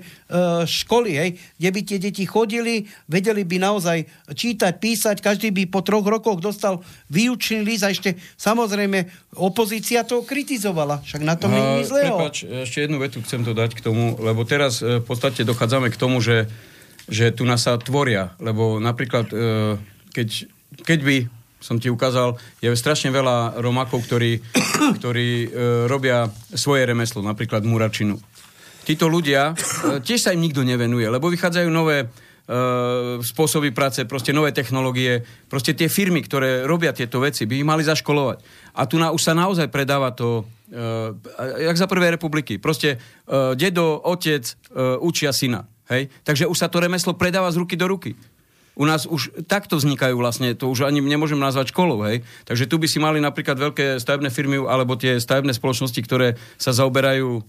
školy, 0.64 1.10
hej, 1.12 1.30
kde 1.60 1.68
by 1.68 1.80
tie 1.84 1.98
deti 2.00 2.24
chodili, 2.24 2.88
vedeli 3.04 3.44
by 3.44 3.60
naozaj 3.60 4.08
čítať, 4.32 4.72
písať, 4.80 5.16
každý 5.20 5.52
by 5.52 5.68
po 5.68 5.84
troch 5.84 6.04
rokoch 6.08 6.40
dostal 6.40 6.80
výučný 7.12 7.60
list 7.60 7.84
a 7.84 7.92
ešte 7.92 8.16
samozrejme 8.40 9.04
opozícia 9.36 10.00
to 10.08 10.24
kritizovala, 10.24 11.04
však 11.04 11.20
na 11.20 11.36
tom 11.36 11.52
nie 11.52 11.84
je 11.84 11.92
zlého. 11.92 12.16
Prepač, 12.16 12.44
ešte 12.48 12.88
jednu 12.88 12.96
vetu 12.96 13.20
chcem 13.20 13.44
to 13.44 13.52
dať 13.52 13.76
k 13.76 13.81
tomu, 13.82 14.14
lebo 14.22 14.46
teraz 14.46 14.80
e, 14.80 15.02
v 15.02 15.04
podstate 15.04 15.42
dochádzame 15.42 15.90
k 15.90 16.00
tomu, 16.00 16.22
že, 16.22 16.46
že 17.10 17.34
tu 17.34 17.42
nás 17.42 17.66
sa 17.66 17.74
tvoria, 17.76 18.38
lebo 18.38 18.78
napríklad 18.78 19.26
e, 19.28 19.36
keď, 20.14 20.28
keď 20.86 20.98
by 21.02 21.16
som 21.62 21.78
ti 21.78 21.90
ukázal, 21.90 22.38
je 22.58 22.74
strašne 22.74 23.10
veľa 23.14 23.58
Romákov, 23.58 24.06
ktorí, 24.06 24.38
ktorí 25.02 25.28
e, 25.44 25.48
robia 25.90 26.30
svoje 26.54 26.86
remeslo, 26.86 27.22
napríklad 27.22 27.66
muračinu. 27.66 28.18
Títo 28.82 29.06
ľudia, 29.06 29.54
tiež 30.02 30.26
sa 30.26 30.34
im 30.34 30.42
nikto 30.42 30.66
nevenuje, 30.66 31.06
lebo 31.06 31.30
vychádzajú 31.30 31.70
nové 31.70 32.10
spôsoby 33.22 33.70
práce, 33.70 34.02
proste 34.02 34.34
nové 34.34 34.50
technológie, 34.50 35.22
proste 35.46 35.78
tie 35.78 35.86
firmy, 35.86 36.26
ktoré 36.26 36.66
robia 36.66 36.90
tieto 36.90 37.22
veci, 37.22 37.46
by 37.46 37.62
ich 37.62 37.68
mali 37.68 37.86
zaškolovať. 37.86 38.38
A 38.74 38.82
tu 38.90 38.98
na, 38.98 39.14
už 39.14 39.22
sa 39.22 39.38
naozaj 39.38 39.70
predáva 39.70 40.10
to 40.10 40.42
uh, 40.72 41.14
jak 41.60 41.76
za 41.76 41.86
prvej 41.86 42.16
republiky. 42.16 42.56
Proste 42.56 42.96
uh, 42.96 43.52
dedo, 43.52 44.00
otec 44.00 44.42
uh, 44.42 44.98
učia 45.04 45.30
syna. 45.30 45.68
Hej? 45.92 46.08
Takže 46.24 46.48
už 46.48 46.56
sa 46.56 46.72
to 46.72 46.80
remeslo 46.80 47.12
predáva 47.12 47.52
z 47.52 47.60
ruky 47.60 47.76
do 47.76 47.86
ruky. 47.86 48.16
U 48.72 48.88
nás 48.88 49.04
už 49.04 49.44
takto 49.44 49.76
vznikajú 49.76 50.16
vlastne, 50.16 50.56
to 50.56 50.72
už 50.72 50.88
ani 50.88 51.04
nemôžem 51.04 51.36
nazvať 51.36 51.76
školou, 51.76 52.08
hej. 52.08 52.24
Takže 52.48 52.64
tu 52.64 52.80
by 52.80 52.88
si 52.88 52.96
mali 52.96 53.20
napríklad 53.20 53.60
veľké 53.60 54.00
stavebné 54.00 54.32
firmy 54.32 54.64
alebo 54.64 54.96
tie 54.96 55.20
stavebné 55.20 55.52
spoločnosti, 55.52 56.00
ktoré 56.00 56.40
sa 56.56 56.72
zaoberajú 56.72 57.30
uh, 57.36 57.44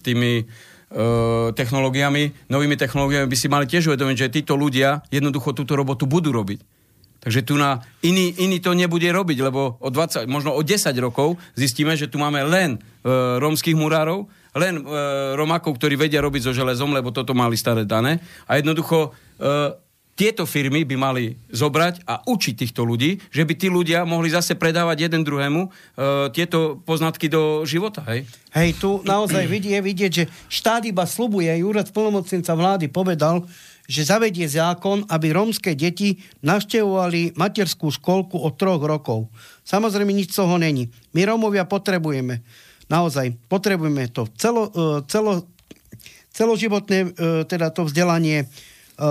tými 0.00 0.48
technológiami, 1.54 2.50
novými 2.50 2.74
technológiami, 2.74 3.30
by 3.30 3.38
si 3.38 3.46
mali 3.46 3.70
tiež 3.70 3.94
uvedomiť, 3.94 4.26
že 4.26 4.34
títo 4.42 4.58
ľudia 4.58 5.06
jednoducho 5.14 5.54
túto 5.54 5.78
robotu 5.78 6.02
budú 6.02 6.34
robiť. 6.34 6.58
Takže 7.20 7.44
tu 7.44 7.60
na 7.60 7.84
iný, 8.00 8.32
iný 8.40 8.64
to 8.64 8.72
nebude 8.72 9.04
robiť, 9.04 9.38
lebo 9.44 9.76
o 9.76 9.88
20, 9.92 10.24
možno 10.24 10.56
o 10.56 10.64
10 10.64 10.88
rokov 11.04 11.36
zistíme, 11.52 11.92
že 11.92 12.08
tu 12.08 12.16
máme 12.16 12.40
len 12.48 12.76
e, 12.76 12.78
rómskych 13.36 13.76
murárov, 13.76 14.24
len 14.56 14.80
e, 14.80 14.82
Romákov, 15.36 15.76
ktorí 15.76 16.00
vedia 16.00 16.24
robiť 16.24 16.48
so 16.48 16.52
železom, 16.56 16.96
lebo 16.96 17.12
toto 17.12 17.36
mali 17.36 17.60
staré 17.60 17.84
dané. 17.84 18.24
A 18.48 18.56
jednoducho 18.56 19.12
e, 19.36 19.76
tieto 20.20 20.44
firmy 20.44 20.84
by 20.84 20.96
mali 21.00 21.32
zobrať 21.48 22.04
a 22.04 22.20
učiť 22.28 22.54
týchto 22.60 22.84
ľudí, 22.84 23.16
že 23.32 23.40
by 23.40 23.54
tí 23.56 23.72
ľudia 23.72 24.04
mohli 24.04 24.28
zase 24.28 24.52
predávať 24.52 25.08
jeden 25.08 25.24
druhému 25.24 25.60
e, 25.64 25.68
tieto 26.36 26.76
poznatky 26.84 27.32
do 27.32 27.64
života. 27.64 28.04
Hej, 28.04 28.28
hej 28.52 28.76
tu 28.76 29.00
naozaj 29.00 29.48
vidie, 29.48 29.80
vidieť, 29.80 30.12
že 30.12 30.24
štát 30.52 30.84
iba 30.84 31.08
slubuje, 31.08 31.48
aj 31.48 31.64
úrad 31.64 31.86
spolomocnenca 31.88 32.52
vlády 32.52 32.92
povedal, 32.92 33.48
že 33.90 34.06
zavedie 34.06 34.46
zákon, 34.46 35.02
aby 35.10 35.34
rómske 35.34 35.74
deti 35.74 36.22
navštevovali 36.46 37.34
materskú 37.34 37.90
školku 37.90 38.38
od 38.38 38.54
troch 38.54 38.78
rokov. 38.78 39.26
Samozrejme, 39.66 40.14
nič 40.14 40.30
toho 40.30 40.54
není. 40.62 40.94
My 41.10 41.26
Rómovia 41.26 41.66
potrebujeme, 41.66 42.46
naozaj, 42.86 43.34
potrebujeme 43.50 44.06
to 44.14 44.30
celo, 44.38 44.70
e, 44.70 45.02
celo, 45.10 45.42
celoživotné, 46.30 46.98
e, 47.02 47.08
teda 47.50 47.74
to 47.74 47.82
vzdelanie, 47.82 48.46
e, 48.46 49.06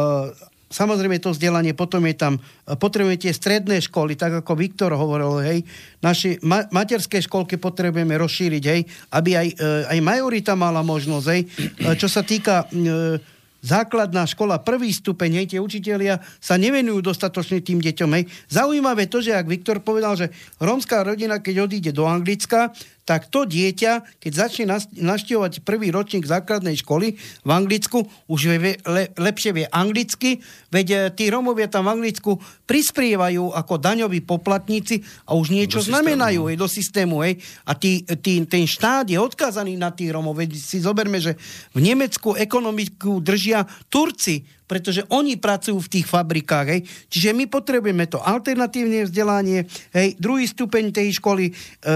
samozrejme 0.71 1.19
to 1.19 1.35
vzdelanie, 1.35 1.75
potom 1.75 2.07
je 2.07 2.15
tam, 2.15 2.33
potrebujeme 2.63 3.19
tie 3.19 3.35
stredné 3.35 3.83
školy, 3.83 4.15
tak 4.15 4.39
ako 4.39 4.55
Viktor 4.55 4.95
hovoril, 4.95 5.43
hej, 5.43 5.59
naše 5.99 6.39
ma- 6.39 6.71
materské 6.71 7.19
školky 7.19 7.59
potrebujeme 7.59 8.15
rozšíriť, 8.15 8.63
hej, 8.63 8.87
aby 9.11 9.31
aj, 9.33 9.47
aj 9.91 9.99
majorita 9.99 10.53
mala 10.53 10.85
možnosť, 10.85 11.25
hej, 11.35 11.41
čo 11.97 12.05
sa 12.05 12.21
týka 12.21 12.69
základná 13.59 14.23
škola, 14.27 14.59
prvý 14.63 14.91
stupeň, 14.91 15.43
hej, 15.43 15.47
tie 15.55 15.59
učitelia 15.59 16.19
sa 16.39 16.55
nevenujú 16.55 17.03
dostatočne 17.03 17.59
tým 17.59 17.79
deťom. 17.83 18.09
Hej. 18.15 18.23
Zaujímavé 18.51 19.11
to, 19.11 19.19
že 19.19 19.35
ak 19.35 19.47
Viktor 19.47 19.83
povedal, 19.83 20.15
že 20.15 20.31
rómska 20.59 21.03
rodina, 21.03 21.43
keď 21.43 21.67
odíde 21.67 21.91
do 21.91 22.07
Anglicka, 22.07 22.71
tak 23.09 23.25
to 23.33 23.49
dieťa, 23.49 24.21
keď 24.21 24.31
začne 24.37 24.69
naštevovať 25.01 25.65
prvý 25.65 25.89
ročník 25.89 26.29
základnej 26.29 26.77
školy 26.77 27.17
v 27.17 27.49
Anglicku, 27.49 28.05
už 28.29 28.53
vie, 28.61 28.77
le, 28.85 29.09
lepšie 29.17 29.49
vie 29.57 29.65
anglicky, 29.65 30.45
veď 30.69 30.87
e, 30.93 30.97
tí 31.17 31.33
Romovia 31.33 31.65
tam 31.65 31.89
v 31.89 31.97
Anglicku 31.97 32.37
prispievajú 32.69 33.49
ako 33.57 33.81
daňoví 33.81 34.21
poplatníci 34.21 35.01
a 35.25 35.33
už 35.33 35.49
niečo 35.49 35.81
do 35.81 35.89
znamenajú 35.89 36.45
systému. 36.45 36.49
Hej, 36.53 36.57
do 36.61 36.67
systému. 36.69 37.15
Hej. 37.25 37.33
A 37.65 37.71
tý, 37.73 38.05
tý, 38.21 38.45
ten 38.45 38.69
štát 38.69 39.09
je 39.09 39.17
odkázaný 39.17 39.73
na 39.73 39.89
tých 39.89 40.13
Romov. 40.13 40.37
Veď 40.37 40.53
si 40.53 40.77
zoberme, 40.77 41.17
že 41.17 41.33
v 41.73 41.81
Nemecku 41.81 42.37
ekonomiku 42.37 43.25
držia 43.25 43.65
Turci, 43.89 44.45
pretože 44.69 45.01
oni 45.09 45.33
pracujú 45.41 45.81
v 45.81 45.91
tých 45.97 46.05
fabrikách. 46.05 46.67
Hej. 46.69 46.81
Čiže 47.09 47.33
my 47.33 47.49
potrebujeme 47.49 48.05
to 48.05 48.21
alternatívne 48.21 49.09
vzdelanie, 49.09 49.65
hej, 49.97 50.13
druhý 50.21 50.45
stupeň 50.45 50.93
tej 50.93 51.17
školy, 51.17 51.49
e, 51.49 51.53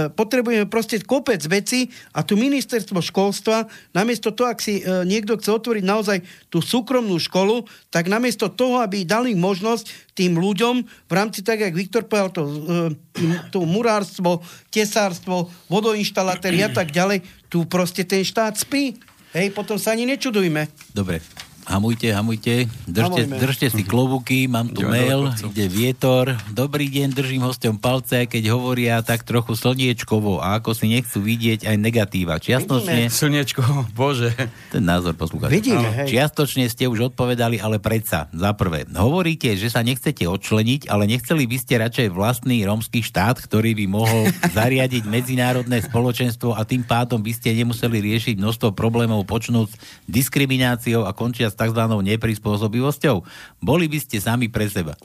potrebujeme 0.09 0.65
proste 0.65 0.97
kopec 1.05 1.45
veci 1.45 1.85
a 2.17 2.25
tu 2.25 2.33
ministerstvo 2.33 2.97
školstva, 2.97 3.69
namiesto 3.93 4.33
toho, 4.33 4.49
ak 4.49 4.57
si 4.57 4.81
e, 4.81 5.05
niekto 5.05 5.37
chce 5.37 5.53
otvoriť 5.53 5.83
naozaj 5.85 6.17
tú 6.49 6.65
súkromnú 6.65 7.21
školu, 7.21 7.69
tak 7.93 8.09
namiesto 8.09 8.49
toho, 8.49 8.81
aby 8.81 9.05
dali 9.05 9.37
možnosť 9.37 10.17
tým 10.17 10.41
ľuďom 10.41 10.75
v 10.81 11.13
rámci, 11.13 11.45
tak 11.45 11.61
jak 11.61 11.77
Viktor 11.77 12.09
povedal, 12.09 12.33
to, 12.33 12.43
e, 12.49 13.37
to 13.53 13.61
murárstvo, 13.69 14.41
tesárstvo, 14.73 15.53
vodoinštalatéri 15.69 16.65
a 16.65 16.73
tak 16.73 16.89
ďalej, 16.89 17.21
tu 17.53 17.69
proste 17.69 18.01
ten 18.01 18.25
štát 18.25 18.57
spí. 18.57 18.97
Hej, 19.33 19.53
potom 19.53 19.77
sa 19.81 19.93
ani 19.93 20.05
nečudujme. 20.05 20.69
Dobre, 20.93 21.21
Hamujte, 21.63 22.11
hamujte, 22.11 22.67
držte, 22.83 23.23
držte 23.39 23.67
si 23.71 23.87
klobúky, 23.87 24.51
mám 24.51 24.67
tu 24.67 24.83
mail, 24.83 25.31
ide 25.47 25.71
vietor. 25.71 26.35
Dobrý 26.51 26.91
deň, 26.91 27.15
držím 27.15 27.47
hostom 27.47 27.79
palce, 27.79 28.27
keď 28.27 28.51
hovoria 28.51 28.99
tak 28.99 29.23
trochu 29.23 29.55
slniečkovo 29.55 30.43
a 30.43 30.59
ako 30.59 30.75
si 30.75 30.91
nechcú 30.91 31.23
vidieť 31.23 31.63
aj 31.63 31.75
negatíva. 31.79 32.35
Čiastočne... 32.43 33.07
Vidíme. 33.07 33.15
Slniečko, 33.15 33.63
bože. 33.95 34.35
Ten 34.75 34.83
názor 34.83 35.15
poslúchať. 35.15 35.49
Vidíme, 35.55 35.87
hej. 36.03 36.11
Čiastočne 36.11 36.67
ste 36.67 36.91
už 36.91 37.15
odpovedali, 37.15 37.63
ale 37.63 37.79
predsa, 37.79 38.27
za 38.35 38.51
prvé, 38.51 38.83
hovoríte, 38.91 39.55
že 39.55 39.71
sa 39.71 39.79
nechcete 39.87 40.27
odčleniť, 40.27 40.91
ale 40.91 41.07
nechceli 41.07 41.47
by 41.47 41.57
ste 41.63 41.79
radšej 41.79 42.07
vlastný 42.11 42.59
rómsky 42.67 42.99
štát, 42.99 43.39
ktorý 43.39 43.71
by 43.79 43.85
mohol 43.87 44.27
zariadiť 44.57 45.07
medzinárodné 45.07 45.79
spoločenstvo 45.79 46.59
a 46.59 46.67
tým 46.67 46.83
pádom 46.83 47.23
by 47.23 47.31
ste 47.31 47.55
nemuseli 47.55 48.03
riešiť 48.03 48.35
množstvo 48.35 48.75
problémov 48.75 49.23
počnúť 49.23 49.71
diskrimináciou 50.11 51.07
a 51.07 51.15
končia 51.15 51.52
s 51.53 51.55
tzv. 51.55 51.77
neprispôsobivosťou? 51.85 53.21
Boli 53.61 53.85
by 53.85 54.01
ste 54.01 54.17
sami 54.17 54.49
pre 54.49 54.65
seba. 54.65 54.97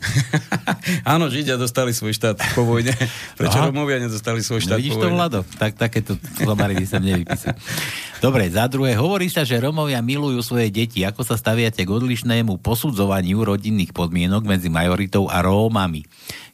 Áno, 1.12 1.29
Židia 1.29 1.61
dostali 1.61 1.93
svoj 1.93 2.16
štát 2.16 2.41
po 2.57 2.65
vojne. 2.65 2.97
Prečo 3.39 3.61
Aha. 3.61 3.69
Romovia 3.69 4.01
nedostali 4.01 4.41
svoj 4.41 4.65
štát 4.65 4.81
no, 4.81 4.81
vidíš 4.81 4.97
po 4.97 5.05
to, 5.05 5.09
Vlado? 5.12 5.39
Tak, 5.61 5.77
takéto 5.77 6.16
klobary 6.41 6.81
by 6.81 6.87
sa 6.89 6.97
nevypísať. 6.97 7.55
Dobre, 8.25 8.49
za 8.49 8.65
druhé, 8.66 8.97
hovorí 8.97 9.29
sa, 9.29 9.45
že 9.45 9.61
Romovia 9.61 10.01
milujú 10.01 10.41
svoje 10.41 10.73
deti. 10.73 11.05
Ako 11.05 11.23
sa 11.23 11.37
staviate 11.37 11.85
k 11.85 11.91
odlišnému 11.93 12.59
posudzovaniu 12.65 13.45
rodinných 13.45 13.93
podmienok 13.93 14.43
medzi 14.49 14.73
majoritou 14.73 15.29
a 15.29 15.45
Rómami? 15.45 16.03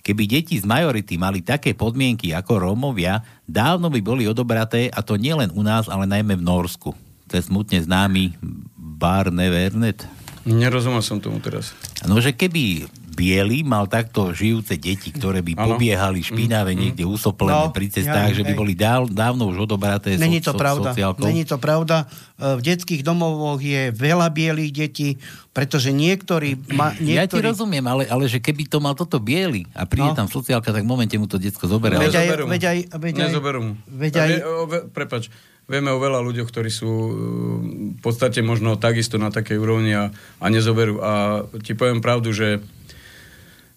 Keby 0.05 0.29
deti 0.29 0.61
z 0.61 0.69
majority 0.69 1.17
mali 1.17 1.41
také 1.41 1.73
podmienky 1.73 2.37
ako 2.37 2.61
Rómovia, 2.61 3.25
dávno 3.49 3.89
by 3.89 4.05
boli 4.05 4.29
odobraté, 4.29 4.93
a 4.93 5.01
to 5.01 5.17
nielen 5.17 5.49
u 5.57 5.65
nás, 5.65 5.89
ale 5.89 6.05
najmä 6.05 6.37
v 6.37 6.45
Norsku. 6.45 6.93
To 7.25 7.33
je 7.33 7.43
smutne 7.49 7.81
známy 7.81 8.37
Barne 8.95 9.51
Vernet? 9.51 10.07
Nerozumel 10.45 11.01
som 11.01 11.19
tomu 11.19 11.41
teraz. 11.41 11.73
No, 12.05 12.21
že 12.21 12.37
keby 12.37 12.85
biely 13.15 13.63
mal 13.63 13.87
takto 13.87 14.35
žijúce 14.35 14.75
deti, 14.75 15.15
ktoré 15.15 15.41
by 15.41 15.55
ano. 15.55 15.79
pobiehali 15.79 16.21
špinavé 16.21 16.75
mm, 16.75 16.79
niekde 16.79 17.05
usoplené 17.07 17.71
no, 17.71 17.73
pri 17.73 17.87
cestách, 17.89 18.35
ja, 18.35 18.37
že 18.37 18.43
by 18.43 18.53
hej. 18.53 18.59
boli 18.59 18.75
dáv, 18.75 19.07
dávno 19.07 19.47
už 19.55 19.71
odobraté 19.71 20.19
Není 20.19 20.43
to 20.43 20.53
so, 20.53 20.59
pravda. 20.59 20.91
Sociálkou. 20.93 21.23
Není 21.23 21.47
to 21.47 21.57
pravda. 21.63 22.11
E, 22.37 22.59
v 22.59 22.61
detských 22.61 23.07
domovoch 23.07 23.63
je 23.63 23.95
veľa 23.95 24.29
bielých 24.35 24.73
detí, 24.75 25.09
pretože 25.55 25.95
niektorí... 25.95 26.59
Ma, 26.75 26.91
niektorí... 26.99 27.15
Ja 27.15 27.25
ti 27.31 27.41
rozumiem, 27.41 27.87
ale, 27.87 28.03
ale 28.11 28.27
že 28.27 28.43
keby 28.43 28.67
to 28.67 28.83
mal 28.83 28.99
toto 28.99 29.23
biely 29.23 29.65
a 29.73 29.87
príde 29.87 30.11
no. 30.11 30.19
tam 30.19 30.27
sociálka, 30.27 30.75
tak 30.75 30.83
v 30.83 30.91
momente 30.91 31.15
mu 31.15 31.31
to 31.31 31.39
detsko 31.39 31.71
zoberie. 31.71 31.97
Veď 31.97 32.19
aj, 32.19 32.27
veď 32.51 32.63
aj, 32.67 32.79
veď 32.99 33.15
aj, 33.15 33.29
Nezoberú 33.31 33.61
mu. 33.63 33.73
Veď 33.87 34.15
aj, 34.19 34.31
prepač, 34.91 35.31
Vieme 35.65 35.93
o 35.93 36.03
veľa 36.03 36.21
ľuďoch, 36.21 36.49
ktorí 36.51 36.69
sú 36.69 36.91
uh, 36.91 37.11
v 37.97 38.01
podstate 38.05 38.45
možno 38.45 38.77
takisto 38.77 39.17
na 39.17 39.33
takej 39.33 39.57
úrovni 39.57 39.97
a, 39.97 40.13
a 40.41 40.47
nezoberú. 40.53 41.01
A 41.01 41.45
ti 41.65 41.73
poviem 41.73 42.05
pravdu, 42.05 42.33
že 42.33 42.61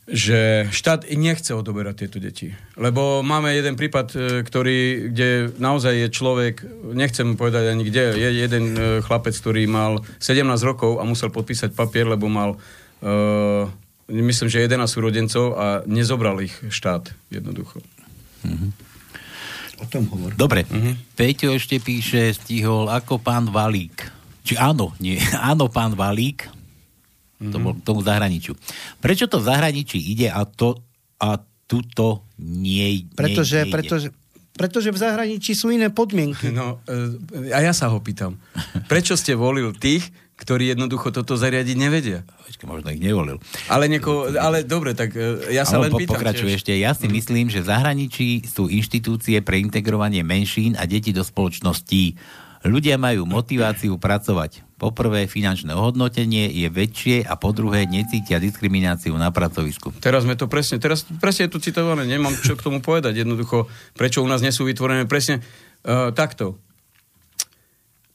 že 0.08 0.72
štát 0.72 1.04
nechce 1.12 1.52
odoberať 1.52 2.08
tieto 2.08 2.24
deti. 2.24 2.56
Lebo 2.80 3.20
máme 3.28 3.52
jeden 3.52 3.76
prípad, 3.76 4.08
e, 4.16 4.18
ktorý, 4.40 5.12
kde 5.12 5.52
naozaj 5.60 5.94
je 6.00 6.08
človek, 6.08 6.64
nechcem 6.96 7.36
povedať 7.36 7.76
ani 7.76 7.84
kde, 7.84 8.16
je 8.16 8.30
jeden 8.40 8.66
e, 8.72 9.04
chlapec, 9.04 9.36
ktorý 9.36 9.68
mal 9.68 10.00
17 10.24 10.48
rokov 10.64 11.04
a 11.04 11.04
musel 11.04 11.28
podpísať 11.28 11.76
papier, 11.76 12.08
lebo 12.08 12.32
mal 12.32 12.56
uh, 12.56 13.68
myslím, 14.08 14.48
že 14.48 14.64
11 14.64 14.88
súrodencov 14.88 15.46
a 15.60 15.66
nezobral 15.84 16.40
ich 16.40 16.56
štát 16.72 17.12
jednoducho. 17.28 17.84
Mm-hmm. 18.48 18.87
O 19.78 19.86
tom 19.86 20.10
hovor. 20.10 20.34
Dobre, 20.34 20.66
mm-hmm. 20.66 21.14
Peťo 21.14 21.54
ešte 21.54 21.78
píše, 21.78 22.34
stihol 22.34 22.90
ako 22.90 23.22
pán 23.22 23.50
Valík. 23.54 24.10
Či 24.42 24.58
áno, 24.58 24.96
nie, 24.98 25.22
áno 25.52 25.70
pán 25.70 25.94
Valík, 25.94 26.50
mm-hmm. 26.50 27.52
to 27.54 27.58
bol 27.62 27.74
k 27.78 27.86
tomu 27.86 28.02
zahraničiu. 28.02 28.58
Prečo 28.98 29.30
to 29.30 29.38
v 29.38 29.48
zahraničí 29.48 29.98
ide 30.02 30.34
a 30.34 30.46
to 30.46 30.82
a 31.18 31.38
tuto 31.68 32.26
nie, 32.40 33.04
pretože, 33.12 33.66
nie, 33.66 33.74
pretože, 33.74 34.08
pretože 34.56 34.90
v 34.94 34.98
zahraničí 34.98 35.52
sú 35.54 35.70
iné 35.70 35.92
podmienky. 35.92 36.50
No, 36.54 36.80
e, 36.88 37.52
a 37.52 37.60
ja 37.60 37.74
sa 37.76 37.92
ho 37.92 38.00
pýtam. 38.00 38.40
Prečo 38.88 39.20
ste 39.20 39.36
volil 39.36 39.76
tých, 39.76 40.08
ktorí 40.38 40.70
jednoducho 40.72 41.10
toto 41.10 41.34
zariadiť 41.34 41.76
nevedia? 41.76 42.22
Možno 42.64 42.94
ich 42.94 43.02
nevolil. 43.02 43.42
Ale, 43.70 43.90
nieko, 43.90 44.34
ale 44.38 44.62
dobre, 44.66 44.94
tak 44.94 45.14
e, 45.18 45.54
ja 45.54 45.66
sa 45.66 45.82
ale 45.82 45.90
len 45.90 45.94
po, 45.94 46.00
pýtam. 46.02 46.18
Pokračuj 46.18 46.54
ešte. 46.54 46.74
Ja 46.78 46.94
si 46.94 47.10
myslím, 47.10 47.50
že 47.50 47.66
v 47.66 47.70
zahraničí 47.74 48.46
sú 48.46 48.70
inštitúcie 48.70 49.42
pre 49.42 49.58
integrovanie 49.58 50.22
menšín 50.22 50.78
a 50.78 50.86
detí 50.86 51.10
do 51.14 51.26
spoločností 51.26 52.18
Ľudia 52.66 52.98
majú 52.98 53.30
motiváciu 53.30 54.02
pracovať. 54.02 54.66
Poprvé, 54.82 55.30
finančné 55.30 55.74
ohodnotenie 55.78 56.50
je 56.50 56.68
väčšie 56.70 57.26
a 57.26 57.38
po 57.38 57.54
druhé, 57.54 57.86
necítia 57.86 58.42
diskrimináciu 58.42 59.14
na 59.18 59.30
pracovisku. 59.30 59.94
Teraz 60.02 60.26
sme 60.26 60.38
to 60.38 60.50
presne, 60.50 60.82
teraz 60.82 61.06
presne 61.22 61.50
je 61.50 61.54
to 61.54 61.64
citované, 61.64 62.06
nemám 62.06 62.34
čo 62.42 62.58
k 62.58 62.66
tomu 62.66 62.82
povedať. 62.82 63.26
Jednoducho, 63.26 63.70
prečo 63.94 64.22
u 64.22 64.30
nás 64.30 64.42
nie 64.42 64.54
sú 64.54 64.66
vytvorené 64.66 65.06
presne 65.06 65.42
uh, 65.42 66.14
takto. 66.14 66.58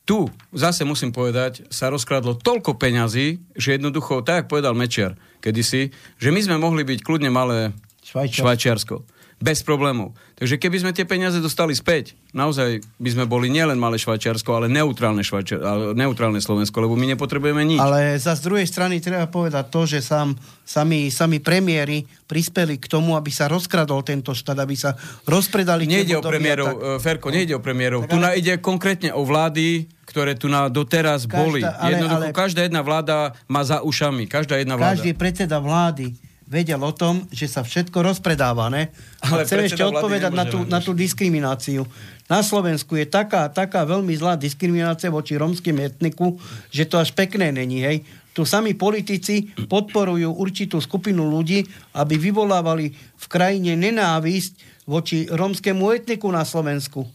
Tu, 0.02 0.26
zase 0.50 0.82
musím 0.82 1.14
povedať, 1.14 1.62
sa 1.70 1.86
rozkradlo 1.86 2.34
toľko 2.34 2.74
peňazí, 2.74 3.38
že 3.54 3.78
jednoducho, 3.78 4.26
tak 4.26 4.46
ako 4.46 4.58
povedal 4.58 4.74
Mečiar 4.74 5.14
kedysi, 5.38 5.94
že 6.18 6.28
my 6.34 6.40
sme 6.42 6.56
mohli 6.58 6.82
byť 6.82 6.98
kľudne 7.06 7.30
malé 7.30 7.70
Švajčiarsko. 8.02 8.42
Švajčiarsko 8.42 8.96
bez 9.42 9.66
problémov. 9.66 10.14
Takže 10.38 10.54
keby 10.54 10.76
sme 10.86 10.94
tie 10.94 11.02
peniaze 11.02 11.42
dostali 11.42 11.74
späť, 11.74 12.14
naozaj 12.30 12.78
by 13.02 13.10
sme 13.10 13.24
boli 13.26 13.50
nielen 13.50 13.74
malé 13.74 13.98
Švajčiarsko, 13.98 14.54
ale 14.54 14.66
neutrálne, 14.70 15.26
Švajčiar, 15.26 15.58
neutrálne 15.98 16.38
Slovensko, 16.38 16.78
lebo 16.78 16.94
my 16.94 17.10
nepotrebujeme 17.18 17.66
nič. 17.66 17.82
Ale 17.82 18.14
za 18.22 18.38
z 18.38 18.46
druhej 18.46 18.66
strany 18.70 19.02
treba 19.02 19.26
povedať 19.26 19.66
to, 19.74 19.82
že 19.82 19.98
sám, 19.98 20.38
sami, 20.62 21.10
sami 21.10 21.42
premiéry 21.42 22.06
prispeli 22.30 22.78
k 22.78 22.86
tomu, 22.86 23.18
aby 23.18 23.34
sa 23.34 23.50
rozkradol 23.50 24.06
tento 24.06 24.30
štát, 24.30 24.62
aby 24.62 24.78
sa 24.78 24.94
rozpredali... 25.26 25.90
Nejde 25.90 26.14
o 26.14 26.22
premiérov, 26.22 26.66
tak... 26.70 26.78
E, 26.78 27.02
Ferko, 27.02 27.28
nejde 27.34 27.58
o 27.58 27.60
premiérov. 27.60 28.06
Tu 28.06 28.14
ale... 28.14 28.38
ide 28.38 28.62
konkrétne 28.62 29.10
o 29.10 29.26
vlády, 29.26 29.90
ktoré 30.06 30.38
tu 30.38 30.46
na 30.46 30.70
doteraz 30.70 31.26
každá, 31.26 31.38
boli. 31.42 31.60
Ale, 31.66 31.98
Jednoducho, 31.98 32.30
ale... 32.30 32.34
každá 32.34 32.60
jedna 32.62 32.82
vláda 32.86 33.34
má 33.50 33.66
za 33.66 33.82
ušami. 33.82 34.30
Každá 34.30 34.62
jedna 34.62 34.78
vláda. 34.78 35.02
Každý 35.02 35.12
predseda 35.18 35.58
vlády 35.58 36.31
vedel 36.52 36.84
o 36.84 36.92
tom, 36.92 37.24
že 37.32 37.48
sa 37.48 37.64
všetko 37.64 38.04
rozpredáva, 38.04 38.68
ne? 38.68 38.92
Ale 39.24 39.48
chcem 39.48 39.64
ešte 39.64 39.80
odpovedať 39.80 40.32
na 40.36 40.44
tú, 40.44 40.68
na 40.68 40.84
tú 40.84 40.92
diskrimináciu. 40.92 41.88
Na 42.28 42.44
Slovensku 42.44 42.92
je 43.00 43.08
taká, 43.08 43.48
taká 43.48 43.88
veľmi 43.88 44.12
zlá 44.12 44.36
diskriminácia 44.36 45.08
voči 45.08 45.40
romským 45.40 45.80
etniku, 45.80 46.36
že 46.68 46.84
to 46.84 47.00
až 47.00 47.16
pekné 47.16 47.48
není, 47.48 47.80
hej? 47.80 48.04
Tu 48.36 48.44
sami 48.44 48.76
politici 48.76 49.48
podporujú 49.68 50.36
určitú 50.36 50.80
skupinu 50.80 51.28
ľudí, 51.32 51.64
aby 51.96 52.20
vyvolávali 52.20 52.92
v 52.96 53.26
krajine 53.28 53.72
nenávisť 53.76 54.84
voči 54.84 55.28
romskému 55.32 55.88
etniku 55.92 56.28
na 56.28 56.44
Slovensku. 56.44 57.08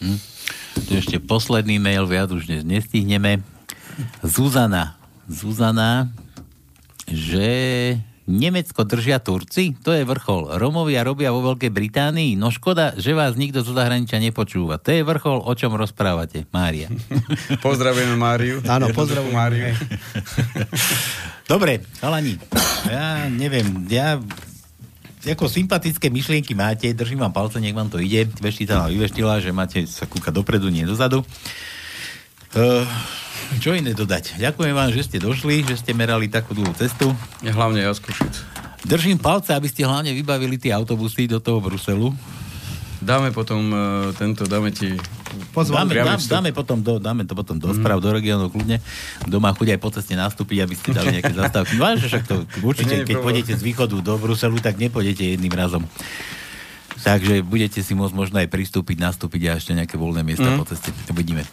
Hm. 0.00 0.20
Ešte 0.88 1.20
posledný 1.20 1.76
mail, 1.76 2.08
viac 2.08 2.32
už 2.32 2.48
dnes 2.48 2.64
nestihneme. 2.64 3.44
Zuzana. 4.24 4.96
Zuzana 5.28 6.08
že 7.10 7.48
Nemecko 8.30 8.86
držia 8.86 9.18
Turci? 9.18 9.74
To 9.82 9.90
je 9.90 10.06
vrchol. 10.06 10.54
Romovia 10.54 11.02
robia 11.02 11.34
vo 11.34 11.42
Veľkej 11.42 11.74
Británii? 11.74 12.38
No 12.38 12.54
škoda, 12.54 12.94
že 12.94 13.10
vás 13.10 13.34
nikto 13.34 13.66
zo 13.66 13.74
zahraničia 13.74 14.22
nepočúva. 14.22 14.78
To 14.78 14.94
je 14.94 15.02
vrchol, 15.02 15.42
o 15.42 15.52
čom 15.58 15.74
rozprávate. 15.74 16.46
Mária. 16.54 16.86
Pozdravujeme 17.66 18.14
Máriu. 18.14 18.62
Áno, 18.70 18.94
pozdravujem 18.94 19.34
Máriu. 19.34 19.74
Dobre, 21.50 21.82
chalani, 21.98 22.38
ja 22.86 23.26
neviem, 23.26 23.66
ja 23.90 24.22
ako 25.20 25.50
sympatické 25.50 26.08
myšlienky 26.08 26.56
máte, 26.56 26.88
držím 26.96 27.26
vám 27.26 27.34
palce, 27.34 27.60
nech 27.60 27.76
vám 27.76 27.92
to 27.92 28.00
ide. 28.00 28.24
Veštita 28.40 28.86
vám 28.86 28.94
vyveštila, 28.94 29.42
že 29.42 29.50
máte 29.52 29.84
sa 29.84 30.08
kúkať 30.08 30.32
dopredu, 30.32 30.72
nie 30.72 30.86
dozadu. 30.86 31.26
Uh, 32.56 32.86
čo 33.64 33.74
iné 33.74 33.92
dodať? 33.96 34.38
Ďakujem 34.38 34.74
vám, 34.74 34.90
že 34.94 35.02
ste 35.06 35.18
došli, 35.18 35.66
že 35.66 35.78
ste 35.80 35.90
merali 35.96 36.30
takú 36.30 36.54
dlhú 36.54 36.70
cestu. 36.78 37.10
Ja 37.42 37.50
hlavne 37.50 37.82
ja 37.82 37.90
skúšiť. 37.90 38.32
Držím 38.86 39.20
palce, 39.20 39.52
aby 39.52 39.68
ste 39.68 39.84
hlavne 39.84 40.14
vybavili 40.16 40.56
tie 40.56 40.72
autobusy 40.72 41.28
do 41.28 41.42
toho 41.42 41.60
Bruselu. 41.60 42.14
Dáme 43.00 43.32
potom 43.32 43.60
uh, 43.72 43.80
tento, 44.16 44.44
dáme 44.44 44.72
ti 44.72 44.96
Pozvám, 45.54 45.86
dáme, 45.86 46.18
dáme, 46.18 46.26
dáme, 46.26 46.50
potom 46.50 46.78
do, 46.82 46.98
dáme 46.98 47.22
to 47.22 47.38
potom 47.38 47.54
do 47.54 47.70
mm. 47.70 47.78
správ, 47.78 48.02
do 48.02 48.10
regiónu 48.10 48.50
kľudne. 48.50 48.82
Doma 49.30 49.54
chuť 49.54 49.74
aj 49.74 49.78
po 49.78 49.90
ceste 49.94 50.14
nastúpiť, 50.18 50.58
aby 50.66 50.74
ste 50.74 50.90
dali 50.90 51.18
nejaké 51.18 51.34
zastávky. 51.46 51.78
Vážne, 51.78 52.06
však 52.10 52.24
to 52.26 52.36
určite, 52.66 53.06
keď 53.06 53.16
pôjdete 53.22 53.52
z 53.54 53.62
východu 53.62 53.94
do 54.02 54.14
Bruselu, 54.18 54.58
tak 54.58 54.82
nepôjdete 54.82 55.38
jedným 55.38 55.54
razom. 55.54 55.86
Takže 57.00 57.46
budete 57.46 57.80
si 57.80 57.94
môcť 57.94 58.12
možno 58.12 58.36
aj 58.42 58.50
pristúpiť, 58.50 59.00
nastúpiť 59.00 59.42
a 59.48 59.56
ešte 59.56 59.72
nejaké 59.72 59.94
voľné 59.94 60.26
miesta 60.26 60.50
mm. 60.50 60.58
po 60.58 60.66
ceste. 60.66 60.90
Uvidíme. 61.08 61.46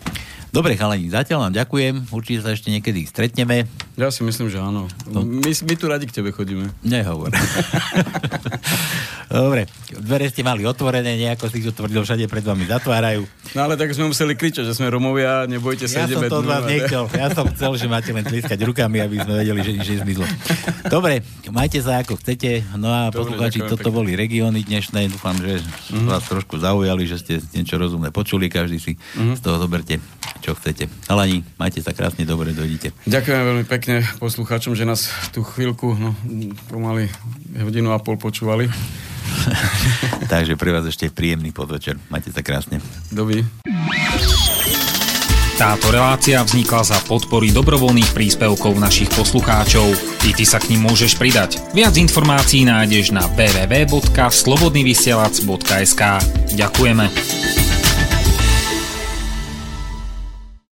Dobre, 0.57 0.73
chalani, 0.73 1.05
zatiaľ 1.05 1.45
vám 1.45 1.53
ďakujem. 1.53 2.09
Určite 2.09 2.41
sa 2.41 2.49
ešte 2.49 2.73
niekedy 2.73 3.05
stretneme. 3.05 3.69
Ja 3.93 4.09
si 4.09 4.25
myslím, 4.25 4.49
že 4.49 4.57
áno. 4.57 4.89
No. 5.05 5.21
My, 5.21 5.53
my 5.53 5.73
tu 5.77 5.85
radi 5.85 6.09
k 6.09 6.17
tebe 6.17 6.33
chodíme. 6.33 6.73
Nehovor. 6.81 7.29
Dobre, 9.27 9.69
dvere 9.91 10.31
ste 10.31 10.41
mali 10.41 10.63
otvorené, 10.63 11.19
nejako 11.19 11.51
si 11.51 11.59
to 11.59 11.75
tvrdil, 11.75 12.01
všade 12.01 12.25
pred 12.31 12.41
vami 12.41 12.63
zatvárajú. 12.63 13.27
No 13.53 13.67
ale 13.67 13.75
tak 13.75 13.91
sme 13.91 14.07
museli 14.07 14.39
kričať, 14.39 14.65
že 14.65 14.73
sme 14.73 14.87
Romovia, 14.87 15.43
nebojte 15.45 15.83
sa, 15.85 16.07
ja 16.07 16.09
ideme 16.09 16.25
som 16.25 16.31
to 16.31 16.37
od 16.41 16.47
vás 16.47 16.63
nechcel. 16.63 17.03
Ja 17.21 17.27
som 17.35 17.45
chcel, 17.51 17.71
že 17.75 17.85
máte 17.91 18.09
len 18.15 18.23
tliskať 18.23 18.57
rukami, 18.63 19.03
aby 19.03 19.19
sme 19.19 19.33
vedeli, 19.43 19.59
že 19.61 19.71
nič 19.77 19.87
nezmizlo. 19.99 20.25
Dobre, 20.87 21.21
majte 21.51 21.83
sa 21.83 21.99
ako 22.01 22.17
chcete. 22.23 22.63
No 22.79 22.87
a 22.87 23.11
poslucháči, 23.11 23.61
toto 23.67 23.91
pekne. 23.91 23.97
boli 23.99 24.11
regióny 24.15 24.63
dnešné. 24.63 25.11
Dúfam, 25.11 25.35
že 25.37 25.59
mm-hmm. 25.59 26.07
vás 26.07 26.23
trošku 26.23 26.55
zaujali, 26.57 27.03
že 27.03 27.19
ste 27.19 27.33
niečo 27.51 27.75
rozumné 27.75 28.15
počuli. 28.15 28.47
Každý 28.47 28.79
si 28.79 28.95
mm-hmm. 28.95 29.35
z 29.37 29.41
toho 29.43 29.59
zoberte 29.59 29.99
čo 30.47 30.55
chcete. 30.55 30.87
Alani, 31.11 31.43
majte 31.59 31.83
sa 31.83 31.91
krásne, 31.91 32.23
dobre 32.23 32.55
dojdite. 32.55 32.95
Ďakujem 33.03 33.43
veľmi 33.43 33.67
pekne 33.67 33.99
poslucháčom, 34.23 34.79
že 34.79 34.87
nás 34.87 35.11
tú 35.35 35.43
chvíľku, 35.43 35.99
no 35.99 36.15
pomaly 36.71 37.11
hodinu 37.59 37.91
a 37.91 37.99
pol 37.99 38.15
počúvali. 38.15 38.71
Takže 40.31 40.55
pre 40.55 40.71
vás 40.71 40.87
ešte 40.87 41.11
príjemný 41.11 41.51
podvečer. 41.51 41.99
Majte 42.07 42.31
sa 42.31 42.39
krásne. 42.39 42.79
Doby. 43.11 43.43
Táto 45.59 45.91
relácia 45.91 46.39
vznikla 46.39 46.79
za 46.85 47.01
podpory 47.09 47.49
dobrovoľných 47.51 48.13
príspevkov 48.15 48.79
našich 48.79 49.11
poslucháčov. 49.11 49.83
Ty, 50.21 50.29
ty 50.37 50.45
sa 50.47 50.63
k 50.63 50.69
ním 50.71 50.87
môžeš 50.87 51.19
pridať. 51.19 51.59
Viac 51.75 51.97
informácií 51.97 52.63
nájdeš 52.63 53.11
na 53.11 53.27
www.slobodnyvysielac.sk 53.35 56.01
Ďakujeme. 56.55 57.76